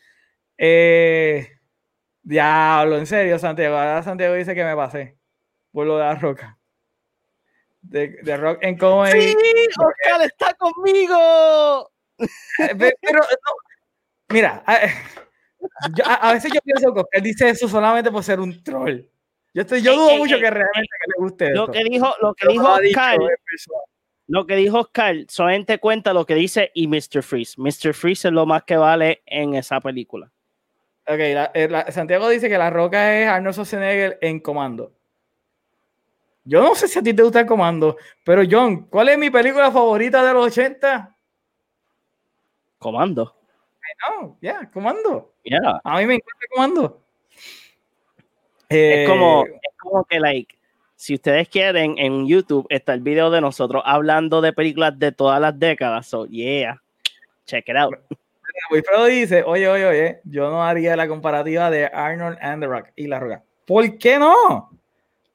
Eh, 0.56 1.48
Diablo, 2.22 2.98
en 2.98 3.06
serio, 3.06 3.38
Santiago. 3.38 3.76
Ahora 3.76 4.02
Santiago 4.02 4.34
dice 4.34 4.54
que 4.54 4.64
me 4.64 4.76
pasé 4.76 5.16
por 5.72 5.86
lo 5.86 5.96
de 5.96 6.04
la 6.04 6.14
roca. 6.14 6.57
De, 7.80 8.18
de 8.22 8.36
rock 8.36 8.58
en 8.62 8.76
comedy. 8.76 9.30
¡Sí! 9.30 9.36
¡Oscar 9.78 10.22
está 10.22 10.54
conmigo! 10.54 11.90
Eh, 12.18 12.94
pero, 13.00 13.20
mira, 14.28 14.62
a, 14.66 16.32
veces 16.32 16.52
yo 16.52 16.60
pienso 16.62 16.92
que 16.94 17.02
él 17.12 17.22
dice 17.22 17.48
eso 17.48 17.68
solamente 17.68 18.10
por 18.10 18.24
ser 18.24 18.40
un 18.40 18.62
troll. 18.62 19.02
Yo, 19.54 19.62
estoy, 19.62 19.82
yo 19.82 19.94
dudo 19.94 20.16
mucho 20.16 20.38
que 20.38 20.50
realmente 20.50 20.96
le 21.06 21.22
guste 21.22 21.50
lo 21.50 21.70
Que 21.70 21.84
dijo, 21.84 22.12
lo 22.20 22.34
que 22.34 22.48
dijo 22.48 22.72
Oscar, 22.72 23.18
lo 24.26 24.46
que 24.46 24.56
dijo 24.56 24.80
Oscar, 24.80 25.16
solamente 25.28 25.78
cuenta 25.78 26.12
lo 26.12 26.26
que 26.26 26.34
dice 26.34 26.70
y 26.74 26.86
Mr. 26.86 27.22
Freeze. 27.22 27.54
Mr. 27.56 27.94
Freeze 27.94 28.28
es 28.28 28.34
lo 28.34 28.44
más 28.44 28.64
que 28.64 28.76
vale 28.76 29.22
en 29.26 29.54
esa 29.54 29.80
película. 29.80 30.30
Ok, 31.06 31.18
eh, 31.18 31.84
Santiago 31.88 32.28
dice 32.28 32.50
que 32.50 32.58
La 32.58 32.68
Roca 32.68 33.18
es 33.18 33.26
Arnold 33.26 33.54
Schwarzenegger 33.54 34.18
en 34.20 34.40
Comando. 34.40 34.97
Yo 36.48 36.62
no 36.62 36.74
sé 36.74 36.88
si 36.88 36.98
a 36.98 37.02
ti 37.02 37.12
te 37.12 37.22
gusta 37.22 37.40
el 37.40 37.46
Comando, 37.46 37.98
pero 38.24 38.42
John, 38.50 38.86
¿cuál 38.86 39.10
es 39.10 39.18
mi 39.18 39.28
película 39.28 39.70
favorita 39.70 40.24
de 40.24 40.32
los 40.32 40.46
80? 40.46 41.14
Comando. 42.78 43.36
No, 44.08 44.38
ya, 44.40 44.70
Comando. 44.70 45.34
Yeah. 45.42 45.78
A 45.84 45.98
mí 45.98 46.06
me 46.06 46.14
encanta 46.14 46.46
Comando. 46.50 47.02
es, 48.70 49.06
como, 49.06 49.44
eh, 49.44 49.60
es 49.62 49.76
como 49.78 50.04
que, 50.04 50.18
like, 50.18 50.58
si 50.96 51.16
ustedes 51.16 51.50
quieren, 51.50 51.98
en 51.98 52.26
YouTube 52.26 52.66
está 52.70 52.94
el 52.94 53.00
video 53.00 53.30
de 53.30 53.42
nosotros 53.42 53.82
hablando 53.84 54.40
de 54.40 54.54
películas 54.54 54.98
de 54.98 55.12
todas 55.12 55.42
las 55.42 55.58
décadas. 55.58 56.06
So, 56.06 56.24
yeah, 56.28 56.80
check 57.44 57.68
it 57.68 57.76
out. 57.76 57.94
Wilfredo 58.70 59.04
dice, 59.04 59.42
oye, 59.42 59.68
oye, 59.68 59.84
oye, 59.84 60.20
yo 60.24 60.48
no 60.48 60.64
haría 60.64 60.96
la 60.96 61.08
comparativa 61.08 61.70
de 61.70 61.84
Arnold 61.84 62.38
and 62.40 62.62
The 62.62 62.66
Rock 62.68 62.86
y 62.96 63.06
La 63.06 63.20
Roca. 63.20 63.44
¿Por 63.66 63.98
qué 63.98 64.18
no? 64.18 64.77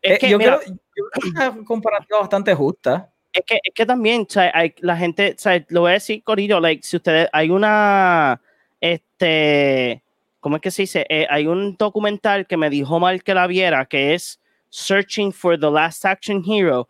Es 0.04 0.12
eh, 0.12 0.18
que, 0.20 0.30
yo, 0.30 0.38
creo, 0.38 0.60
que 0.60 0.72
es 1.16 1.26
una 1.32 1.64
comparativa 1.64 2.20
bastante 2.20 2.54
justa. 2.54 3.10
Es 3.32 3.44
que, 3.46 3.60
es 3.64 3.74
que 3.74 3.86
también, 3.86 4.28
hay, 4.54 4.76
la 4.80 4.96
gente, 4.98 5.36
lo 5.70 5.82
voy 5.82 5.92
a 5.92 5.94
decir, 5.94 6.22
Corillo, 6.24 6.60
like, 6.60 6.84
si 6.84 6.98
ustedes, 6.98 7.30
hay 7.32 7.50
una, 7.50 8.40
este, 8.80 10.04
¿cómo 10.40 10.58
es 10.58 10.62
que 10.62 10.72
se 10.72 10.84
dice? 10.84 11.06
Eh, 11.10 11.26
hay 11.30 11.48
un 11.48 11.76
documental 11.78 12.46
que 12.46 12.58
me 12.58 12.70
dijo 12.70 13.00
mal 13.00 13.24
que 13.24 13.34
la 13.34 13.48
viera, 13.48 13.86
que 13.86 14.14
es 14.14 14.40
Searching 14.70 15.32
for 15.32 15.60
the 15.60 15.72
Last 15.72 16.06
Action 16.06 16.44
Hero, 16.46 16.90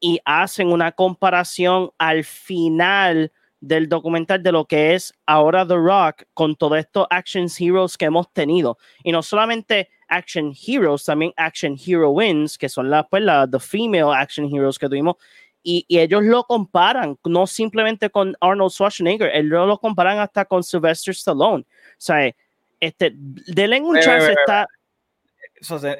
y 0.00 0.20
hacen 0.24 0.72
una 0.72 0.92
comparación 0.92 1.90
al 1.98 2.24
final 2.24 3.32
del 3.60 3.88
documental 3.88 4.42
de 4.42 4.52
lo 4.52 4.64
que 4.64 4.94
es 4.94 5.14
ahora 5.24 5.66
The 5.66 5.76
Rock 5.76 6.24
con 6.34 6.56
todos 6.56 6.78
estos 6.78 7.06
action 7.10 7.46
heroes 7.58 7.96
que 7.96 8.06
hemos 8.06 8.30
tenido. 8.32 8.76
Y 9.04 9.12
no 9.12 9.22
solamente 9.22 9.88
action 10.12 10.54
heroes, 10.54 11.04
también 11.04 11.32
action 11.36 11.76
heroines, 11.76 12.58
que 12.58 12.68
son 12.68 12.90
las, 12.90 13.06
pues, 13.08 13.22
las 13.22 13.50
the 13.50 13.58
female 13.58 14.12
action 14.14 14.46
heroes 14.46 14.78
que 14.78 14.88
tuvimos. 14.88 15.16
Y, 15.62 15.84
y, 15.88 15.98
ellos 15.98 16.22
lo 16.24 16.44
comparan, 16.44 17.16
no 17.24 17.46
simplemente 17.46 18.10
con 18.10 18.36
Arnold 18.40 18.72
Schwarzenegger, 18.72 19.30
ellos 19.32 19.66
lo 19.66 19.78
comparan 19.78 20.18
hasta 20.18 20.44
con 20.44 20.62
Sylvester 20.62 21.12
Stallone. 21.12 21.62
O 21.62 21.94
sea, 21.98 22.34
este, 22.80 23.12
denle 23.14 23.80
un 23.80 23.98
chance. 24.00 24.32
está... 24.32 24.66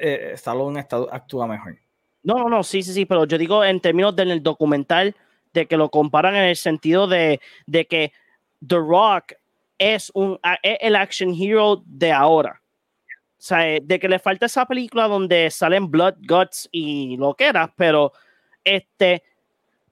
Eh, 0.01 0.31
Stallone 0.33 0.81
está, 0.81 0.97
actúa 1.09 1.47
mejor. 1.47 1.77
No, 2.23 2.35
no, 2.35 2.49
no, 2.49 2.63
sí, 2.63 2.83
sí, 2.83 2.93
sí, 2.93 3.05
pero 3.05 3.25
yo 3.25 3.37
digo 3.37 3.63
en 3.63 3.79
términos 3.79 4.13
del 4.15 4.43
documental, 4.43 5.15
de 5.53 5.65
que 5.65 5.77
lo 5.77 5.89
comparan 5.89 6.35
en 6.35 6.43
el 6.43 6.55
sentido 6.55 7.07
de, 7.07 7.39
de 7.65 7.85
que 7.85 8.11
The 8.65 8.75
Rock 8.75 9.33
es, 9.77 10.11
un, 10.13 10.39
es 10.61 10.77
el 10.81 10.95
action 10.95 11.33
hero 11.33 11.83
de 11.85 12.11
ahora. 12.11 12.62
O 13.43 13.45
sea, 13.45 13.67
eh, 13.67 13.81
de 13.83 13.99
que 13.99 14.07
le 14.07 14.19
falta 14.19 14.45
esa 14.45 14.65
película 14.65 15.09
donde 15.09 15.51
salen 15.51 15.91
blood, 15.91 16.13
guts 16.21 16.69
y 16.71 17.17
lo 17.17 17.33
que 17.33 17.47
era, 17.47 17.73
pero 17.75 18.13
este, 18.63 19.21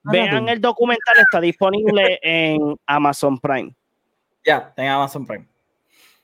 Vean 0.04 0.48
el 0.48 0.58
documental, 0.58 1.14
está 1.18 1.38
disponible 1.38 2.18
en 2.22 2.76
Amazon 2.86 3.38
Prime. 3.38 3.74
Ya, 4.42 4.72
en 4.74 4.88
Amazon 4.88 5.26
Prime. 5.26 5.46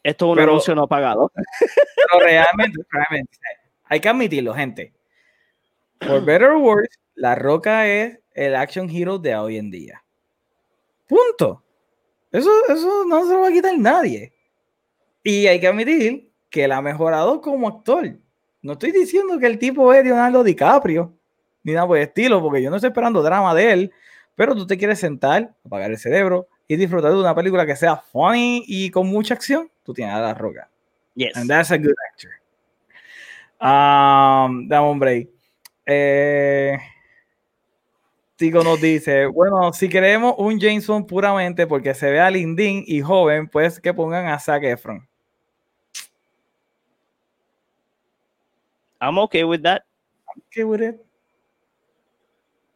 Esto 0.03 0.25
es 0.25 0.33
un 0.33 0.41
anuncio 0.41 0.75
no 0.75 0.89
pagado. 0.89 1.31
Pero 2.13 2.25
realmente, 2.25 2.81
realmente, 2.91 3.37
hay 3.85 4.01
que 4.01 4.09
admitirlo, 4.09 4.55
gente. 4.55 4.95
Por 5.99 6.25
better 6.25 6.49
or 6.49 6.57
worse, 6.57 6.97
La 7.15 7.35
Roca 7.35 7.87
es 7.87 8.19
el 8.33 8.57
action 8.57 8.89
hero 8.89 9.19
de 9.19 9.37
hoy 9.37 9.59
en 9.59 9.71
día. 9.71 10.03
Punto. 11.07 11.63
Eso, 12.33 12.51
eso 12.69 13.05
no 13.07 13.27
se 13.27 13.35
lo 13.35 13.41
va 13.41 13.49
a 13.49 13.53
quitar 13.53 13.77
nadie. 13.77 14.33
Y 15.23 15.47
hay 15.47 15.61
que 15.61 15.67
admitir 15.67 16.28
que 16.51 16.65
él 16.65 16.73
ha 16.73 16.83
mejorado 16.83 17.41
como 17.41 17.69
actor. 17.69 18.16
No 18.62 18.73
estoy 18.73 18.93
diciendo 18.93 19.39
que 19.39 19.47
el 19.47 19.59
tipo 19.59 19.93
es 19.93 20.05
Leonardo 20.05 20.43
DiCaprio, 20.43 21.15
ni 21.62 21.73
nada 21.73 21.87
por 21.87 21.97
el 21.97 22.05
estilo, 22.05 22.41
porque 22.43 22.62
yo 22.62 22.70
no 22.70 22.77
estoy 22.77 22.89
esperando 22.89 23.23
drama 23.23 23.55
de 23.55 23.73
él, 23.73 23.93
pero 24.35 24.55
tú 24.55 24.66
te 24.66 24.77
quieres 24.77 24.99
sentar, 24.99 25.55
apagar 25.65 25.91
el 25.91 25.99
cerebro 25.99 26.49
y 26.66 26.77
disfrutar 26.77 27.12
de 27.12 27.19
una 27.19 27.35
película 27.35 27.66
que 27.66 27.77
sea 27.77 27.97
funny 27.97 28.65
y 28.66 28.91
con 28.91 29.07
mucha 29.07 29.35
acción, 29.35 29.70
tú 29.83 29.93
tienes 29.93 30.15
a 30.15 30.20
La 30.20 30.35
Roca. 30.35 30.69
Yes. 31.15 31.37
And 31.37 31.49
that's 31.49 31.70
a 31.70 31.79
good 31.79 31.95
actor. 32.12 32.31
Um, 33.61 34.69
dame 34.69 34.89
un 34.89 34.99
break. 34.99 35.29
Eh, 35.85 36.79
Tico 38.37 38.62
nos 38.62 38.81
dice, 38.81 39.27
bueno, 39.27 39.73
si 39.73 39.89
queremos 39.89 40.35
un 40.39 40.61
James 40.61 40.87
Bond 40.87 41.07
puramente 41.07 41.66
porque 41.66 41.93
se 41.95 42.11
vea 42.11 42.31
lindín 42.31 42.85
y 42.87 43.01
joven, 43.01 43.49
pues 43.49 43.81
que 43.81 43.93
pongan 43.93 44.27
a 44.27 44.39
Zac 44.39 44.62
Efron. 44.62 45.07
I'm 49.01 49.19
okay 49.19 49.45
with 49.45 49.62
that. 49.62 49.83
I'm 50.29 50.43
okay 50.49 50.65
with 50.65 50.83
it. 50.83 51.01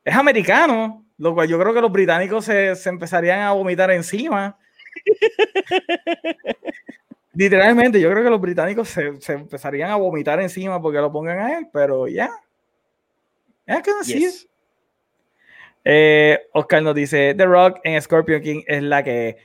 Es 0.05 0.15
americano, 0.15 1.05
lo 1.19 1.35
cual 1.35 1.49
yo 1.49 1.59
creo 1.59 1.73
que 1.73 1.81
los 1.81 1.93
británicos 1.93 2.45
se, 2.45 2.75
se 2.75 2.89
empezarían 2.89 3.41
a 3.41 3.53
vomitar 3.53 3.91
encima. 3.91 4.59
Literalmente, 7.35 8.01
yo 8.01 8.11
creo 8.11 8.23
que 8.23 8.31
los 8.31 8.41
británicos 8.41 8.89
se, 8.89 9.21
se, 9.21 9.35
empezarían 9.35 9.91
a 9.91 9.97
vomitar 9.97 10.41
encima 10.41 10.83
porque 10.83 10.99
lo 10.99 11.11
pongan 11.11 11.39
a 11.39 11.59
él, 11.59 11.69
pero 11.73 12.07
ya. 12.07 12.31
Yeah. 13.67 13.79
Es 13.79 13.83
que 13.83 13.91
así 14.01 14.25
es. 14.25 14.49
Eh, 15.85 16.39
Oscar 16.53 16.83
nos 16.83 16.95
dice: 16.95 17.35
The 17.35 17.47
Rock 17.47 17.81
en 17.85 18.01
Scorpion 18.01 18.43
King 18.43 18.63
es 18.67 18.83
la 18.83 19.03
que. 19.03 19.39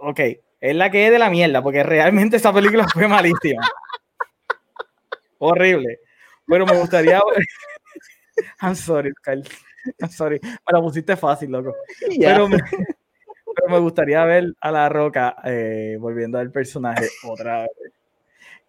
Ok, 0.00 0.20
es 0.60 0.74
la 0.74 0.90
que 0.90 1.06
es 1.06 1.12
de 1.12 1.18
la 1.18 1.30
mierda, 1.30 1.62
porque 1.62 1.82
realmente 1.82 2.36
esa 2.36 2.52
película 2.52 2.86
fue 2.88 3.06
malísima. 3.06 3.62
Horrible. 5.44 5.98
Pero 6.46 6.66
me 6.66 6.78
gustaría. 6.78 7.20
I'm 8.60 8.74
sorry, 8.74 9.10
Oscar. 9.10 9.38
I'm 10.00 10.10
sorry. 10.10 10.40
Me 10.42 10.72
la 10.72 10.80
pusiste 10.80 11.16
fácil, 11.16 11.50
loco. 11.50 11.74
Yeah. 12.10 12.32
Pero, 12.32 12.48
me, 12.48 12.58
pero, 12.58 13.68
me, 13.68 13.78
gustaría 13.78 14.24
ver 14.24 14.54
a 14.60 14.70
La 14.70 14.88
Roca 14.88 15.36
eh, 15.44 15.96
volviendo 16.00 16.38
al 16.38 16.50
personaje 16.50 17.08
otra 17.24 17.62
vez. 17.62 17.70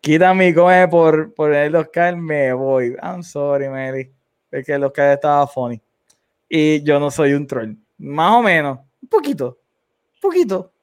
Quítame 0.02 0.54
come 0.54 0.88
por, 0.88 1.34
por 1.34 1.54
el 1.54 1.76
Oscar, 1.76 2.16
me 2.16 2.54
voy. 2.54 2.96
I'm 3.02 3.24
sorry, 3.24 3.70
Mary. 3.70 4.12
Es 4.52 4.66
que 4.66 4.74
el 4.74 4.84
Oscar 4.84 5.14
estaba 5.14 5.48
funny 5.48 5.82
y 6.50 6.84
yo 6.84 7.00
no 7.00 7.12
soy 7.12 7.34
un 7.34 7.48
troll. 7.48 7.76
Más 7.98 8.34
o 8.34 8.42
menos, 8.42 8.80
un 9.02 9.10
poquito, 9.10 9.60
un 10.16 10.20
poquito, 10.22 10.74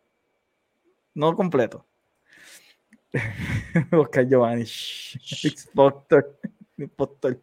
no 1.14 1.34
completo. 1.36 1.86
Oscar 3.92 4.26
Giovanni, 4.26 4.64
impostor, 5.44 6.38
impostor. 6.78 7.40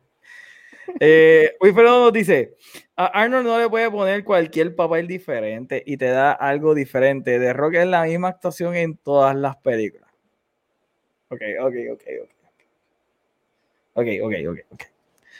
Eh, 0.99 1.55
Wilfredo 1.61 2.05
nos 2.05 2.13
dice: 2.13 2.55
a 2.95 3.05
Arnold 3.05 3.45
no 3.45 3.59
le 3.59 3.69
puede 3.69 3.89
poner 3.91 4.23
cualquier 4.23 4.75
papel 4.75 5.07
diferente 5.07 5.83
y 5.85 5.97
te 5.97 6.07
da 6.07 6.31
algo 6.31 6.73
diferente. 6.73 7.37
De 7.39 7.53
Rock 7.53 7.75
es 7.75 7.87
la 7.87 8.03
misma 8.03 8.29
actuación 8.29 8.75
en 8.75 8.97
todas 8.97 9.35
las 9.35 9.55
películas. 9.57 10.09
Ok, 11.29 11.41
ok, 11.61 11.75
ok, 11.93 12.03
ok. 12.23 12.29
Ok, 13.93 14.07
ok, 14.21 14.33
ok, 14.49 14.59
ok. 14.71 14.83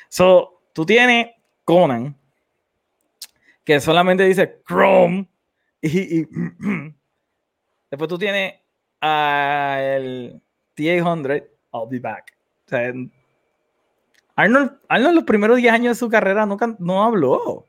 So, 0.10 0.62
tú 0.74 0.86
tienes 0.86 1.28
Conan, 1.64 2.16
que 3.64 3.80
solamente 3.80 4.24
dice 4.24 4.62
Chrome 4.68 5.28
y, 5.82 6.20
y 6.20 6.28
después 7.90 8.08
tú 8.08 8.18
tienes 8.18 8.59
a 9.02 9.80
el 9.82 10.42
T800 10.76 11.44
I'll 11.74 11.88
be 11.90 12.00
back. 12.00 12.36
O 12.66 12.70
sea, 12.70 12.94
Arnold, 14.36 14.80
Arnold 14.88 15.16
los 15.16 15.24
primeros 15.26 15.58
10 15.58 15.74
años 15.74 15.98
de 15.98 16.00
su 16.00 16.10
carrera 16.10 16.46
nunca 16.46 16.76
no 16.80 17.04
habló. 17.04 17.66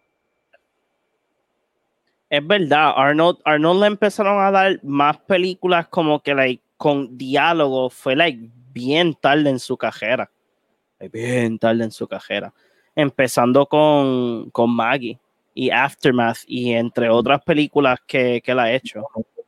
Es 2.28 2.47
verdad, 2.47 2.93
Arnold, 2.97 3.39
Arnold 3.44 3.81
le 3.81 3.86
empezaron 3.89 4.40
a 4.40 4.52
dar 4.52 4.78
más 4.85 5.19
películas 5.19 5.89
como 5.89 6.23
que 6.23 6.32
like, 6.32 6.62
con 6.77 7.19
diálogo, 7.19 7.90
fue 7.90 8.15
like, 8.15 8.51
bien 8.73 9.15
tarde 9.15 9.51
en 9.51 9.59
su 9.59 9.77
carrera. 9.77 10.31
Bien 11.12 11.59
tarde 11.59 11.85
en 11.85 11.90
su 11.90 12.07
carrera. 12.07 12.55
Empezando 12.94 13.66
con, 13.66 14.51
con 14.51 14.70
Maggie 14.70 15.19
y 15.55 15.70
Aftermath 15.70 16.39
y 16.47 16.73
entre 16.73 17.09
otras 17.11 17.43
películas 17.43 17.98
que, 18.07 18.40
que 18.44 18.52
él 18.52 18.59
ha 18.61 18.73
hecho. 18.73 19.02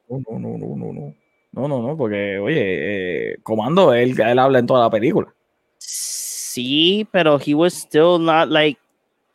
No, 0.09 0.18
no, 0.28 0.38
no, 0.38 0.59
no, 0.59 0.76
no, 0.76 0.92
no. 0.92 1.21
No, 1.52 1.68
no, 1.68 1.82
no, 1.82 1.96
porque, 1.96 2.38
oye, 2.38 3.32
eh, 3.32 3.36
Comando, 3.42 3.92
él, 3.92 4.18
él 4.18 4.38
habla 4.38 4.58
en 4.58 4.66
toda 4.66 4.84
la 4.84 4.90
película. 4.90 5.32
Sí, 5.78 7.06
pero 7.10 7.38
he 7.38 7.54
was 7.54 7.74
still 7.74 8.18
not 8.18 8.48
like 8.48 8.78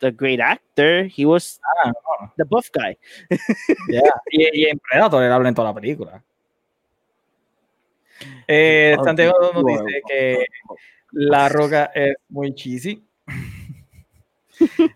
the 0.00 0.10
great 0.10 0.40
actor. 0.40 1.04
He 1.04 1.24
was 1.24 1.60
ah, 1.84 1.92
no. 2.20 2.32
the 2.36 2.44
buff 2.44 2.70
guy. 2.72 2.96
yeah. 3.88 4.02
y, 4.30 4.62
y, 4.62 4.64
en 4.66 4.78
Predator 4.78 5.22
él 5.22 5.32
habla 5.32 5.48
en 5.48 5.54
toda 5.54 5.68
la 5.68 5.74
película. 5.74 6.22
Eh, 8.46 8.96
Santiago 9.04 9.52
nos 9.54 9.64
dice 9.64 10.02
que 10.08 10.46
La 11.12 11.48
Roca 11.48 11.90
es 11.94 12.16
muy 12.28 12.54
cheesy. 12.54 13.04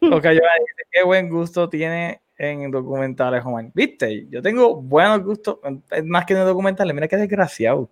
Lo 0.01 0.21
que 0.21 0.29
yo 0.29 0.41
dice, 0.41 0.83
qué 0.91 1.05
buen 1.05 1.29
gusto 1.29 1.69
tiene 1.69 2.21
en 2.43 2.71
documentales, 2.71 3.43
Juan. 3.43 3.71
Viste, 3.75 4.27
yo 4.29 4.43
tengo 4.43 4.81
buenos 4.81 5.23
gustos, 5.23 5.59
más 6.05 6.25
que 6.25 6.35
en 6.35 6.45
documentales. 6.45 6.95
Mira 6.95 7.09
qué 7.09 7.17
desgraciado. 7.17 7.89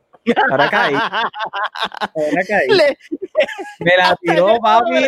Ahora 0.51 0.69
caí. 0.69 0.95
Ahora 0.95 2.43
caí. 2.47 2.69
Le... 2.69 2.99
Me 3.81 3.97
la 3.97 4.17
tiró 4.21 4.59
papi. 4.61 5.07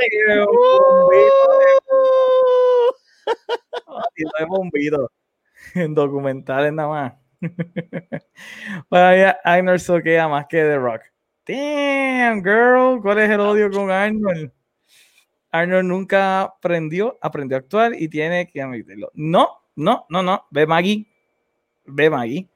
bombito. 4.06 4.32
de 4.38 4.44
bombito. 4.46 5.12
En 5.74 5.94
documentales 5.94 6.72
nada 6.72 6.88
más. 6.88 7.12
Para 8.88 9.38
Arnold 9.44 9.80
soquea 9.80 10.28
más 10.28 10.46
que 10.46 10.58
The 10.58 10.76
Rock. 10.76 11.02
Damn, 11.46 12.42
girl. 12.42 13.00
¿Cuál 13.02 13.18
es 13.18 13.30
el 13.30 13.40
odio 13.40 13.70
con 13.70 13.90
Arnold? 13.90 14.52
Arnold 15.52 15.84
nunca 15.84 16.42
aprendió, 16.42 17.18
aprendió 17.20 17.56
a 17.56 17.60
actuar 17.60 17.92
y 17.94 18.08
tiene 18.08 18.48
que 18.48 18.62
admitirlo. 18.62 19.10
No, 19.14 19.48
no, 19.76 20.06
no, 20.08 20.22
no. 20.22 20.46
Ve 20.50 20.66
Maggie. 20.66 21.06
Ve 21.84 22.10
Maggie. 22.10 22.48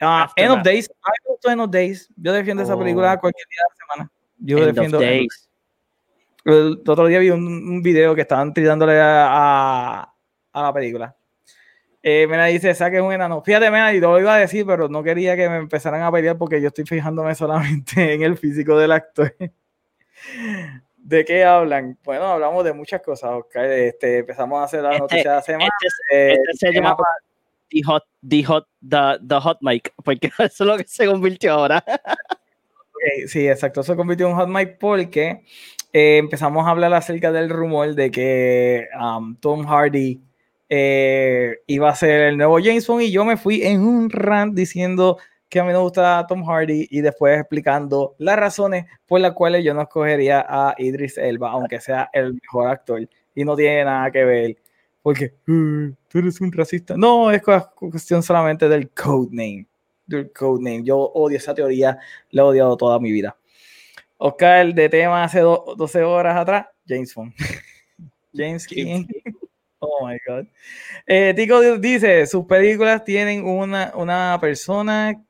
Uh, 0.00 0.26
End 0.36 0.52
of 0.52 0.62
Days. 0.62 0.90
End 1.44 1.60
of 1.60 1.70
Days. 1.70 2.08
Yo 2.16 2.32
defiendo 2.32 2.62
oh. 2.62 2.66
esa 2.66 2.78
película 2.78 3.14
oh. 3.14 3.20
cualquier 3.20 3.46
día 3.48 3.58
de 3.58 3.68
la 3.68 3.76
semana. 3.76 4.12
Yo 4.38 4.58
End 4.58 4.66
defiendo. 4.66 4.98
Of 4.98 5.04
days. 5.04 5.48
El, 6.44 6.82
otro 6.86 7.06
día 7.06 7.20
vi 7.20 7.30
un, 7.30 7.46
un 7.46 7.82
video 7.82 8.14
que 8.14 8.22
estaban 8.22 8.52
tirándole 8.52 9.00
a, 9.00 9.26
a, 9.28 10.14
a 10.52 10.62
la 10.62 10.72
película. 10.72 11.16
Eh, 12.02 12.26
Mena 12.26 12.46
dice, 12.46 12.74
saque 12.74 13.00
un 13.00 13.12
enano. 13.12 13.42
Fíjate, 13.42 13.70
Mena, 13.70 13.92
y 13.92 14.00
lo 14.00 14.18
iba 14.18 14.34
a 14.34 14.38
decir, 14.38 14.66
pero 14.66 14.88
no 14.88 15.02
quería 15.04 15.36
que 15.36 15.48
me 15.48 15.56
empezaran 15.56 16.02
a 16.02 16.10
pelear 16.10 16.36
porque 16.36 16.60
yo 16.60 16.68
estoy 16.68 16.84
fijándome 16.84 17.34
solamente 17.34 18.12
en 18.14 18.22
el 18.22 18.36
físico 18.36 18.76
del 18.76 18.92
actor. 18.92 19.34
¿De 21.04 21.24
qué 21.24 21.42
hablan? 21.42 21.98
Bueno, 22.04 22.26
hablamos 22.26 22.64
de 22.64 22.72
muchas 22.72 23.02
cosas, 23.02 23.32
Oscar. 23.32 23.64
Este, 23.64 24.18
empezamos 24.18 24.60
a 24.60 24.64
hacer 24.64 24.82
la 24.82 24.90
este, 24.90 25.00
noticia 25.00 25.30
de 25.30 25.36
la 25.36 25.42
semana. 25.42 25.70
Este, 25.84 26.32
este 26.32 26.52
se 26.54 26.72
llama 26.72 26.96
the 27.70 27.82
hot, 27.84 28.04
the, 28.28 28.44
hot, 28.44 28.66
the, 28.80 29.18
the 29.26 29.40
hot 29.40 29.58
mic, 29.60 29.92
porque 30.04 30.28
eso 30.38 30.64
es 30.64 30.68
lo 30.68 30.76
que 30.76 30.84
se 30.86 31.06
convirtió 31.06 31.54
ahora. 31.54 31.84
okay, 32.94 33.26
sí, 33.26 33.48
exacto, 33.48 33.82
se 33.82 33.96
convirtió 33.96 34.26
en 34.26 34.32
un 34.32 34.38
hot 34.38 34.48
mic 34.48 34.78
porque 34.78 35.42
eh, 35.92 36.18
empezamos 36.18 36.66
a 36.66 36.70
hablar 36.70 36.94
acerca 36.94 37.32
del 37.32 37.50
rumor 37.50 37.94
de 37.94 38.10
que 38.10 38.86
um, 39.00 39.34
Tom 39.36 39.66
Hardy 39.66 40.22
eh, 40.68 41.58
iba 41.66 41.88
a 41.88 41.96
ser 41.96 42.22
el 42.22 42.36
nuevo 42.36 42.58
James 42.62 42.86
Bond 42.86 43.02
y 43.02 43.10
yo 43.10 43.24
me 43.24 43.36
fui 43.36 43.62
en 43.62 43.80
un 43.80 44.08
rant 44.08 44.54
diciendo 44.54 45.18
que 45.52 45.60
a 45.60 45.64
mí 45.64 45.70
me 45.70 45.78
gusta 45.78 46.24
Tom 46.26 46.46
Hardy 46.46 46.88
y 46.90 47.02
después 47.02 47.38
explicando 47.38 48.14
las 48.16 48.38
razones 48.38 48.86
por 49.06 49.20
las 49.20 49.32
cuales 49.32 49.62
yo 49.62 49.74
no 49.74 49.82
escogería 49.82 50.46
a 50.48 50.74
Idris 50.78 51.18
Elba, 51.18 51.50
aunque 51.50 51.78
sea 51.78 52.08
el 52.14 52.32
mejor 52.32 52.68
actor. 52.68 53.06
Y 53.34 53.44
no 53.44 53.54
tiene 53.54 53.84
nada 53.84 54.10
que 54.10 54.24
ver, 54.24 54.56
porque 55.02 55.34
uh, 55.46 55.92
tú 56.08 56.18
eres 56.20 56.40
un 56.40 56.50
racista. 56.52 56.96
No, 56.96 57.30
es 57.30 57.42
cuestión 57.74 58.22
solamente 58.22 58.66
del 58.66 58.88
codename. 58.92 59.66
Del 60.06 60.32
codename. 60.32 60.84
Yo 60.84 60.96
odio 60.96 61.36
esa 61.36 61.52
teoría, 61.54 61.98
la 62.30 62.40
he 62.40 62.44
odiado 62.46 62.74
toda 62.78 62.98
mi 62.98 63.12
vida. 63.12 63.36
Oscar, 64.16 64.72
de 64.72 64.88
tema 64.88 65.22
hace 65.22 65.40
12 65.40 66.02
horas 66.02 66.34
atrás, 66.34 66.66
James 66.88 67.14
Bond. 67.14 67.34
James 68.34 68.66
King. 68.66 69.04
Oh 69.84 70.06
my 70.06 70.16
God. 70.24 70.46
Eh, 71.08 71.34
Tico 71.34 71.60
dice: 71.76 72.24
sus 72.28 72.44
películas 72.46 73.02
tienen 73.02 73.44
una, 73.44 73.90
una 73.96 74.38
persona 74.40 75.20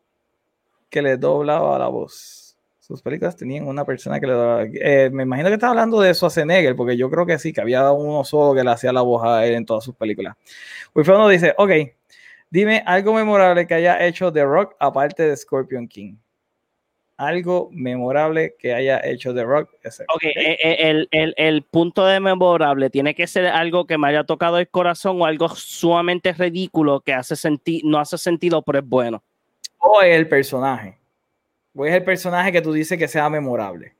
que 0.93 1.01
le 1.03 1.17
doblaba 1.17 1.79
la 1.79 1.89
voz. 1.89 2.55
Sus 2.79 3.01
películas 3.01 3.35
tenían 3.35 3.67
una 3.67 3.85
persona 3.85 4.21
que 4.21 4.27
le 4.27 4.35
doblaba. 4.35 4.65
Eh, 4.65 5.09
me 5.11 5.23
imagino 5.23 5.49
que 5.49 5.55
está 5.55 5.71
hablando 5.71 6.01
de 6.01 6.15
Schwarzenegger, 6.15 6.77
porque 6.77 6.99
yo 6.99 7.11
creo 7.11 7.25
que 7.25 7.39
sí, 7.39 7.53
que 7.53 7.63
había 7.63 7.91
uno 7.93 8.23
solo 8.25 8.55
que 8.55 8.63
le 8.63 8.71
hacía 8.71 8.93
la 8.93 9.01
voz 9.01 9.25
a 9.25 9.47
él 9.47 9.55
en 9.55 9.65
todas 9.65 9.85
sus 9.85 9.95
películas. 9.95 10.37
Wilfredo 10.95 11.29
dice: 11.29 11.55
Ok, 11.57 11.71
dime 12.51 12.83
algo 12.85 13.15
memorable 13.15 13.67
que 13.67 13.75
haya 13.75 14.05
hecho 14.05 14.31
The 14.31 14.45
Rock 14.45 14.77
aparte 14.79 15.23
de 15.23 15.35
Scorpion 15.35 15.89
King 15.89 16.17
algo 17.17 17.69
memorable 17.71 18.57
que 18.59 18.75
haya 18.75 19.01
hecho 19.05 19.33
The 19.33 19.45
Rock. 19.45 19.71
Ok, 20.13 20.25
eh, 20.25 20.59
eh, 20.61 20.77
el, 20.81 21.09
el, 21.13 21.35
el, 21.37 21.63
punto 21.63 22.05
de 22.05 22.19
memorable 22.19 22.91
tiene 22.91 23.15
que 23.15 23.29
ser 23.29 23.47
algo 23.47 23.87
que 23.87 23.97
me 23.97 24.09
haya 24.09 24.25
tocado 24.25 24.59
el 24.59 24.69
corazón 24.69 25.23
o 25.23 25.27
algo 25.27 25.49
sumamente 25.51 26.33
ridículo 26.33 27.01
que 27.01 27.13
hace 27.13 27.37
sentir, 27.37 27.83
no 27.85 27.99
hace 28.01 28.19
sentido, 28.19 28.63
pero 28.63 28.81
es 28.81 28.89
bueno. 28.89 29.23
O 29.83 30.01
el 30.01 30.29
personaje. 30.29 30.97
O 31.75 31.85
es 31.85 31.95
el 31.95 32.05
personaje 32.05 32.53
que 32.53 32.63
tú 32.63 32.73
dices 32.73 32.99
que 32.99 33.09
sea 33.09 33.29
memorable. 33.29 33.95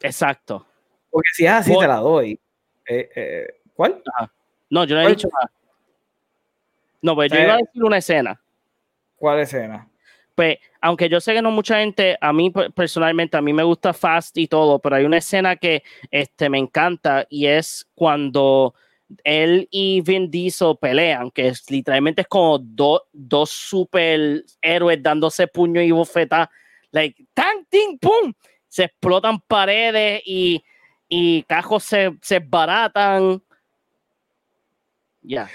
Exacto. 0.00 0.66
Porque 1.10 1.28
si 1.32 1.46
es 1.46 1.52
así, 1.52 1.78
te 1.78 1.86
la 1.86 1.96
doy. 1.96 2.38
Eh, 2.86 3.46
¿Cuál? 3.74 4.02
No, 4.68 4.84
yo 4.84 4.96
no 4.96 5.02
he 5.02 5.08
dicho 5.08 5.28
nada. 5.32 5.50
No, 7.02 7.14
pues 7.14 7.32
yo 7.32 7.38
iba 7.38 7.54
a 7.54 7.58
decir 7.58 7.82
una 7.82 7.98
escena. 7.98 8.40
¿Cuál 9.16 9.40
escena? 9.40 9.88
Pues, 10.34 10.58
aunque 10.80 11.08
yo 11.08 11.20
sé 11.20 11.34
que 11.34 11.42
no 11.42 11.50
mucha 11.50 11.78
gente, 11.78 12.16
a 12.20 12.32
mí 12.32 12.50
personalmente, 12.74 13.36
a 13.36 13.42
mí 13.42 13.52
me 13.52 13.62
gusta 13.62 13.92
Fast 13.92 14.38
y 14.38 14.48
todo, 14.48 14.78
pero 14.78 14.96
hay 14.96 15.04
una 15.04 15.18
escena 15.18 15.56
que 15.56 15.82
este, 16.10 16.48
me 16.48 16.58
encanta 16.58 17.26
y 17.28 17.46
es 17.46 17.88
cuando 17.94 18.74
él 19.24 19.68
y 19.70 20.00
Vin 20.02 20.30
Diesel 20.30 20.76
pelean, 20.80 21.30
que 21.30 21.48
es, 21.48 21.70
literalmente 21.70 22.22
es 22.22 22.28
como 22.28 22.58
dos 22.58 23.50
superhéroes 23.50 25.02
dándose 25.02 25.46
puño 25.46 25.80
y 25.80 25.90
bofeta, 25.90 26.50
like, 26.90 27.24
tan, 27.34 27.64
ting, 27.66 27.98
pum, 27.98 28.32
se 28.68 28.84
explotan 28.84 29.40
paredes 29.40 30.22
y, 30.24 30.62
y 31.08 31.42
cajos 31.44 31.84
se, 31.84 32.16
se 32.22 32.38
baratan. 32.38 33.42
Ya. 35.22 35.50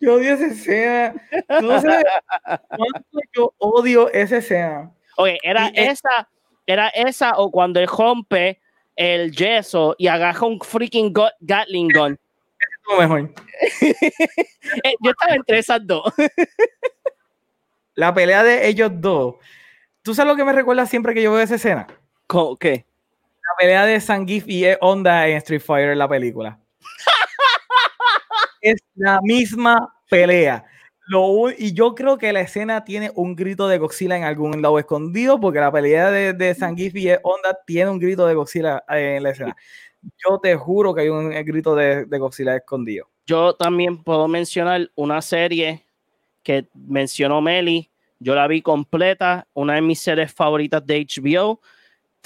Yo 0.00 0.14
odio 0.14 0.34
esa 0.34 0.46
escena. 0.46 1.14
No 1.62 1.80
sé 1.80 2.04
cuánto 2.68 3.20
yo 3.34 3.54
odio 3.58 4.12
esa 4.12 4.38
escena. 4.38 4.92
Oye, 5.16 5.38
era 5.42 5.68
esa, 5.68 6.28
era 6.66 6.88
esa 6.88 7.38
o 7.38 7.50
cuando 7.50 7.80
él 7.80 7.86
rompe 7.86 8.60
el 8.96 9.30
yeso 9.34 9.94
y 9.98 10.08
agarra 10.08 10.46
un 10.46 10.60
freaking 10.60 11.14
Gatling 11.40 11.88
gun. 11.88 12.18
Mejor. 12.98 13.32
Eh, 14.82 14.94
yo 15.00 15.12
estaba 15.12 15.34
entre 15.34 15.58
esas 15.58 15.86
dos. 15.86 16.12
La 17.94 18.12
pelea 18.12 18.42
de 18.42 18.68
ellos 18.68 18.90
dos. 18.94 19.36
¿Tú 20.02 20.14
sabes 20.14 20.30
lo 20.30 20.36
que 20.36 20.44
me 20.44 20.52
recuerda 20.52 20.86
siempre 20.86 21.14
que 21.14 21.22
yo 21.22 21.32
veo 21.32 21.40
esa 21.40 21.54
escena? 21.54 21.86
¿Qué? 22.60 22.84
La 23.42 23.56
pelea 23.58 23.86
de 23.86 24.00
Sangif 24.00 24.44
y 24.48 24.64
Onda 24.80 25.26
en 25.28 25.36
Street 25.36 25.60
Fighter 25.60 25.90
en 25.92 25.98
la 25.98 26.08
película 26.08 26.58
es 28.60 28.76
la 28.94 29.20
misma 29.22 29.94
pelea. 30.10 30.64
Lo, 31.08 31.50
y 31.50 31.72
yo 31.72 31.94
creo 31.94 32.18
que 32.18 32.32
la 32.32 32.40
escena 32.40 32.84
tiene 32.84 33.12
un 33.14 33.36
grito 33.36 33.68
de 33.68 33.78
Godzilla 33.78 34.16
en 34.16 34.24
algún 34.24 34.60
lado 34.60 34.78
escondido, 34.80 35.38
porque 35.38 35.60
la 35.60 35.70
pelea 35.70 36.10
de, 36.10 36.32
de 36.32 36.54
Zangief 36.54 36.96
y 36.96 37.10
Honda 37.22 37.56
tiene 37.64 37.90
un 37.90 38.00
grito 38.00 38.26
de 38.26 38.34
Godzilla 38.34 38.82
en 38.88 39.22
la 39.22 39.30
escena. 39.30 39.56
Yo 40.24 40.38
te 40.38 40.54
juro 40.56 40.94
que 40.94 41.02
hay 41.02 41.08
un 41.08 41.30
grito 41.30 41.74
de, 41.74 42.04
de 42.04 42.18
Godzilla 42.18 42.56
escondido. 42.56 43.08
Yo 43.26 43.54
también 43.54 44.02
puedo 44.02 44.28
mencionar 44.28 44.90
una 44.94 45.20
serie 45.20 45.84
que 46.42 46.68
mencionó 46.74 47.40
Meli. 47.40 47.90
Yo 48.18 48.34
la 48.34 48.46
vi 48.46 48.62
completa, 48.62 49.46
una 49.52 49.74
de 49.74 49.82
mis 49.82 50.00
series 50.00 50.32
favoritas 50.32 50.86
de 50.86 51.06
HBO 51.06 51.60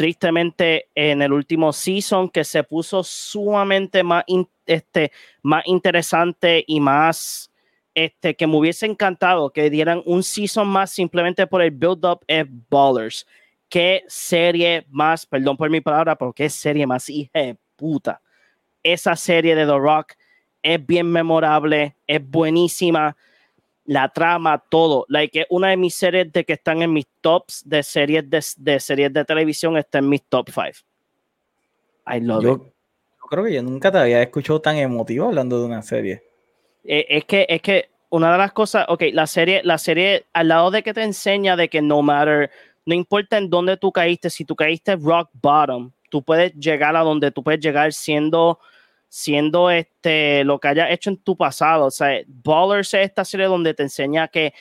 tristemente 0.01 0.89
en 0.95 1.21
el 1.21 1.31
último 1.31 1.75
season 1.75 2.31
que 2.31 2.43
se 2.43 2.65
puso 2.65 3.05
sumamente 3.05 4.03
más, 4.03 4.25
este, 4.65 5.13
más 5.43 5.63
interesante 5.67 6.65
y 6.67 6.81
más 6.81 7.51
este, 7.95 8.35
que 8.35 8.47
me 8.47 8.57
hubiese 8.57 8.87
encantado 8.87 9.51
que 9.51 9.69
dieran 9.69 10.03
un 10.07 10.23
season 10.23 10.69
más 10.69 10.91
simplemente 10.91 11.47
por 11.47 11.61
el 11.61 11.73
build-up 11.73 12.21
es 12.27 12.47
Ballers. 12.71 13.27
Qué 13.69 14.03
serie 14.09 14.87
más, 14.89 15.27
perdón 15.27 15.59
por 15.59 15.69
mi 15.69 15.83
palabra, 15.83 16.17
pero 16.17 16.33
qué 16.33 16.49
serie 16.49 16.87
más 16.87 17.11
hija 17.11 17.59
puta. 17.81 18.21
Esa 18.83 19.17
serie 19.17 19.55
de 19.55 19.65
The 19.65 19.79
Rock 19.79 20.13
es 20.63 20.87
bien 20.87 21.11
memorable, 21.11 21.97
es 22.07 22.21
buenísima 22.31 23.17
la 23.87 24.09
trama, 24.09 24.63
todo. 24.71 25.07
Like, 25.09 25.47
una 25.51 25.71
de 25.71 25.77
mis 25.77 25.95
series 25.95 26.31
de 26.31 26.45
que 26.45 26.53
están 26.53 26.83
en 26.83 26.93
mis 26.93 27.07
tops 27.21 27.63
de 27.67 27.83
series 27.83 28.25
de, 28.29 28.79
series 28.79 29.13
de 29.13 29.25
televisión 29.25 29.77
está 29.77 29.99
en 29.99 30.09
mis 30.09 30.23
top 30.29 30.51
5. 30.51 30.87
I 32.07 32.21
love 32.21 32.45
yo, 32.45 32.73
creo 33.29 33.45
que 33.45 33.55
yo 33.55 33.63
nunca 33.63 33.91
te 33.91 33.99
había 33.99 34.23
escuchado 34.23 34.61
tan 34.61 34.77
emotivo 34.77 35.27
hablando 35.27 35.59
de 35.59 35.67
una 35.67 35.83
serie. 35.83 36.23
Eh, 36.85 37.07
es 37.09 37.25
que, 37.25 37.47
es 37.49 37.63
que 37.63 37.91
una 38.11 38.33
de 38.33 38.39
las 38.39 38.53
cosas, 38.53 38.87
ok, 38.89 39.05
la 39.13 39.27
serie, 39.27 39.63
la 39.65 39.79
serie, 39.79 40.27
al 40.33 40.49
lado 40.49 40.71
de 40.71 40.83
que 40.83 40.93
te 40.93 41.03
enseña 41.03 41.57
de 41.57 41.69
que 41.69 41.81
no 41.81 42.03
matter, 42.03 42.51
no 42.85 42.95
importa 42.95 43.39
en 43.39 43.49
dónde 43.49 43.77
tú 43.77 43.93
caíste, 43.93 44.31
si 44.31 44.45
tú 44.45 44.55
caíste 44.55 44.97
rock 44.97 45.31
bottom, 45.33 45.93
tú 46.11 46.23
puedes 46.23 46.53
llegar 46.55 46.97
a 46.97 47.01
donde 47.01 47.31
tú 47.31 47.43
puedes 47.43 47.61
llegar 47.61 47.93
siendo 47.95 48.59
siendo 49.11 49.71
este, 49.71 50.45
lo 50.45 50.61
que 50.61 50.69
haya 50.69 50.89
hecho 50.89 51.11
en 51.11 51.17
tu 51.19 51.37
pasado. 51.37 51.87
O 51.87 51.91
sea, 51.91 52.23
Ballers 52.27 52.95
es 52.95 53.07
esta 53.07 53.25
serie 53.25 53.47
donde 53.47 53.75
te 53.75 53.83
enseña 53.83 54.29
que 54.29 54.55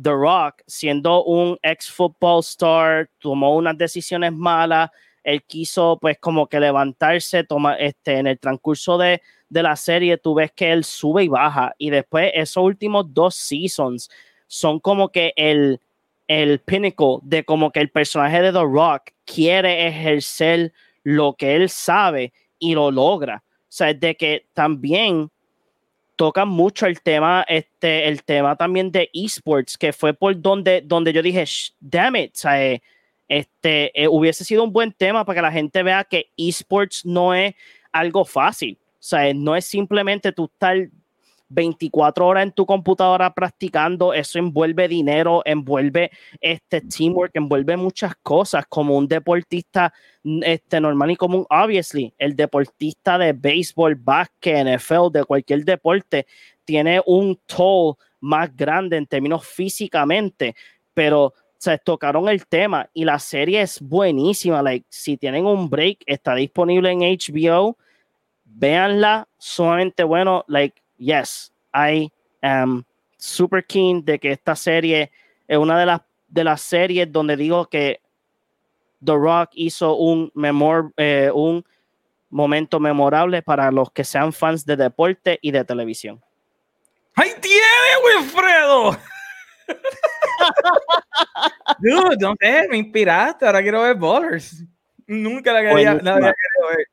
The 0.00 0.10
Rock, 0.10 0.62
siendo 0.66 1.24
un 1.24 1.58
ex 1.62 1.90
football 1.90 2.40
star, 2.40 3.10
tomó 3.18 3.56
unas 3.56 3.76
decisiones 3.76 4.32
malas. 4.32 4.90
Él 5.24 5.42
quiso, 5.42 5.98
pues, 6.00 6.18
como 6.18 6.46
que 6.46 6.60
levantarse, 6.60 7.42
toma, 7.42 7.74
este, 7.74 8.18
en 8.18 8.28
el 8.28 8.38
transcurso 8.38 8.96
de, 8.96 9.20
de 9.48 9.62
la 9.62 9.74
serie, 9.74 10.18
tú 10.18 10.34
ves 10.34 10.52
que 10.52 10.70
él 10.70 10.84
sube 10.84 11.24
y 11.24 11.28
baja. 11.28 11.74
Y 11.76 11.90
después, 11.90 12.30
esos 12.34 12.62
últimos 12.62 13.12
dos 13.12 13.34
seasons 13.34 14.08
son 14.46 14.78
como 14.78 15.08
que 15.08 15.32
el, 15.34 15.80
el 16.28 16.60
pinnacle 16.60 17.18
de 17.22 17.44
como 17.44 17.72
que 17.72 17.80
el 17.80 17.90
personaje 17.90 18.40
de 18.40 18.52
The 18.52 18.62
Rock 18.62 19.10
quiere 19.24 19.88
ejercer 19.88 20.72
lo 21.06 21.34
que 21.34 21.54
él 21.54 21.68
sabe 21.68 22.32
y 22.58 22.74
lo 22.74 22.90
logra 22.90 23.44
sea, 23.76 23.92
de 23.92 24.16
que 24.16 24.46
también 24.54 25.30
toca 26.16 26.44
mucho 26.46 26.86
el 26.86 27.00
tema, 27.02 27.44
este, 27.46 28.08
el 28.08 28.22
tema 28.24 28.56
también 28.56 28.90
de 28.90 29.10
esports, 29.12 29.76
que 29.76 29.92
fue 29.92 30.14
por 30.14 30.40
donde, 30.40 30.80
donde 30.80 31.12
yo 31.12 31.22
dije, 31.22 31.44
damn 31.78 32.16
it, 32.16 32.34
o 32.44 32.48
este, 33.28 34.02
eh, 34.02 34.08
hubiese 34.08 34.44
sido 34.44 34.64
un 34.64 34.72
buen 34.72 34.92
tema 34.92 35.24
para 35.24 35.36
que 35.36 35.42
la 35.42 35.52
gente 35.52 35.82
vea 35.82 36.04
que 36.04 36.30
esports 36.36 37.04
no 37.04 37.34
es 37.34 37.54
algo 37.92 38.24
fácil. 38.24 38.78
O 38.92 39.02
sea, 39.02 39.32
no 39.34 39.54
es 39.54 39.66
simplemente 39.66 40.32
tú 40.32 40.44
estar 40.44 40.88
24 41.48 42.26
horas 42.26 42.42
en 42.42 42.52
tu 42.52 42.66
computadora 42.66 43.32
practicando, 43.32 44.12
eso 44.12 44.38
envuelve 44.38 44.88
dinero, 44.88 45.42
envuelve 45.44 46.10
este 46.40 46.80
teamwork, 46.80 47.30
envuelve 47.34 47.76
muchas 47.76 48.14
cosas 48.16 48.64
como 48.68 48.96
un 48.96 49.06
deportista 49.06 49.92
este, 50.24 50.80
normal 50.80 51.12
y 51.12 51.16
común. 51.16 51.46
Obviously, 51.50 52.12
el 52.18 52.34
deportista 52.34 53.18
de 53.18 53.32
béisbol, 53.32 53.94
básquet, 53.94 54.66
NFL, 54.66 55.12
de 55.12 55.24
cualquier 55.24 55.64
deporte, 55.64 56.26
tiene 56.64 57.00
un 57.06 57.38
toll 57.46 57.94
más 58.20 58.54
grande 58.56 58.96
en 58.96 59.06
términos 59.06 59.46
físicamente, 59.46 60.56
pero 60.94 61.32
se 61.58 61.78
tocaron 61.78 62.28
el 62.28 62.46
tema 62.46 62.88
y 62.92 63.04
la 63.04 63.18
serie 63.18 63.62
es 63.62 63.80
buenísima. 63.80 64.62
Like, 64.62 64.86
si 64.88 65.16
tienen 65.16 65.46
un 65.46 65.70
break, 65.70 65.98
está 66.06 66.34
disponible 66.34 66.90
en 66.90 67.00
HBO. 67.00 67.76
Véanla, 68.44 69.28
sumamente 69.38 70.04
bueno. 70.04 70.44
Like, 70.48 70.82
yes, 70.98 71.52
I 71.74 72.10
am 72.42 72.84
super 73.16 73.64
keen 73.64 74.04
de 74.04 74.18
que 74.18 74.32
esta 74.32 74.54
serie 74.54 75.10
es 75.48 75.58
una 75.58 75.78
de 75.78 75.86
las, 75.86 76.00
de 76.28 76.44
las 76.44 76.60
series 76.60 77.10
donde 77.10 77.36
digo 77.36 77.66
que 77.66 78.00
The 79.04 79.12
Rock 79.12 79.50
hizo 79.54 79.96
un, 79.96 80.30
memor, 80.34 80.92
eh, 80.96 81.30
un 81.32 81.64
momento 82.30 82.80
memorable 82.80 83.42
para 83.42 83.70
los 83.70 83.90
que 83.92 84.04
sean 84.04 84.32
fans 84.32 84.64
de 84.64 84.76
deporte 84.76 85.38
y 85.40 85.50
de 85.50 85.64
televisión. 85.64 86.22
¡Ahí 87.14 87.30
tiene, 87.40 87.62
Wilfredo! 88.04 88.96
Dude, 91.78 92.16
no 92.20 92.34
sé, 92.38 92.68
me 92.68 92.76
inspiraste. 92.76 93.46
Ahora 93.46 93.62
quiero 93.62 93.82
ver 93.82 93.96
Ballers. 93.96 94.62
Nunca 95.06 95.52
la, 95.52 95.62
quería, 95.62 95.94
la 95.94 96.00
querido 96.00 96.68
ver. 96.76 96.86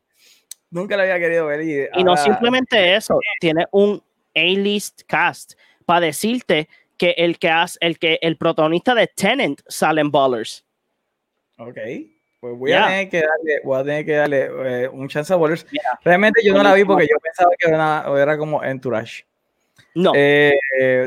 Nunca 0.73 0.97
la 0.97 1.03
había 1.03 1.19
querido 1.19 1.45
ver. 1.45 1.61
Y, 1.61 2.03
no 2.03 2.17
simplemente 2.17 2.95
eso, 2.95 3.19
tiene 3.39 3.67
un 3.71 4.01
A-list 4.35 5.03
cast 5.05 5.53
para 5.85 5.99
decirte 5.99 6.67
que 6.97 7.11
el 7.11 7.37
que 7.37 7.49
hace, 7.49 7.77
el 7.79 7.99
que 7.99 8.17
el 8.21 8.37
protagonista 8.37 8.95
de 8.95 9.05
Tenant 9.05 9.61
sale 9.67 10.01
en 10.01 10.09
Ballers. 10.09 10.65
Ok. 11.59 11.77
Pues 12.39 12.57
voy, 12.57 12.73
a 12.73 12.87
tener 12.87 13.09
que 13.09 13.21
darle, 13.21 13.61
voy 13.63 13.79
a 13.79 13.83
tener 13.83 14.05
que 14.05 14.11
darle 14.13 14.49
eh, 14.65 14.89
un 14.89 15.07
chance 15.07 15.31
a 15.31 15.35
Ballers. 15.35 15.65
Realmente 16.03 16.41
yo 16.43 16.55
no 16.55 16.63
la 16.63 16.73
vi 16.73 16.83
porque 16.83 17.07
yo 17.07 17.17
pensaba 17.21 17.51
que 17.57 17.69
era, 17.69 18.05
era 18.17 18.37
como 18.37 18.63
Entourage. 18.63 19.25
No. 19.93 20.11
Eh, 20.15 20.57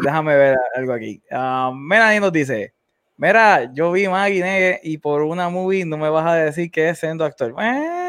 déjame 0.01 0.37
ver 0.37 0.57
algo 0.77 0.93
aquí. 0.93 1.21
Uh, 1.29 1.73
Melanie 1.75 2.21
nos 2.21 2.33
dice: 2.33 2.73
Mira, 3.17 3.69
yo 3.75 3.91
vi 3.91 4.07
Maggie 4.07 4.79
y 4.85 4.99
por 4.99 5.23
una 5.23 5.49
movie 5.49 5.85
no 5.85 5.99
me 5.99 6.09
vas 6.09 6.27
a 6.27 6.37
decir 6.37 6.71
que 6.71 6.89
es 6.89 7.01
siendo 7.01 7.25
actor. 7.25 7.53
Bueno, 7.53 8.06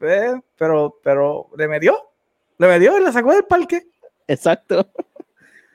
eh, 0.00 0.34
pero, 0.56 0.98
pero 1.02 1.48
le 1.56 1.68
metió. 1.68 1.96
Le 2.58 2.68
metió 2.68 2.98
y 2.98 3.02
la 3.02 3.12
sacó 3.12 3.32
del 3.32 3.44
parque. 3.44 3.86
Exacto. 4.26 4.88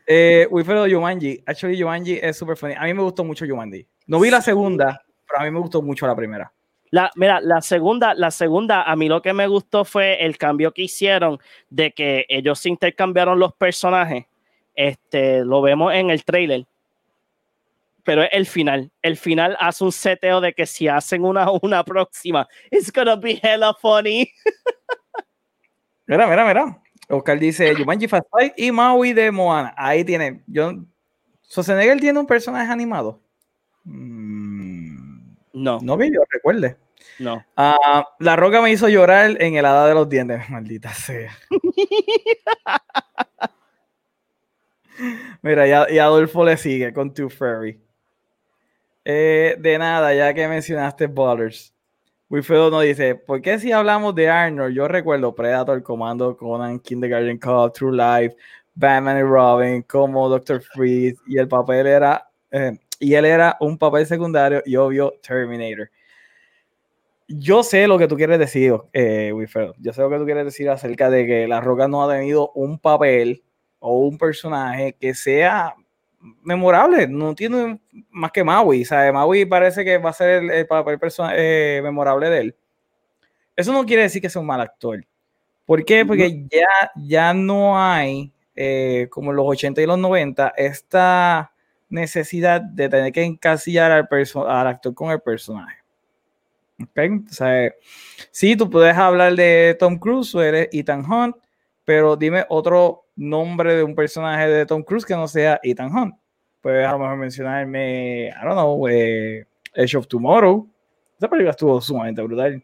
Eh, 0.08 0.48
Wilfredo 0.50 0.88
Yumanji. 0.88 1.44
Actually, 1.46 1.78
Yumanji 1.78 2.20
es 2.22 2.38
súper 2.38 2.58
funny. 2.58 2.74
A 2.78 2.84
mí 2.84 2.94
me 2.94 3.04
gustó 3.04 3.24
mucho 3.24 3.46
Yumanji. 3.46 3.86
No 4.08 4.20
vi 4.20 4.30
la 4.30 4.42
segunda, 4.42 5.02
pero 5.28 5.42
a 5.42 5.46
mí 5.46 5.52
me 5.52 5.60
gustó 5.60 5.82
mucho 5.82 6.06
la 6.08 6.16
primera. 6.16 6.52
La, 6.90 7.10
mira, 7.16 7.40
la 7.40 7.62
segunda, 7.62 8.14
la 8.14 8.32
segunda, 8.32 8.84
a 8.84 8.96
mí 8.98 9.08
lo 9.08 9.22
que 9.22 9.32
me 9.32 9.48
gustó 9.48 9.86
fue 9.86 10.26
el 10.26 10.38
cambio 10.38 10.74
que 10.74 10.82
hicieron 10.82 11.40
de 11.70 11.94
que 11.94 12.26
ellos 12.28 12.66
intercambiaron 12.66 13.40
los 13.40 13.54
personajes. 13.54 14.26
Este, 14.76 15.46
lo 15.46 15.62
vemos 15.62 15.94
en 15.94 16.10
el 16.10 16.26
trailer. 16.26 16.66
Pero 18.04 18.24
es 18.24 18.30
el 18.32 18.46
final. 18.46 18.92
El 19.02 19.18
final 19.18 19.58
hace 19.60 19.84
un 19.84 19.92
seteo 19.92 20.42
de 20.42 20.54
que 20.54 20.66
si 20.66 20.88
hacen 20.88 21.24
una, 21.24 21.48
una 21.62 21.84
próxima, 21.84 22.48
it's 22.70 22.92
gonna 22.92 23.16
be 23.16 23.40
hella 23.42 23.74
funny. 23.74 24.32
mira, 26.08 26.28
mira, 26.28 26.46
mira. 26.46 26.82
Oscar 27.10 27.40
dice 27.40 27.76
Jumanji 27.78 28.08
Fast 28.08 28.28
Fight 28.32 28.54
y 28.58 28.72
Maui 28.72 29.14
de 29.14 29.32
Moana. 29.32 29.74
Ahí 29.78 30.04
tiene. 30.04 30.44
Yo, 30.48 30.72
¿Schwarzenegger 31.44 32.00
tiene 32.00 32.20
un 32.20 32.28
personaje 32.28 32.72
animado? 32.72 33.22
Mm, 33.84 35.36
no. 35.54 35.80
No 35.82 35.98
que 35.98 36.10
yo 36.10 36.22
recuerde. 36.30 36.78
No. 37.20 37.44
Ah, 37.58 38.08
la 38.20 38.36
roca 38.36 38.62
me 38.62 38.72
hizo 38.72 38.88
llorar 38.88 39.42
en 39.42 39.56
el 39.56 39.66
hada 39.66 39.88
de 39.88 39.94
los 39.94 40.08
dientes, 40.08 40.42
maldita 40.50 40.94
sea. 40.94 41.38
Mira, 45.42 45.90
y, 45.92 45.98
Adolfo 46.00 46.46
le 46.46 46.58
sigue 46.58 46.94
con 46.94 47.14
Two 47.14 47.30
Furry. 47.30 47.82
Eh, 49.04 49.56
de 49.60 49.78
nada, 49.80 50.14
ya 50.14 50.34
que 50.34 50.48
mencionaste 50.48 51.08
Butters. 51.08 51.74
Wilfredo 52.30 52.70
nos 52.70 52.84
dice, 52.84 53.16
¿por 53.16 53.42
qué 53.42 53.60
si 53.60 53.72
hablamos 53.72 54.16
de 54.16 54.30
Arnold? 54.30 54.74
Yo 54.76 54.88
recuerdo 54.88 55.36
Predator, 55.36 55.84
Comando, 55.84 56.38
Conan, 56.38 56.80
Kindergarten 56.80 57.38
Call, 57.38 57.74
True 57.74 57.92
Life, 57.92 58.38
Batman 58.74 59.18
y 59.18 59.24
Robin, 59.24 59.82
como 59.82 60.30
Doctor 60.30 60.62
Freeze, 60.62 61.20
y 61.28 61.38
el 61.38 61.48
papel 61.48 61.88
era, 61.88 62.30
eh, 62.52 62.78
y 63.00 63.16
él 63.16 63.26
era 63.26 63.58
un 63.60 63.78
papel 63.78 64.06
secundario 64.06 64.62
y 64.66 64.76
obvio 64.78 65.14
Terminator. 65.22 65.90
Yo 67.28 67.64
sé 67.64 67.88
lo 67.88 67.98
que 67.98 68.08
tú 68.08 68.16
quieres 68.16 68.40
decir, 68.40 68.76
eh. 68.94 69.34
Yo 69.80 69.94
sé 69.94 70.02
lo 70.02 70.10
que 70.10 70.18
tú 70.18 70.26
quieres 70.26 70.46
decir 70.46 70.70
acerca 70.70 71.10
de 71.10 71.26
que 71.26 71.48
La 71.48 71.60
Roca 71.60 71.88
no 71.88 72.04
ha 72.04 72.14
tenido 72.14 72.52
un 72.56 72.78
papel 72.78 73.44
o 73.80 74.00
un 74.00 74.18
personaje 74.18 74.96
que 75.00 75.14
sea 75.14 75.76
memorable, 76.44 77.08
no 77.08 77.36
tiene 77.36 77.80
más 78.10 78.32
que 78.32 78.44
Maui, 78.44 78.86
¿sabes? 78.86 79.14
Maui 79.14 79.46
parece 79.46 79.84
que 79.84 79.98
va 79.98 80.12
a 80.12 80.14
ser 80.14 80.44
el, 80.44 80.68
papel 80.68 81.00
eh, 81.34 81.82
memorable 81.84 82.30
de 82.30 82.40
él. 82.40 82.56
Eso 83.56 83.74
no 83.74 83.86
quiere 83.86 84.04
decir 84.04 84.22
que 84.22 84.30
sea 84.30 84.42
un 84.42 84.48
mal 84.48 84.62
actor. 84.62 85.06
¿Por 85.66 85.84
qué? 85.86 86.06
Porque 86.06 86.46
ya, 86.50 86.92
ya 86.96 87.34
no 87.34 87.80
hay, 87.80 88.32
eh, 88.56 89.08
como 89.10 89.32
en 89.32 89.38
los 89.38 89.46
80 89.48 89.82
y 89.82 89.86
los 89.86 89.98
90, 89.98 90.54
esta 90.58 91.52
necesidad 91.90 92.62
de 92.62 92.90
tener 92.90 93.12
que 93.12 93.24
encasillar 93.24 93.92
al, 93.92 94.08
al 94.48 94.68
actor 94.68 94.94
con 94.94 95.12
el 95.12 95.20
personaje. 95.20 95.78
¿Okay? 96.82 97.10
O 97.10 97.34
sea, 97.34 97.74
sí, 98.32 98.56
tú 98.56 98.70
puedes 98.70 98.96
hablar 98.96 99.36
de 99.36 99.76
Tom 99.80 100.00
Cruise 100.00 100.34
o 100.34 100.42
eres 100.42 100.70
Ethan 100.72 101.06
Hunt, 101.06 101.36
pero 101.86 102.16
dime 102.16 102.46
otro 102.50 103.06
nombre 103.16 103.76
de 103.76 103.84
un 103.84 103.96
personaje 103.96 104.48
de 104.48 104.66
Tom 104.66 104.84
Cruise 104.84 105.06
que 105.06 105.16
no 105.16 105.28
sea 105.28 105.60
Ethan 105.64 105.96
Hunt. 105.96 106.16
Puedes 106.62 106.88
a 106.88 106.92
lo 106.92 107.00
mejor 107.00 107.18
mencionarme, 107.18 108.28
I 108.28 108.44
don't 108.44 108.54
know, 108.54 108.88
eh, 108.88 109.46
Edge 109.74 109.96
of 109.96 110.08
Tomorrow. 110.08 110.68
Esa 111.18 111.30
película 111.30 111.52
estuvo 111.52 111.82
sumamente 111.82 112.22
brutal. 112.22 112.62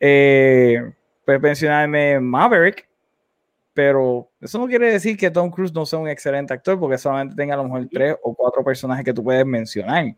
Eh, 0.00 0.92
puedes 1.24 1.40
mencionarme 1.40 2.20
Maverick, 2.20 2.88
pero 3.74 4.28
eso 4.40 4.58
no 4.58 4.66
quiere 4.66 4.92
decir 4.92 5.16
que 5.16 5.30
Tom 5.30 5.50
Cruise 5.50 5.72
no 5.72 5.86
sea 5.86 5.98
un 5.98 6.08
excelente 6.08 6.52
actor 6.52 6.78
porque 6.78 6.98
solamente 6.98 7.36
tenga 7.36 7.54
a 7.54 7.58
lo 7.58 7.64
mejor 7.64 7.88
tres 7.92 8.16
o 8.22 8.34
cuatro 8.34 8.64
personajes 8.64 9.04
que 9.04 9.14
tú 9.14 9.22
puedes 9.22 9.46
mencionar. 9.46 10.14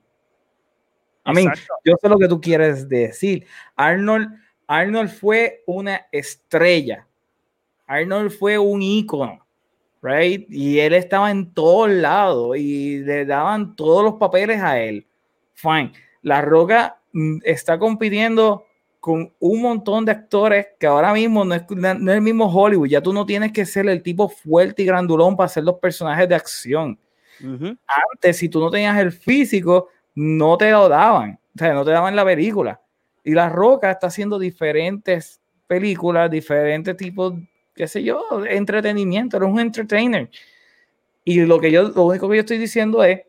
A 1.25 1.33
mí, 1.33 1.45
yo 1.85 1.95
sé 2.01 2.09
lo 2.09 2.19
que 2.19 2.29
tú 2.29 2.41
quieres 2.41 2.89
decir. 2.89 3.47
Arnold, 3.77 4.29
Arnold 4.67 5.11
fue 5.11 5.63
una 5.67 6.07
estrella. 6.11 7.07
Arnold 7.87 8.31
fue 8.31 8.59
un 8.59 8.81
ícono 8.81 9.40
right? 10.03 10.47
Y 10.51 10.79
él 10.79 10.95
estaba 10.95 11.31
en 11.31 11.53
todos 11.53 11.91
lados 11.91 12.57
y 12.57 12.99
le 13.01 13.25
daban 13.25 13.77
todos 13.77 14.05
los 14.05 14.15
papeles 14.15 14.61
a 14.61 14.81
él. 14.81 15.07
Fine. 15.55 15.93
La 16.23 16.41
Roca 16.41 16.99
mm, 17.13 17.39
está 17.45 17.79
compitiendo 17.79 18.67
con 18.99 19.33
un 19.39 19.63
montón 19.63 20.05
de 20.05 20.13
actores 20.13 20.67
que 20.79 20.87
ahora 20.87 21.13
mismo 21.15 21.45
no 21.45 21.55
es, 21.55 21.65
el 21.71 22.21
mismo 22.21 22.47
Hollywood. 22.47 22.89
Ya 22.89 23.01
tú 23.01 23.13
no 23.13 23.25
tienes 23.25 23.53
que 23.53 23.65
ser 23.65 23.89
el 23.89 24.03
tipo 24.03 24.29
fuerte 24.29 24.83
y 24.83 24.87
grandulón 24.87 25.37
para 25.37 25.47
hacer 25.47 25.65
los 25.65 25.77
personajes 25.77 26.29
de 26.29 26.35
acción. 26.35 26.99
Antes, 27.43 28.37
si 28.37 28.51
tú 28.51 28.61
no 28.61 28.71
tenías 28.71 28.99
el 28.99 29.13
físico, 29.13 29.89
no 30.15 30.59
te 30.59 30.71
lo 30.71 30.91
daban. 30.91 31.39
O 31.57 31.59
sea, 31.59 31.73
no 31.73 31.85
te 31.87 31.91
daban 31.91 32.15
la 32.15 32.25
película. 32.25 32.79
Y 33.25 33.33
La 33.33 33.49
Roca 33.49 33.91
está 33.91 34.09
haciendo 34.09 34.39
diferentes 34.39 35.41
películas, 35.67 36.31
diferentes 36.31 36.95
tipos 36.99 37.35
qué 37.81 37.89
sé 37.89 38.03
yo, 38.03 38.23
entretenimiento, 38.47 39.39
eres 39.39 39.49
un 39.49 39.59
entertainer. 39.59 40.29
Y 41.25 41.41
lo 41.41 41.59
que 41.59 41.71
yo, 41.73 41.85
lo 41.85 42.05
único 42.05 42.29
que 42.29 42.37
yo 42.37 42.41
estoy 42.41 42.59
diciendo 42.59 43.03
es 43.03 43.23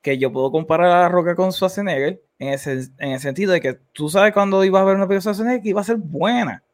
que 0.00 0.16
yo 0.16 0.32
puedo 0.32 0.50
comparar 0.50 0.90
a 0.90 1.00
la 1.02 1.08
Roca 1.10 1.34
con 1.34 1.52
Schwarzenegger 1.52 2.22
en, 2.38 2.48
ese, 2.48 2.88
en 2.98 3.10
el 3.12 3.20
sentido 3.20 3.52
de 3.52 3.60
que 3.60 3.74
tú 3.92 4.08
sabes 4.08 4.32
cuando 4.32 4.64
ibas 4.64 4.80
a 4.80 4.86
ver 4.86 4.96
una 4.96 5.06
película 5.06 5.18
de 5.18 5.34
Schwarzenegger 5.34 5.62
que 5.62 5.68
iba 5.68 5.82
a 5.82 5.84
ser 5.84 5.96
buena. 5.96 6.64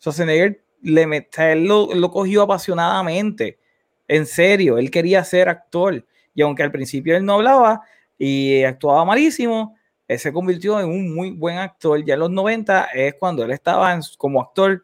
Schwarzenegger 0.00 0.60
le 0.82 1.28
él 1.38 1.64
lo, 1.64 1.94
lo, 1.94 2.10
cogió 2.10 2.42
apasionadamente, 2.42 3.60
en 4.08 4.26
serio, 4.26 4.78
él 4.78 4.90
quería 4.90 5.22
ser 5.22 5.48
actor. 5.48 6.04
Y 6.34 6.42
aunque 6.42 6.64
al 6.64 6.72
principio 6.72 7.16
él 7.16 7.24
no 7.24 7.34
hablaba 7.34 7.82
y 8.18 8.64
actuaba 8.64 9.04
malísimo, 9.04 9.76
él 10.08 10.18
se 10.18 10.32
convirtió 10.32 10.80
en 10.80 10.88
un 10.88 11.14
muy 11.14 11.30
buen 11.30 11.58
actor. 11.58 12.04
Ya 12.04 12.14
en 12.14 12.20
los 12.20 12.30
90 12.30 12.86
es 12.86 13.14
cuando 13.14 13.44
él 13.44 13.52
estaba 13.52 13.96
como 14.18 14.40
actor 14.40 14.82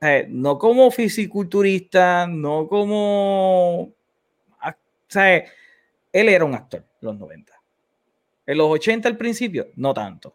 eh, 0.00 0.26
no 0.28 0.58
como 0.58 0.90
fisiculturista, 0.90 2.26
no 2.26 2.66
como... 2.68 3.92
O 4.62 5.08
sea, 5.08 5.36
él 5.36 6.28
era 6.28 6.44
un 6.44 6.54
actor 6.54 6.80
en 6.80 7.06
los 7.06 7.18
90. 7.18 7.52
En 8.46 8.58
los 8.58 8.68
80 8.68 9.08
al 9.08 9.16
principio, 9.16 9.68
no 9.76 9.92
tanto. 9.92 10.34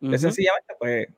sencillamente, 0.00 0.74
pues... 0.78 1.08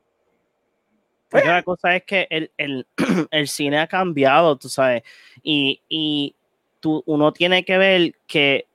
pues 1.29 1.45
la 1.45 1.63
cosa 1.63 1.95
es 1.95 2.03
que 2.03 2.27
el, 2.29 2.51
el, 2.57 2.87
el, 3.31 3.47
cine 3.47 3.79
ha 3.79 3.87
cambiado, 3.87 4.55
tú 4.55 4.69
sabes, 4.69 5.03
y, 5.43 5.81
y 5.89 6.35
tú, 6.79 7.03
uno 7.05 7.33
tiene 7.33 7.63
que 7.65 7.77
ver 7.77 8.15
que 8.25 8.67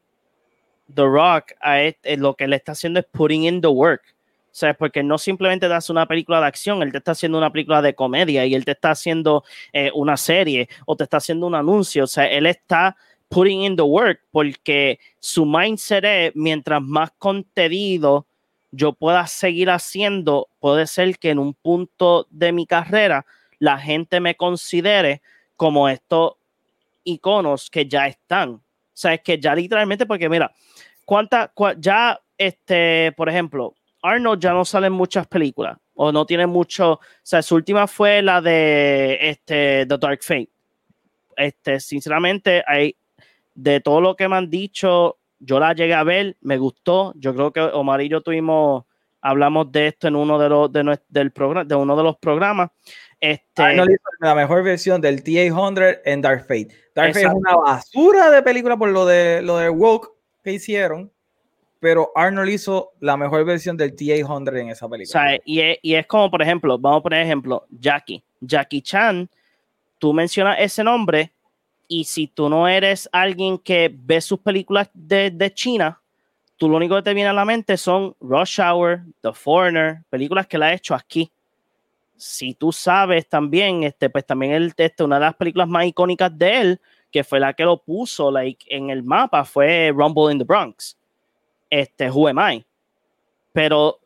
The 0.94 1.02
Rock, 1.02 1.52
a 1.60 1.80
este, 1.82 2.16
lo 2.16 2.34
que 2.34 2.46
le 2.46 2.56
está 2.56 2.72
haciendo 2.72 3.00
es 3.00 3.06
putting 3.06 3.44
in 3.44 3.60
the 3.60 3.68
work. 3.68 4.02
O 4.52 4.74
porque 4.74 5.02
no 5.02 5.18
simplemente 5.18 5.68
te 5.68 5.74
hace 5.74 5.92
una 5.92 6.06
película 6.06 6.40
de 6.40 6.46
acción, 6.46 6.82
él 6.82 6.92
te 6.92 6.98
está 6.98 7.12
haciendo 7.12 7.38
una 7.38 7.50
película 7.50 7.82
de 7.82 7.94
comedia 7.94 8.44
y 8.46 8.54
él 8.54 8.64
te 8.64 8.72
está 8.72 8.90
haciendo 8.90 9.44
eh, 9.72 9.90
una 9.94 10.16
serie 10.16 10.68
o 10.86 10.96
te 10.96 11.04
está 11.04 11.18
haciendo 11.18 11.46
un 11.46 11.54
anuncio. 11.54 12.04
O 12.04 12.06
sea, 12.06 12.26
él 12.26 12.46
está 12.46 12.96
putting 13.28 13.62
in 13.62 13.76
the 13.76 13.82
work 13.82 14.20
porque 14.30 14.98
su 15.20 15.46
mindset 15.46 16.04
es 16.04 16.32
mientras 16.34 16.82
más 16.82 17.10
contenido 17.18 18.26
yo 18.72 18.92
pueda 18.92 19.26
seguir 19.26 19.70
haciendo, 19.70 20.48
puede 20.60 20.86
ser 20.86 21.18
que 21.18 21.30
en 21.30 21.38
un 21.38 21.54
punto 21.54 22.26
de 22.30 22.52
mi 22.52 22.66
carrera 22.66 23.26
la 23.58 23.78
gente 23.78 24.20
me 24.20 24.36
considere 24.36 25.22
como 25.56 25.88
estos 25.88 26.34
iconos 27.04 27.70
que 27.70 27.86
ya 27.86 28.06
están. 28.06 28.50
O 29.04 29.22
que 29.24 29.38
ya 29.38 29.54
literalmente, 29.54 30.06
porque 30.06 30.28
mira, 30.28 30.52
cuánta, 31.04 31.52
ya, 31.78 32.20
este, 32.36 33.12
por 33.16 33.28
ejemplo, 33.28 33.74
Arnold 34.02 34.40
ya 34.40 34.52
no 34.52 34.64
sale 34.64 34.86
en 34.86 34.92
muchas 34.92 35.26
películas 35.26 35.78
o 35.94 36.12
no 36.12 36.24
tiene 36.24 36.46
mucho, 36.46 36.92
o 36.92 37.00
sea, 37.22 37.42
su 37.42 37.54
última 37.54 37.86
fue 37.86 38.22
la 38.22 38.40
de 38.40 39.18
este 39.20 39.84
The 39.86 39.98
Dark 39.98 40.22
Fate. 40.22 40.48
Este, 41.36 41.78
sinceramente, 41.80 42.62
hay 42.66 42.96
de 43.54 43.80
todo 43.80 44.00
lo 44.00 44.16
que 44.16 44.28
me 44.28 44.36
han 44.36 44.48
dicho, 44.48 45.18
yo 45.38 45.58
la 45.58 45.74
llegué 45.74 45.94
a 45.94 46.04
ver, 46.04 46.36
me 46.42 46.58
gustó. 46.58 47.12
Yo 47.16 47.34
creo 47.34 47.52
que 47.52 47.60
Omar 47.60 48.00
y 48.02 48.08
yo 48.08 48.20
tuvimos, 48.20 48.84
hablamos 49.20 49.72
de 49.72 49.88
esto 49.88 50.08
en 50.08 50.16
uno 50.16 50.38
de 50.38 50.48
los 50.48 50.72
de 50.72 50.98
del 51.08 51.32
programa, 51.32 51.64
de 51.64 51.74
uno 51.74 51.96
de 51.96 52.02
los 52.02 52.16
programas. 52.18 52.70
Este, 53.18 53.62
Arnold 53.62 53.90
hizo 53.90 54.08
la 54.20 54.34
mejor 54.34 54.62
versión 54.62 55.00
del 55.00 55.22
T-800 55.22 56.00
en 56.04 56.22
Dark 56.22 56.42
Fate. 56.42 56.68
Dark 56.94 57.14
Fate 57.14 57.26
es 57.26 57.32
una 57.32 57.56
basura 57.56 58.30
de 58.30 58.42
película 58.42 58.76
por 58.76 58.90
lo 58.90 59.04
de 59.04 59.42
lo 59.42 59.58
de 59.58 59.68
woke 59.68 60.10
que 60.42 60.52
hicieron 60.52 61.12
pero 61.80 62.12
Arnold 62.14 62.50
hizo 62.50 62.92
la 63.00 63.16
mejor 63.16 63.44
versión 63.44 63.76
del 63.76 63.96
TA-100 63.96 64.60
en 64.60 64.68
esa 64.68 64.88
película. 64.88 65.20
O 65.20 65.28
sea, 65.28 65.40
y 65.44 65.60
es, 65.60 65.78
y 65.82 65.94
es 65.94 66.06
como, 66.06 66.30
por 66.30 66.42
ejemplo, 66.42 66.78
vamos 66.78 67.00
a 67.00 67.02
poner 67.02 67.22
ejemplo, 67.22 67.66
Jackie. 67.70 68.22
Jackie 68.40 68.82
Chan, 68.82 69.28
tú 69.98 70.12
mencionas 70.12 70.56
ese 70.60 70.84
nombre 70.84 71.32
y 71.88 72.04
si 72.04 72.26
tú 72.26 72.48
no 72.48 72.68
eres 72.68 73.08
alguien 73.10 73.58
que 73.58 73.90
ve 73.92 74.20
sus 74.20 74.38
películas 74.38 74.90
de, 74.94 75.30
de 75.30 75.52
China, 75.52 76.00
tú 76.56 76.68
lo 76.68 76.76
único 76.76 76.94
que 76.96 77.02
te 77.02 77.14
viene 77.14 77.30
a 77.30 77.32
la 77.32 77.44
mente 77.46 77.76
son 77.78 78.14
Rush 78.20 78.60
Hour, 78.60 79.00
The 79.22 79.32
Foreigner, 79.32 80.02
películas 80.10 80.46
que 80.46 80.58
la 80.58 80.66
ha 80.66 80.74
hecho 80.74 80.94
aquí. 80.94 81.30
Si 82.16 82.52
tú 82.52 82.70
sabes 82.70 83.26
también, 83.26 83.82
este, 83.84 84.10
pues 84.10 84.26
también 84.26 84.52
el, 84.52 84.74
este, 84.76 85.02
una 85.02 85.18
de 85.18 85.24
las 85.24 85.34
películas 85.34 85.68
más 85.68 85.86
icónicas 85.86 86.36
de 86.36 86.60
él, 86.60 86.80
que 87.10 87.24
fue 87.24 87.40
la 87.40 87.54
que 87.54 87.64
lo 87.64 87.78
puso 87.78 88.30
like, 88.30 88.66
en 88.68 88.90
el 88.90 89.02
mapa, 89.02 89.44
fue 89.44 89.90
Rumble 89.90 90.30
in 90.30 90.38
the 90.38 90.44
Bronx. 90.44 90.99
Este, 91.70 92.10
Who 92.10 92.28
Am 92.28 92.38
I? 92.38 92.64
Pero 93.52 94.00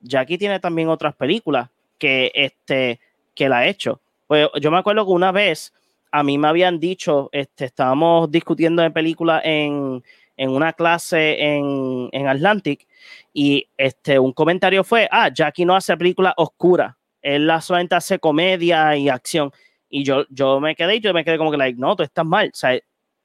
Jackie 0.00 0.38
tiene 0.38 0.58
también 0.60 0.88
otras 0.88 1.14
películas 1.14 1.68
que, 1.98 2.32
este, 2.34 3.00
que 3.34 3.48
la 3.48 3.58
ha 3.58 3.66
hecho. 3.66 4.00
Pues 4.26 4.48
yo 4.60 4.70
me 4.70 4.78
acuerdo 4.78 5.04
que 5.04 5.12
una 5.12 5.32
vez 5.32 5.72
a 6.10 6.22
mí 6.22 6.38
me 6.38 6.48
habían 6.48 6.80
dicho, 6.80 7.28
este, 7.32 7.66
estábamos 7.66 8.30
discutiendo 8.30 8.82
de 8.82 8.90
películas 8.90 9.42
en, 9.44 10.02
en 10.36 10.50
una 10.50 10.72
clase 10.72 11.42
en, 11.42 12.08
en, 12.12 12.26
Atlantic 12.26 12.86
y 13.32 13.68
este, 13.76 14.18
un 14.18 14.32
comentario 14.32 14.82
fue, 14.82 15.08
ah, 15.10 15.30
Jackie 15.32 15.64
no 15.64 15.76
hace 15.76 15.96
películas 15.96 16.34
oscuras, 16.36 16.94
él 17.22 17.50
solamente 17.60 17.94
hace 17.94 18.18
comedia 18.18 18.96
y 18.96 19.08
acción. 19.08 19.50
Y 19.88 20.04
yo, 20.04 20.24
yo 20.30 20.60
me 20.60 20.74
quedé 20.74 21.00
yo 21.00 21.12
me 21.12 21.24
quedé 21.24 21.38
como 21.38 21.50
que, 21.50 21.56
like, 21.56 21.78
no, 21.78 21.96
tú 21.96 22.02
estás 22.02 22.24
mal. 22.24 22.52
O 22.54 22.80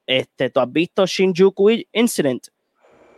este, 0.06 0.50
tú 0.50 0.60
has 0.60 0.72
visto 0.72 1.06
Shinjuku 1.06 1.70
Incident, 1.92 2.48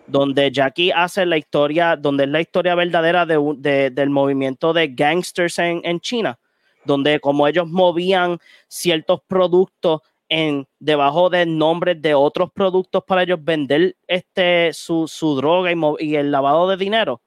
donde 0.07 0.51
Jackie 0.51 0.91
hace 0.91 1.25
la 1.27 1.37
historia, 1.37 1.97
donde 1.97 2.25
es 2.25 2.31
la 2.31 2.41
historia 2.41 2.75
verdadera 2.75 3.25
de, 3.27 3.39
de, 3.57 3.91
del 3.91 4.11
movimiento 4.11 4.73
de 4.73 4.89
gangsters 4.89 5.59
en, 5.59 6.01
China, 6.01 6.39
donde 6.85 7.21
como 7.21 7.47
ellos 7.49 7.69
movían 7.69 8.39
ciertos 8.69 9.21
productos 9.27 10.01
en, 10.29 10.67
debajo 10.79 11.31
de 11.31 11.47
nombres 11.47 12.01
de 12.01 12.15
otros 12.15 12.51
productos 12.53 13.03
para 13.07 13.23
ellos 13.23 13.43
vender 13.43 13.97
este, 14.07 14.73
su, 14.73 15.09
su 15.09 15.37
droga 15.37 15.73
y, 15.73 15.77
y, 16.01 16.17
el 16.17 16.31
lavado 16.31 16.69
de 16.69 16.77
dinero, 16.77 17.23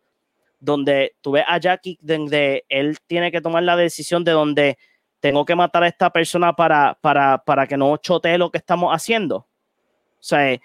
donde 0.60 1.16
tú 1.22 1.32
ves 1.32 1.46
a 1.48 1.58
Jackie, 1.58 1.98
donde 2.02 2.66
él 2.70 2.98
tiene 3.08 3.32
que 3.32 3.42
tomar 3.42 3.64
la 3.64 3.76
decisión 3.76 4.24
de 4.24 4.32
donde 4.32 4.78
tengo 5.20 5.46
que 5.46 5.56
matar 5.56 5.84
a 5.84 5.88
esta 5.88 6.12
persona 6.12 6.54
para, 6.54 6.98
para, 7.02 7.40
para 7.40 7.66
que 7.66 7.78
no 7.78 7.98
chotee 7.98 8.38
lo 8.38 8.52
que 8.52 8.60
estamos 8.60 8.94
haciendo. 8.94 9.38
O 9.38 10.24
sea, 10.24 10.52
¿él 10.52 10.62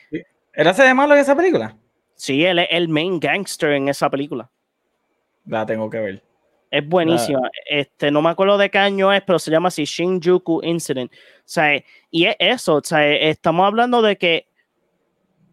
hace 0.67 0.83
de 0.83 0.95
malo 0.95 1.15
en 1.15 1.21
esa 1.21 1.37
película? 1.37 1.77
Sí, 2.23 2.45
él 2.45 2.61
es 2.61 2.69
el 2.71 2.89
main 2.89 3.19
gangster 3.19 3.73
en 3.73 3.89
esa 3.89 4.09
película. 4.09 4.49
La 5.45 5.67
tengo 5.67 5.91
que 5.91 5.99
ver. 5.99 6.23
Es 6.71 6.89
buenísima. 6.89 7.51
Este, 7.69 8.13
no 8.13 8.23
me 8.23 8.31
acuerdo 8.31 8.57
de 8.59 8.71
qué 8.71 8.79
año 8.79 9.13
es, 9.13 9.23
pero 9.23 9.41
se 9.41 9.51
llama 9.51 9.67
así 9.67 9.85
Shinjuku 9.85 10.63
Incident. 10.63 11.11
O 11.13 11.17
sea, 11.45 11.83
y 12.13 12.27
es 12.27 12.37
eso, 12.39 12.77
o 12.77 12.81
sea, 12.85 13.05
estamos 13.13 13.67
hablando 13.67 14.03
de 14.03 14.17
que 14.17 14.47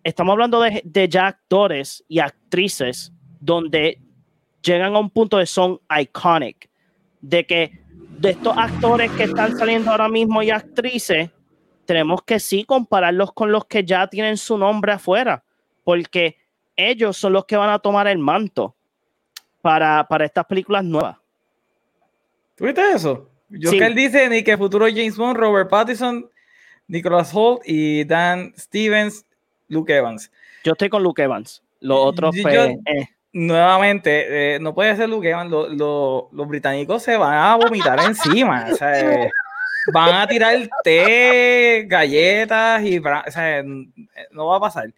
estamos 0.04 0.34
hablando 0.34 0.62
de, 0.62 0.84
de 0.86 1.10
ya 1.10 1.26
actores 1.26 2.06
y 2.08 2.20
actrices 2.20 3.12
donde 3.40 4.00
llegan 4.62 4.96
a 4.96 5.00
un 5.00 5.10
punto 5.10 5.38
de 5.38 5.48
son 5.48 5.80
iconic, 6.00 6.70
de 7.20 7.48
que 7.48 7.82
de 8.20 8.30
estos 8.30 8.56
actores 8.56 9.10
que 9.14 9.24
están 9.24 9.58
saliendo 9.58 9.90
ahora 9.90 10.08
mismo 10.08 10.44
y 10.44 10.52
actrices, 10.52 11.32
tenemos 11.86 12.22
que 12.22 12.40
sí 12.40 12.64
compararlos 12.64 13.34
con 13.34 13.52
los 13.52 13.66
que 13.66 13.84
ya 13.84 14.06
tienen 14.06 14.38
su 14.38 14.56
nombre 14.56 14.92
afuera, 14.92 15.44
porque 15.84 16.38
ellos 16.80 17.18
son 17.18 17.34
los 17.34 17.46
que 17.46 17.58
van 17.58 17.70
a 17.70 17.80
tomar 17.80 18.08
el 18.08 18.18
manto 18.18 18.76
para, 19.62 20.08
para 20.08 20.26
estas 20.26 20.46
películas 20.46 20.84
nuevas. 20.84 21.18
¿Tuviste 22.56 22.82
eso? 22.92 23.30
Yo 23.50 23.72
sí. 23.72 23.80
que 23.80 23.86
él 23.86 23.96
dice 23.96 24.30
ni 24.30 24.44
que 24.44 24.58
futuro 24.58 24.86
James 24.88 25.18
Bond, 25.18 25.38
Robert 25.38 25.70
Pattinson, 25.70 26.30
Nicholas 26.88 27.32
Holt 27.34 27.62
y 27.66 28.04
Dan 28.06 28.54
Stevens, 28.58 29.26
Luke 29.68 29.96
Evans. 29.96 30.32
Yo 30.64 30.74
estoy 30.74 30.90
con 30.90 31.04
Luke 31.04 31.22
Evans. 31.22 31.64
Los 31.80 32.00
otros, 32.00 32.36
yo, 32.36 32.44
pues, 32.44 32.56
yo, 32.56 32.64
eh. 32.64 33.10
nuevamente, 33.34 34.56
eh, 34.56 34.60
no 34.60 34.74
puede 34.74 34.96
ser 34.96 35.10
Luke 35.10 35.30
Evans. 35.30 35.50
Lo, 35.50 35.70
lo, 35.70 36.30
los 36.32 36.48
británicos 36.48 37.04
se 37.04 37.18
van 37.18 37.34
a 37.34 37.56
vomitar 37.56 38.00
encima. 38.06 38.68
O 38.72 38.76
sea, 38.76 39.00
eh, 39.00 39.32
van 39.94 40.16
a 40.16 40.28
tirar 40.28 40.70
té, 40.84 41.86
galletas 41.88 42.84
y 42.84 43.00
o 43.00 43.32
sea, 43.32 43.64
no 44.32 44.48
va 44.48 44.58
a 44.58 44.62
pasar. 44.62 44.92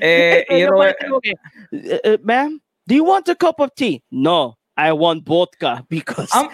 Eh, 0.00 0.44
y 0.50 0.66
Robert, 0.66 0.96
ma'am, 2.22 2.60
do 2.86 2.94
you 2.94 3.04
want 3.04 3.28
a 3.28 3.34
cup 3.34 3.60
of 3.60 3.70
tea? 3.74 4.02
No, 4.10 4.58
I 4.76 4.92
want 4.92 5.24
vodka 5.24 5.84
because 5.88 6.30
I'm, 6.32 6.48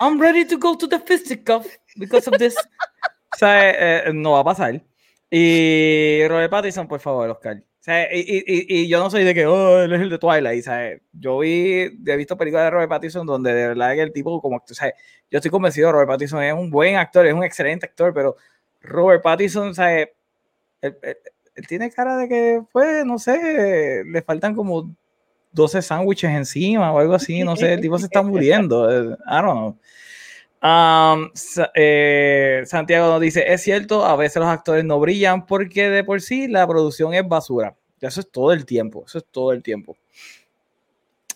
I'm 0.00 0.20
ready 0.20 0.44
to 0.46 0.56
go 0.56 0.74
to 0.74 0.86
the 0.86 0.98
fisticuff 0.98 1.66
because 1.98 2.26
of 2.28 2.38
this. 2.38 2.56
o 3.34 3.38
sea, 3.38 4.06
eh, 4.08 4.12
no 4.12 4.32
va 4.32 4.40
a 4.40 4.44
pasar. 4.44 4.82
Y 5.30 6.26
Robert 6.28 6.50
Pattinson, 6.50 6.86
por 6.86 7.00
favor, 7.00 7.28
Oscar. 7.30 7.56
O 7.58 7.84
sea, 7.86 8.12
y, 8.12 8.20
y, 8.20 8.80
y, 8.80 8.88
yo 8.88 8.98
no 8.98 9.10
soy 9.10 9.22
de 9.22 9.32
que, 9.32 9.46
oh, 9.46 9.80
él 9.80 9.92
es 9.92 10.00
el 10.00 10.10
de 10.10 10.18
Twilight, 10.18 10.64
¿sabes? 10.64 11.02
Yo 11.12 11.38
vi, 11.38 11.82
he 12.04 12.16
visto 12.16 12.36
películas 12.36 12.64
de 12.64 12.70
Robert 12.70 12.88
Pattinson 12.88 13.24
donde 13.24 13.54
de 13.54 13.68
verdad 13.68 13.94
que 13.94 14.02
el 14.02 14.12
tipo, 14.12 14.40
como, 14.40 14.56
o 14.56 14.74
sea, 14.74 14.92
yo 15.30 15.38
estoy 15.38 15.52
convencido, 15.52 15.92
Robert 15.92 16.08
Pattinson 16.08 16.42
es 16.42 16.52
un 16.52 16.70
buen 16.70 16.96
actor, 16.96 17.26
es 17.26 17.32
un 17.32 17.44
excelente 17.44 17.86
actor, 17.86 18.12
pero 18.12 18.36
Robert 18.80 19.22
Pattinson, 19.22 19.72
¿sabes? 19.72 20.08
Él 21.56 21.66
tiene 21.66 21.90
cara 21.90 22.16
de 22.16 22.28
que, 22.28 22.62
pues, 22.72 23.04
no 23.04 23.18
sé, 23.18 24.04
le 24.04 24.22
faltan 24.22 24.54
como 24.54 24.94
12 25.52 25.82
sándwiches 25.82 26.30
encima 26.30 26.92
o 26.92 26.98
algo 26.98 27.14
así, 27.14 27.42
no 27.42 27.56
sé, 27.56 27.72
el 27.72 27.80
tipo 27.80 27.98
se 27.98 28.04
está 28.04 28.22
muriendo, 28.22 28.88
I 28.90 29.16
don't 29.42 29.44
know. 29.44 29.78
Um, 30.62 31.30
eh, 31.74 32.62
Santiago 32.66 33.08
nos 33.08 33.20
dice, 33.20 33.44
es 33.52 33.62
cierto, 33.62 34.04
a 34.04 34.16
veces 34.16 34.36
los 34.36 34.48
actores 34.48 34.84
no 34.84 34.98
brillan 34.98 35.46
porque 35.46 35.88
de 35.88 36.02
por 36.02 36.20
sí 36.20 36.48
la 36.48 36.66
producción 36.66 37.14
es 37.14 37.26
basura. 37.26 37.76
Eso 38.00 38.20
es 38.20 38.30
todo 38.30 38.52
el 38.52 38.66
tiempo, 38.66 39.04
eso 39.06 39.18
es 39.18 39.24
todo 39.30 39.52
el 39.52 39.62
tiempo. 39.62 39.96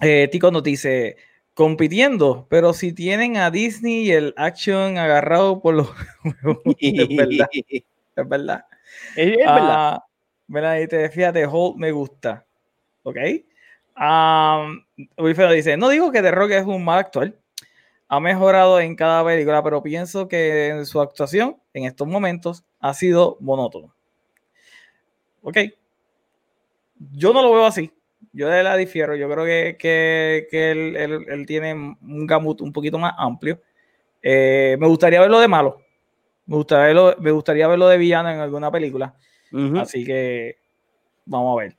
Eh, 0.01 0.29
Tico 0.33 0.51
nos 0.51 0.63
dice, 0.63 1.17
compitiendo, 1.55 2.47
pero 2.51 2.73
si 2.73 2.93
tienen 2.93 3.37
a 3.37 3.51
Disney 3.51 4.09
y 4.09 4.13
el 4.13 4.35
action 4.37 4.99
agarrado 4.99 5.61
por 5.61 5.75
los... 5.75 5.91
es 6.81 7.17
verdad, 7.17 7.49
es 7.69 8.29
verdad. 8.29 8.65
Es, 9.17 9.29
es 9.29 9.37
verdad. 9.37 9.97
Uh, 9.97 10.10
mira, 10.51 10.77
fíjate, 11.11 11.47
Holt 11.47 11.77
me 11.77 11.93
gusta, 11.93 12.45
¿ok? 13.05 13.17
Um, 13.97 14.83
Wilfredo 15.19 15.53
dice, 15.53 15.77
no 15.77 15.89
digo 15.89 16.11
que 16.11 16.23
The 16.23 16.31
Rock 16.31 16.51
es 16.53 16.67
un 16.67 16.85
mal 16.85 16.99
actor, 16.99 17.39
ha 18.09 18.21
mejorado 18.21 18.81
en 18.81 18.97
cada 18.97 19.25
película, 19.25 19.63
pero 19.63 19.83
pienso 19.83 20.27
que 20.27 20.69
en 20.69 20.87
su 20.87 21.01
actuación 21.01 21.57
en 21.73 21.85
estos 21.85 22.09
momentos 22.09 22.65
ha 22.81 22.93
sido 22.93 23.37
monótono. 23.41 23.95
Ok. 25.43 25.59
Yo 27.13 27.33
no 27.33 27.43
lo 27.43 27.53
veo 27.53 27.67
así. 27.67 27.93
Yo 28.33 28.49
de 28.49 28.63
la 28.63 28.77
difiero. 28.77 29.15
Yo 29.15 29.31
creo 29.31 29.45
que, 29.45 29.77
que, 29.79 30.49
que 30.51 30.71
él, 30.73 30.97
él, 30.97 31.25
él, 31.29 31.47
tiene 31.47 31.73
un 31.73 32.27
gamut 32.27 32.61
un 32.61 32.73
poquito 32.73 32.99
más 32.99 33.15
amplio. 33.17 33.61
Eh, 34.23 34.77
me 34.81 34.89
gustaría 34.89 35.21
verlo 35.21 35.39
de 35.39 35.49
malo. 35.49 35.81
Me 36.47 36.57
gustaría 36.57 36.87
verlo, 36.87 37.17
me 37.21 37.31
gustaría 37.31 37.69
verlo 37.69 37.87
de 37.89 37.97
villano 37.97 38.31
en 38.31 38.41
alguna 38.41 38.71
película. 38.71 39.15
Uh 39.53 39.59
-huh. 39.59 39.81
Así 39.81 40.05
que 40.05 40.57
vamos 41.25 41.59
a 41.59 41.63
ver. 41.63 41.77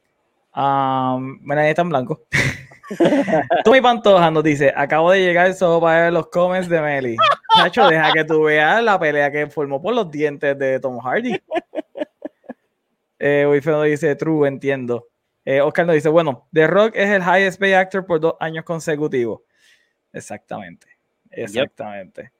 Um, 0.55 1.39
mira, 1.41 1.61
ahí 1.61 1.69
está 1.69 1.81
en 1.81 1.89
blanco. 1.89 2.25
Tommy 3.63 3.81
Pantoja 3.81 4.31
nos 4.31 4.43
dice: 4.43 4.73
Acabo 4.75 5.11
de 5.11 5.21
llegar 5.21 5.53
solo 5.53 5.79
para 5.79 6.03
ver 6.03 6.13
los 6.13 6.27
comments 6.27 6.69
de 6.69 6.81
Meli. 6.81 7.17
Nacho, 7.57 7.87
deja 7.87 8.11
que 8.11 8.25
tú 8.25 8.43
veas 8.43 8.83
la 8.83 8.99
pelea 8.99 9.31
que 9.31 9.47
formó 9.47 9.81
por 9.81 9.95
los 9.95 10.11
dientes 10.11 10.57
de 10.57 10.79
Tom 10.79 10.99
Hardy. 10.99 11.41
Eh, 13.23 13.45
Wilfredo 13.47 13.83
dice: 13.83 14.15
True, 14.15 14.47
entiendo. 14.47 15.07
Eh, 15.45 15.61
Oscar 15.61 15.85
nos 15.85 15.93
dice: 15.93 16.09
Bueno, 16.09 16.47
The 16.51 16.65
Rock 16.65 16.93
es 16.95 17.09
el 17.09 17.21
highest 17.21 17.59
paid 17.59 17.73
actor 17.73 18.03
por 18.03 18.19
dos 18.19 18.33
años 18.39 18.65
consecutivos. 18.65 19.41
Exactamente. 20.11 20.87
Exactamente. 21.29 22.23
Yep. 22.23 22.31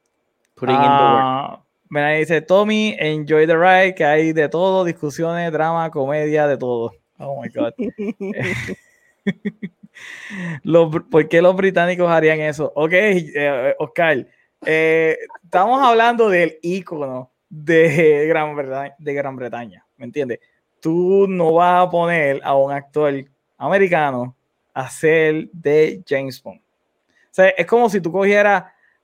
Putting 0.55 0.75
uh, 0.75 0.79
in 0.79 0.83
the 0.83 1.03
work. 1.03 1.63
Mira, 1.91 2.11
dice 2.11 2.39
Tommy, 2.39 2.95
enjoy 2.97 3.45
the 3.45 3.57
ride, 3.57 3.93
que 3.93 4.05
hay 4.05 4.31
de 4.31 4.47
todo, 4.47 4.85
discusiones, 4.85 5.51
drama, 5.51 5.91
comedia, 5.91 6.47
de 6.47 6.55
todo. 6.57 6.93
Oh 7.17 7.41
my 7.41 7.49
God. 7.49 7.73
los, 10.63 11.03
¿Por 11.11 11.27
qué 11.27 11.41
los 11.41 11.53
británicos 11.53 12.09
harían 12.09 12.39
eso? 12.39 12.71
Ok, 12.75 12.93
eh, 12.93 13.75
Oscar, 13.77 14.25
eh, 14.65 15.17
estamos 15.43 15.85
hablando 15.85 16.29
del 16.29 16.59
ícono 16.61 17.29
de 17.49 18.25
Gran, 18.25 18.55
Bretaña, 18.55 18.95
de 18.97 19.13
Gran 19.13 19.35
Bretaña, 19.35 19.85
¿me 19.97 20.05
entiendes? 20.05 20.39
Tú 20.79 21.27
no 21.27 21.55
vas 21.55 21.87
a 21.87 21.89
poner 21.91 22.39
a 22.41 22.55
un 22.55 22.71
actor 22.71 23.13
americano 23.57 24.33
a 24.73 24.89
ser 24.89 25.49
de 25.51 26.01
James 26.07 26.41
Bond. 26.41 26.61
O 26.61 27.33
sea, 27.33 27.49
es 27.49 27.65
como 27.65 27.89
si 27.89 27.99
tú 27.99 28.13
cogieras 28.13 28.63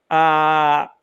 a. 0.09 0.93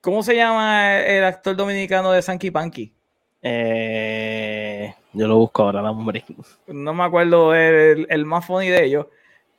¿Cómo 0.00 0.22
se 0.22 0.36
llama 0.36 1.00
el 1.00 1.24
actor 1.24 1.56
dominicano 1.56 2.12
de 2.12 2.22
Sanky 2.22 2.50
Panky? 2.50 2.94
Eh, 3.42 4.94
Yo 5.12 5.26
lo 5.26 5.36
busco 5.36 5.62
ahora, 5.64 5.82
la 5.82 5.90
hombre. 5.90 6.24
No 6.66 6.94
me 6.94 7.04
acuerdo 7.04 7.54
el, 7.54 8.06
el 8.08 8.24
más 8.24 8.44
funny 8.44 8.68
de 8.68 8.84
ellos. 8.84 9.06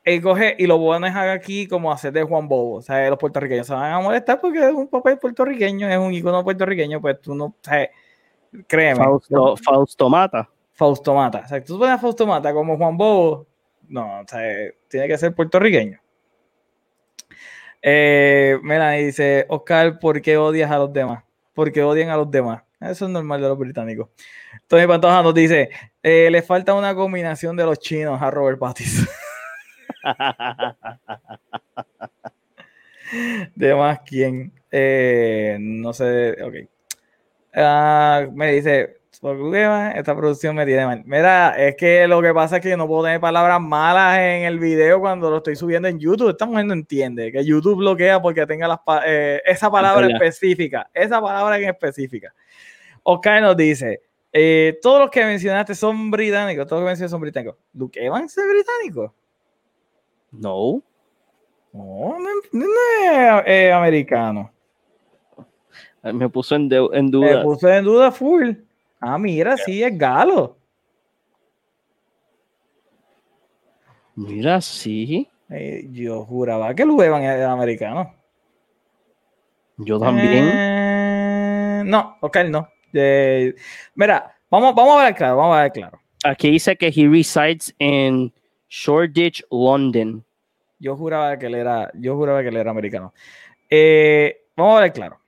Él 0.03 0.21
coge 0.21 0.55
y 0.57 0.65
lo 0.65 0.77
bueno 0.77 1.07
es 1.07 1.15
aquí 1.15 1.67
como 1.67 1.91
hacer 1.91 2.13
de 2.13 2.23
Juan 2.23 2.47
Bobo. 2.47 2.77
O 2.77 2.81
sea, 2.81 3.09
los 3.09 3.19
puertorriqueños 3.19 3.67
se 3.67 3.73
van 3.73 3.91
a 3.91 3.99
molestar 3.99 4.39
porque 4.39 4.59
es 4.59 4.73
un 4.73 4.87
papel 4.87 5.17
puertorriqueño, 5.17 5.87
es 5.89 5.97
un 5.97 6.13
icono 6.13 6.43
puertorriqueño, 6.43 7.01
pues 7.01 7.21
tú 7.21 7.35
no, 7.35 7.45
o 7.45 7.55
sea, 7.61 7.89
créeme. 8.67 9.03
Fausto, 9.03 9.57
Fausto 9.57 10.09
Mata. 10.09 10.49
Fausto 10.71 11.13
Mata. 11.13 11.41
O 11.45 11.47
sea, 11.47 11.63
tú 11.63 11.77
pones 11.77 11.95
a 11.95 11.97
Fausto 11.97 12.25
Mata 12.25 12.53
como 12.53 12.77
Juan 12.77 12.97
Bobo, 12.97 13.45
no, 13.89 14.21
o 14.21 14.27
sea, 14.27 14.41
tiene 14.87 15.07
que 15.07 15.17
ser 15.17 15.35
puertorriqueño. 15.35 15.99
Eh, 17.81 18.57
Melanie 18.61 19.05
dice, 19.05 19.45
Oscar, 19.49 19.99
¿por 19.99 20.21
qué 20.21 20.37
odias 20.37 20.69
a 20.71 20.77
los 20.77 20.91
demás? 20.91 21.23
Porque 21.53 21.83
odian 21.83 22.09
a 22.09 22.17
los 22.17 22.29
demás. 22.29 22.63
Eso 22.79 23.05
es 23.05 23.11
normal 23.11 23.41
de 23.41 23.47
los 23.49 23.57
británicos. 23.57 24.09
Tony 24.67 24.87
Pantoja 24.87 25.21
nos 25.21 25.33
dice, 25.33 25.69
eh, 26.01 26.29
le 26.31 26.41
falta 26.41 26.73
una 26.73 26.95
combinación 26.95 27.57
de 27.57 27.65
los 27.65 27.79
chinos 27.79 28.21
a 28.21 28.31
Robert 28.31 28.59
Pattinson. 28.59 29.07
de 33.55 33.75
más 33.75 33.99
quién. 34.05 34.53
Eh, 34.71 35.57
no 35.59 35.93
sé, 35.93 36.41
ok. 36.41 36.55
Ah, 37.53 38.27
me 38.31 38.53
dice, 38.53 38.98
esta 39.21 40.15
producción 40.15 40.55
me 40.55 40.65
tiene 40.65 40.85
mal. 40.85 41.03
Mira, 41.05 41.53
es 41.57 41.75
que 41.75 42.07
lo 42.07 42.21
que 42.21 42.33
pasa 42.33 42.57
es 42.57 42.61
que 42.61 42.77
no 42.77 42.87
puedo 42.87 43.03
tener 43.03 43.19
palabras 43.19 43.59
malas 43.59 44.17
en 44.19 44.43
el 44.43 44.59
video 44.59 45.01
cuando 45.01 45.29
lo 45.29 45.37
estoy 45.37 45.57
subiendo 45.57 45.89
en 45.89 45.99
YouTube. 45.99 46.29
Esta 46.29 46.45
mujer 46.45 46.65
no 46.65 46.73
entiende 46.73 47.29
que 47.31 47.43
YouTube 47.43 47.79
bloquea 47.79 48.21
porque 48.21 48.45
tenga 48.45 48.67
las, 48.67 48.79
eh, 49.05 49.41
esa 49.45 49.69
palabra 49.69 50.07
específica. 50.07 50.89
Esa 50.93 51.21
palabra 51.21 51.57
en 51.57 51.67
específica. 51.69 52.33
Oscar 53.03 53.41
nos 53.41 53.57
dice, 53.57 54.01
eh, 54.31 54.79
todos 54.81 55.01
los 55.01 55.09
que 55.09 55.25
mencionaste 55.25 55.75
son 55.75 56.09
británicos, 56.11 56.65
todos 56.65 56.81
los 56.81 56.87
que 56.87 56.91
mencionaste 56.91 57.11
son 57.11 57.21
británicos. 57.21 57.57
¿Luke 57.73 58.01
Evans 58.01 58.37
es 58.37 58.45
británico? 58.47 59.13
No. 60.31 60.81
No, 61.73 62.17
no, 62.53 62.65
es 63.05 63.43
eh, 63.45 63.71
americano. 63.73 64.49
Me 66.01 66.29
puso 66.29 66.55
en, 66.55 66.69
en, 66.93 67.11
duda. 67.11 67.37
Me 67.37 67.43
puso 67.43 67.67
en 67.67 67.83
duda 67.83 68.11
full. 68.11 68.53
Ah, 68.99 69.17
mira, 69.17 69.57
sí, 69.57 69.83
es 69.83 69.97
galo. 69.97 70.57
Mira, 74.15 74.59
sí. 74.61 75.27
Eh, 75.49 75.87
yo 75.91 76.25
juraba 76.25 76.73
que 76.75 76.85
Luke 76.85 77.05
Evans 77.05 77.25
era 77.25 77.51
americano. 77.51 78.13
Yo 79.77 79.99
también. 79.99 81.89
no, 81.89 82.17
ok, 82.21 82.37
no 82.49 82.69
mira, 83.95 84.35
vamos, 84.49 84.75
vamos 84.75 84.99
a 84.99 85.05
ver 85.05 85.15
claro, 85.15 85.37
vamos 85.37 85.57
a 85.57 85.63
ver 85.63 85.71
claro. 85.71 85.99
Aquí 86.23 86.51
dice 86.51 86.75
que 86.75 86.87
he 86.87 87.07
resides 87.07 87.73
in 87.79 88.33
Shoreditch, 88.67 89.43
London. 89.51 90.23
Yo 90.79 90.95
juraba 90.95 91.37
que 91.37 91.47
él 91.47 91.55
era, 91.55 91.91
yo 91.93 92.15
juraba 92.15 92.41
que 92.41 92.49
él 92.49 92.57
era 92.57 92.71
americano. 92.71 93.13
Eh, 93.69 94.45
vamos 94.55 94.79
a 94.79 94.81
ver 94.81 94.93
claro. 94.93 95.19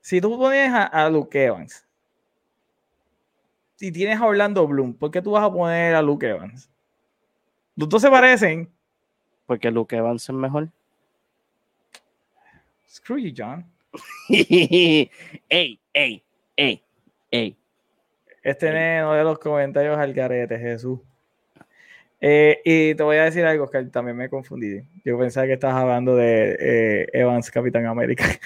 Si 0.00 0.20
tú 0.20 0.38
pones 0.38 0.70
a, 0.72 1.08
Luke 1.10 1.42
Evans, 1.42 1.86
si 3.80 3.90
tienes 3.90 4.20
a 4.20 4.26
Orlando 4.26 4.66
Bloom, 4.66 4.92
¿por 4.92 5.10
qué 5.10 5.22
tú 5.22 5.30
vas 5.30 5.42
a 5.42 5.50
poner 5.50 5.94
a 5.94 6.02
Luke 6.02 6.28
Evans? 6.28 6.70
Los 7.76 7.88
dos 7.88 8.02
se 8.02 8.10
parecen. 8.10 8.68
Porque 9.46 9.70
Luke 9.70 9.96
Evans 9.96 10.28
es 10.28 10.34
mejor. 10.34 10.68
Screw 12.86 13.16
you, 13.16 13.32
John. 13.34 13.64
ey, 14.28 15.10
ey, 15.48 15.80
ey, 16.56 16.82
ey. 17.30 17.56
Este 18.42 18.70
neno 18.70 19.14
de 19.14 19.24
los 19.24 19.38
comentarios 19.38 19.96
al 19.96 20.12
garete, 20.12 20.58
Jesús. 20.58 21.00
Eh, 22.20 22.60
y 22.62 22.94
te 22.94 23.02
voy 23.02 23.16
a 23.16 23.24
decir 23.24 23.46
algo 23.46 23.70
que 23.70 23.82
también 23.84 24.14
me 24.14 24.28
confundí. 24.28 24.82
Yo 25.06 25.18
pensaba 25.18 25.46
que 25.46 25.54
estabas 25.54 25.76
hablando 25.76 26.16
de 26.16 26.54
eh, 26.60 27.06
Evans, 27.14 27.50
Capitán 27.50 27.86
América. 27.86 28.26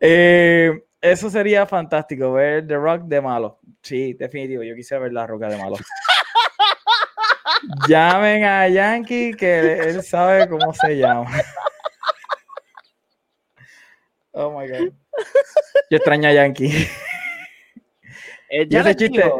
Eh, 0.00 0.80
eso 1.00 1.30
sería 1.30 1.66
fantástico, 1.66 2.32
ver 2.32 2.66
The 2.66 2.76
Rock 2.76 3.02
de 3.02 3.20
malo. 3.20 3.60
Sí, 3.82 4.14
definitivo. 4.14 4.62
Yo 4.62 4.74
quise 4.74 4.98
ver 4.98 5.12
la 5.12 5.26
roca 5.26 5.48
de 5.48 5.56
malo. 5.56 5.76
Llamen 7.88 8.44
a 8.44 8.68
Yankee 8.68 9.34
que 9.34 9.78
él 9.78 10.02
sabe 10.02 10.48
cómo 10.48 10.72
se 10.74 10.96
llama. 10.96 11.30
Oh 14.32 14.56
my 14.56 14.68
God. 14.68 14.92
Yo 15.90 15.96
extraño 15.96 16.28
a 16.28 16.32
Yankee. 16.32 16.88
ese, 18.48 18.94
chiste, 18.94 19.32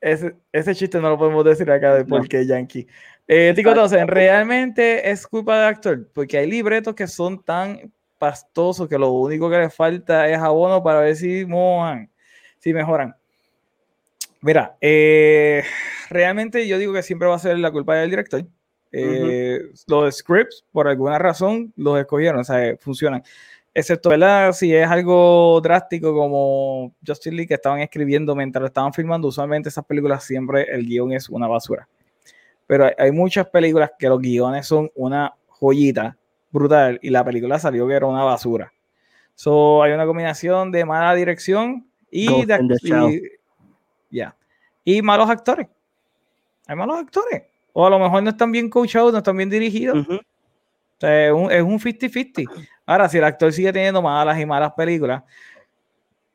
ese, 0.00 0.74
chiste 0.74 0.98
no 0.98 1.10
lo 1.10 1.18
podemos 1.18 1.44
decir 1.44 1.70
acá 1.70 1.94
de 1.94 2.04
por 2.04 2.26
qué 2.26 2.46
Yankee. 2.46 2.86
Eh, 3.28 3.52
Tico 3.54 3.72
realmente 4.06 5.10
es 5.10 5.26
culpa 5.26 5.58
del 5.58 5.68
actor, 5.68 6.10
porque 6.12 6.38
hay 6.38 6.50
libretos 6.50 6.94
que 6.94 7.06
son 7.06 7.44
tan 7.44 7.92
pastosos 8.20 8.86
que 8.86 8.98
lo 8.98 9.10
único 9.12 9.48
que 9.48 9.58
le 9.58 9.70
falta 9.70 10.28
es 10.28 10.38
abono 10.38 10.82
para 10.82 11.00
ver 11.00 11.16
si 11.16 11.46
mojan, 11.46 12.10
si 12.58 12.74
mejoran. 12.74 13.16
Mira, 14.42 14.76
eh, 14.80 15.64
realmente 16.10 16.68
yo 16.68 16.78
digo 16.78 16.92
que 16.92 17.02
siempre 17.02 17.26
va 17.26 17.36
a 17.36 17.38
ser 17.38 17.58
la 17.58 17.72
culpa 17.72 17.96
del 17.96 18.10
director. 18.10 18.44
Eh, 18.92 19.60
los 19.86 20.16
scripts, 20.16 20.64
por 20.70 20.86
alguna 20.86 21.18
razón, 21.18 21.72
los 21.76 21.98
escogieron, 21.98 22.40
o 22.40 22.44
sea, 22.44 22.76
funcionan 22.78 23.22
excepto, 23.72 24.10
¿verdad? 24.10 24.52
Si 24.52 24.74
es 24.74 24.86
algo 24.86 25.60
drástico 25.62 26.14
como 26.14 26.94
Justin 27.06 27.36
Lee 27.36 27.46
que 27.46 27.54
estaban 27.54 27.80
escribiendo 27.80 28.34
mientras 28.34 28.60
lo 28.60 28.66
estaban 28.66 28.92
filmando, 28.92 29.28
usualmente 29.28 29.68
esas 29.68 29.84
películas 29.84 30.24
siempre 30.24 30.66
el 30.70 30.86
guion 30.86 31.12
es 31.12 31.28
una 31.28 31.46
basura. 31.46 31.88
Pero 32.66 32.88
hay, 32.96 33.10
muchas 33.10 33.48
películas 33.48 33.90
que 33.98 34.08
los 34.08 34.20
guiones 34.20 34.66
son 34.66 34.90
una 34.94 35.34
joyita 35.48 36.16
brutal 36.50 36.98
y 37.02 37.10
la 37.10 37.24
película 37.24 37.58
salió 37.58 37.86
que 37.86 37.94
era 37.94 38.06
una 38.06 38.24
basura. 38.24 38.72
So, 39.34 39.82
hay 39.82 39.92
una 39.92 40.06
combinación 40.06 40.70
de 40.70 40.84
mala 40.84 41.14
dirección 41.14 41.86
y, 42.10 42.44
de, 42.44 43.30
y 44.84 45.02
malos 45.02 45.30
actores. 45.30 45.68
Hay 46.66 46.76
malos 46.76 46.98
actores. 46.98 47.42
O 47.72 47.86
a 47.86 47.90
lo 47.90 47.98
mejor 47.98 48.22
no 48.22 48.30
están 48.30 48.52
bien 48.52 48.68
coachados, 48.68 49.12
no 49.12 49.18
están 49.18 49.36
bien 49.36 49.50
dirigidos. 49.50 49.98
es 51.00 51.32
un 51.32 51.78
50-50. 51.78 52.48
Ahora, 52.86 53.08
si 53.08 53.18
el 53.18 53.24
actor 53.24 53.52
sigue 53.52 53.72
teniendo 53.72 54.02
malas 54.02 54.38
y 54.38 54.46
malas 54.46 54.72
películas, 54.72 55.22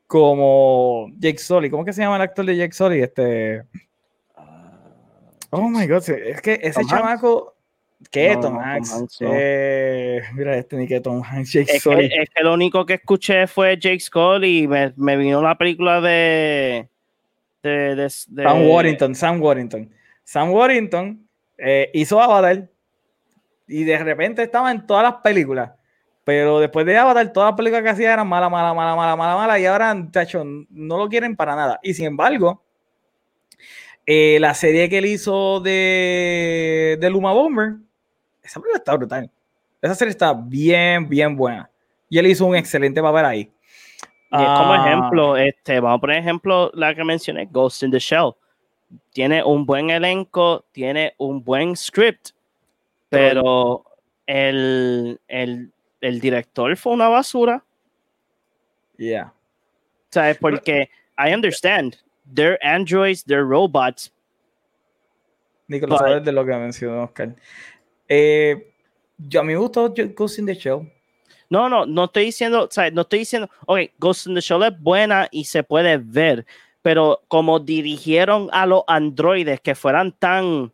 como 0.06 1.08
Jake 1.18 1.38
Sully, 1.38 1.68
¿cómo 1.68 1.84
que 1.84 1.92
se 1.92 2.02
llama 2.02 2.16
el 2.16 2.22
actor 2.22 2.44
de 2.44 2.56
Jake 2.56 2.72
Sully? 2.72 3.02
Este. 3.02 3.64
Oh 5.50 5.68
my 5.68 5.86
god, 5.86 6.08
es 6.08 6.40
que 6.40 6.58
ese 6.62 6.84
chamaco. 6.86 7.55
¿Qué? 8.10 8.36
Tom 8.40 8.58
Hanks. 8.58 9.18
Eh, 9.20 10.20
mira, 10.34 10.56
este 10.56 10.76
ni 10.76 10.86
que 10.86 11.00
Tom 11.00 11.22
Hanks, 11.22 11.52
Jake 11.52 11.76
es 11.76 11.82
Que, 11.82 12.06
es 12.06 12.30
que 12.30 12.42
lo 12.42 12.54
único 12.54 12.84
que 12.84 12.94
escuché 12.94 13.46
fue 13.46 13.78
Jake 13.78 14.00
Sully 14.00 14.64
y 14.64 14.68
me, 14.68 14.92
me 14.96 15.16
vino 15.16 15.40
la 15.42 15.56
película 15.56 16.00
de. 16.00 16.88
de, 17.62 17.94
de, 17.94 18.10
Sam 18.10 18.68
Warrington, 18.68 19.14
Sam 19.14 19.42
Warrington. 19.42 19.90
Sam 20.24 20.50
Warrington 20.52 21.26
eh, 21.56 21.90
hizo 21.94 22.20
Avatar 22.20 22.68
y 23.66 23.84
de 23.84 23.98
repente 23.98 24.42
estaba 24.42 24.70
en 24.70 24.86
todas 24.86 25.02
las 25.02 25.14
películas. 25.22 25.72
Pero 26.24 26.58
después 26.58 26.84
de 26.84 26.98
Avatar, 26.98 27.32
todas 27.32 27.50
las 27.50 27.56
películas 27.56 27.84
que 27.84 27.90
hacía 27.90 28.12
eran 28.12 28.26
mala, 28.26 28.48
mala, 28.48 28.74
mala, 28.74 28.96
mala, 28.96 29.16
mala, 29.16 29.36
mala, 29.36 29.58
y 29.60 29.66
ahora, 29.66 29.94
tacho, 30.10 30.42
no 30.44 30.98
lo 30.98 31.08
quieren 31.08 31.36
para 31.36 31.54
nada. 31.54 31.78
Y 31.84 31.94
sin 31.94 32.06
embargo, 32.06 32.64
eh, 34.04 34.38
la 34.40 34.52
serie 34.54 34.88
que 34.88 34.98
él 34.98 35.06
hizo 35.06 35.60
de, 35.60 36.98
de 37.00 37.10
Luma 37.10 37.32
Bomber, 37.32 37.76
esa 38.46 38.60
película 38.60 38.78
está 38.78 38.96
brutal. 38.96 39.30
Esa 39.82 39.94
serie 39.94 40.10
está 40.10 40.32
bien, 40.32 41.08
bien 41.08 41.36
buena. 41.36 41.70
Y 42.08 42.18
él 42.18 42.26
hizo 42.26 42.46
un 42.46 42.56
excelente 42.56 43.02
papel 43.02 43.24
ahí. 43.24 43.52
Y 44.30 44.42
es 44.42 44.48
como 44.48 44.72
ah. 44.72 44.86
ejemplo, 44.86 45.36
este, 45.36 45.80
vamos 45.80 45.98
a 45.98 46.00
poner 46.00 46.18
ejemplo 46.18 46.70
la 46.74 46.94
que 46.94 47.04
mencioné, 47.04 47.46
Ghost 47.46 47.82
in 47.82 47.90
the 47.90 47.98
Shell. 47.98 48.32
Tiene 49.12 49.42
un 49.42 49.66
buen 49.66 49.90
elenco, 49.90 50.64
tiene 50.72 51.14
un 51.18 51.42
buen 51.42 51.76
script, 51.76 52.30
pero 53.08 53.84
el, 54.26 55.20
el, 55.28 55.72
el 56.00 56.20
director 56.20 56.76
fue 56.76 56.92
una 56.92 57.08
basura. 57.08 57.64
Yeah. 58.96 59.32
¿Sabes? 60.10 60.38
Porque 60.38 60.88
I 61.18 61.34
understand. 61.34 61.96
They're 62.32 62.58
androids, 62.62 63.24
they're 63.24 63.44
robots. 63.44 64.12
Nicolás, 65.68 65.98
sabes 65.98 66.24
de 66.24 66.32
lo 66.32 66.44
que 66.44 66.52
mencionó 66.52 67.04
Oscar. 67.04 67.34
Eh, 68.08 68.72
yo, 69.18 69.40
a 69.40 69.42
mí 69.42 69.52
me 69.52 69.58
gustó 69.58 69.92
Ghost 70.14 70.38
in 70.38 70.46
the 70.46 70.54
Shell. 70.54 70.92
No, 71.48 71.68
no, 71.68 71.86
no 71.86 72.04
estoy 72.04 72.26
diciendo. 72.26 72.68
No 72.92 73.02
estoy 73.02 73.18
diciendo, 73.20 73.48
ok, 73.66 73.80
Ghost 73.98 74.26
in 74.26 74.34
the 74.34 74.40
Shell 74.40 74.62
es 74.64 74.80
buena 74.80 75.28
y 75.30 75.44
se 75.44 75.62
puede 75.62 75.96
ver, 75.98 76.44
pero 76.82 77.22
como 77.28 77.58
dirigieron 77.60 78.48
a 78.52 78.66
los 78.66 78.82
androides 78.86 79.60
que 79.60 79.74
fueran 79.74 80.12
tan. 80.12 80.72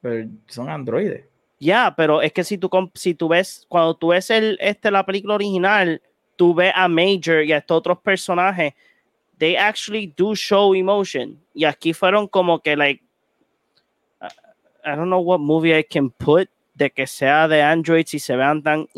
Pero 0.00 0.28
son 0.46 0.68
androides. 0.68 1.24
Ya, 1.60 1.92
pero 1.96 2.22
es 2.22 2.32
que 2.32 2.44
si 2.44 2.56
tú, 2.56 2.70
si 2.94 3.14
tú 3.14 3.28
ves, 3.28 3.66
cuando 3.68 3.96
tú 3.96 4.08
ves 4.08 4.30
el, 4.30 4.56
este, 4.60 4.90
la 4.90 5.04
película 5.04 5.34
original, 5.34 6.00
tú 6.36 6.54
ves 6.54 6.72
a 6.74 6.86
Major 6.86 7.42
y 7.42 7.52
a 7.52 7.58
estos 7.58 7.78
otros 7.78 7.98
personajes, 7.98 8.74
they 9.38 9.56
actually 9.56 10.12
do 10.16 10.34
show 10.36 10.72
emotion. 10.74 11.36
Y 11.52 11.64
aquí 11.64 11.92
fueron 11.92 12.28
como 12.28 12.60
que, 12.60 12.76
like, 12.76 13.02
I 14.88 14.96
don't 14.96 15.10
know 15.10 15.20
what 15.20 15.40
movie 15.40 15.76
I 15.76 15.84
can 15.84 16.10
put 16.10 16.48
de 16.74 16.90
que 16.90 17.06
sea 17.06 17.46
de 17.48 17.60
Android 17.60 18.06
si 18.06 18.18
se 18.18 18.34
vean 18.36 18.62
tan 18.62 18.88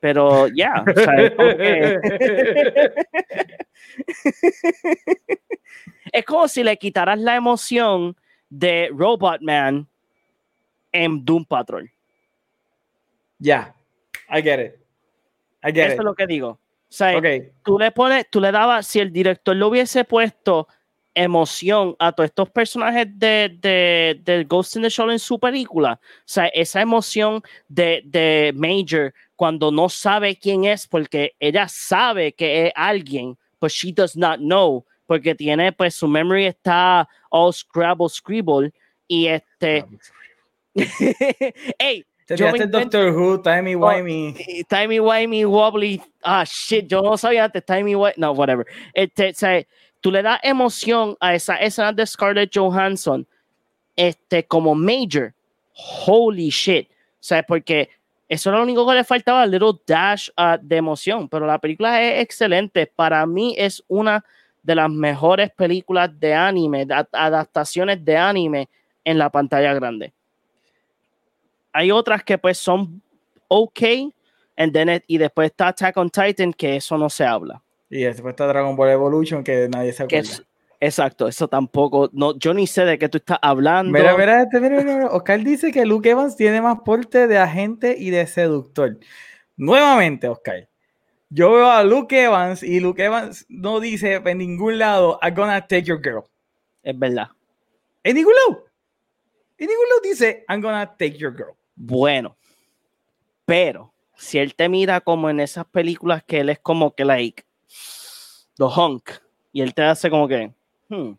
pero 0.00 0.48
ya 0.48 0.84
es 6.12 6.24
como 6.24 6.48
si 6.48 6.64
le 6.64 6.76
quitaras 6.76 7.18
la 7.18 7.36
emoción 7.36 8.14
de 8.50 8.90
Robot 8.92 9.40
Man 9.40 9.88
en 10.92 11.24
Doom 11.24 11.46
Patrol. 11.46 11.90
Ya, 13.38 13.74
I 14.28 14.42
get 14.42 14.60
it. 14.60 14.74
I 15.64 15.72
get 15.72 15.92
Eso 15.92 16.02
es 16.02 16.04
lo 16.04 16.14
que 16.14 16.26
digo. 16.26 16.48
O 16.48 16.94
sea, 16.94 17.18
tú 17.64 17.78
le 17.78 17.90
pones, 17.90 18.28
tú 18.28 18.40
le 18.40 18.52
dabas, 18.52 18.86
si 18.86 19.00
el 19.00 19.10
director 19.10 19.56
lo 19.56 19.68
hubiese 19.68 20.04
puesto 20.04 20.68
emoción 21.14 21.94
a 21.98 22.12
todos 22.12 22.28
estos 22.28 22.50
personajes 22.50 23.06
de, 23.18 23.56
de, 23.60 24.20
de, 24.24 24.44
Ghost 24.44 24.76
in 24.76 24.82
the 24.82 24.88
Shell 24.88 25.10
en 25.10 25.18
su 25.18 25.38
película. 25.38 26.00
O 26.02 26.22
sea, 26.24 26.46
esa 26.48 26.80
emoción 26.80 27.42
de, 27.68 28.02
de 28.04 28.52
Major 28.54 29.12
cuando 29.36 29.70
no 29.70 29.88
sabe 29.88 30.36
quién 30.36 30.64
es, 30.64 30.86
porque 30.86 31.34
ella 31.40 31.66
sabe 31.68 32.32
que 32.32 32.66
es 32.66 32.72
alguien, 32.76 33.36
but 33.60 33.70
she 33.70 33.92
does 33.92 34.16
not 34.16 34.38
know, 34.38 34.84
porque 35.06 35.34
tiene, 35.34 35.72
pues 35.72 35.94
su 35.94 36.06
memory 36.06 36.46
está 36.46 37.08
all 37.30 37.52
scrabble, 37.52 38.08
scribble, 38.08 38.72
y 39.08 39.26
este... 39.26 39.84
hey, 41.78 42.04
yo 42.36 42.52
me 42.52 42.66
Doctor 42.66 43.12
Who, 43.12 43.42
Timey 43.42 43.74
oh, 43.74 43.80
Wimey. 43.80 44.64
Timey 44.68 45.00
Wimey, 45.00 45.44
Wobbly. 45.44 46.00
Ah, 46.22 46.44
shit, 46.44 46.86
yo 46.86 47.02
no 47.02 47.16
sabía 47.16 47.44
antes. 47.44 47.64
Timey 47.64 47.94
Wimey. 47.94 48.14
No, 48.16 48.32
whatever. 48.32 48.64
Este, 48.94 49.30
o 49.30 49.34
sea, 49.34 49.62
tú 50.02 50.10
le 50.10 50.20
das 50.20 50.40
emoción 50.42 51.16
a 51.20 51.34
esa 51.34 51.56
escena 51.56 51.92
de 51.92 52.04
Scarlett 52.04 52.50
Johansson 52.54 53.26
este, 53.96 54.44
como 54.44 54.74
Major. 54.74 55.32
Holy 55.74 56.50
shit. 56.50 56.90
Sea, 57.20 57.42
porque 57.42 57.88
eso 58.28 58.50
era 58.50 58.58
lo 58.58 58.64
único 58.64 58.86
que 58.86 58.94
le 58.94 59.04
faltaba, 59.04 59.46
little 59.46 59.80
dash 59.86 60.28
uh, 60.36 60.58
de 60.60 60.76
emoción. 60.76 61.28
Pero 61.28 61.46
la 61.46 61.58
película 61.58 62.02
es 62.02 62.20
excelente. 62.22 62.86
Para 62.86 63.24
mí 63.24 63.54
es 63.56 63.82
una 63.86 64.24
de 64.62 64.74
las 64.74 64.90
mejores 64.90 65.50
películas 65.50 66.10
de 66.18 66.34
anime, 66.34 66.86
adaptaciones 67.12 68.04
de 68.04 68.16
anime 68.16 68.68
en 69.04 69.18
la 69.18 69.30
pantalla 69.30 69.72
grande. 69.72 70.12
Hay 71.72 71.90
otras 71.90 72.22
que 72.22 72.38
pues 72.38 72.58
son 72.58 73.00
ok, 73.48 73.80
and 74.56 74.72
then 74.72 75.02
y 75.06 75.18
después 75.18 75.50
está 75.50 75.68
Attack 75.68 75.96
on 75.96 76.10
Titan, 76.10 76.52
que 76.52 76.76
eso 76.76 76.98
no 76.98 77.08
se 77.08 77.24
habla. 77.24 77.62
Y 77.92 78.04
después 78.04 78.32
está 78.32 78.46
Dragon 78.46 78.74
Ball 78.74 78.88
Evolution, 78.88 79.44
que 79.44 79.68
nadie 79.68 79.92
se 79.92 80.04
acuerda. 80.04 80.30
exacto, 80.80 81.28
eso 81.28 81.46
tampoco. 81.46 82.08
No, 82.14 82.38
yo 82.38 82.54
ni 82.54 82.66
sé 82.66 82.86
de 82.86 82.98
qué 82.98 83.06
tú 83.10 83.18
estás 83.18 83.38
hablando. 83.42 83.92
Mira, 83.92 84.16
mira, 84.16 84.42
este, 84.42 84.60
mira, 84.60 84.82
mira, 84.82 85.08
Oscar 85.10 85.44
dice 85.44 85.70
que 85.70 85.84
Luke 85.84 86.08
Evans 86.08 86.34
tiene 86.34 86.62
más 86.62 86.78
porte 86.86 87.26
de 87.26 87.36
agente 87.36 87.94
y 87.98 88.08
de 88.08 88.26
seductor. 88.26 88.98
Nuevamente, 89.58 90.26
Oscar. 90.26 90.70
Yo 91.28 91.52
veo 91.52 91.70
a 91.70 91.84
Luke 91.84 92.18
Evans 92.18 92.62
y 92.62 92.80
Luke 92.80 93.04
Evans 93.04 93.44
no 93.50 93.78
dice 93.78 94.14
en 94.24 94.38
ningún 94.38 94.78
lado, 94.78 95.18
I'm 95.20 95.34
gonna 95.34 95.60
take 95.60 95.82
your 95.82 96.00
girl. 96.02 96.22
Es 96.82 96.98
verdad. 96.98 97.28
En 98.02 98.16
ningún 98.16 98.32
lado. 98.32 98.64
En 99.58 99.66
ningún 99.66 99.88
lado 99.90 100.00
dice, 100.02 100.46
I'm 100.48 100.62
gonna 100.62 100.86
take 100.86 101.18
your 101.18 101.36
girl. 101.36 101.52
Bueno, 101.76 102.38
pero 103.44 103.92
si 104.16 104.38
él 104.38 104.54
te 104.54 104.70
mira 104.70 105.02
como 105.02 105.28
en 105.28 105.40
esas 105.40 105.66
películas 105.66 106.24
que 106.24 106.40
él 106.40 106.48
es 106.48 106.58
como 106.58 106.94
que 106.94 107.04
like 107.04 107.44
The 108.56 108.64
Hunk. 108.64 109.10
Y 109.52 109.60
él 109.60 109.74
te 109.74 109.82
hace 109.82 110.10
como 110.10 110.26
que. 110.28 110.52
Hmm, 110.88 111.12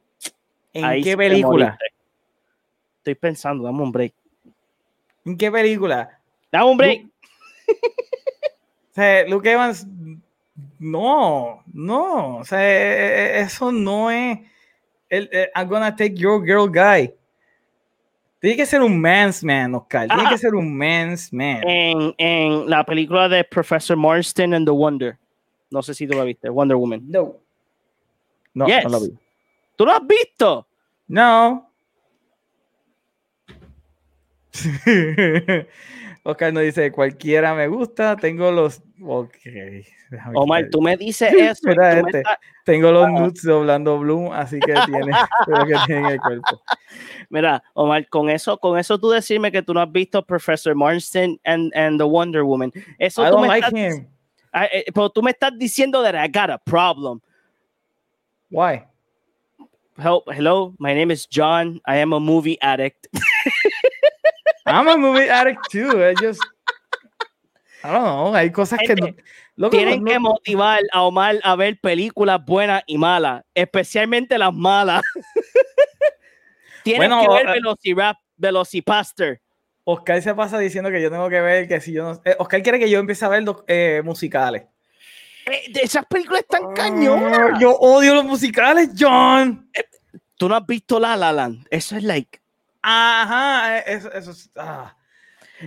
¿En 0.73 1.03
qué 1.03 1.15
película? 1.15 1.77
Estoy 2.97 3.15
pensando, 3.15 3.63
dame 3.63 3.81
un 3.81 3.91
break. 3.91 4.13
¿En 5.25 5.37
qué 5.37 5.51
película? 5.51 6.19
Dame 6.51 6.65
un 6.65 6.77
break. 6.77 7.05
o 7.67 8.93
sea, 8.93 9.27
Luke 9.27 9.51
Evans. 9.51 9.85
No, 10.79 11.63
no. 11.73 12.37
O 12.37 12.45
sea, 12.45 12.61
e, 12.61 12.73
e, 12.73 13.39
e, 13.39 13.41
eso 13.41 13.71
no 13.71 14.09
es. 14.09 14.39
El, 15.09 15.29
I'm 15.55 15.67
gonna 15.67 15.95
take 15.95 16.15
your 16.15 16.43
girl 16.43 16.67
guy. 16.67 17.13
Tiene 18.39 18.57
que 18.57 18.65
ser 18.65 18.81
un 18.81 18.99
man's 18.99 19.43
man, 19.43 19.73
Oscar. 19.75 20.07
Tiene 20.07 20.29
que 20.29 20.37
ser 20.37 20.53
un 20.53 20.77
man's 20.77 21.31
man. 21.31 21.61
En, 21.65 22.13
en 22.17 22.69
la 22.69 22.83
película 22.83 23.29
de 23.29 23.43
Professor 23.43 23.95
Marston 23.95 24.53
and 24.53 24.65
the 24.65 24.71
Wonder. 24.71 25.17
No 25.73 25.81
sé 25.81 25.95
si 25.95 26.05
tú 26.05 26.15
la 26.15 26.23
viste, 26.23 26.49
Wonder 26.49 26.77
Woman. 26.77 27.01
No. 27.07 27.39
No, 28.53 28.67
no 28.67 28.89
la 28.89 28.99
vi. 28.99 29.17
¿Tú 29.75 29.87
lo 29.87 29.91
has 29.91 30.05
visto? 30.05 30.67
No. 31.07 31.67
Oscar 36.25 36.53
nos 36.53 36.61
dice, 36.61 36.91
cualquiera 36.91 37.55
me 37.55 37.67
gusta, 37.67 38.15
tengo 38.15 38.51
los... 38.51 38.83
Ok. 39.01 39.35
Omar, 40.35 40.69
tú 40.69 40.79
me 40.79 40.95
dices 40.95 41.33
eso. 41.33 41.71
Este, 41.71 42.21
tengo 42.65 42.91
los 42.91 43.07
ah. 43.07 43.09
nudes 43.09 43.41
doblando 43.41 43.97
Bloom, 43.97 44.31
así 44.31 44.59
que 44.59 44.73
tiene 44.73 45.11
lo 45.47 45.65
que 45.65 45.75
tiene 45.87 46.01
en 46.01 46.05
el 46.05 46.21
cuerpo. 46.21 46.61
Mira, 47.31 47.63
Omar, 47.73 48.07
con 48.09 48.29
eso, 48.29 48.59
con 48.59 48.77
eso 48.77 48.99
tú 48.99 49.09
decirme 49.09 49.51
que 49.51 49.63
tú 49.63 49.73
no 49.73 49.81
has 49.81 49.91
visto 49.91 50.23
Professor 50.23 50.75
Marston 50.75 51.39
and, 51.43 51.75
and 51.75 51.99
the 51.99 52.05
Wonder 52.05 52.43
Woman. 52.43 52.71
Eso 52.99 53.23
I 53.23 53.31
tú 53.31 53.31
don't 53.31 53.41
me 53.41 53.47
like 53.47 53.75
him. 53.75 54.12
Eh, 54.53 54.85
pero 54.93 55.09
tú 55.09 55.21
me 55.21 55.31
estás 55.31 55.57
diciendo 55.57 56.03
that 56.03 56.15
I 56.15 56.27
got 56.27 56.49
a 56.49 56.57
problem. 56.57 57.21
Why? 58.49 58.85
Help, 59.97 60.31
hello, 60.31 60.73
my 60.79 60.93
name 60.93 61.11
is 61.11 61.25
John. 61.27 61.79
I 61.85 61.97
am 61.97 62.13
a 62.13 62.19
movie 62.19 62.59
addict. 62.61 63.07
I'm 64.65 64.87
a 64.87 64.97
movie 64.97 65.29
addict 65.29 65.69
too. 65.71 66.03
I 66.03 66.13
just, 66.15 66.41
I 67.83 67.91
don't 67.91 68.03
know. 68.03 68.33
Hay 68.33 68.49
cosas 68.49 68.79
que 68.79 68.95
no, 69.55 69.69
tienen 69.69 70.03
que 70.03 70.17
motivar 70.17 70.81
a 70.91 71.03
Omar 71.03 71.39
a 71.43 71.55
ver 71.55 71.79
películas 71.79 72.43
buenas 72.43 72.81
y 72.87 72.97
malas, 72.97 73.43
especialmente 73.53 74.37
las 74.37 74.53
malas. 74.53 75.03
tienen 76.83 77.11
que 77.19 77.27
ver 77.27 77.47
uh, 77.47 77.51
Velocirap, 77.51 78.17
Velocipaster. 78.37 79.42
Oscar 79.85 80.21
se 80.21 80.33
pasa 80.33 80.57
diciendo 80.59 80.89
que 80.89 81.01
yo 81.01 81.09
tengo 81.09 81.29
que 81.29 81.41
ver 81.41 81.67
que 81.67 81.81
si 81.81 81.91
yo 81.91 82.03
no. 82.03 82.21
Eh, 82.23 82.35
Oscar 82.39 82.61
quiere 82.61 82.79
que 82.79 82.89
yo 82.89 82.99
empiece 82.99 83.25
a 83.25 83.29
ver 83.29 83.43
eh, 83.67 84.01
musicales. 84.03 84.63
Eh, 85.45 85.71
esas 85.81 86.05
películas 86.05 86.41
están 86.41 86.65
oh, 86.65 86.73
cañonas. 86.73 87.59
Yo 87.59 87.71
odio 87.75 88.15
los 88.15 88.25
musicales, 88.25 88.89
John. 88.97 89.69
Tú 90.37 90.47
no 90.47 90.55
has 90.55 90.65
visto 90.65 90.99
La 90.99 91.17
La 91.17 91.31
Land. 91.31 91.67
Eso 91.69 91.97
es 91.97 92.03
like. 92.03 92.39
Ajá, 92.81 93.79
eso, 93.79 94.11
es. 94.11 94.51
Ah. 94.55 94.95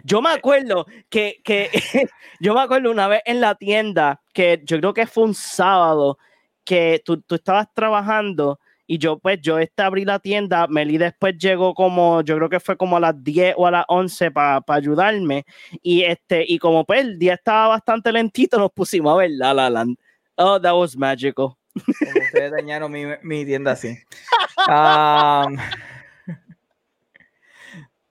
Yo 0.04 0.20
me 0.20 0.30
acuerdo 0.30 0.86
que, 1.08 1.40
que 1.44 1.70
yo 2.40 2.54
me 2.54 2.60
acuerdo 2.60 2.90
una 2.90 3.08
vez 3.08 3.22
en 3.24 3.40
la 3.40 3.54
tienda 3.54 4.20
que 4.32 4.62
yo 4.64 4.78
creo 4.78 4.94
que 4.94 5.06
fue 5.06 5.24
un 5.24 5.34
sábado 5.34 6.18
que 6.64 7.00
tú, 7.04 7.20
tú 7.20 7.36
estabas 7.36 7.72
trabajando 7.72 8.58
y 8.86 8.98
yo, 8.98 9.18
pues, 9.18 9.40
yo 9.40 9.58
este 9.58 9.82
abrí 9.82 10.04
la 10.04 10.20
tienda, 10.20 10.66
Meli 10.68 10.96
después 10.96 11.36
llegó 11.38 11.74
como, 11.74 12.22
yo 12.22 12.36
creo 12.36 12.48
que 12.48 12.60
fue 12.60 12.76
como 12.76 12.96
a 12.96 13.00
las 13.00 13.22
10 13.22 13.54
o 13.56 13.66
a 13.66 13.70
las 13.70 13.84
11 13.88 14.30
para 14.30 14.62
ayudarme. 14.68 15.44
Y 15.82 16.02
este, 16.02 16.44
y 16.46 16.58
como 16.58 16.84
pues 16.84 17.00
el 17.00 17.18
día 17.18 17.34
estaba 17.34 17.68
bastante 17.68 18.12
lentito, 18.12 18.58
nos 18.58 18.70
pusimos 18.70 19.12
a 19.12 19.16
ver 19.16 19.30
La 19.32 19.52
La 19.52 19.68
Land. 19.70 19.96
Oh, 20.36 20.60
that 20.60 20.74
was 20.74 20.96
magical. 20.96 21.56
Como 21.74 22.24
ustedes 22.24 22.52
dañaron 22.52 22.92
mi, 22.92 23.04
mi 23.22 23.44
tienda 23.44 23.72
así. 23.72 23.98
Um, 24.68 25.56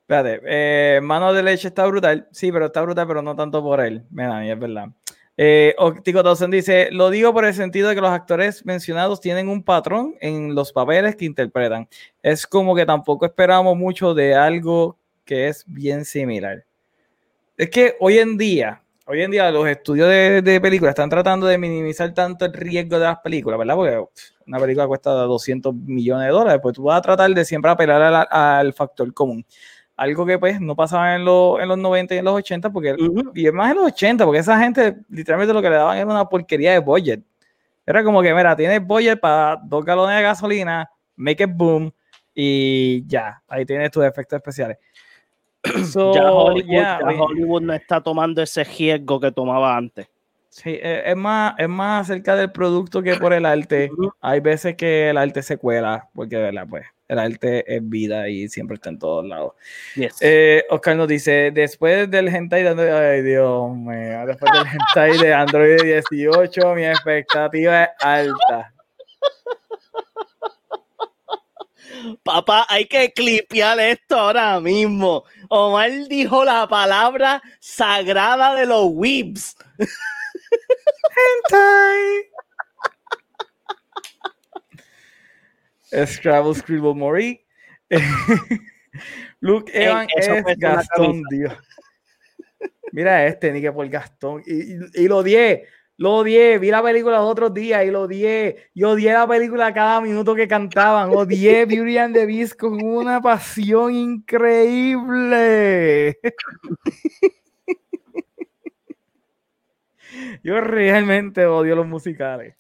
espérate, 0.01 0.41
eh, 0.45 0.99
Mano 1.01 1.33
de 1.33 1.43
Leche 1.43 1.67
está 1.69 1.85
brutal. 1.85 2.27
Sí, 2.31 2.51
pero 2.51 2.67
está 2.67 2.81
brutal, 2.81 3.07
pero 3.07 3.21
no 3.21 3.35
tanto 3.35 3.61
por 3.63 3.79
él. 3.79 4.05
Mira, 4.09 4.45
es 4.45 4.59
verdad. 4.59 4.89
Eh, 5.37 5.75
Tico 6.03 6.23
Dawson 6.23 6.49
dice, 6.49 6.89
lo 6.91 7.09
digo 7.09 7.33
por 7.33 7.45
el 7.45 7.53
sentido 7.53 7.89
de 7.89 7.95
que 7.95 8.01
los 8.01 8.11
actores 8.11 8.65
mencionados 8.65 9.19
tienen 9.19 9.49
un 9.49 9.63
patrón 9.63 10.15
en 10.21 10.55
los 10.55 10.71
papeles 10.71 11.15
que 11.15 11.25
interpretan. 11.25 11.87
Es 12.23 12.47
como 12.47 12.75
que 12.75 12.85
tampoco 12.85 13.25
esperamos 13.25 13.75
mucho 13.75 14.13
de 14.13 14.33
algo 14.33 14.97
que 15.25 15.49
es 15.49 15.65
bien 15.67 16.05
similar. 16.05 16.65
Es 17.57 17.69
que 17.69 17.95
hoy 17.99 18.19
en 18.19 18.37
día, 18.37 18.81
hoy 19.05 19.21
en 19.23 19.31
día 19.31 19.51
los 19.51 19.67
estudios 19.67 20.09
de, 20.09 20.59
películas 20.61 20.91
están 20.91 21.09
tratando 21.09 21.47
de 21.47 21.57
minimizar 21.57 22.13
tanto 22.13 22.45
el 22.45 22.53
riesgo 22.53 22.97
de 22.97 23.05
las 23.05 23.19
películas, 23.19 23.59
¿verdad? 23.59 23.75
Porque 23.75 24.03
una 24.47 24.59
película 24.59 24.87
cuesta 24.87 25.11
200 25.11 25.73
millones 25.73 26.27
de 26.27 26.31
dólares, 26.31 26.59
pues 26.61 26.75
tú 26.75 26.83
vas 26.83 26.99
a 26.99 27.01
tratar 27.01 27.29
de 27.31 27.43
siempre 27.43 27.71
apelar 27.71 28.27
al 28.29 28.73
factor 28.73 29.13
común 29.13 29.45
algo 29.95 30.25
que 30.25 30.37
pues 30.37 30.59
no 30.59 30.75
pasaba 30.75 31.15
en, 31.15 31.21
en 31.21 31.25
los 31.25 31.77
90 31.77 32.15
y 32.15 32.17
en 32.17 32.25
los 32.25 32.35
80, 32.35 32.69
porque, 32.71 32.95
y 33.33 33.47
es 33.47 33.53
más 33.53 33.71
en 33.71 33.77
los 33.77 33.85
80, 33.87 34.25
porque 34.25 34.39
esa 34.39 34.59
gente 34.59 34.97
literalmente 35.09 35.53
lo 35.53 35.61
que 35.61 35.69
le 35.69 35.75
daban 35.75 35.97
era 35.97 36.05
una 36.05 36.25
porquería 36.27 36.73
de 36.73 36.79
budget. 36.79 37.21
Era 37.85 38.03
como 38.03 38.21
que, 38.21 38.33
mira, 38.33 38.55
tienes 38.55 38.85
budget 38.85 39.19
para 39.19 39.57
dos 39.63 39.85
galones 39.85 40.17
de 40.17 40.23
gasolina, 40.23 40.89
make 41.15 41.43
it 41.43 41.51
boom, 41.53 41.93
y 42.33 43.05
ya, 43.07 43.41
ahí 43.47 43.65
tienes 43.65 43.91
tus 43.91 44.03
efectos 44.03 44.37
especiales. 44.37 44.77
ya, 46.13 46.31
Hollywood, 46.31 47.19
Hollywood 47.19 47.61
no 47.61 47.73
está 47.73 48.01
tomando 48.01 48.41
ese 48.41 48.63
riesgo 48.63 49.19
que 49.19 49.31
tomaba 49.31 49.75
antes. 49.77 50.07
Sí, 50.49 50.69
e, 50.69 51.03
es 51.05 51.15
más, 51.15 51.55
es 51.57 51.69
más 51.69 52.03
acerca 52.03 52.35
del 52.35 52.51
producto 52.51 53.01
que 53.01 53.15
por 53.15 53.33
el 53.33 53.45
arte. 53.45 53.89
Hay 54.21 54.39
veces 54.39 54.75
que 54.75 55.09
el 55.09 55.17
arte 55.17 55.41
se 55.41 55.57
cuela, 55.57 56.09
porque 56.13 56.37
¿verdad? 56.37 56.65
Pues, 56.69 56.85
el 57.07 57.19
arte 57.19 57.63
es 57.75 57.87
vida 57.87 58.27
y 58.29 58.49
siempre 58.49 58.75
está 58.75 58.89
en 58.89 58.99
todos 58.99 59.25
lados. 59.25 59.53
Eh, 60.21 60.63
Oscar 60.69 60.95
nos 60.95 61.07
dice, 61.07 61.51
después 61.53 62.09
del 62.09 62.27
hentai 62.27 62.63
de 62.63 62.69
Android, 62.69 62.89
ay 62.89 63.21
Dios 63.21 63.71
mío, 63.75 64.25
después 64.25 64.51
del 64.51 64.67
hentai 64.67 65.17
de 65.17 65.33
Android 65.33 65.81
18, 65.81 66.75
mi 66.75 66.85
expectativa 66.85 67.83
es 67.83 67.89
alta. 67.99 68.71
Papá, 72.23 72.65
hay 72.69 72.85
que 72.85 73.11
clipear 73.13 73.79
esto 73.79 74.19
ahora 74.19 74.59
mismo. 74.59 75.23
Omar 75.49 75.91
dijo 76.07 76.43
la 76.43 76.67
palabra 76.67 77.41
sagrada 77.59 78.55
de 78.55 78.65
los 78.65 78.87
whips. 78.91 79.55
Hentai. 81.49 82.29
Scrabble 86.05 86.55
Scribble 86.55 86.95
Mori. 86.95 87.45
Luke 89.39 89.71
Evan 89.73 90.07
es 90.15 90.57
Gastón, 90.57 91.21
Dios. 91.29 91.53
Mira 92.91 93.27
este, 93.27 93.51
ni 93.51 93.61
que 93.61 93.71
por 93.71 93.87
Gastón. 93.89 94.41
Y, 94.45 95.03
y 95.03 95.07
lo 95.07 95.17
odié. 95.17 95.67
Lo 95.97 96.15
odié, 96.15 96.59
vi 96.59 96.71
la 96.71 96.83
película 96.83 97.19
los 97.19 97.31
otros 97.31 97.53
días 97.53 97.85
y 97.85 97.91
lo 97.91 98.01
odié. 98.01 98.69
Yo 98.73 98.89
odié 98.91 99.13
la 99.13 99.25
película 99.25 99.73
cada 99.73 100.01
minuto 100.01 100.35
que 100.35 100.45
cantaban. 100.47 101.09
Odié 101.11 101.65
Beauty 101.67 101.97
and 101.97 102.13
the 102.13 102.25
Beast 102.25 102.55
con 102.59 102.83
una 102.83 103.21
pasión 103.21 103.95
increíble. 103.95 105.07
Yo 110.43 110.59
realmente 110.61 111.45
odio 111.45 111.75
los 111.75 111.87
musicales. 111.87 112.55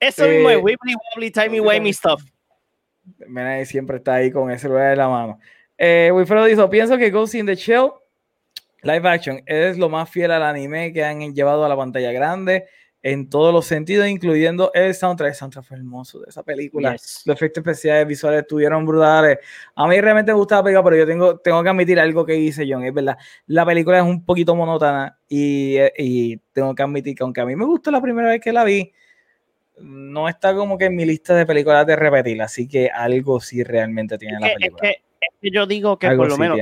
Eso 0.00 0.26
mismo 0.26 0.50
es 0.50 0.56
eh, 0.56 0.60
Wibbly 0.60 0.94
Wobbly 0.94 1.30
Timey 1.30 1.60
Wimey 1.60 1.92
Stuff. 1.92 2.22
Siempre 3.64 3.98
está 3.98 4.14
ahí 4.14 4.30
con 4.30 4.50
ese 4.50 4.68
lugar 4.68 4.90
de 4.90 4.96
la 4.96 5.08
mano. 5.08 5.38
Eh, 5.78 6.10
Wilfredo 6.12 6.44
dijo: 6.44 6.70
Pienso 6.70 6.96
que 6.98 7.10
Ghost 7.10 7.34
in 7.34 7.46
the 7.46 7.54
Shell 7.54 7.90
live 8.82 9.08
action 9.08 9.42
es 9.46 9.78
lo 9.78 9.88
más 9.88 10.08
fiel 10.10 10.30
al 10.30 10.42
anime 10.42 10.92
que 10.92 11.04
han 11.04 11.34
llevado 11.34 11.64
a 11.64 11.68
la 11.68 11.76
pantalla 11.76 12.12
grande 12.12 12.66
en 13.04 13.28
todos 13.28 13.52
los 13.52 13.66
sentidos, 13.66 14.08
incluyendo 14.08 14.70
el 14.72 14.94
soundtrack. 14.94 15.30
El 15.30 15.34
soundtrack 15.34 15.64
fue 15.64 15.76
hermoso 15.76 16.20
de 16.20 16.26
esa 16.30 16.42
película. 16.42 16.92
Los 16.92 17.26
efectos 17.26 17.60
especiales 17.60 18.06
visuales 18.06 18.40
estuvieron 18.40 18.86
brutales. 18.86 19.38
A 19.74 19.86
mí 19.86 20.00
realmente 20.00 20.32
me 20.32 20.38
gustaba 20.38 20.60
la 20.60 20.64
película, 20.64 20.84
pero 20.84 20.96
yo 20.96 21.06
tengo, 21.06 21.38
tengo 21.38 21.62
que 21.62 21.68
admitir 21.68 22.00
algo 22.00 22.24
que 22.24 22.32
dice 22.32 22.66
John, 22.66 22.82
es 22.82 22.94
verdad. 22.94 23.18
La 23.46 23.66
película 23.66 23.98
es 23.98 24.04
un 24.04 24.24
poquito 24.24 24.56
monótona 24.56 25.18
y, 25.28 25.76
y 25.98 26.38
tengo 26.52 26.74
que 26.74 26.82
admitir 26.82 27.14
que 27.14 27.22
aunque 27.22 27.42
a 27.42 27.46
mí 27.46 27.54
me 27.54 27.66
gustó 27.66 27.90
la 27.90 28.00
primera 28.00 28.28
vez 28.28 28.40
que 28.40 28.52
la 28.52 28.64
vi, 28.64 28.90
no 29.78 30.28
está 30.28 30.54
como 30.54 30.78
que 30.78 30.86
en 30.86 30.96
mi 30.96 31.04
lista 31.04 31.34
de 31.34 31.46
películas 31.46 31.86
de 31.86 31.96
repetir, 31.96 32.40
así 32.42 32.68
que 32.68 32.88
algo 32.88 33.40
sí 33.40 33.62
realmente 33.62 34.18
tiene 34.18 34.38
la 34.40 34.54
película. 34.54 34.90
Es 34.90 34.96
que, 35.40 35.50
yo 35.50 35.66
digo 35.66 35.98
que 35.98 36.10
por 36.12 36.28
lo 36.28 36.36
menos 36.36 36.58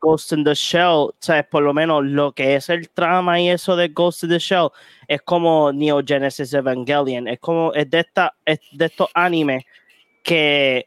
Ghost 0.00 0.32
in 0.32 0.44
the 0.44 0.54
Shell, 0.54 1.10
¿sabes? 1.18 1.44
Por 1.46 1.62
lo 1.62 1.74
menos 1.74 2.04
lo 2.04 2.32
que 2.32 2.56
es 2.56 2.70
el 2.70 2.88
trama 2.88 3.38
y 3.38 3.50
eso 3.50 3.76
de 3.76 3.88
Ghost 3.88 4.24
in 4.24 4.30
the 4.30 4.38
Shell 4.38 4.70
es 5.06 5.20
como 5.22 5.72
Neo 5.72 6.02
Genesis 6.04 6.54
Evangelion, 6.54 7.28
es 7.28 7.38
como, 7.38 7.72
es 7.74 7.88
de, 7.90 8.00
esta, 8.00 8.34
es 8.44 8.60
de 8.72 8.86
estos 8.86 9.08
animes 9.14 9.64
que 10.22 10.86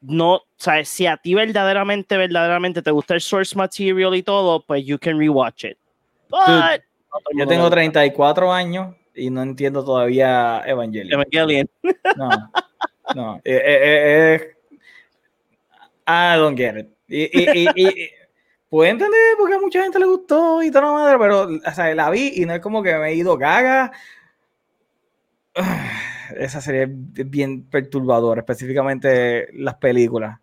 no, 0.00 0.42
¿sabes? 0.56 0.88
Si 0.88 1.06
a 1.06 1.16
ti 1.16 1.34
verdaderamente, 1.34 2.16
verdaderamente 2.16 2.82
te 2.82 2.90
gusta 2.90 3.14
el 3.14 3.20
source 3.20 3.54
material 3.54 4.14
y 4.14 4.22
todo, 4.22 4.64
pues 4.64 4.84
you 4.84 4.98
can 4.98 5.18
rewatch 5.18 5.64
it. 5.64 5.78
But, 6.30 6.82
yo 7.34 7.46
tengo 7.46 7.68
34 7.68 8.52
años 8.52 8.94
y 9.18 9.30
no 9.30 9.42
entiendo 9.42 9.84
todavía 9.84 10.62
Evangelion. 10.66 11.12
Evangelion. 11.12 11.70
No, 12.16 12.28
no. 13.14 13.36
Eh, 13.44 13.62
eh, 13.64 14.34
eh, 14.34 14.56
I 16.06 16.38
don't 16.38 16.56
get 16.56 16.78
it. 16.78 16.88
Y, 17.08 17.24
y, 17.24 17.68
y, 17.74 18.10
puedo 18.68 18.90
entender 18.90 19.34
porque 19.38 19.54
a 19.54 19.60
mucha 19.60 19.82
gente 19.82 19.98
le 19.98 20.06
gustó 20.06 20.62
y 20.62 20.70
toda 20.70 20.86
la 20.86 20.92
madre, 20.92 21.18
pero 21.18 21.48
o 21.66 21.74
sea, 21.74 21.94
la 21.94 22.10
vi 22.10 22.32
y 22.36 22.46
no 22.46 22.54
es 22.54 22.60
como 22.60 22.82
que 22.82 22.94
me 22.96 23.08
he 23.08 23.14
ido 23.14 23.36
gaga. 23.36 23.92
Esa 26.36 26.60
serie 26.60 26.82
es 26.82 27.30
bien 27.30 27.68
perturbadora, 27.68 28.40
específicamente 28.40 29.48
las 29.54 29.76
películas. 29.76 30.38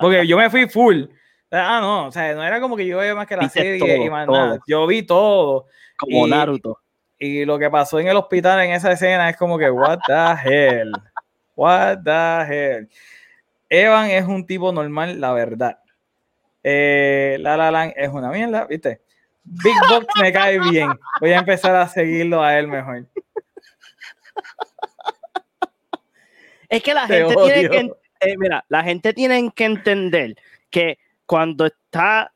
Porque 0.00 0.26
yo 0.26 0.36
me 0.36 0.50
fui 0.50 0.68
full. 0.68 1.04
Ah, 1.50 1.78
no, 1.80 2.08
o 2.08 2.12
sea, 2.12 2.34
no 2.34 2.42
era 2.42 2.60
como 2.60 2.76
que 2.76 2.86
yo 2.86 2.98
veía 2.98 3.14
más 3.14 3.26
que 3.26 3.36
la 3.36 3.48
serie 3.48 4.04
y 4.04 4.10
más 4.10 4.26
nada. 4.26 4.58
Yo 4.66 4.86
vi 4.86 5.02
todo. 5.02 5.66
Como 5.96 6.26
Naruto. 6.26 6.80
Y 7.18 7.44
lo 7.44 7.58
que 7.58 7.70
pasó 7.70 7.98
en 7.98 8.08
el 8.08 8.16
hospital 8.16 8.60
en 8.62 8.70
esa 8.72 8.92
escena 8.92 9.28
es 9.28 9.36
como 9.36 9.58
que, 9.58 9.70
what 9.70 9.98
the 10.06 10.48
hell? 10.48 10.92
What 11.56 11.98
the 12.04 12.52
hell? 12.52 12.88
Evan 13.68 14.10
es 14.10 14.24
un 14.24 14.46
tipo 14.46 14.72
normal, 14.72 15.20
la 15.20 15.32
verdad. 15.32 15.78
Eh, 16.62 17.36
la 17.40 17.56
La 17.56 17.70
Land 17.70 17.94
es 17.96 18.08
una 18.08 18.30
mierda, 18.30 18.66
¿viste? 18.66 19.00
Big 19.44 19.74
Box 19.88 20.06
me 20.20 20.32
cae 20.32 20.58
bien. 20.58 20.90
Voy 21.20 21.32
a 21.32 21.38
empezar 21.38 21.74
a 21.74 21.88
seguirlo 21.88 22.42
a 22.42 22.58
él 22.58 22.68
mejor. 22.68 23.06
Es 26.68 26.82
que 26.82 26.92
la 26.92 27.06
gente 27.06 27.34
tiene 27.34 27.68
que 27.70 27.92
eh, 28.20 28.36
mira, 28.36 28.64
la 28.68 28.82
gente 28.82 29.12
tiene 29.12 29.50
que 29.54 29.64
entender 29.64 30.34
que 30.70 30.98
cuando 31.26 31.66
está 31.66 32.32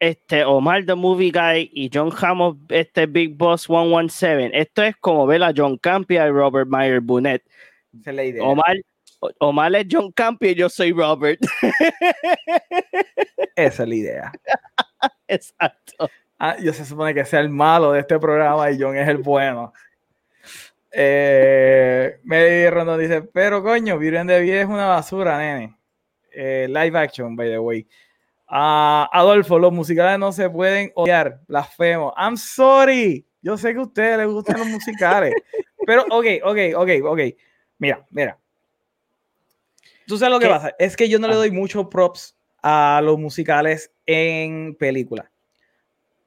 este 0.00 0.44
Omar 0.44 0.84
the 0.86 0.94
Movie 0.94 1.30
Guy 1.30 1.70
y 1.72 1.90
John 1.92 2.10
Hammond, 2.10 2.72
este 2.72 3.06
Big 3.06 3.36
Boss 3.36 3.62
117, 3.64 4.58
esto 4.58 4.82
es 4.82 4.96
como 4.96 5.26
ver 5.26 5.42
a 5.42 5.52
John 5.54 5.76
Campia 5.76 6.26
y 6.26 6.30
Robert 6.30 6.68
Meyer 6.68 7.00
Burnett. 7.00 7.44
Omar, 8.40 8.76
Omar 9.38 9.74
es 9.76 9.86
John 9.90 10.10
Campi 10.12 10.48
y 10.48 10.54
yo 10.54 10.68
soy 10.68 10.92
Robert. 10.92 11.40
Esa 13.56 13.82
es 13.82 13.88
la 13.88 13.94
idea. 13.94 14.32
Exacto. 15.28 16.10
Ah, 16.38 16.56
yo 16.58 16.72
se 16.72 16.86
supone 16.86 17.12
que 17.12 17.24
sea 17.26 17.40
el 17.40 17.50
malo 17.50 17.92
de 17.92 18.00
este 18.00 18.18
programa 18.18 18.70
y 18.70 18.80
John 18.80 18.96
es 18.96 19.06
el 19.06 19.18
bueno. 19.18 19.74
Eh, 20.90 22.18
Mary 22.24 22.70
Rondon 22.70 22.98
dice, 22.98 23.22
pero 23.22 23.62
coño, 23.62 23.98
Viren 23.98 24.26
de 24.26 24.40
Vie 24.40 24.62
es 24.62 24.66
una 24.66 24.86
basura, 24.86 25.38
nene. 25.38 25.76
Eh, 26.32 26.66
live 26.68 26.98
action, 26.98 27.36
by 27.36 27.50
the 27.50 27.58
way. 27.58 27.86
Ah, 28.52 29.08
Adolfo, 29.12 29.60
los 29.60 29.72
musicales 29.72 30.18
no 30.18 30.32
se 30.32 30.50
pueden 30.50 30.90
odiar, 30.96 31.40
blasfemo. 31.46 32.12
I'm 32.16 32.36
sorry. 32.36 33.24
Yo 33.40 33.56
sé 33.56 33.72
que 33.72 33.78
a 33.78 33.82
ustedes 33.82 34.18
les 34.18 34.26
gustan 34.26 34.58
los 34.58 34.66
musicales. 34.66 35.32
pero, 35.86 36.02
ok, 36.10 36.26
ok, 36.42 36.58
ok, 36.74 36.90
ok. 37.04 37.20
Mira, 37.78 38.04
mira. 38.10 38.36
Tú 40.04 40.18
sabes 40.18 40.32
lo 40.32 40.40
que 40.40 40.48
pasa, 40.48 40.74
es 40.80 40.96
que 40.96 41.08
yo 41.08 41.20
no 41.20 41.28
le 41.28 41.34
ah. 41.34 41.36
doy 41.36 41.52
mucho 41.52 41.88
props 41.88 42.36
a 42.60 43.00
los 43.04 43.20
musicales 43.20 43.92
en 44.04 44.74
películas. 44.74 45.26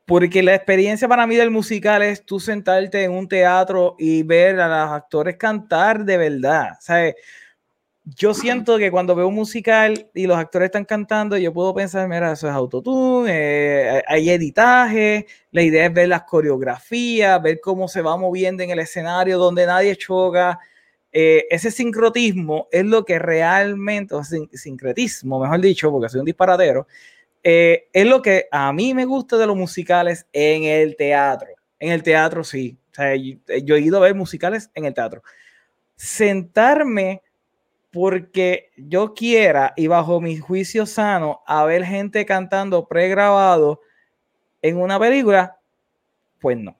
Porque 0.05 0.41
la 0.41 0.55
experiencia 0.55 1.09
para 1.09 1.27
mí 1.27 1.35
del 1.35 1.51
musical 1.51 2.03
es 2.03 2.25
tú 2.25 2.39
sentarte 2.39 3.03
en 3.03 3.11
un 3.11 3.27
teatro 3.27 3.95
y 3.99 4.23
ver 4.23 4.61
a 4.61 4.67
los 4.67 4.91
actores 4.91 5.35
cantar 5.35 6.05
de 6.05 6.17
verdad. 6.17 6.77
¿sabes? 6.79 7.15
Yo 8.05 8.33
siento 8.33 8.77
que 8.77 8.91
cuando 8.91 9.15
veo 9.15 9.29
un 9.29 9.35
musical 9.35 10.09
y 10.13 10.27
los 10.27 10.37
actores 10.37 10.65
están 10.67 10.83
cantando, 10.83 11.37
yo 11.37 11.53
puedo 11.53 11.73
pensar, 11.73 12.09
mira, 12.09 12.33
eso 12.33 12.49
es 12.49 12.53
autotune, 12.53 13.31
eh, 13.31 14.03
hay 14.05 14.29
editaje, 14.29 15.25
la 15.51 15.61
idea 15.61 15.85
es 15.85 15.93
ver 15.93 16.09
las 16.09 16.23
coreografías, 16.23 17.41
ver 17.41 17.61
cómo 17.61 17.87
se 17.87 18.01
va 18.01 18.17
moviendo 18.17 18.61
en 18.61 18.71
el 18.71 18.79
escenario 18.79 19.37
donde 19.37 19.65
nadie 19.65 19.95
choca, 19.95 20.59
eh, 21.13 21.45
ese 21.49 21.71
sincrotismo 21.71 22.67
es 22.73 22.83
lo 22.83 23.05
que 23.05 23.19
realmente, 23.19 24.15
o 24.15 24.21
sincretismo, 24.23 25.39
mejor 25.39 25.61
dicho, 25.61 25.89
porque 25.89 26.09
soy 26.09 26.19
un 26.19 26.25
disparadero, 26.25 26.87
eh, 27.41 27.87
es 27.93 28.05
lo 28.05 28.21
que 28.21 28.47
a 28.51 28.73
mí 28.73 28.93
me 28.93 29.05
gusta 29.05 29.37
de 29.37 29.47
los 29.47 29.55
musicales 29.55 30.27
en 30.33 30.63
el 30.63 30.97
teatro. 30.97 31.47
En 31.79 31.91
el 31.91 32.03
teatro 32.03 32.43
sí. 32.43 32.77
yo, 33.63 33.75
he 33.75 33.79
ido 33.79 33.97
a 33.97 34.01
ver 34.01 34.15
musicales 34.15 34.71
en 34.75 34.85
el 34.85 34.93
teatro. 34.93 35.23
Sentarme 35.95 37.21
porque 37.93 38.71
yo 38.75 39.13
quiera 39.13 39.71
y 39.77 39.85
bajo 39.85 40.19
mi 40.19 40.37
juicio 40.37 40.87
sano 40.87 41.43
a 41.45 41.63
ver 41.63 41.85
gente 41.85 42.25
cantando 42.25 42.87
pregrabado 42.87 43.81
en 44.63 44.77
una 44.77 44.99
película, 44.99 45.59
pues 46.41 46.57
no. 46.57 46.75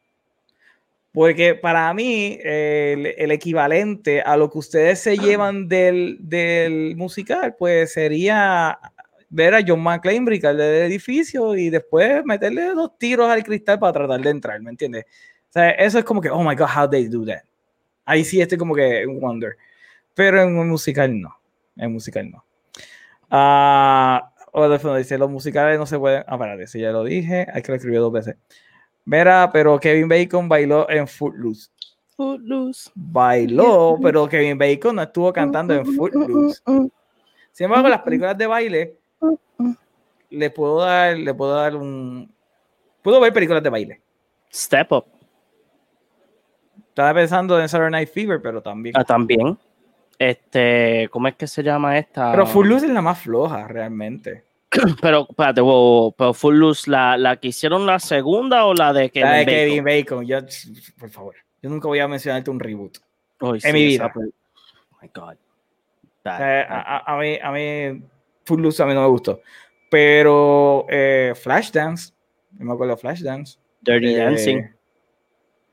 Porque 1.11 1.53
para 1.53 1.93
mí, 1.93 2.39
el, 2.43 3.29
equivalente 3.29 4.21
a 4.21 4.35
lo 4.35 4.49
que 4.49 4.57
ustedes 4.57 4.99
se 5.01 5.15
llevan 5.19 5.67
del, 5.67 6.17
del 6.19 6.95
musical, 6.95 7.55
pues 7.59 7.93
sería 7.93 8.79
ver 9.29 9.53
a 9.53 9.63
John 9.65 9.83
McClane 9.83 10.25
brincar 10.25 10.55
del 10.55 10.91
edificio 10.91 11.55
y 11.55 11.69
después 11.69 12.25
meterle 12.25 12.73
dos 12.73 12.97
tiros 12.97 13.29
al 13.29 13.43
cristal 13.43 13.77
para 13.77 13.93
tratar 13.93 14.19
de 14.21 14.29
entrar, 14.31 14.59
¿me 14.61 14.71
entiendes? 14.71 15.05
O 15.49 15.53
sea, 15.53 15.69
eso 15.69 15.99
es 15.99 16.05
como 16.05 16.21
que, 16.21 16.31
oh 16.31 16.43
my 16.43 16.55
god, 16.55 16.69
how 16.75 16.89
they 16.89 17.07
do 17.07 17.23
that. 17.23 17.43
Ahí 18.03 18.25
sí 18.25 18.41
estoy 18.41 18.57
como 18.57 18.73
que 18.73 19.05
wonder. 19.05 19.55
Pero 20.13 20.41
en 20.41 20.57
un 20.57 20.69
musical 20.69 21.19
no. 21.19 21.35
En 21.75 21.91
musical 21.91 22.29
no. 22.29 22.45
Ah, 23.29 24.31
uh, 24.53 24.95
dice, 24.97 25.17
los 25.17 25.29
musicales 25.29 25.79
no 25.79 25.85
se 25.85 25.97
pueden. 25.97 26.23
Ah, 26.27 26.35
espérate, 26.35 26.67
si 26.67 26.79
ya 26.79 26.91
lo 26.91 27.03
dije, 27.03 27.47
hay 27.51 27.61
que 27.61 27.71
lo 27.71 27.75
escribir 27.75 27.99
dos 27.99 28.13
veces. 28.13 28.35
Mira, 29.05 29.49
pero 29.51 29.79
Kevin 29.79 30.07
Bacon 30.07 30.47
bailó 30.47 30.89
en 30.89 31.07
Footloose. 31.07 31.69
Footloose. 32.15 32.91
Bailó, 32.93 33.97
pero 34.01 34.27
Kevin 34.29 34.57
Bacon 34.57 34.95
no 34.95 35.01
estuvo 35.01 35.33
cantando 35.33 35.73
en 35.73 35.85
Footloose. 35.85 36.61
Sin 37.51 37.65
embargo, 37.65 37.89
las 37.89 38.01
películas 38.01 38.37
de 38.37 38.47
baile 38.47 38.97
le 40.29 40.49
puedo 40.49 40.79
dar, 40.79 41.17
le 41.17 41.33
puedo 41.33 41.53
dar 41.53 41.75
un. 41.75 42.31
Puedo 43.01 43.19
ver 43.19 43.33
películas 43.33 43.61
de 43.61 43.69
baile. 43.69 44.01
Step 44.51 44.91
Up. 44.91 45.05
Estaba 46.89 47.13
pensando 47.15 47.59
en 47.59 47.67
Saturday 47.67 47.91
Night 47.91 48.09
Fever, 48.09 48.41
pero 48.41 48.61
también. 48.61 48.95
Ah, 48.97 49.03
también. 49.03 49.57
Este, 50.19 51.09
¿cómo 51.11 51.27
es 51.27 51.35
que 51.35 51.47
se 51.47 51.63
llama 51.63 51.97
esta? 51.97 52.31
Pero 52.31 52.45
Footloose 52.45 52.85
es 52.85 52.91
la 52.91 53.01
más 53.01 53.19
floja, 53.19 53.67
realmente. 53.67 54.43
Pero, 55.01 55.27
espérate, 55.29 55.61
wow, 55.61 56.15
pero 56.17 56.33
Footloose, 56.33 56.89
¿la, 56.89 57.15
¿la 57.15 57.37
que 57.37 57.49
hicieron 57.49 57.85
la 57.85 57.99
segunda 57.99 58.65
o 58.65 58.73
la 58.73 58.91
de 58.91 59.11
Kevin 59.11 59.29
la 59.29 59.35
de 59.37 59.45
Bacon? 59.45 59.55
Kevin 59.55 59.83
Bacon. 59.83 60.25
Yo, 60.25 60.37
por 60.97 61.09
favor, 61.11 61.35
yo 61.61 61.69
nunca 61.69 61.87
voy 61.87 61.99
a 61.99 62.07
mencionarte 62.07 62.49
un 62.49 62.59
reboot. 62.59 62.97
En 63.63 63.73
mi 63.73 63.85
vida. 63.85 64.05
esa 64.05 64.19
Oh 64.19 64.97
my 65.01 65.09
God. 65.13 65.35
A, 66.25 66.61
a- 67.05 67.13
a 67.13 67.17
mí, 67.19 67.37
a 67.39 67.51
mí, 67.51 68.03
Footloose 68.45 68.81
a 68.81 68.85
mí 68.87 68.93
no 68.95 69.01
me 69.01 69.07
gustó. 69.09 69.41
Pero 69.91 70.87
eh, 70.89 71.33
Flashdance, 71.35 72.13
yo 72.57 72.65
me 72.65 72.73
acuerdo 72.73 72.95
de 72.95 73.01
Flashdance. 73.01 73.59
Dirty 73.81 74.15
eh, 74.15 74.17
Dancing. 74.17 74.61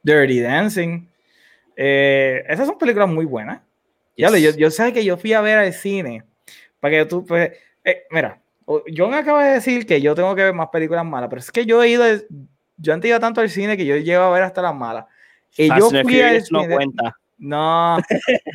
Dirty 0.03 0.41
Dancing. 0.41 1.09
Eh, 1.75 2.45
esas 2.49 2.67
son 2.67 2.77
películas 2.77 3.09
muy 3.09 3.25
buenas. 3.25 3.63
Ya 4.21 4.37
yo, 4.37 4.71
sé 4.71 4.93
que 4.93 5.05
yo 5.05 5.17
fui 5.17 5.33
a 5.33 5.41
ver 5.41 5.59
al 5.59 5.73
cine 5.73 6.25
para 6.79 6.99
que 6.99 7.05
tú, 7.07 7.25
pues, 7.25 7.53
eh, 7.85 8.05
mira, 8.11 8.41
John 8.95 9.15
acaba 9.15 9.45
de 9.45 9.55
decir 9.55 9.87
que 9.87 10.01
yo 10.01 10.15
tengo 10.15 10.35
que 10.35 10.45
ver 10.45 10.55
más 10.55 10.69
películas 10.69 11.05
malas, 11.05 11.29
pero 11.29 11.41
es 11.41 11.51
que 11.51 11.67
yo 11.67 11.83
he 11.83 11.89
ido, 11.89 12.05
yo 12.77 12.95
antes 12.95 13.09
iba 13.09 13.19
tanto 13.19 13.41
al 13.41 13.51
cine 13.51 13.77
que 13.77 13.85
yo 13.85 13.97
llego 13.97 14.23
a 14.23 14.31
ver 14.31 14.43
hasta 14.43 14.63
las 14.63 14.75
malas. 14.75 15.07
Y 15.57 15.69
Fast 15.69 15.81
yo 15.93 16.03
fui 16.03 16.21
al 16.21 16.37
no 16.51 16.63
cine, 16.63 16.75
cuenta. 16.75 17.17
no, 17.39 17.99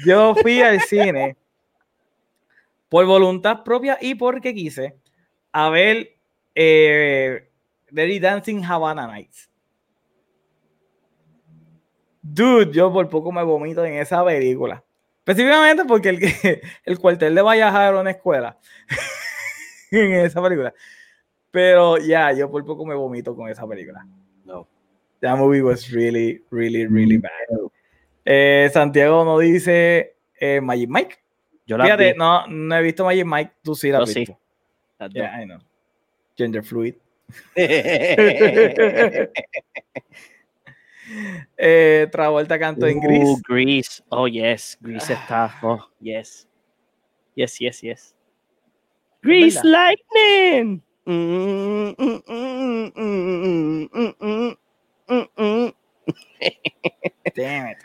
yo 0.05 0.35
fui 0.35 0.61
al 0.61 0.79
cine 0.81 1.35
por 2.87 3.05
voluntad 3.05 3.63
propia 3.63 3.97
y 3.99 4.15
porque 4.15 4.53
quise 4.53 4.95
a 5.51 5.69
ver 5.69 6.15
eh, 6.53 7.49
Dirty 7.91 8.19
Dancing 8.19 8.63
Havana 8.63 9.07
Nights. 9.07 9.49
Dude, 12.21 12.71
yo 12.71 12.91
por 12.91 13.09
poco 13.09 13.31
me 13.31 13.43
vomito 13.43 13.83
en 13.83 13.95
esa 13.95 14.23
película. 14.23 14.84
Específicamente 15.25 15.85
porque 15.85 16.09
el, 16.09 16.19
que- 16.19 16.61
el 16.85 16.99
cuartel 16.99 17.33
de 17.33 17.41
Valleja 17.41 17.87
era 17.87 17.99
una 17.99 18.11
escuela 18.11 18.59
en 19.91 20.13
esa 20.13 20.39
película. 20.41 20.71
Pero 21.49 21.97
ya, 21.97 22.31
yo 22.33 22.51
por 22.51 22.63
poco 22.63 22.85
me 22.85 22.93
vomito 22.93 23.35
con 23.35 23.49
esa 23.49 23.65
película. 23.67 24.05
No. 24.43 24.67
That 25.21 25.37
movie 25.37 25.63
was 25.63 25.89
really, 25.91 26.43
really, 26.51 26.85
really 26.85 27.17
bad. 27.17 27.31
Eh, 28.23 28.69
Santiago 28.71 29.25
nos 29.25 29.41
dice 29.41 30.15
eh, 30.39 30.61
Magic 30.61 30.89
Mike. 30.89 31.15
Yo 31.65 31.77
la 31.77 31.85
Fíjate, 31.85 32.13
vi. 32.13 32.19
no, 32.19 32.45
no 32.47 32.75
he 32.75 32.81
visto 32.83 33.03
Magic 33.05 33.25
Mike, 33.25 33.51
tú 33.63 33.73
sí 33.73 33.89
la 33.89 33.99
has 33.99 34.11
sí. 34.11 34.19
visto. 34.19 34.37
las 34.99 35.09
dos. 35.09 35.15
Yeah, 35.23 35.41
I 35.41 35.45
know. 35.45 35.59
Gender 36.37 36.63
fluid. 36.63 36.93
Eh, 41.57 42.07
Travolta 42.11 42.57
cantó 42.57 42.87
en 42.87 42.97
uh, 42.97 43.37
Gris. 43.47 44.03
Oh, 44.09 44.27
yes. 44.27 44.77
Grease 44.81 45.13
ah. 45.13 45.19
está. 45.21 45.59
Oh, 45.61 45.79
yes. 45.99 46.47
Yes, 47.35 47.59
yes, 47.59 47.81
yes. 47.81 48.15
Grease. 49.21 49.59
Lightning. 49.63 50.81
Damn 57.35 57.67
it. 57.67 57.77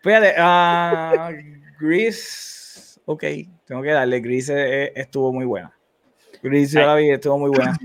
Fíjate, 0.00 0.34
uh, 0.38 1.32
Grease. 1.80 3.00
Ok, 3.04 3.24
tengo 3.64 3.82
que 3.82 3.90
darle. 3.90 4.20
Grease 4.20 4.52
eh, 4.54 4.92
estuvo 4.94 5.32
muy 5.32 5.46
buena. 5.46 5.72
Grease 6.42 6.78
yo 6.78 6.86
la 6.86 6.94
vi, 6.94 7.10
estuvo 7.10 7.38
muy 7.38 7.50
buena. 7.50 7.76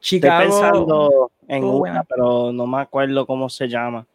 Chicago. 0.00 0.42
Estoy 0.42 0.60
pensando 0.60 1.32
en 1.48 1.64
una, 1.64 1.78
buena. 1.78 2.04
pero 2.04 2.52
no 2.52 2.66
me 2.66 2.80
acuerdo 2.80 3.26
cómo 3.26 3.48
se 3.48 3.68
llama. 3.68 4.06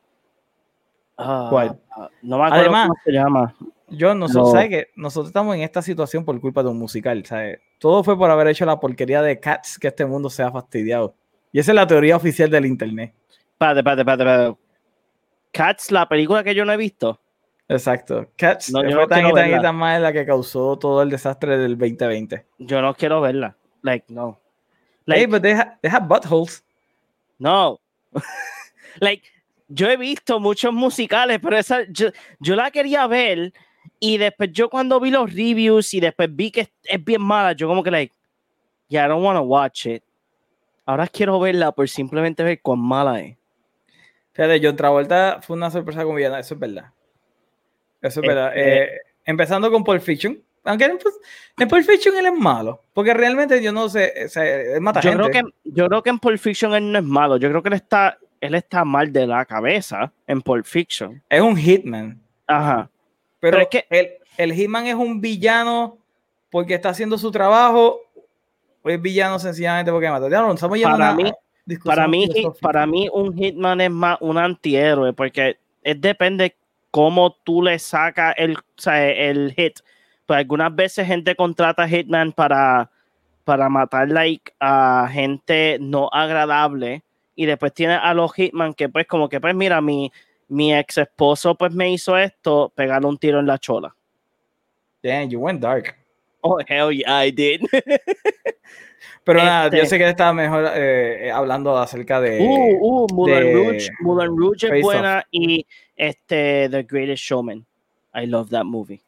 Ah, 1.23 1.48
¿Cuál? 1.49 1.80
No 2.22 2.38
me 2.38 2.43
acuerdo 2.45 2.61
Además- 2.64 2.88
cómo 2.89 2.99
se 3.06 3.11
llama. 3.11 3.56
Yo, 3.93 4.15
nosotros, 4.15 4.45
No. 4.48 4.52
¿sabes 4.53 4.69
qué? 4.69 4.88
Nosotros 4.95 5.27
estamos 5.27 5.53
en 5.56 5.61
esta 5.64 5.81
situación 5.81 6.23
por 6.23 6.39
culpa 6.39 6.64
de 6.64 6.69
un 6.69 6.80
musical, 6.80 7.26
¿sabes? 7.26 7.60
Todo 7.77 8.03
fue 8.03 8.18
por 8.18 8.30
haber 8.31 8.48
hecho 8.48 8.65
la 8.65 8.80
porquería 8.80 9.22
de 9.22 9.39
Cats 9.39 9.77
que 9.77 9.89
este 9.89 10.06
mundo 10.06 10.30
se 10.30 10.43
ha 10.43 10.52
fastidiado. 10.52 11.14
Y 11.52 11.60
esa 11.60 11.72
es 11.72 11.76
la 11.76 11.85
teoría 11.88 12.15
oficial 12.15 12.49
del 12.49 12.65
internet. 12.65 13.14
Espérate, 13.52 13.80
espérate, 13.80 14.02
espérate, 14.02 14.23
espérate. 14.23 14.57
Cats, 15.52 15.91
la 15.91 16.07
película 16.07 16.41
que 16.43 16.56
yo 16.56 16.64
no 16.64 16.72
he 16.72 16.77
visto. 16.77 17.19
Exacto. 17.68 18.27
Cats 18.38 18.72
No, 18.72 18.81
yo 18.84 18.91
fue 18.91 19.02
no 19.02 19.07
tan 19.07 19.19
y 19.19 19.34
tan 19.34 19.48
y 19.48 19.52
verla. 19.52 19.61
tan 19.61 19.76
mala 19.76 20.14
que 20.14 20.26
causó 20.26 20.77
todo 20.80 21.02
el 21.02 21.10
desastre 21.10 21.57
del 21.57 21.77
2020. 21.77 22.45
Yo 22.60 22.81
no 22.81 22.93
quiero 22.93 23.19
verla. 23.19 23.57
Like, 23.81 24.06
no. 24.07 24.39
Hey, 25.06 25.26
Like, 25.26 25.27
but 25.27 25.41
they, 25.41 25.52
ha- 25.53 25.77
they 25.81 25.91
have 25.91 26.07
buttholes. 26.07 26.64
no. 27.39 27.80
like, 29.02 29.23
yo 29.73 29.89
he 29.89 29.98
visto 29.98 30.39
muchos 30.39 30.73
musicales, 30.73 31.39
pero 31.41 31.57
esa, 31.57 31.84
yo, 31.89 32.10
yo 32.39 32.56
la 32.56 32.72
quería 32.72 33.07
ver 33.07 33.53
y 33.99 34.18
después 34.18 34.52
yo 34.52 34.69
cuando 34.69 34.99
vi 34.99 35.11
los 35.11 35.31
reviews 35.34 35.93
y 35.93 35.99
después 35.99 36.30
vi 36.35 36.52
que 36.52 36.61
es, 36.61 36.72
es 36.84 37.03
bien 37.03 37.22
mala, 37.22 37.53
yo 37.53 37.68
como 37.68 37.84
que, 37.84 37.91
like, 37.91 38.14
yeah, 38.88 39.06
I 39.06 39.10
don't 39.10 39.23
want 39.23 39.38
to 39.38 39.43
watch 39.43 39.85
it. 39.85 40.03
Ahora 40.85 41.07
quiero 41.07 41.39
verla 41.39 41.72
por 41.72 41.88
simplemente 41.88 42.43
ver 42.43 42.60
cuán 42.61 42.80
mala 42.80 43.19
es. 43.22 43.38
Fíjate, 44.34 44.60
John 44.64 44.76
Travolta 44.76 45.39
fue 45.41 45.56
una 45.56 45.69
sorpresa 45.69 46.03
con 46.03 46.15
villana, 46.15 46.39
eso 46.39 46.53
es 46.56 46.60
verdad. 46.60 46.85
Eso 48.02 48.22
es 48.22 48.27
verdad. 48.27 48.48
Este- 48.56 48.84
Eh, 48.84 48.99
empezando 49.26 49.69
con 49.72 49.84
Pulp 49.84 50.02
Fiction. 50.02 50.41
Aunque 50.64 50.85
en, 50.85 50.98
Pulp- 50.99 51.19
en 51.57 51.68
Pulp 51.68 51.84
Fiction 51.84 52.15
él 52.18 52.26
es 52.27 52.34
malo. 52.34 52.81
Porque 52.93 53.14
realmente 53.14 53.61
yo 53.64 53.72
no 53.72 53.89
sé, 53.89 54.14
o 54.26 54.30
sea, 54.30 54.43
él 54.45 54.81
mata 54.81 55.02
Yo 55.02 55.11
gente. 55.11 55.30
creo, 55.30 55.43
que, 55.45 55.52
yo 55.65 55.88
creo 55.88 56.03
que 56.03 56.10
en 56.11 56.19
Pulp 56.19 56.38
Fiction 56.39 56.73
él 56.73 56.91
no 56.91 56.99
es 56.99 57.06
malo. 57.06 57.38
Yo 57.38 57.49
creo 57.49 57.61
que 57.64 57.69
él 57.69 57.76
está, 57.76 58.18
él 58.41 58.55
está 58.55 58.84
mal 58.84 59.11
de 59.13 59.26
la 59.27 59.45
cabeza 59.45 60.11
en 60.27 60.41
Pulp 60.41 60.65
Fiction. 60.65 61.22
Es 61.30 61.41
un 61.41 61.55
hitman. 61.55 62.19
Ajá. 62.47 62.89
Pero, 63.39 63.57
Pero 63.57 63.61
es 63.61 63.68
que- 63.69 63.85
el, 63.89 64.09
el 64.38 64.53
Hitman 64.53 64.88
es 64.88 64.95
un 64.95 65.22
villano 65.22 65.97
porque 66.49 66.73
está 66.76 66.89
haciendo 66.89 67.18
su 67.18 67.31
trabajo 67.31 68.01
o 68.84 68.89
es 68.89 69.01
villano 69.01 69.39
sencillamente 69.39 69.91
porque 69.91 70.09
mata. 70.09 70.30
Ya 70.30 70.41
no, 70.41 70.53
estamos 70.53 70.80
Para 70.81 71.13
mí- 71.13 71.31
Para 71.85 72.07
mí, 72.07 72.30
para 72.59 72.85
mí, 72.88 73.07
un 73.13 73.34
Hitman 73.38 73.80
es 73.81 73.91
más 73.91 74.18
un 74.19 74.38
antihéroe, 74.38 75.13
porque 75.13 75.57
es 75.84 76.01
depende 76.01 76.55
cómo 76.89 77.31
tú 77.43 77.61
le 77.61 77.77
sacas 77.80 78.34
el, 78.38 78.57
o 78.57 78.61
sea, 78.76 79.07
el 79.09 79.53
hit. 79.55 79.80
Pues 80.26 80.39
algunas 80.39 80.76
veces 80.76 81.07
gente 81.07 81.35
contrata 81.35 81.88
Hitman 81.88 82.31
para, 82.34 82.89
para 83.43 83.69
matar 83.69 84.09
like, 84.09 84.51
a 84.59 85.07
gente 85.11 85.77
no 85.80 86.09
agradable. 86.11 87.03
Y 87.35 87.45
después 87.45 87.73
tiene 87.73 87.93
a 87.93 88.13
los 88.13 88.33
Hitman 88.33 88.73
que 88.73 88.89
pues 88.89 89.07
como 89.07 89.29
que 89.29 89.39
pues 89.39 89.55
mira, 89.55 89.79
mi, 89.81 90.11
mi 90.49 90.73
ex 90.75 90.97
esposo 90.97 91.55
pues 91.55 91.73
me 91.73 91.91
hizo 91.91 92.17
esto, 92.17 92.71
pegarle 92.75 93.07
un 93.07 93.17
tiro 93.17 93.39
en 93.39 93.47
la 93.47 93.57
chola. 93.57 93.95
Damn, 95.03 95.29
you 95.29 95.39
went 95.39 95.61
dark. 95.61 95.95
Oh, 96.41 96.59
hell 96.67 96.91
yeah, 96.91 97.23
I 97.25 97.31
did. 97.31 97.61
Pero 99.23 99.39
nada, 99.43 99.69
yo 99.69 99.83
Este- 99.83 99.89
sé 99.89 99.97
que 99.99 100.09
estaba 100.09 100.33
mejor 100.33 100.65
eh, 100.75 101.31
hablando 101.31 101.77
acerca 101.77 102.19
de. 102.19 102.39
Uh, 102.41 102.77
uh, 103.03 103.07
Moulin 103.13 103.35
de 103.35 103.53
Rouge, 103.53 103.89
Moulin 103.99 104.35
Rouge 104.37 104.67
Face 104.67 104.79
es 104.79 104.85
Off. 104.85 104.91
buena 104.93 105.27
y 105.31 105.65
este 105.95 106.67
The 106.69 106.83
Greatest 106.83 107.23
Showman. 107.23 107.65
I 108.15 108.25
love 108.25 108.49
that 108.49 108.65
movie. 108.65 109.01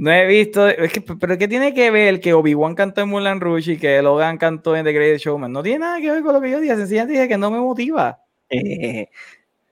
No 0.00 0.10
he 0.10 0.26
visto. 0.26 0.66
Es 0.66 0.92
que, 0.92 1.02
pero 1.02 1.36
¿qué 1.36 1.46
tiene 1.46 1.74
que 1.74 1.90
ver 1.90 2.20
que 2.20 2.32
Obi-Wan 2.32 2.74
cantó 2.74 3.02
en 3.02 3.10
Mulan 3.10 3.38
Rouge 3.38 3.72
y 3.72 3.76
que 3.78 4.00
Logan 4.00 4.38
cantó 4.38 4.74
en 4.74 4.84
The 4.84 4.92
Greatest 4.94 5.26
Showman? 5.26 5.52
No 5.52 5.62
tiene 5.62 5.80
nada 5.80 6.00
que 6.00 6.10
ver 6.10 6.22
con 6.22 6.32
lo 6.32 6.40
que 6.40 6.50
yo 6.50 6.58
dije. 6.58 6.74
Sencillamente 6.74 7.12
dije 7.12 7.28
que 7.28 7.36
no 7.36 7.50
me 7.50 7.58
motiva. 7.58 8.18
Eh, 8.48 9.08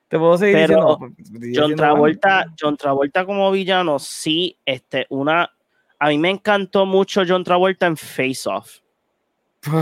Te 0.09 0.19
puedo 0.19 0.37
seguir 0.37 0.55
Pero 0.57 0.75
diciendo. 0.75 0.99
pues, 0.99 1.29
sigue 1.29 1.53
John. 1.59 1.75
Travolta, 1.77 2.45
John 2.61 2.77
Travolta 2.77 3.25
como 3.25 3.51
villano, 3.51 3.99
sí, 3.99 4.59
este, 4.67 5.07
una, 5.09 5.51
a 5.99 6.09
mí 6.09 6.19
me 6.19 6.29
encantó 6.31 6.85
mucho 6.85 7.23
John 7.27 7.43
Travolta 7.43 7.87
en 7.87 7.97
Face 7.97 8.47
Off. 8.47 8.81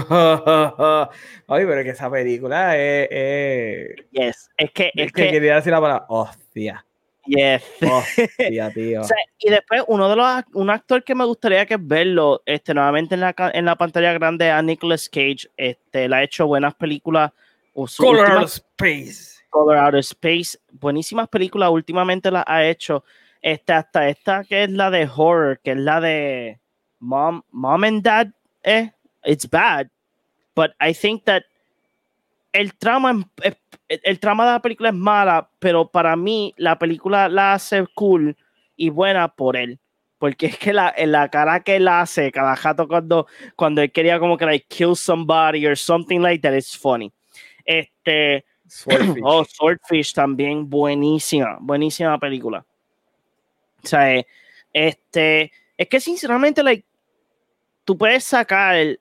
Ay, 1.49 1.65
pero 1.67 1.79
es 1.81 1.85
que 1.85 1.91
esa 1.91 2.11
película 2.11 2.77
es. 2.77 3.09
es- 3.11 3.97
Yes, 4.13 4.49
es 4.57 4.71
que, 4.71 4.87
es 4.95 5.07
es 5.07 5.13
que 5.13 5.25
que, 5.25 5.31
quería 5.33 5.57
decir 5.57 5.73
la 5.73 5.81
palabra. 5.81 6.07
Hostia. 6.09 6.85
Yes. 7.27 7.63
Hostia, 7.83 8.71
tío. 8.75 9.01
O 9.01 9.05
sea, 9.05 9.17
y 9.39 9.51
después 9.51 9.83
uno 9.89 10.09
de 10.09 10.17
los 10.17 10.43
un 10.55 10.71
actor 10.71 11.03
que 11.05 11.15
me 11.15 11.25
gustaría 11.25 11.67
que 11.67 11.77
verlo 11.79 12.43
este 12.47 12.73
nuevamente 12.75 13.15
en 13.15 13.21
la 13.21 13.35
en 13.53 13.65
la 13.65 13.77
pantalla 13.77 14.13
grande 14.13 14.51
a 14.51 14.63
Nicolas 14.63 15.09
Cage 15.09 15.49
este 15.57 16.05
él 16.07 16.13
ha 16.13 16.23
hecho 16.23 16.47
buenas 16.47 16.75
películas 16.75 17.33
o 17.75 17.87
su 17.87 18.03
Color 18.03 18.21
última- 18.21 18.37
Out 18.37 18.45
of 18.45 18.53
Space. 18.53 19.37
Color 19.51 19.77
Out 19.79 19.95
of 19.95 20.01
Space, 20.01 20.59
buenísimas 20.73 21.29
películas, 21.29 21.71
últimamente 21.71 22.31
las 22.31 22.45
ha 22.47 22.65
hecho. 22.67 23.05
Este, 23.43 23.73
hasta 23.73 24.09
esta 24.09 24.45
que 24.45 24.65
es 24.65 24.71
la 24.71 24.91
de 24.91 25.09
horror, 25.15 25.61
que 25.63 25.73
es 25.73 25.77
la 25.79 26.01
de 26.01 26.59
Mom, 26.99 27.43
Mom 27.53 27.85
and 27.85 28.03
Dad, 28.03 28.29
eh, 28.65 28.91
it's 29.25 29.49
bad, 29.49 29.89
but 30.55 30.73
I 30.81 30.93
think 30.93 31.25
that 31.25 31.45
el 32.57 32.75
trama, 32.75 33.29
el 33.89 34.21
trama 34.21 34.47
de 34.47 34.53
la 34.53 34.63
película 34.63 34.89
es 34.89 34.95
mala, 34.95 35.51
pero 35.59 35.89
para 35.89 36.17
mí 36.17 36.55
la 36.57 36.79
película 36.79 37.29
la 37.29 37.55
hace 37.55 37.87
cool 37.95 38.37
y 38.77 38.91
buena 38.91 39.29
por 39.29 39.57
él. 39.57 39.79
Porque 40.19 40.47
es 40.47 40.59
que 40.59 40.73
la, 40.73 40.95
la 40.97 41.29
cara 41.29 41.61
que 41.61 41.77
él 41.77 41.89
hace 41.89 42.33
cada 42.33 42.55
rato 42.55 42.89
cuando, 42.89 43.27
cuando 43.55 43.83
él 43.83 43.93
quería 43.93 44.19
como 44.19 44.39
que 44.39 44.47
like 44.47 44.67
kill 44.69 44.97
somebody 44.97 45.67
or 45.67 45.77
something 45.77 46.21
like 46.21 46.41
that 46.41 46.57
is 46.57 46.75
funny. 46.77 47.13
Este, 47.65 48.45
Swordfish. 48.67 49.23
oh, 49.25 49.45
Swordfish 49.45 50.15
también, 50.15 50.69
buenísima, 50.69 51.59
buenísima 51.61 52.19
película. 52.19 52.65
O 53.85 53.87
sea, 53.87 54.25
este, 54.73 55.53
es 55.77 55.89
que 55.89 56.01
sinceramente, 56.01 56.63
like, 56.63 56.85
tú 57.85 57.97
puedes 57.97 58.25
sacar 58.25 58.99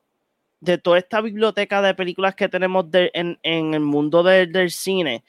de 0.66 0.78
toda 0.78 0.98
esta 0.98 1.22
biblioteca 1.22 1.82
de 1.82 1.94
películas 1.94 2.36
que 2.36 2.50
tenemos 2.50 2.86
en, 2.92 3.38
el 3.44 3.80
mundo 3.80 4.24
del 4.24 4.72
cine, 4.72 5.24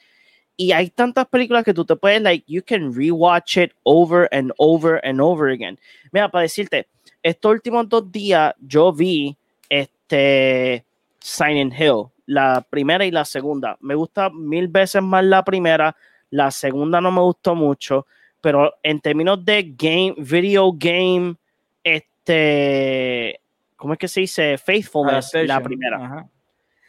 y 0.57 0.71
hay 0.71 0.89
tantas 0.89 1.27
películas 1.27 1.63
que 1.63 1.73
tú 1.73 1.85
te 1.85 1.95
puedes, 1.95 2.21
like, 2.21 2.43
you 2.51 2.63
can 2.63 2.91
rewatch 2.91 3.57
it 3.57 3.71
over 3.83 4.27
and 4.31 4.51
over 4.57 4.99
and 5.05 5.21
over 5.21 5.51
again. 5.51 5.77
Mira, 6.11 6.29
para 6.29 6.41
decirte, 6.41 6.87
estos 7.21 7.51
últimos 7.51 7.87
dos 7.87 8.11
días 8.11 8.55
yo 8.59 8.91
vi 8.91 9.37
este 9.69 10.83
Signing 11.19 11.71
Hill, 11.71 12.07
la 12.25 12.65
primera 12.67 13.05
y 13.05 13.11
la 13.11 13.23
segunda. 13.23 13.77
Me 13.81 13.93
gusta 13.93 14.29
mil 14.31 14.67
veces 14.67 15.03
más 15.03 15.23
la 15.23 15.43
primera, 15.43 15.95
la 16.31 16.49
segunda 16.49 16.99
no 17.01 17.11
me 17.11 17.21
gustó 17.21 17.53
mucho, 17.53 18.07
pero 18.41 18.73
en 18.81 18.99
términos 18.99 19.43
de 19.45 19.75
game, 19.77 20.15
video 20.17 20.71
game, 20.73 21.35
este, 21.83 23.39
¿cómo 23.77 23.93
es 23.93 23.99
que 23.99 24.07
se 24.09 24.21
dice? 24.21 24.57
Faithfulness, 24.57 25.31
la 25.33 25.61
primera. 25.61 26.25
O 26.25 26.29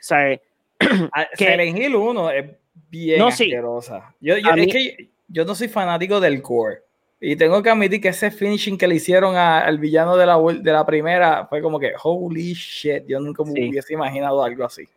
sea, 0.01 0.41
ah, 1.15 1.29
Silent 1.35 1.79
Hill 1.79 1.95
1 1.95 2.31
es 2.31 2.51
bien 2.91 3.19
no, 3.21 3.29
asquerosa. 3.29 4.15
Yo, 4.21 4.35
es 4.35 4.73
que 4.73 5.11
yo 5.29 5.45
no 5.45 5.55
soy 5.55 5.69
fanático 5.69 6.19
del 6.19 6.43
core. 6.43 6.83
Y 7.21 7.35
tengo 7.35 7.63
que 7.63 7.71
admitir 7.71 8.01
que 8.01 8.09
ese 8.09 8.31
finishing 8.31 8.79
que 8.79 8.87
le 8.87 8.95
hicieron 8.95 9.35
al 9.37 9.79
villano 9.79 10.17
de 10.17 10.25
la, 10.25 10.39
de 10.39 10.73
la 10.73 10.87
primera 10.87 11.47
fue 11.47 11.61
como 11.61 11.79
que, 11.81 11.93
holy 12.03 12.55
shit, 12.55 13.07
yo 13.07 13.19
nunca 13.19 13.43
me 13.43 13.69
hubiese 13.69 13.95
imaginado 13.95 14.43
algo 14.43 14.65
así. 14.65 14.89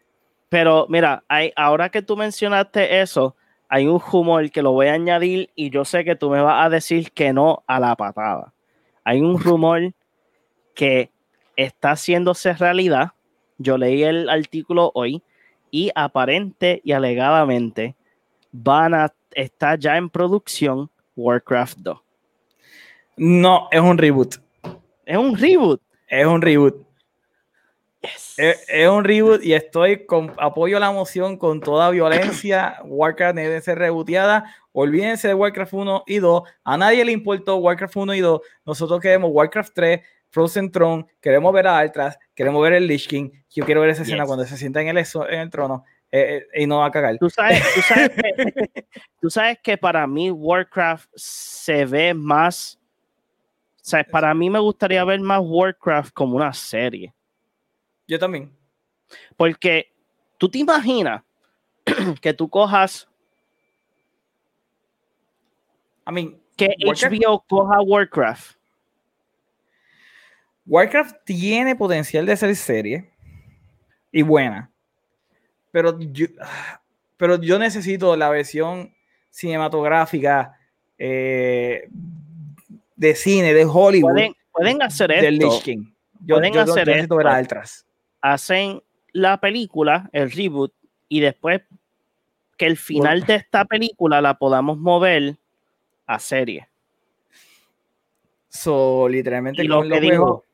Pero 0.47 0.85
mira, 0.87 1.23
hay, 1.27 1.51
ahora 1.55 1.89
que 1.89 2.03
tú 2.03 2.15
mencionaste 2.15 3.01
eso, 3.01 3.35
hay 3.67 3.87
un 3.87 3.99
rumor 3.99 4.51
que 4.51 4.61
lo 4.61 4.73
voy 4.73 4.87
a 4.87 4.93
añadir 4.93 5.49
y 5.55 5.71
yo 5.71 5.83
sé 5.83 6.03
que 6.03 6.15
tú 6.15 6.29
me 6.29 6.41
vas 6.41 6.65
a 6.65 6.69
decir 6.69 7.11
que 7.11 7.33
no 7.33 7.63
a 7.65 7.79
la 7.79 7.95
patada. 7.95 8.53
Hay 9.03 9.19
un 9.21 9.39
rumor 9.41 9.93
que 10.75 11.09
está 11.55 11.91
haciéndose 11.91 12.53
realidad. 12.53 13.11
Yo 13.57 13.77
leí 13.77 14.03
el 14.03 14.29
artículo 14.29 14.91
hoy 14.95 15.23
y 15.69 15.91
aparente 15.95 16.81
y 16.83 16.91
alegadamente 16.91 17.95
van 18.51 18.93
a 18.93 19.13
estar 19.33 19.79
ya 19.79 19.97
en 19.97 20.09
producción 20.09 20.89
Warcraft 21.15 21.77
2. 21.79 21.99
No, 23.17 23.67
es 23.71 23.81
un 23.81 23.97
reboot. 23.97 24.35
Es 25.05 25.17
un 25.17 25.37
reboot. 25.37 25.81
Es 26.07 26.25
un 26.25 26.41
reboot. 26.41 26.85
Es, 28.37 28.89
un 28.89 29.03
reboot 29.03 29.43
y 29.43 29.53
estoy 29.53 30.07
con 30.07 30.33
apoyo 30.39 30.77
a 30.77 30.79
la 30.79 30.91
moción 30.91 31.37
con 31.37 31.59
toda 31.59 31.91
violencia. 31.91 32.79
Warcraft 32.85 33.35
debe 33.35 33.61
ser 33.61 33.77
rebooteada. 33.77 34.55
Olvídense 34.71 35.27
de 35.27 35.33
Warcraft 35.35 35.73
1 35.73 36.03
y 36.07 36.17
2. 36.17 36.43
A 36.63 36.77
nadie 36.77 37.05
le 37.05 37.11
importó 37.11 37.57
Warcraft 37.57 37.95
1 37.95 38.15
y 38.15 38.19
2. 38.21 38.41
Nosotros 38.65 38.99
queremos 38.99 39.29
Warcraft 39.31 39.73
3, 39.75 40.01
Frozen 40.31 40.71
Throne, 40.71 41.05
queremos 41.19 41.53
ver 41.53 41.67
a 41.67 41.77
Altras, 41.77 42.17
queremos 42.33 42.63
ver 42.63 42.73
el 42.73 42.87
Lich 42.87 43.07
King. 43.07 43.29
Yo 43.49 43.65
quiero 43.65 43.81
ver 43.81 43.89
esa 43.89 44.03
escena 44.03 44.25
cuando 44.25 44.45
se 44.45 44.57
sienta 44.57 44.81
en 44.81 44.87
el, 44.87 44.97
en 44.97 45.39
el 45.39 45.49
trono 45.49 45.83
eh, 46.09 46.47
eh, 46.53 46.61
y 46.63 46.67
no 46.67 46.79
va 46.79 46.85
a 46.85 46.91
cagar. 46.91 47.17
Tú 47.17 47.29
sabes, 47.29 47.61
que, 47.61 48.85
tú 49.19 49.29
sabes 49.29 49.59
que 49.61 49.77
para 49.77 50.07
mí 50.07 50.31
Warcraft 50.31 51.09
se 51.15 51.85
ve 51.85 52.13
más. 52.13 52.79
O 53.75 53.83
sea, 53.83 54.05
para 54.05 54.33
mí 54.33 54.49
me 54.49 54.59
gustaría 54.59 55.03
ver 55.03 55.19
más 55.19 55.41
Warcraft 55.43 56.13
como 56.13 56.37
una 56.37 56.53
serie. 56.53 57.13
Yo 58.07 58.17
también. 58.17 58.55
Porque 59.35 59.91
tú 60.37 60.47
te 60.49 60.59
imaginas 60.59 61.23
que 62.21 62.33
tú 62.33 62.49
cojas. 62.49 63.09
I 66.07 66.11
mean, 66.13 66.41
que 66.55 66.69
HBO 66.79 67.43
coja 67.47 67.81
Warcraft 67.81 68.60
Warcraft 70.65 71.17
tiene 71.25 71.75
potencial 71.75 72.25
de 72.25 72.37
ser 72.37 72.55
serie 72.55 73.11
y 74.11 74.21
buena, 74.21 74.71
pero 75.71 75.97
yo, 75.99 76.27
pero 77.17 77.41
yo 77.41 77.57
necesito 77.57 78.15
la 78.15 78.29
versión 78.29 78.93
cinematográfica 79.29 80.57
eh, 80.97 81.87
de 82.95 83.15
cine, 83.15 83.53
de 83.53 83.65
Hollywood. 83.65 84.13
Pueden, 84.51 84.81
hacer 84.83 85.11
esto. 85.11 85.61
Yo, 86.25 86.35
pueden 86.37 86.57
hacer 86.57 86.89
esto. 86.89 87.17
Hacen 88.21 88.83
la 89.13 89.39
película, 89.39 90.09
el 90.13 90.29
reboot, 90.31 90.73
y 91.09 91.21
después 91.21 91.61
que 92.57 92.67
el 92.67 92.77
final 92.77 93.25
de 93.25 93.35
esta 93.35 93.65
película 93.65 94.21
la 94.21 94.37
podamos 94.37 94.77
mover 94.77 95.37
a 96.05 96.19
serie. 96.19 96.67
So, 98.49 99.09
literalmente, 99.09 99.63
y 99.63 99.67
lo 99.67 99.81
que 99.81 99.99
dijo, 99.99 100.45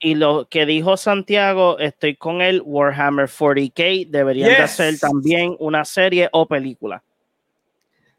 y 0.00 0.14
lo 0.14 0.48
que 0.48 0.66
dijo 0.66 0.96
Santiago, 0.96 1.78
estoy 1.78 2.16
con 2.16 2.40
el 2.40 2.62
Warhammer 2.64 3.26
40K, 3.26 4.08
deberían 4.08 4.50
de 4.50 4.56
hacer 4.56 4.98
también 4.98 5.56
una 5.58 5.84
serie 5.84 6.28
o 6.32 6.46
película. 6.46 7.02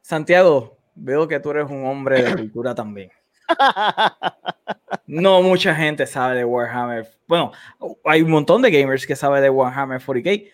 Santiago, 0.02 0.78
veo 0.96 1.28
que 1.28 1.40
tú 1.40 1.52
eres 1.52 1.70
un 1.70 1.86
hombre 1.86 2.24
de 2.24 2.36
cultura 2.36 2.74
también. 2.76 3.12
No 5.08 5.42
mucha 5.44 5.76
gente 5.76 6.08
sabe 6.08 6.38
de 6.38 6.46
Warhammer. 6.46 7.08
Bueno, 7.28 7.52
hay 8.04 8.22
un 8.22 8.32
montón 8.32 8.62
de 8.62 8.72
gamers 8.72 9.06
que 9.06 9.16
sabe 9.16 9.42
de 9.42 9.50
Warhammer 9.50 10.02
40K. 10.02 10.52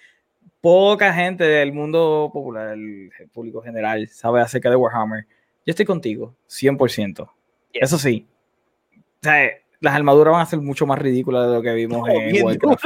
Poca 0.60 1.14
gente 1.14 1.44
del 1.44 1.72
mundo 1.72 2.30
popular, 2.32 2.74
el 2.74 3.10
público 3.34 3.62
general, 3.62 4.08
sabe 4.10 4.42
acerca 4.42 4.70
de 4.70 4.76
Warhammer. 4.76 5.26
Yo 5.66 5.72
estoy 5.72 5.86
contigo, 5.86 6.36
100%. 6.50 7.30
Eso 7.74 7.98
sí. 7.98 8.28
O 8.96 9.24
sea, 9.24 9.50
las 9.82 9.96
armaduras 9.96 10.32
van 10.32 10.42
a 10.42 10.46
ser 10.46 10.60
mucho 10.60 10.86
más 10.86 11.00
ridículas 11.00 11.48
de 11.48 11.56
lo 11.56 11.62
que 11.62 11.74
vimos 11.74 12.08
en 12.08 12.46
Warcraft. 12.46 12.86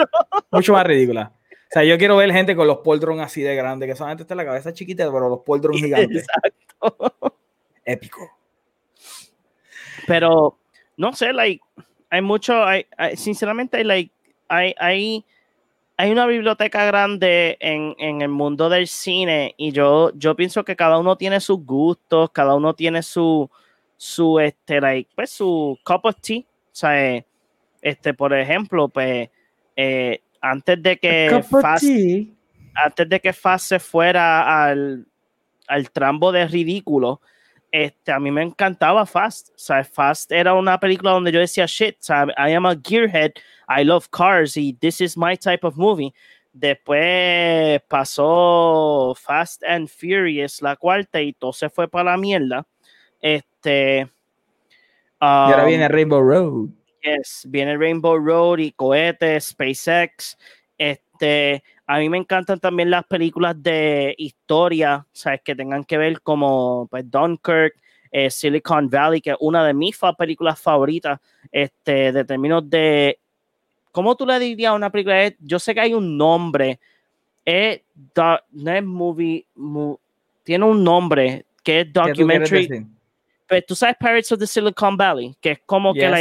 Mucho 0.49 0.73
más 0.73 0.87
ridículas. 0.87 1.29
O 1.29 1.67
sea, 1.69 1.83
yo 1.83 1.97
quiero 1.97 2.15
ver 2.15 2.31
gente 2.31 2.55
con 2.55 2.67
los 2.67 2.77
poldrons 2.77 3.21
así 3.21 3.41
de 3.41 3.53
grande, 3.53 3.85
que 3.85 3.95
solamente 3.95 4.23
está 4.23 4.33
la 4.33 4.45
cabeza 4.45 4.73
chiquita, 4.73 5.11
pero 5.11 5.27
los 5.27 5.39
poldrons 5.39 5.77
gigantes. 5.81 6.25
Exacto. 6.25 7.35
Épico. 7.83 8.31
Pero, 10.07 10.57
no 10.95 11.13
sé, 11.13 11.33
like, 11.33 11.61
hay 12.09 12.21
mucho, 12.21 12.63
hay, 12.63 12.85
sinceramente, 13.15 13.83
like, 13.83 14.13
hay, 14.47 14.73
hay, 14.77 15.25
hay 15.97 16.11
una 16.11 16.27
biblioteca 16.27 16.85
grande 16.85 17.57
en, 17.59 17.93
en, 17.97 18.21
el 18.21 18.29
mundo 18.29 18.69
del 18.69 18.87
cine 18.87 19.53
y 19.57 19.71
yo, 19.71 20.11
yo 20.15 20.35
pienso 20.35 20.63
que 20.63 20.75
cada 20.75 20.97
uno 20.97 21.17
tiene 21.17 21.41
sus 21.41 21.59
gustos, 21.65 22.29
cada 22.31 22.55
uno 22.55 22.73
tiene 22.73 23.03
su, 23.03 23.49
su, 23.97 24.39
este, 24.39 24.79
like, 24.79 25.09
pues, 25.13 25.31
su 25.31 25.77
cup 25.83 26.05
of 26.05 26.15
tea 26.21 26.45
sea, 26.75 27.25
este, 27.81 28.13
por 28.13 28.33
ejemplo, 28.33 28.89
pues, 28.89 29.29
eh, 29.75 30.21
antes 30.41 30.81
de 30.81 30.97
que 30.97 31.43
Fast, 31.61 31.85
antes 32.75 33.09
de 33.09 33.19
que 33.19 33.33
Fast 33.33 33.67
se 33.67 33.79
fuera 33.79 34.65
al, 34.65 35.07
al 35.67 35.91
trambo 35.91 36.31
de 36.31 36.47
ridículo, 36.47 37.21
este, 37.71 38.11
a 38.11 38.19
mí 38.19 38.31
me 38.31 38.43
encantaba 38.43 39.05
Fast. 39.05 39.49
O 39.49 39.57
sea, 39.57 39.83
Fast 39.83 40.31
era 40.31 40.53
una 40.53 40.79
película 40.79 41.11
donde 41.11 41.31
yo 41.31 41.39
decía, 41.39 41.65
shit, 41.65 41.95
o 41.95 42.03
sea, 42.03 42.25
I 42.37 42.53
am 42.53 42.65
a 42.65 42.75
gearhead, 42.75 43.33
I 43.67 43.83
love 43.83 44.07
cars 44.09 44.55
y 44.57 44.73
this 44.73 45.01
is 45.01 45.17
my 45.17 45.35
type 45.35 45.65
of 45.65 45.75
movie. 45.75 46.13
Después 46.53 47.81
pasó 47.89 49.13
Fast 49.15 49.61
and 49.63 49.89
Furious, 49.89 50.61
la 50.61 50.77
cuarta, 50.77 51.21
y 51.21 51.33
todo 51.33 51.51
se 51.51 51.69
fue 51.69 51.89
para 51.89 52.11
la 52.11 52.17
mierda. 52.17 52.65
Este, 53.19 54.09
y 55.21 55.25
ahora 55.25 55.63
um, 55.63 55.69
viene 55.69 55.87
Rainbow 55.87 56.21
Road. 56.21 56.69
Yes, 57.01 57.45
viene 57.49 57.77
Rainbow 57.77 58.17
Road 58.17 58.59
y 58.59 58.71
cohetes, 58.71 59.49
SpaceX. 59.49 60.37
Este, 60.77 61.63
a 61.87 61.99
mí 61.99 62.09
me 62.09 62.17
encantan 62.17 62.59
también 62.59 62.89
las 62.89 63.05
películas 63.05 63.61
de 63.61 64.15
historia, 64.17 65.05
sabes 65.11 65.41
que 65.43 65.55
tengan 65.55 65.83
que 65.83 65.97
ver 65.97 66.21
como 66.21 66.87
pues, 66.89 67.09
Dunkirk, 67.09 67.75
eh, 68.11 68.29
Silicon 68.29 68.89
Valley, 68.89 69.21
que 69.21 69.31
es 69.31 69.37
una 69.39 69.65
de 69.65 69.73
mis 69.73 69.97
películas 70.17 70.59
favoritas, 70.59 71.19
este, 71.51 72.11
de 72.11 72.25
términos 72.25 72.69
de 72.69 73.19
¿cómo 73.95 74.15
tú 74.15 74.25
le 74.25 74.37
dirías 74.39 74.71
a 74.71 74.75
una 74.75 74.89
película? 74.89 75.33
Yo 75.39 75.57
sé 75.57 75.73
que 75.73 75.79
hay 75.79 75.93
un 75.93 76.17
nombre, 76.17 76.79
es, 77.45 77.81
no 78.51 78.71
es 78.71 78.83
movie, 78.83 79.45
tiene 80.43 80.65
un 80.65 80.83
nombre 80.83 81.45
que 81.63 81.81
es 81.81 81.93
documentary. 81.93 82.85
Pues 83.47 83.65
tú 83.65 83.75
sabes 83.75 83.95
Pirates 83.99 84.31
of 84.31 84.39
the 84.39 84.47
Silicon 84.47 84.97
Valley, 84.97 85.35
que 85.39 85.51
es 85.51 85.59
como 85.65 85.93
que 85.93 86.09
la, 86.09 86.19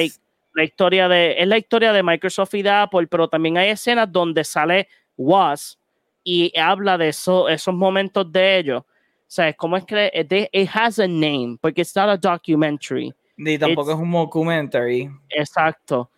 la, 0.54 0.64
historia 0.64 1.08
de, 1.08 1.36
es 1.40 1.46
la 1.48 1.56
historia 1.58 1.92
de 1.92 2.02
Microsoft 2.02 2.54
y 2.54 2.62
de 2.62 2.70
Apple, 2.70 3.06
pero 3.06 3.28
también 3.28 3.56
hay 3.56 3.70
escenas 3.70 4.10
donde 4.12 4.44
sale 4.44 4.88
Was 5.16 5.78
y 6.22 6.52
habla 6.58 6.98
de 6.98 7.08
eso, 7.08 7.48
esos 7.48 7.74
momentos 7.74 8.30
de 8.30 8.58
ellos. 8.58 8.82
O 8.82 8.86
sea, 9.34 9.52
¿cómo 9.54 9.76
es 9.76 9.84
que 9.84 10.10
it, 10.14 10.32
it 10.52 10.68
has 10.72 10.98
a 10.98 11.08
name? 11.08 11.58
Porque 11.60 11.80
it's 11.80 11.96
not 11.96 12.08
a 12.08 12.16
documentary. 12.16 13.12
Ni 13.36 13.58
tampoco 13.58 13.90
It's- 13.90 13.96
es 13.98 14.02
un 14.02 14.12
documentary. 14.12 15.10
Exacto. 15.30 16.08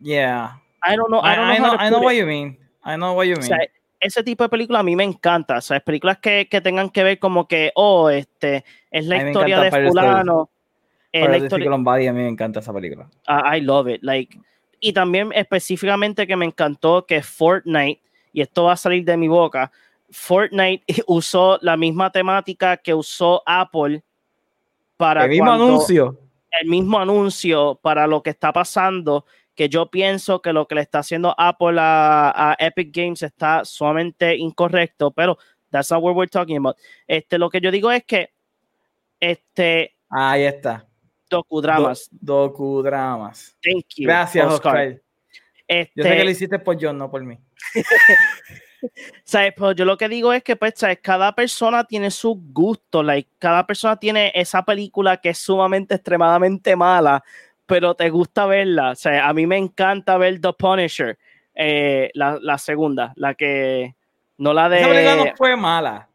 Yeah. 0.00 0.60
I 0.82 0.94
don't 0.96 1.08
know. 1.08 1.20
I, 1.20 1.32
I, 1.32 1.36
don't 1.36 1.44
I 1.50 1.56
know, 1.58 1.62
know, 1.62 1.70
how 1.72 1.76
to 1.76 1.82
I 1.84 1.90
know 1.90 2.00
what 2.00 2.14
you 2.14 2.26
mean. 2.26 2.56
I 2.84 2.96
know 2.96 3.14
what 3.14 3.26
you 3.26 3.34
O 3.34 3.40
mean. 3.40 3.48
sea, 3.48 3.58
ese 4.06 4.22
tipo 4.22 4.42
de 4.44 4.48
películas 4.48 4.80
a 4.80 4.82
mí 4.84 4.96
me 4.96 5.04
encanta. 5.04 5.58
O 5.58 5.60
sea, 5.60 5.80
películas 5.80 6.18
que, 6.18 6.48
que 6.50 6.60
tengan 6.60 6.90
que 6.90 7.02
ver 7.04 7.18
como 7.18 7.46
que, 7.46 7.72
oh, 7.74 8.08
este, 8.10 8.64
es 8.90 9.06
la 9.06 9.26
historia 9.26 9.60
de 9.60 9.70
Pirates 9.70 9.88
fulano. 9.90 10.50
es 11.12 11.20
la 11.22 11.26
Pirates 11.26 11.42
of 11.44 11.48
the 11.50 11.56
historia, 11.64 11.76
Valley, 11.84 12.06
a 12.06 12.12
mí 12.12 12.22
me 12.22 12.28
encanta 12.28 12.60
esa 12.60 12.72
película. 12.72 13.08
I 13.28 13.58
I 13.58 13.60
love 13.62 13.88
it. 13.88 14.02
Like, 14.02 14.38
y 14.80 14.92
también 14.92 15.30
específicamente 15.34 16.26
que 16.26 16.36
me 16.36 16.44
encantó 16.46 17.06
que 17.06 17.22
Fortnite, 17.22 18.00
y 18.32 18.40
esto 18.42 18.64
va 18.64 18.72
a 18.72 18.76
salir 18.76 19.04
de 19.04 19.16
mi 19.16 19.28
boca, 19.28 19.70
Fortnite 20.10 20.84
usó 21.06 21.58
la 21.62 21.76
misma 21.76 22.10
temática 22.10 22.76
que 22.76 22.94
usó 22.94 23.42
Apple 23.46 24.02
para 24.96 25.24
El 25.24 25.30
mismo 25.30 25.46
cuando- 25.46 25.64
anuncio. 25.66 26.18
el 26.60 26.68
mismo 26.68 26.98
anuncio 26.98 27.78
para 27.82 28.06
lo 28.06 28.22
que 28.22 28.30
está 28.30 28.52
pasando, 28.52 29.24
que 29.56 29.68
yo 29.68 29.90
pienso 29.90 30.40
que 30.42 30.52
lo 30.52 30.68
que 30.68 30.74
le 30.76 30.82
está 30.82 31.00
haciendo 31.00 31.34
Apple 31.36 31.76
a, 31.80 32.52
a 32.52 32.56
Epic 32.58 32.94
Games 32.94 33.22
está 33.22 33.64
sumamente 33.64 34.36
incorrecto, 34.36 35.10
pero 35.10 35.38
that's 35.70 35.90
not 35.90 36.02
what 36.02 36.14
we're 36.14 36.28
talking 36.30 36.56
about. 36.58 36.76
Este, 37.08 37.38
lo 37.38 37.50
que 37.50 37.60
yo 37.60 37.70
digo 37.70 37.90
es 37.90 38.04
que 38.04 38.30
este 39.18 39.96
Ahí 40.10 40.42
está. 40.44 40.86
docudramas, 41.28 42.08
Do- 42.12 42.48
docudramas. 42.48 43.56
thank 43.62 43.86
you. 43.96 44.06
Gracias, 44.06 44.46
Oscar. 44.46 45.00
Este, 45.66 45.92
Yo 45.96 46.02
sé 46.04 46.16
que 46.16 46.24
lo 46.24 46.30
hiciste 46.30 46.58
por 46.60 46.76
John, 46.80 46.96
no 46.98 47.10
por 47.10 47.24
mí. 47.24 47.36
¿sabes? 49.24 49.52
Pero 49.56 49.72
yo 49.72 49.84
lo 49.84 49.96
que 49.96 50.08
digo 50.08 50.32
es 50.32 50.42
que 50.42 50.56
pues, 50.56 50.74
¿sabes? 50.76 50.98
cada 51.02 51.34
persona 51.34 51.84
tiene 51.84 52.10
su 52.10 52.34
gusto, 52.52 53.02
like, 53.02 53.28
cada 53.38 53.66
persona 53.66 53.96
tiene 53.96 54.30
esa 54.34 54.64
película 54.64 55.16
que 55.16 55.30
es 55.30 55.38
sumamente 55.38 55.94
extremadamente 55.94 56.76
mala, 56.76 57.24
pero 57.66 57.94
te 57.94 58.08
gusta 58.10 58.46
verla. 58.46 58.92
O 58.92 58.94
sea, 58.94 59.28
a 59.28 59.32
mí 59.32 59.46
me 59.46 59.58
encanta 59.58 60.16
ver 60.16 60.40
The 60.40 60.52
Punisher, 60.52 61.18
eh, 61.54 62.10
la, 62.14 62.38
la 62.40 62.58
segunda, 62.58 63.12
la 63.16 63.34
que 63.34 63.94
no 64.38 64.52
la 64.52 64.66
Esa 64.66 64.88
película 64.88 65.16
de... 65.16 65.30
no 65.30 65.36
fue 65.36 65.56
mala. 65.56 66.08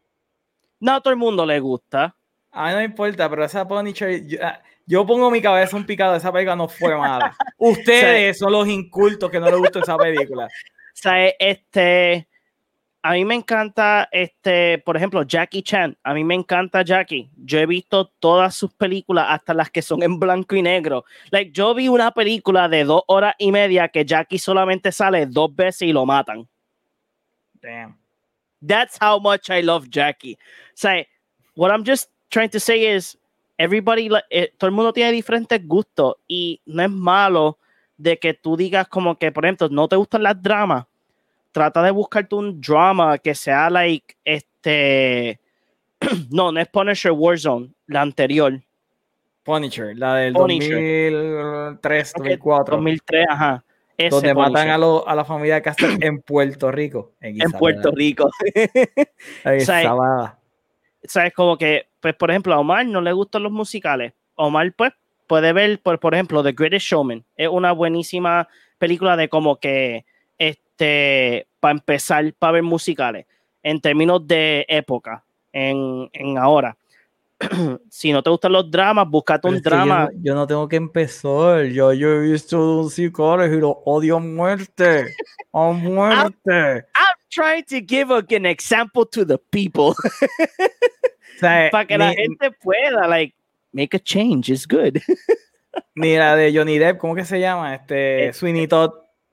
No 0.80 0.94
a 0.94 1.00
todo 1.00 1.12
el 1.12 1.18
mundo 1.18 1.46
le 1.46 1.60
gusta. 1.60 2.16
A 2.50 2.66
mí 2.66 2.72
no 2.72 2.78
me 2.78 2.84
importa, 2.84 3.30
pero 3.30 3.44
esa 3.44 3.66
Punisher, 3.66 4.26
yo, 4.26 4.38
ah, 4.42 4.60
yo 4.86 5.06
pongo 5.06 5.30
mi 5.30 5.40
cabeza 5.40 5.76
un 5.76 5.86
picado, 5.86 6.14
esa 6.16 6.32
película 6.32 6.56
no 6.56 6.68
fue 6.68 6.96
mala. 6.96 7.34
Ustedes 7.58 8.38
son 8.38 8.52
los 8.52 8.68
incultos 8.68 9.30
que 9.30 9.40
no 9.40 9.46
les 9.46 9.58
gustó 9.58 9.80
esa 9.80 9.96
película. 9.96 10.48
O 10.94 11.00
sea, 11.02 11.26
este, 11.38 12.28
a 13.04 13.12
mí 13.14 13.24
me 13.24 13.34
encanta, 13.34 14.08
este, 14.12 14.78
por 14.78 14.96
ejemplo, 14.96 15.24
Jackie 15.24 15.62
Chan. 15.62 15.98
A 16.04 16.14
mí 16.14 16.22
me 16.22 16.36
encanta 16.36 16.82
Jackie. 16.82 17.28
Yo 17.36 17.58
he 17.58 17.66
visto 17.66 18.06
todas 18.20 18.54
sus 18.54 18.72
películas, 18.72 19.26
hasta 19.28 19.54
las 19.54 19.70
que 19.70 19.82
son 19.82 20.04
en 20.04 20.20
blanco 20.20 20.54
y 20.54 20.62
negro. 20.62 21.04
Like, 21.30 21.50
yo 21.50 21.74
vi 21.74 21.88
una 21.88 22.12
película 22.12 22.68
de 22.68 22.84
dos 22.84 23.02
horas 23.08 23.34
y 23.38 23.50
media 23.50 23.88
que 23.88 24.04
Jackie 24.04 24.38
solamente 24.38 24.92
sale 24.92 25.26
dos 25.26 25.54
veces 25.54 25.82
y 25.82 25.92
lo 25.92 26.06
matan. 26.06 26.48
Damn. 27.60 27.98
That's 28.64 28.96
how 29.00 29.18
much 29.18 29.50
I 29.50 29.62
love 29.62 29.88
Jackie. 29.90 30.34
O 30.34 30.74
sea, 30.74 31.04
what 31.56 31.72
I'm 31.72 31.84
just 31.84 32.08
trying 32.30 32.50
to 32.50 32.60
say 32.60 32.94
is, 32.94 33.18
everybody, 33.58 34.08
like, 34.08 34.26
eh, 34.30 34.52
todo 34.56 34.68
el 34.68 34.76
mundo 34.76 34.92
tiene 34.92 35.10
diferentes 35.10 35.60
gustos 35.66 36.14
y 36.28 36.60
no 36.66 36.84
es 36.84 36.90
malo 36.90 37.58
de 37.96 38.16
que 38.16 38.32
tú 38.32 38.56
digas 38.56 38.86
como 38.86 39.18
que, 39.18 39.32
por 39.32 39.44
ejemplo, 39.44 39.68
no 39.68 39.88
te 39.88 39.96
gustan 39.96 40.22
las 40.22 40.40
dramas. 40.40 40.86
Trata 41.52 41.82
de 41.82 41.90
buscarte 41.90 42.34
un 42.34 42.60
drama 42.60 43.18
que 43.18 43.34
sea 43.34 43.68
like, 43.70 44.16
este, 44.24 45.38
no, 46.30 46.50
no 46.50 46.60
es 46.60 46.68
Punisher 46.68 47.12
Warzone, 47.12 47.70
la 47.86 48.00
anterior, 48.02 48.60
Punisher, 49.44 49.96
la 49.96 50.14
del 50.16 50.32
Punisher. 50.34 51.12
2003, 51.12 52.12
Ok, 52.16 52.18
2004. 52.18 52.76
2003, 52.76 53.26
ajá. 53.28 53.64
Ese 53.98 54.08
donde 54.10 54.34
matan 54.34 54.70
a, 54.70 54.78
lo- 54.78 55.06
a 55.06 55.14
la 55.14 55.24
familia 55.24 55.56
de 55.56 55.62
Castle 55.62 55.96
en 56.00 56.22
Puerto 56.26 56.70
Rico. 56.70 57.12
En, 57.20 57.40
en 57.42 57.50
Puerto 57.52 57.90
Rico. 57.90 58.30
Ahí 59.44 59.58
O 59.58 59.60
sea, 59.60 60.38
sabes, 61.04 61.32
como 61.34 61.58
que, 61.58 61.88
pues, 62.00 62.14
por 62.14 62.30
ejemplo, 62.30 62.54
a 62.54 62.58
Omar 62.60 62.86
no 62.86 63.00
le 63.00 63.12
gustan 63.12 63.42
los 63.42 63.52
musicales. 63.52 64.12
Omar, 64.36 64.72
pues, 64.76 64.92
puede 65.26 65.52
ver, 65.52 65.80
por, 65.82 65.98
por 66.00 66.14
ejemplo, 66.14 66.42
The 66.42 66.52
Greatest 66.52 66.86
Showman. 66.86 67.24
Es 67.36 67.48
una 67.48 67.72
buenísima 67.72 68.48
película 68.78 69.16
de 69.16 69.28
como 69.28 69.56
que, 69.56 70.04
este, 70.82 71.46
para 71.60 71.72
empezar, 71.72 72.32
para 72.38 72.52
ver 72.54 72.62
musicales, 72.62 73.26
en 73.62 73.80
términos 73.80 74.26
de 74.26 74.64
época, 74.68 75.22
en, 75.52 76.08
en 76.12 76.38
ahora. 76.38 76.76
si 77.90 78.12
no 78.12 78.22
te 78.22 78.30
gustan 78.30 78.52
los 78.52 78.70
dramas, 78.70 79.08
búscate 79.08 79.48
un 79.48 79.54
yo 79.56 79.60
drama. 79.62 80.04
no- 80.12 80.20
Yo, 80.22 80.34
no 80.34 80.46
tengo 80.46 80.68
que 80.68 80.76
empezar. 80.76 81.64
Yo, 81.66 81.92
yo 81.92 82.08
he 82.12 82.20
visto 82.30 82.80
un 82.80 82.90
psicólogo 82.90 83.52
y 83.52 83.58
lo 83.60 83.70
odio 83.84 84.16
a 84.16 84.20
muerte. 84.20 85.06
A 85.52 85.70
muerte. 85.72 86.84
I'm 86.94 87.16
trying 87.30 87.64
to 87.64 87.84
give 87.86 88.12
a- 88.12 88.24
an 88.36 88.46
example 88.46 89.04
to 89.10 89.24
the 89.26 89.38
people 89.50 89.94
O 91.36 91.38
sea, 91.40 91.68
para 91.72 91.84
que 91.86 91.98
la 91.98 92.10
ni- 92.10 92.16
gente 92.16 92.50
pueda, 92.62 93.08
like, 93.08 93.34
make 93.72 93.96
a 93.96 94.00
change. 94.00 94.48
It's 94.52 94.66
good. 94.66 94.98
Ni 95.96 96.16
la 96.16 96.36
de 96.36 96.52
Johnny 96.56 96.78
Depp, 96.78 96.98
¿cómo 96.98 97.14
que 97.14 97.24
se 97.24 97.40
llama? 97.40 97.74
Este, 97.74 98.28
Eh, 98.28 98.32
Sweeney 98.32 98.68
Todd. 98.68 98.90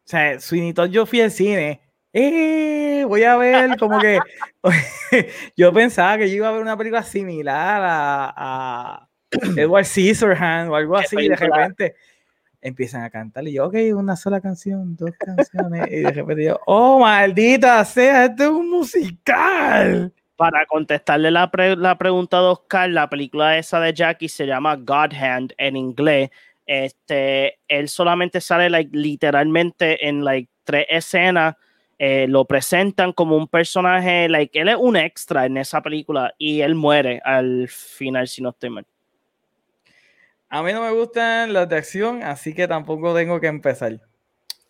O 0.09 0.11
sea, 0.11 0.39
Sweeney 0.39 0.73
Todd, 0.73 0.89
yo 0.89 1.05
fui 1.05 1.21
al 1.21 1.29
cine. 1.29 1.79
Eh, 2.11 3.05
voy 3.07 3.21
a 3.23 3.37
ver 3.37 3.77
como 3.77 3.99
que 3.99 4.17
yo 5.55 5.71
pensaba 5.71 6.17
que 6.17 6.27
yo 6.27 6.37
iba 6.37 6.49
a 6.49 6.51
ver 6.51 6.63
una 6.63 6.75
película 6.75 7.03
similar 7.03 7.79
a, 7.83 8.33
a 8.35 9.07
Edward 9.55 9.85
Scissorhands 9.85 10.71
o 10.71 10.75
algo 10.75 10.95
¿Qué 10.95 11.01
así. 11.05 11.15
y 11.19 11.29
De 11.29 11.35
repente 11.35 11.95
empiezan 12.59 13.03
a 13.03 13.11
cantar 13.11 13.47
y 13.47 13.53
yo, 13.53 13.67
ok, 13.67 13.75
una 13.93 14.15
sola 14.15 14.41
canción, 14.41 14.95
dos 14.95 15.11
canciones. 15.19 15.87
Y 15.91 15.97
de 15.97 16.11
repente 16.11 16.43
yo, 16.45 16.59
oh, 16.65 16.97
maldita 17.01 17.85
sea, 17.85 18.25
este 18.25 18.45
es 18.45 18.49
un 18.49 18.67
musical. 18.67 20.11
Para 20.35 20.65
contestarle 20.65 21.29
la, 21.29 21.51
pre- 21.51 21.75
la 21.75 21.99
pregunta 21.99 22.37
de 22.39 22.47
Oscar, 22.47 22.89
la 22.89 23.09
película 23.09 23.57
esa 23.59 23.79
de 23.79 23.93
Jackie 23.93 24.29
se 24.29 24.47
llama 24.47 24.75
God 24.75 25.13
Hand 25.13 25.53
en 25.59 25.75
inglés. 25.77 26.31
Este, 26.71 27.57
él 27.67 27.89
solamente 27.89 28.39
sale 28.41 28.69
like, 28.69 28.95
literalmente 28.95 30.07
en 30.07 30.23
like, 30.23 30.51
tres 30.63 30.85
escenas. 30.87 31.55
eh, 31.97 32.27
lo 32.29 32.45
presentan 32.45 33.11
como 33.11 33.35
un 33.35 33.47
personaje, 33.47 34.29
like, 34.29 34.57
él 34.57 34.69
es 34.69 34.75
un 34.77 34.95
extra 34.95 35.47
en 35.47 35.57
esa 35.57 35.81
película 35.81 36.33
y 36.37 36.61
él 36.61 36.75
muere 36.75 37.19
al 37.25 37.67
final, 37.67 38.27
si 38.27 38.41
no 38.41 38.51
estoy 38.51 38.69
mal. 38.69 38.85
A 40.47 40.61
mí 40.63 40.71
no 40.71 40.81
me 40.81 40.91
gustan 40.91 41.51
las 41.53 41.67
de 41.67 41.75
acción, 41.75 42.21
así 42.23 42.53
que 42.53 42.67
tampoco 42.67 43.13
tengo 43.15 43.39
que 43.39 43.47
empezar. 43.47 43.99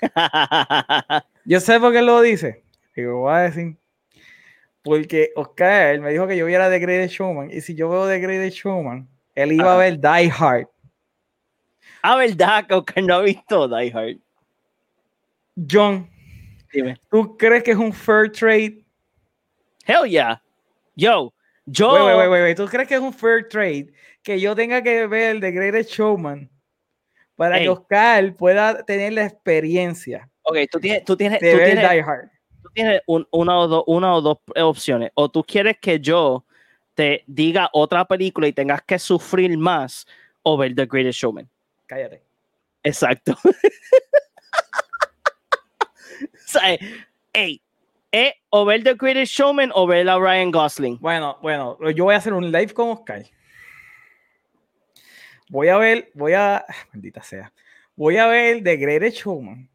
Yo 1.46 1.60
sé 1.60 1.80
por 1.80 1.92
qué 1.92 2.02
lo 2.02 2.22
dice. 2.22 2.64
Lo 2.96 3.18
voy 3.18 3.34
a 3.34 3.40
decir. 3.40 3.76
Porque 4.82 5.32
Oscar 5.36 6.00
me 6.00 6.12
dijo 6.12 6.26
que 6.28 6.38
yo 6.38 6.46
viera 6.46 6.70
The 6.70 6.80
Greatest 6.80 7.14
Showman. 7.16 7.52
Y 7.52 7.60
si 7.62 7.76
yo 7.76 7.90
veo 7.90 8.08
The 8.08 8.20
Greatest 8.20 8.58
Showman, 8.58 9.08
él 9.36 9.52
iba 9.52 9.74
a 9.74 9.78
ver 9.78 10.00
Die 10.00 10.32
Hard. 10.38 10.68
Ah, 12.02 12.16
verdad, 12.18 12.66
que 12.68 12.74
Oscar 12.76 13.04
no 13.04 13.16
ha 13.16 13.22
visto 13.22 13.68
Die 13.68 13.92
Hard. 13.94 14.18
John, 15.70 16.10
Dime. 16.72 16.98
¿tú 17.10 17.36
crees 17.38 17.64
que 17.64 17.72
es 17.72 17.78
un 17.78 17.92
fair 17.92 18.32
trade? 18.32 18.84
Hell 19.86 20.06
yeah. 20.10 20.42
Yo, 20.96 21.34
yo. 21.66 21.94
Wait, 21.94 22.18
wait, 22.18 22.30
wait, 22.30 22.42
wait. 22.44 22.58
¿Tú 22.58 22.66
crees 22.68 22.88
que 22.88 22.96
es 22.96 23.02
un 23.02 23.14
fair 23.14 23.48
trade 23.50 23.92
que 24.24 24.40
yo 24.40 24.56
tenga 24.56 24.82
que 24.82 25.08
ver 25.08 25.40
The 25.40 25.52
Greatest 25.52 25.92
Showman 25.92 26.50
para 27.36 27.58
Ey. 27.58 27.64
que 27.64 27.70
Oscar 27.70 28.36
pueda 28.36 28.84
tener 28.86 29.14
la 29.14 29.26
experiencia 29.26 30.30
Ok, 30.44 30.58
tú 30.72 30.80
tienes, 30.80 31.06
tú 31.06 31.16
tienes, 31.16 31.40
de 31.40 31.52
tú 31.52 31.58
ver 31.58 31.66
tienes, 31.66 31.90
Die 31.90 32.02
Hard? 32.02 32.30
tú 32.62 32.70
tienes 32.74 33.02
un- 33.08 33.28
una, 33.32 33.58
o 33.60 33.68
dos, 33.68 33.84
una 33.88 34.14
o 34.16 34.22
dos 34.22 34.38
opciones. 34.58 35.12
O 35.16 35.30
tú 35.30 35.44
quieres 35.44 35.78
que 35.80 36.00
yo 36.00 36.46
te 36.94 37.24
diga 37.28 37.70
otra 37.74 38.06
película 38.06 38.48
y 38.48 38.54
tengas 38.54 38.82
que 38.84 39.00
sufrir 39.00 39.58
más 39.58 40.06
o 40.44 40.58
ver 40.58 40.76
The 40.76 40.86
Greatest 40.86 41.20
Showman. 41.20 41.50
Cállate. 41.90 42.24
Exacto. 42.84 43.36
o 43.44 43.50
sea, 46.46 46.78
ey, 47.34 47.62
eh, 48.12 48.36
o 48.52 48.64
ver 48.64 48.84
The 48.84 48.94
Greatest 48.94 49.34
Showman 49.34 49.72
o 49.74 49.88
ver 49.88 50.08
a 50.08 50.20
Ryan 50.20 50.52
Gosling. 50.52 51.00
Bueno, 51.00 51.40
bueno, 51.42 51.80
yo 51.90 52.04
voy 52.04 52.14
a 52.14 52.18
hacer 52.18 52.34
un 52.34 52.52
live 52.52 52.76
con 52.76 52.90
Oscar. 52.90 53.26
Voy 55.50 55.70
a 55.70 55.78
ver, 55.78 56.12
voy 56.14 56.34
a, 56.34 56.64
maldita 56.94 57.24
sea, 57.24 57.52
voy 57.96 58.18
a 58.18 58.28
ver 58.28 58.64
The 58.64 58.78
Greatest 58.78 59.18
Showman. 59.24 59.68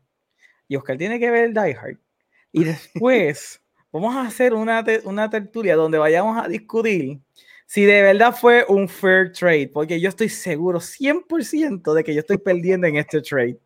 Y 0.69 0.77
Oscar 0.77 0.97
tiene 0.97 1.19
que 1.19 1.33
ver 1.33 1.53
Die 1.53 1.77
Hard. 1.77 1.99
Y 2.53 2.63
después 2.63 3.61
vamos 3.93 4.15
a 4.15 4.23
hacer 4.23 4.55
una, 4.55 4.85
una 5.03 5.29
tertulia 5.29 5.75
donde 5.75 5.99
vayamos 5.99 6.41
a 6.41 6.47
discutir 6.47 7.19
si 7.67 7.85
de 7.85 8.03
verdad 8.03 8.35
fue 8.35 8.65
un 8.69 8.89
fair 8.89 9.33
trade, 9.33 9.69
porque 9.69 10.01
yo 10.01 10.09
estoy 10.09 10.29
seguro 10.29 10.81
100% 10.81 11.95
de 11.95 12.05
que 12.05 12.15
yo 12.15 12.21
estoy 12.21 12.39
perdiendo 12.39 12.87
en 12.87 12.97
este 12.97 13.21
trade. 13.21 13.59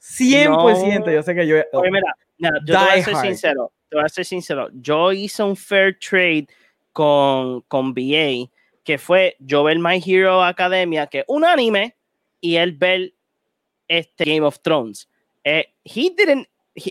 100%. 0.00 1.12
Yo 1.12 1.22
sé 1.22 1.34
que 1.34 1.46
yo. 1.46 1.56
Oye, 1.72 1.90
mira, 1.90 2.14
mira, 2.38 2.52
yo 2.64 2.74
te 2.74 2.84
voy 2.84 3.00
a 3.00 3.04
ser 3.04 3.16
sincero. 3.16 3.72
Te 3.88 3.96
voy 3.96 4.04
a 4.04 4.08
ser 4.08 4.24
sincero. 4.24 4.68
Yo 4.74 5.12
hice 5.12 5.42
un 5.42 5.56
fair 5.56 5.96
trade 5.98 6.48
con, 6.92 7.60
con 7.62 7.94
BA, 7.94 8.50
que 8.84 8.98
fue 8.98 9.36
yo 9.38 9.64
ver 9.64 9.78
My 9.78 10.02
Hero 10.04 10.42
Academia, 10.42 11.06
que 11.06 11.20
es 11.20 11.24
un 11.28 11.44
anime, 11.44 11.94
y 12.40 12.56
él 12.56 12.72
ver 12.72 13.12
este 13.88 14.24
Game 14.24 14.46
of 14.46 14.60
Thrones. 14.60 15.08
Eh, 15.44 15.66
he 15.84 16.10
didn't, 16.10 16.48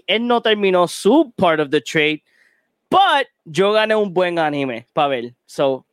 él 0.07 0.27
no 0.27 0.41
terminó 0.41 0.87
su 0.87 1.33
part 1.35 1.59
of 1.59 1.69
the 1.69 1.81
trade, 1.81 2.21
but 2.89 3.27
yo 3.45 3.73
gané 3.73 3.95
un 3.95 4.13
buen 4.13 4.39
anime 4.39 4.87
para 4.93 5.09
ver. 5.09 5.35
So, 5.45 5.85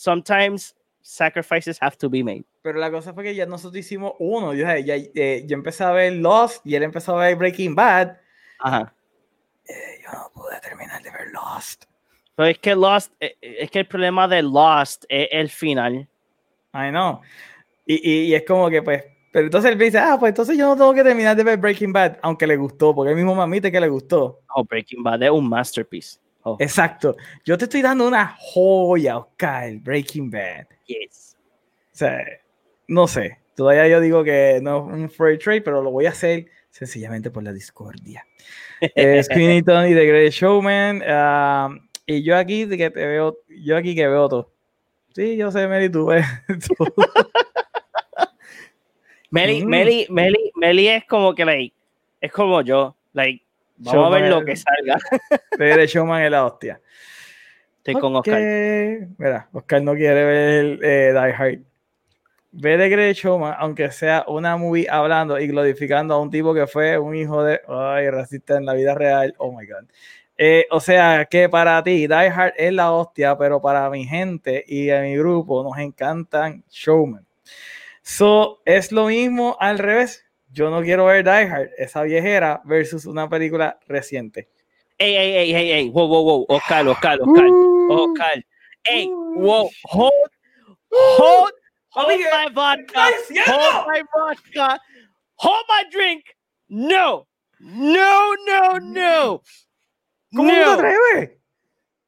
sometimes 0.00 0.74
sacrifices 1.02 1.78
have 1.80 1.96
to 1.98 2.08
be 2.08 2.22
made. 2.22 2.44
Pero 2.62 2.78
la 2.78 2.90
cosa 2.90 3.12
fue 3.12 3.24
que 3.24 3.34
ya 3.34 3.46
nosotros 3.46 3.78
hicimos 3.78 4.14
uno. 4.18 4.54
Yo, 4.54 4.64
ya, 4.64 4.96
eh, 4.96 5.44
yo 5.46 5.54
empecé 5.54 5.84
a 5.84 5.90
ver 5.92 6.14
Lost 6.14 6.64
y 6.66 6.74
él 6.74 6.82
empezó 6.82 7.18
a 7.18 7.26
ver 7.26 7.36
Breaking 7.36 7.74
Bad. 7.74 8.16
Ajá. 8.58 8.94
Eh, 9.66 10.00
yo 10.02 10.12
no 10.12 10.30
pude 10.34 10.58
terminar 10.60 11.02
de 11.02 11.10
ver 11.10 11.28
Lost. 11.32 11.84
Pero 12.34 12.48
es 12.48 12.58
que 12.58 12.74
Lost, 12.74 13.12
eh, 13.20 13.36
es 13.40 13.70
que 13.70 13.80
el 13.80 13.86
problema 13.86 14.26
de 14.26 14.42
Lost 14.42 15.04
es 15.08 15.28
el 15.30 15.50
final. 15.50 16.08
I 16.72 16.90
know. 16.90 17.20
Y, 17.84 17.94
y, 17.94 18.20
y, 18.28 18.34
es 18.34 18.44
como 18.46 18.70
que, 18.70 18.82
pues, 18.82 19.04
pero 19.32 19.46
entonces 19.46 19.70
él 19.70 19.76
me 19.76 19.84
dice, 19.84 19.98
ah, 19.98 20.16
pues 20.18 20.30
entonces 20.30 20.56
yo 20.56 20.68
no 20.68 20.76
tengo 20.76 20.94
que 20.94 21.02
terminar 21.02 21.36
de 21.36 21.44
ver 21.44 21.58
Breaking 21.58 21.92
Bad, 21.92 22.18
aunque 22.22 22.46
le 22.46 22.56
gustó, 22.56 22.94
porque 22.94 23.10
él 23.10 23.16
mismo 23.16 23.34
me 23.34 23.42
admite 23.42 23.72
que 23.72 23.80
le 23.80 23.88
gustó. 23.88 24.40
Oh, 24.54 24.64
Breaking 24.64 25.02
Bad 25.02 25.22
es 25.24 25.30
un 25.30 25.48
masterpiece. 25.48 26.19
Oh. 26.42 26.56
Exacto. 26.58 27.16
Yo 27.44 27.58
te 27.58 27.64
estoy 27.64 27.82
dando 27.82 28.08
una 28.08 28.34
joya, 28.38 29.18
Oscar, 29.18 29.74
Breaking 29.76 30.30
Bad. 30.30 30.66
Yes. 30.86 31.36
O 31.92 31.96
sea, 31.96 32.18
no 32.88 33.06
sé. 33.06 33.38
Todavía 33.54 33.88
yo 33.88 34.00
digo 34.00 34.24
que 34.24 34.60
no 34.62 34.88
es 34.88 34.94
un 34.94 35.10
free 35.10 35.38
trade, 35.38 35.62
pero 35.62 35.82
lo 35.82 35.90
voy 35.90 36.06
a 36.06 36.10
hacer 36.10 36.46
sencillamente 36.70 37.30
por 37.30 37.42
la 37.42 37.52
discordia. 37.52 38.26
eh, 38.80 39.22
y 39.22 39.62
The 39.62 40.06
Great 40.06 40.32
Showman. 40.32 41.02
Uh, 41.02 41.78
y 42.06 42.22
yo 42.22 42.36
aquí 42.36 42.68
que 42.68 42.90
te 42.90 43.06
veo, 43.06 43.38
yo 43.48 43.76
aquí 43.76 43.94
que 43.94 44.08
veo 44.08 44.28
todo. 44.28 44.52
Sí, 45.14 45.36
yo 45.36 45.50
sé, 45.50 45.66
Meli, 45.66 45.90
tú 45.90 46.06
ves 46.06 46.24
Meli, 49.30 49.64
mm. 49.64 49.68
Meli, 49.68 50.06
Meli, 50.08 50.52
Meli 50.56 50.88
es 50.88 51.04
como 51.04 51.34
que, 51.34 51.44
like, 51.44 51.74
es 52.20 52.32
como 52.32 52.62
yo, 52.62 52.96
like, 53.12 53.44
vamos 53.80 54.14
a 54.14 54.18
ver 54.18 54.30
lo 54.30 54.44
que 54.44 54.56
salga. 54.56 54.98
Pero 55.58 55.84
Showman 55.84 56.22
es 56.22 56.30
la 56.30 56.46
hostia. 56.46 56.80
Estoy 57.78 57.94
con 57.94 58.16
Oscar. 58.16 58.40
Mira, 59.18 59.48
Oscar 59.52 59.82
no 59.82 59.94
quiere 59.94 60.24
ver 60.24 60.78
eh, 60.82 61.12
Die 61.12 61.34
Hard. 61.34 61.58
Ve 62.52 62.76
de 62.76 62.88
Grey 62.88 63.12
Showman, 63.12 63.54
aunque 63.58 63.92
sea 63.92 64.24
una 64.26 64.56
movie 64.56 64.88
hablando 64.90 65.38
y 65.38 65.46
glorificando 65.46 66.14
a 66.14 66.20
un 66.20 66.30
tipo 66.30 66.52
que 66.52 66.66
fue 66.66 66.98
un 66.98 67.14
hijo 67.14 67.44
de. 67.44 67.60
Ay, 67.68 68.10
racista 68.10 68.56
en 68.56 68.66
la 68.66 68.74
vida 68.74 68.94
real. 68.94 69.34
Oh 69.38 69.52
my 69.52 69.64
God. 69.66 69.88
Eh, 70.36 70.66
o 70.70 70.80
sea, 70.80 71.26
que 71.26 71.48
para 71.48 71.82
ti 71.82 72.06
Die 72.06 72.14
Hard 72.14 72.54
es 72.56 72.72
la 72.72 72.92
hostia, 72.92 73.36
pero 73.36 73.60
para 73.60 73.88
mi 73.88 74.06
gente 74.06 74.64
y 74.66 74.90
a 74.90 75.02
mi 75.02 75.16
grupo 75.16 75.62
nos 75.62 75.78
encantan 75.78 76.64
Showman. 76.70 77.26
So, 78.02 78.60
es 78.64 78.90
lo 78.90 79.06
mismo 79.06 79.56
al 79.60 79.78
revés. 79.78 80.24
Yo 80.52 80.68
no 80.70 80.82
quiero 80.82 81.06
ver 81.06 81.24
Die 81.24 81.30
Hard, 81.30 81.70
esa 81.78 82.02
viejera, 82.02 82.60
versus 82.64 83.06
una 83.06 83.28
película 83.28 83.78
reciente. 83.86 84.48
Ey, 84.98 85.16
ey, 85.16 85.32
ey, 85.36 85.54
ey, 85.54 85.72
ey, 85.72 85.88
wow, 85.90 86.06
wow, 86.06 86.22
wow, 86.24 86.46
Oscar, 86.48 86.86
Oscar, 86.88 87.20
Oscar, 87.22 87.46
uh, 87.46 87.92
Oscar. 87.92 88.44
Ey, 88.84 89.08
wow, 89.08 89.70
hold, 89.84 90.12
hold, 90.90 91.52
hold 91.90 92.20
my 92.32 92.48
vodka, 92.52 93.10
hold 93.46 93.86
my 93.86 94.02
vodka, 94.12 94.80
hold 95.36 95.64
my 95.68 95.84
drink. 95.90 96.24
No, 96.68 97.26
no, 97.60 98.34
no, 98.44 98.78
no. 98.78 99.42
¿Cómo 100.34 100.52
no. 100.52 100.52
te 100.52 100.62
atreves? 100.64 101.30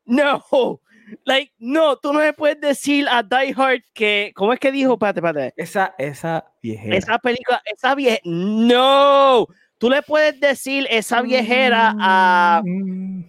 No, 0.07 0.81
Like, 1.25 1.53
no, 1.59 1.97
tú 1.97 2.13
no 2.13 2.21
me 2.21 2.33
puedes 2.33 2.61
decir 2.61 3.07
a 3.09 3.23
Die 3.23 3.55
Hard 3.57 3.83
que, 3.93 4.33
¿cómo 4.35 4.53
es 4.53 4.61
que 4.61 4.73
dijo? 4.73 4.95
Espérate, 4.95 5.21
espérate. 5.21 5.55
Esa, 5.57 5.95
esa 5.99 6.45
viejera. 6.63 6.97
Esa 6.97 7.19
película, 7.19 7.63
esa 7.65 7.95
viejera. 7.95 8.23
No, 8.25 9.47
tú 9.79 9.91
le 9.91 10.03
puedes 10.03 10.39
decir 10.41 10.87
esa 10.91 11.23
viejera 11.23 11.95
a. 11.99 12.63
Mm. 12.65 13.25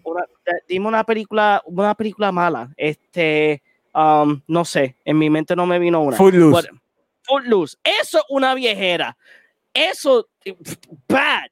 dime 0.68 0.88
una 0.88 1.04
película, 1.04 1.62
una 1.66 1.96
película 1.96 2.32
mala. 2.32 2.74
Este, 2.78 3.62
um, 3.94 4.42
no 4.48 4.66
sé, 4.66 4.96
en 5.06 5.18
mi 5.18 5.30
mente 5.30 5.56
no 5.56 5.66
me 5.66 5.80
vino 5.80 6.02
una. 6.02 6.18
Footloose. 6.18 6.70
Footloose. 7.24 7.78
Eso 7.84 8.20
es 8.20 8.26
una 8.30 8.54
viejera. 8.54 9.18
Eso, 9.74 10.30
bad. 11.08 11.50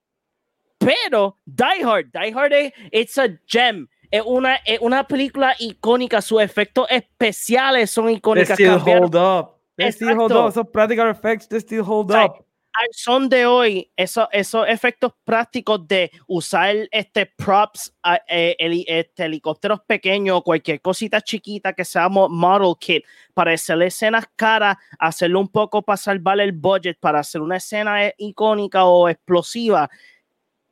Pero 0.78 1.38
Die 1.46 1.84
Hard, 1.84 2.12
Die 2.12 2.34
Hard, 2.34 2.74
it's 2.92 3.18
a 3.18 3.30
gem 3.46 3.88
es 4.12 4.22
una, 4.26 4.56
es 4.58 4.80
una 4.82 5.08
película 5.08 5.56
icónica, 5.58 6.22
sus 6.22 6.42
efectos 6.42 6.86
especiales 6.90 7.90
son 7.90 8.10
icónicos. 8.10 8.58
They 8.58 8.68
still 8.68 8.80
hold 8.80 9.16
up. 9.16 9.58
They 9.78 9.92
still 9.92 10.18
hold 10.18 10.34
up. 10.34 10.50
Esos 10.50 10.68
practical 10.68 11.10
effects, 11.10 11.48
they 11.48 11.60
still 11.60 11.82
hold 11.82 12.12
up. 12.12 12.46
Al 12.74 12.88
son 12.94 13.28
de 13.28 13.46
hoy, 13.46 13.92
esos, 13.98 14.28
esos 14.32 14.66
efectos 14.68 15.12
prácticos 15.26 15.86
de 15.88 16.10
usar 16.28 16.74
este 16.92 17.26
props, 17.26 17.94
eh, 18.28 18.56
este, 18.88 19.26
helicópteros 19.26 19.82
pequeños, 19.82 20.42
cualquier 20.42 20.80
cosita 20.80 21.20
chiquita 21.20 21.74
que 21.74 21.84
sea 21.84 22.08
model 22.08 22.74
kit, 22.80 23.04
para 23.34 23.52
hacer 23.52 23.82
escenas 23.82 24.26
caras, 24.38 24.78
hacerlo 25.00 25.42
un 25.42 25.50
poco 25.50 25.82
para 25.82 25.98
salvar 25.98 26.40
el 26.40 26.54
budget, 26.54 26.98
para 26.98 27.20
hacer 27.20 27.42
una 27.42 27.58
escena 27.58 28.06
eh, 28.06 28.16
icónica 28.18 28.86
o 28.86 29.10
explosiva, 29.10 29.90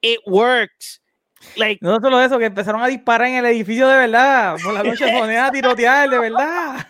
it 0.02 0.20
works 0.26 1.02
no 1.82 2.00
solo 2.00 2.22
eso, 2.22 2.38
que 2.38 2.46
empezaron 2.46 2.82
a 2.82 2.88
disparar 2.88 3.28
en 3.28 3.36
el 3.36 3.46
edificio 3.46 3.88
de 3.88 3.98
verdad. 3.98 4.58
Por 4.64 4.74
la 4.74 4.84
noche 4.84 5.06
ponían 5.20 5.46
a 5.46 5.52
tirotear 5.52 6.10
de 6.10 6.20
verdad. 6.20 6.88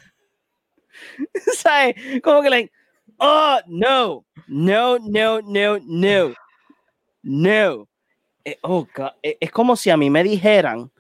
¿Sabes? 1.56 1.96
Como 2.24 2.42
que, 2.42 2.50
like, 2.50 2.72
oh, 3.18 3.60
no, 3.68 4.26
no, 4.48 4.98
no, 5.00 5.42
no, 5.42 5.80
no, 5.80 6.34
no. 7.24 7.88
Eh, 8.46 8.58
oh, 8.62 8.88
God. 8.96 9.12
Eh, 9.22 9.38
es 9.40 9.52
como 9.52 9.76
si 9.76 9.90
a 9.90 9.98
mí 9.98 10.10
me 10.10 10.24
dijeran, 10.24 10.92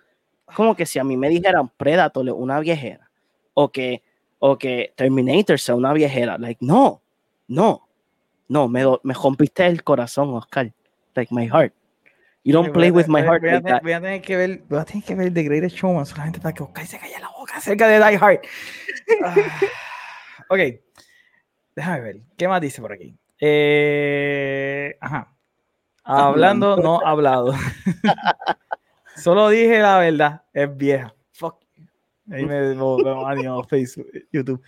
como 0.55 0.75
que 0.75 0.85
si 0.85 0.99
a 0.99 1.03
mí 1.03 1.17
me 1.17 1.29
dijeran 1.29 1.69
Predator 1.69 2.29
una 2.31 2.59
viejera, 2.59 3.09
o 3.53 3.71
que, 3.71 4.03
o 4.39 4.57
que 4.57 4.93
Terminator 4.95 5.59
sea 5.59 5.75
una 5.75 5.93
viejera. 5.93 6.37
Like, 6.37 6.63
no, 6.63 7.01
no, 7.47 7.87
no, 8.47 8.67
me, 8.67 8.83
me 9.03 9.13
rompiste 9.13 9.65
el 9.65 9.83
corazón, 9.83 10.33
Oscar. 10.33 10.71
Like, 11.15 11.33
my 11.33 11.47
heart. 11.47 11.73
You 12.43 12.53
don't 12.53 12.71
play 12.71 12.89
with 12.89 13.07
my 13.07 13.21
heart. 13.21 13.41
Voy 13.41 13.93
a, 13.93 14.01
tener 14.01 14.21
que 14.21 14.37
ver, 14.37 14.63
voy 14.69 14.79
a 14.79 14.85
tener 14.85 15.03
que 15.03 15.13
ver 15.13 15.33
The 15.33 15.43
Greatest 15.43 15.75
Showman 15.75 16.05
solamente 16.05 16.39
para 16.39 16.53
que 16.53 16.63
Oscar 16.63 16.85
se 16.85 16.97
calle 16.97 17.19
la 17.19 17.29
boca 17.29 17.57
acerca 17.57 17.87
de 17.87 17.97
Die 17.97 18.17
Hard. 18.17 18.39
Ah, 19.25 19.35
ok, 20.49 20.59
déjame 21.75 22.01
ver. 22.01 22.21
¿Qué 22.37 22.47
más 22.47 22.61
dice 22.61 22.81
por 22.81 22.93
aquí? 22.93 23.17
Eh, 23.39 24.95
ajá. 25.01 25.33
Hablando, 26.03 26.77
no 26.77 27.05
hablado. 27.05 27.53
Solo 29.15 29.49
dije 29.49 29.79
la 29.79 29.99
verdad. 29.99 30.43
Es 30.53 30.75
vieja. 30.75 31.13
Fuck. 31.31 31.57
Ahí 32.31 32.45
me 32.45 32.73
veo 32.73 33.63
Facebook, 33.63 34.07
YouTube. 34.31 34.61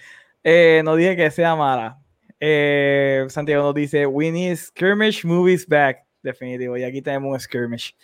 Eh, 0.44 0.82
no 0.84 0.96
dije 0.96 1.16
que 1.16 1.32
sea 1.32 1.56
mala. 1.56 2.00
Eh, 2.40 3.26
Santiago 3.30 3.64
nos 3.64 3.76
dice: 3.76 4.06
We 4.06 4.32
need 4.32 4.58
skirmish 4.58 5.24
movies 5.24 5.66
back 5.66 6.04
definitivo. 6.24 6.78
Y 6.78 6.84
aquí 6.84 7.02
tenemos 7.02 7.34
un 7.34 7.40
skirmish. 7.40 7.96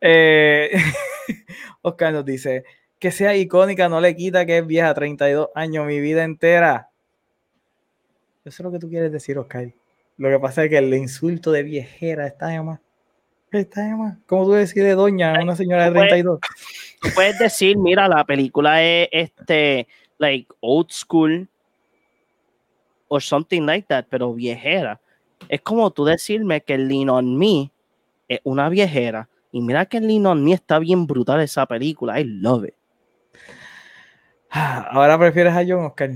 Eh, 0.00 0.70
Oscar 1.82 2.12
nos 2.12 2.24
dice, 2.24 2.64
que 2.98 3.10
sea 3.10 3.36
icónica 3.36 3.88
no 3.88 4.00
le 4.00 4.14
quita 4.16 4.46
que 4.46 4.58
es 4.58 4.66
vieja, 4.66 4.92
32 4.94 5.48
años, 5.54 5.86
mi 5.86 6.00
vida 6.00 6.24
entera. 6.24 6.90
Eso 8.44 8.62
es 8.62 8.64
lo 8.64 8.72
que 8.72 8.78
tú 8.78 8.88
quieres 8.88 9.12
decir, 9.12 9.38
Oscar. 9.38 9.72
Lo 10.16 10.28
que 10.30 10.38
pasa 10.38 10.64
es 10.64 10.70
que 10.70 10.78
el 10.78 10.92
insulto 10.94 11.52
de 11.52 11.62
viejera 11.62 12.26
está 12.26 12.48
de 12.48 12.62
más. 12.62 12.80
Está 13.52 13.82
de 13.82 13.94
más. 13.94 14.16
¿Cómo 14.26 14.44
tú 14.44 14.52
decir 14.52 14.84
doña 14.94 15.34
a 15.34 15.42
una 15.42 15.56
señora 15.56 15.90
de 15.90 15.92
32? 15.92 16.40
Tú 17.00 17.08
puedes 17.14 17.38
decir, 17.38 17.78
mira, 17.78 18.08
la 18.08 18.24
película 18.24 18.82
es 18.82 19.08
este, 19.12 19.86
like, 20.18 20.52
old 20.58 20.90
school, 20.90 21.48
o 23.06 23.20
something 23.20 23.62
like 23.62 23.86
that, 23.88 24.06
pero 24.10 24.34
viejera. 24.34 25.00
Es 25.48 25.60
como 25.62 25.90
tú 25.90 26.04
decirme 26.04 26.60
que 26.60 26.74
el 26.74 26.88
Lean 26.88 27.08
on 27.10 27.36
Me 27.36 27.70
es 28.28 28.40
una 28.44 28.68
viejera. 28.68 29.28
Y 29.52 29.60
mira 29.60 29.86
que 29.86 29.98
el 29.98 30.06
Lean 30.06 30.26
on 30.26 30.44
Me 30.44 30.52
está 30.52 30.78
bien 30.78 31.06
brutal 31.06 31.40
esa 31.40 31.66
película. 31.66 32.20
I 32.20 32.24
love 32.24 32.64
it. 32.64 32.74
Ahora 34.50 35.18
prefieres 35.18 35.54
a 35.54 35.64
John 35.66 35.86
Oscar. 35.86 36.10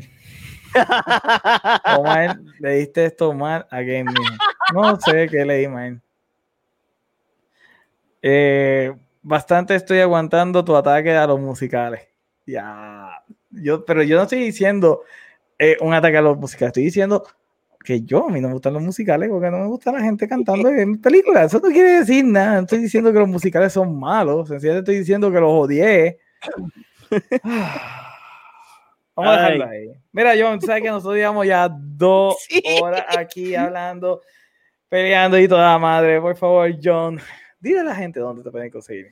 Omar, 1.99 2.41
le 2.59 2.71
diste 2.77 3.05
esto 3.05 3.33
mal 3.35 3.67
a 3.71 3.83
Game 3.83 4.11
No 4.73 4.99
sé 4.99 5.29
qué 5.29 5.45
leí, 5.45 5.69
man. 5.69 6.03
Eh, 8.23 8.95
bastante 9.21 9.75
estoy 9.75 9.99
aguantando 10.01 10.65
tu 10.65 10.75
ataque 10.77 11.13
a 11.13 11.27
los 11.27 11.41
musicales. 11.41 12.09
Ya. 12.47 13.23
Yo, 13.51 13.85
pero 13.85 14.03
yo 14.03 14.17
no 14.17 14.23
estoy 14.23 14.41
diciendo 14.41 15.03
eh, 15.59 15.77
un 15.81 15.93
ataque 15.93 16.17
a 16.17 16.23
los 16.23 16.39
musicales, 16.39 16.71
estoy 16.71 16.85
diciendo 16.85 17.25
que 17.83 18.03
yo, 18.03 18.29
a 18.29 18.31
mí 18.31 18.41
no 18.41 18.49
me 18.49 18.55
gustan 18.55 18.75
los 18.75 18.83
musicales 18.83 19.29
porque 19.29 19.51
no 19.51 19.59
me 19.59 19.67
gusta 19.67 19.93
la 19.93 20.01
gente 20.01 20.29
cantando 20.29 20.69
en 20.71 21.01
películas. 21.01 21.47
Eso 21.47 21.61
no 21.67 21.73
quiere 21.73 22.01
decir 22.01 22.25
nada. 22.25 22.55
No 22.57 22.61
estoy 22.63 22.79
diciendo 22.81 23.13
que 23.13 23.19
los 23.19 23.29
musicales 23.29 23.73
son 23.73 23.99
malos. 23.99 24.49
Sencillamente 24.49 24.91
estoy 24.91 24.99
diciendo 25.01 25.31
que 25.31 25.41
los 25.41 25.51
odié. 25.51 26.19
Vamos 29.15 29.37
a 29.37 29.37
dejarlo 29.37 29.67
ahí. 29.67 29.89
Mira, 30.13 30.33
John, 30.39 30.61
sabes 30.61 30.83
que 30.83 30.89
nosotros 30.89 31.17
llevamos 31.17 31.47
ya 31.47 31.69
dos 31.71 32.37
horas 32.81 33.05
aquí 33.17 33.55
hablando, 33.55 34.23
peleando 34.89 35.39
y 35.39 35.47
toda 35.47 35.79
madre. 35.79 36.21
Por 36.21 36.37
favor, 36.37 36.71
John, 36.83 37.21
dile 37.61 37.81
a 37.81 37.85
la 37.85 37.95
gente 37.95 38.21
dónde 38.21 38.43
te 38.43 38.51
pueden 38.51 38.71
conseguir. 38.71 39.09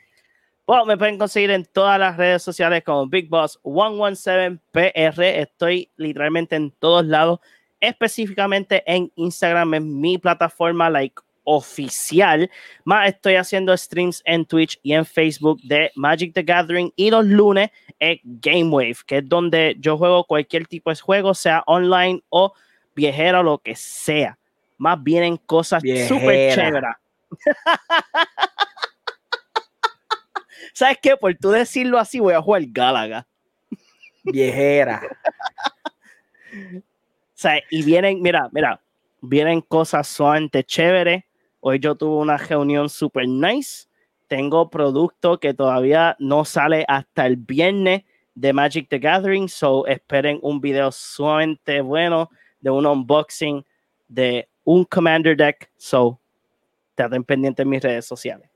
Bueno, 0.70 0.86
me 0.86 0.96
pueden 0.96 1.18
conseguir 1.18 1.50
en 1.50 1.64
todas 1.64 1.98
las 1.98 2.16
redes 2.16 2.42
sociales 2.42 2.84
como 2.84 3.08
Big 3.08 3.28
Boss 3.28 3.58
117PR. 3.64 5.40
Estoy 5.40 5.90
literalmente 5.96 6.54
en 6.54 6.70
todos 6.70 7.04
lados, 7.04 7.40
específicamente 7.80 8.82
en 8.86 9.10
Instagram, 9.16 9.74
en 9.74 10.00
mi 10.00 10.18
plataforma, 10.18 10.90
like 10.90 11.20
oficial. 11.44 12.50
Más 12.84 13.08
estoy 13.08 13.34
haciendo 13.34 13.76
streams 13.76 14.22
en 14.24 14.44
Twitch 14.44 14.78
y 14.82 14.92
en 14.92 15.04
Facebook 15.04 15.60
de 15.62 15.90
Magic 15.96 16.32
the 16.34 16.42
Gathering 16.42 16.92
y 16.96 17.10
los 17.10 17.24
lunes 17.24 17.70
en 17.98 18.20
Game 18.22 18.70
Wave, 18.70 18.98
que 19.06 19.18
es 19.18 19.28
donde 19.28 19.76
yo 19.78 19.98
juego 19.98 20.24
cualquier 20.24 20.66
tipo 20.66 20.90
de 20.90 20.96
juego, 20.96 21.34
sea 21.34 21.62
online 21.66 22.22
o 22.28 22.52
viejero, 22.94 23.42
lo 23.42 23.58
que 23.58 23.74
sea. 23.74 24.38
Más 24.78 25.02
vienen 25.02 25.36
cosas 25.36 25.82
súper 26.08 26.54
chéveras. 26.54 26.96
¿Sabes 30.72 30.98
qué? 31.02 31.16
Por 31.16 31.34
tú 31.34 31.50
decirlo 31.50 31.98
así, 31.98 32.20
voy 32.20 32.34
a 32.34 32.40
jugar 32.40 32.62
Galaga. 32.66 33.26
Viejera. 34.24 35.02
sea, 37.40 37.62
y 37.70 37.82
vienen, 37.82 38.20
mira, 38.20 38.48
mira, 38.52 38.80
vienen 39.22 39.60
cosas 39.62 40.06
suavemente 40.08 40.62
chéveres. 40.62 41.24
Hoy 41.60 41.78
yo 41.78 41.94
tuve 41.94 42.16
una 42.16 42.36
reunión 42.36 42.88
super 42.88 43.26
nice. 43.26 43.86
Tengo 44.28 44.68
producto 44.68 45.40
que 45.40 45.54
todavía 45.54 46.16
no 46.18 46.44
sale 46.44 46.84
hasta 46.86 47.26
el 47.26 47.36
viernes 47.36 48.02
de 48.34 48.52
Magic 48.52 48.88
the 48.88 48.98
Gathering. 48.98 49.48
So 49.48 49.86
esperen 49.86 50.38
un 50.42 50.60
video 50.60 50.92
sumamente 50.92 51.80
bueno 51.80 52.30
de 52.60 52.70
un 52.70 52.86
unboxing 52.86 53.64
de 54.06 54.48
un 54.64 54.84
Commander 54.84 55.36
Deck. 55.36 55.70
So, 55.76 56.20
estén 56.96 57.24
pendientes 57.24 57.64
en 57.64 57.70
mis 57.70 57.82
redes 57.82 58.04
sociales. 58.04 58.50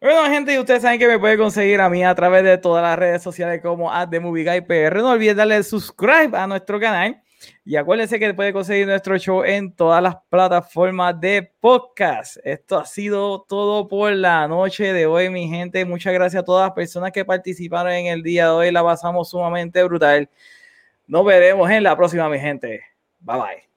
Bueno, 0.00 0.24
gente, 0.30 0.54
y 0.54 0.58
ustedes 0.58 0.82
saben 0.82 0.98
que 0.98 1.06
me 1.06 1.18
pueden 1.18 1.38
conseguir 1.38 1.80
a 1.80 1.88
mí 1.88 2.04
a 2.04 2.14
través 2.14 2.42
de 2.42 2.58
todas 2.58 2.82
las 2.82 2.98
redes 2.98 3.22
sociales 3.22 3.60
como 3.62 3.88
PR. 3.88 4.96
No 4.96 5.10
olviden 5.10 5.36
darle 5.36 5.62
subscribe 5.62 6.36
a 6.36 6.46
nuestro 6.46 6.80
canal. 6.80 7.21
Y 7.64 7.76
acuérdense 7.76 8.18
que 8.18 8.34
puede 8.34 8.52
conseguir 8.52 8.86
nuestro 8.86 9.18
show 9.18 9.44
en 9.44 9.74
todas 9.74 10.02
las 10.02 10.16
plataformas 10.28 11.20
de 11.20 11.52
podcast. 11.60 12.38
Esto 12.44 12.78
ha 12.78 12.86
sido 12.86 13.42
todo 13.42 13.88
por 13.88 14.12
la 14.12 14.46
noche 14.48 14.92
de 14.92 15.06
hoy, 15.06 15.30
mi 15.30 15.48
gente. 15.48 15.84
Muchas 15.84 16.12
gracias 16.12 16.42
a 16.42 16.44
todas 16.44 16.66
las 16.68 16.74
personas 16.74 17.12
que 17.12 17.24
participaron 17.24 17.92
en 17.92 18.06
el 18.06 18.22
día 18.22 18.46
de 18.46 18.50
hoy. 18.50 18.72
La 18.72 18.82
pasamos 18.82 19.30
sumamente 19.30 19.82
brutal. 19.84 20.28
Nos 21.06 21.24
veremos 21.24 21.70
en 21.70 21.82
la 21.82 21.96
próxima, 21.96 22.28
mi 22.28 22.38
gente. 22.38 22.82
Bye 23.20 23.36
bye. 23.36 23.71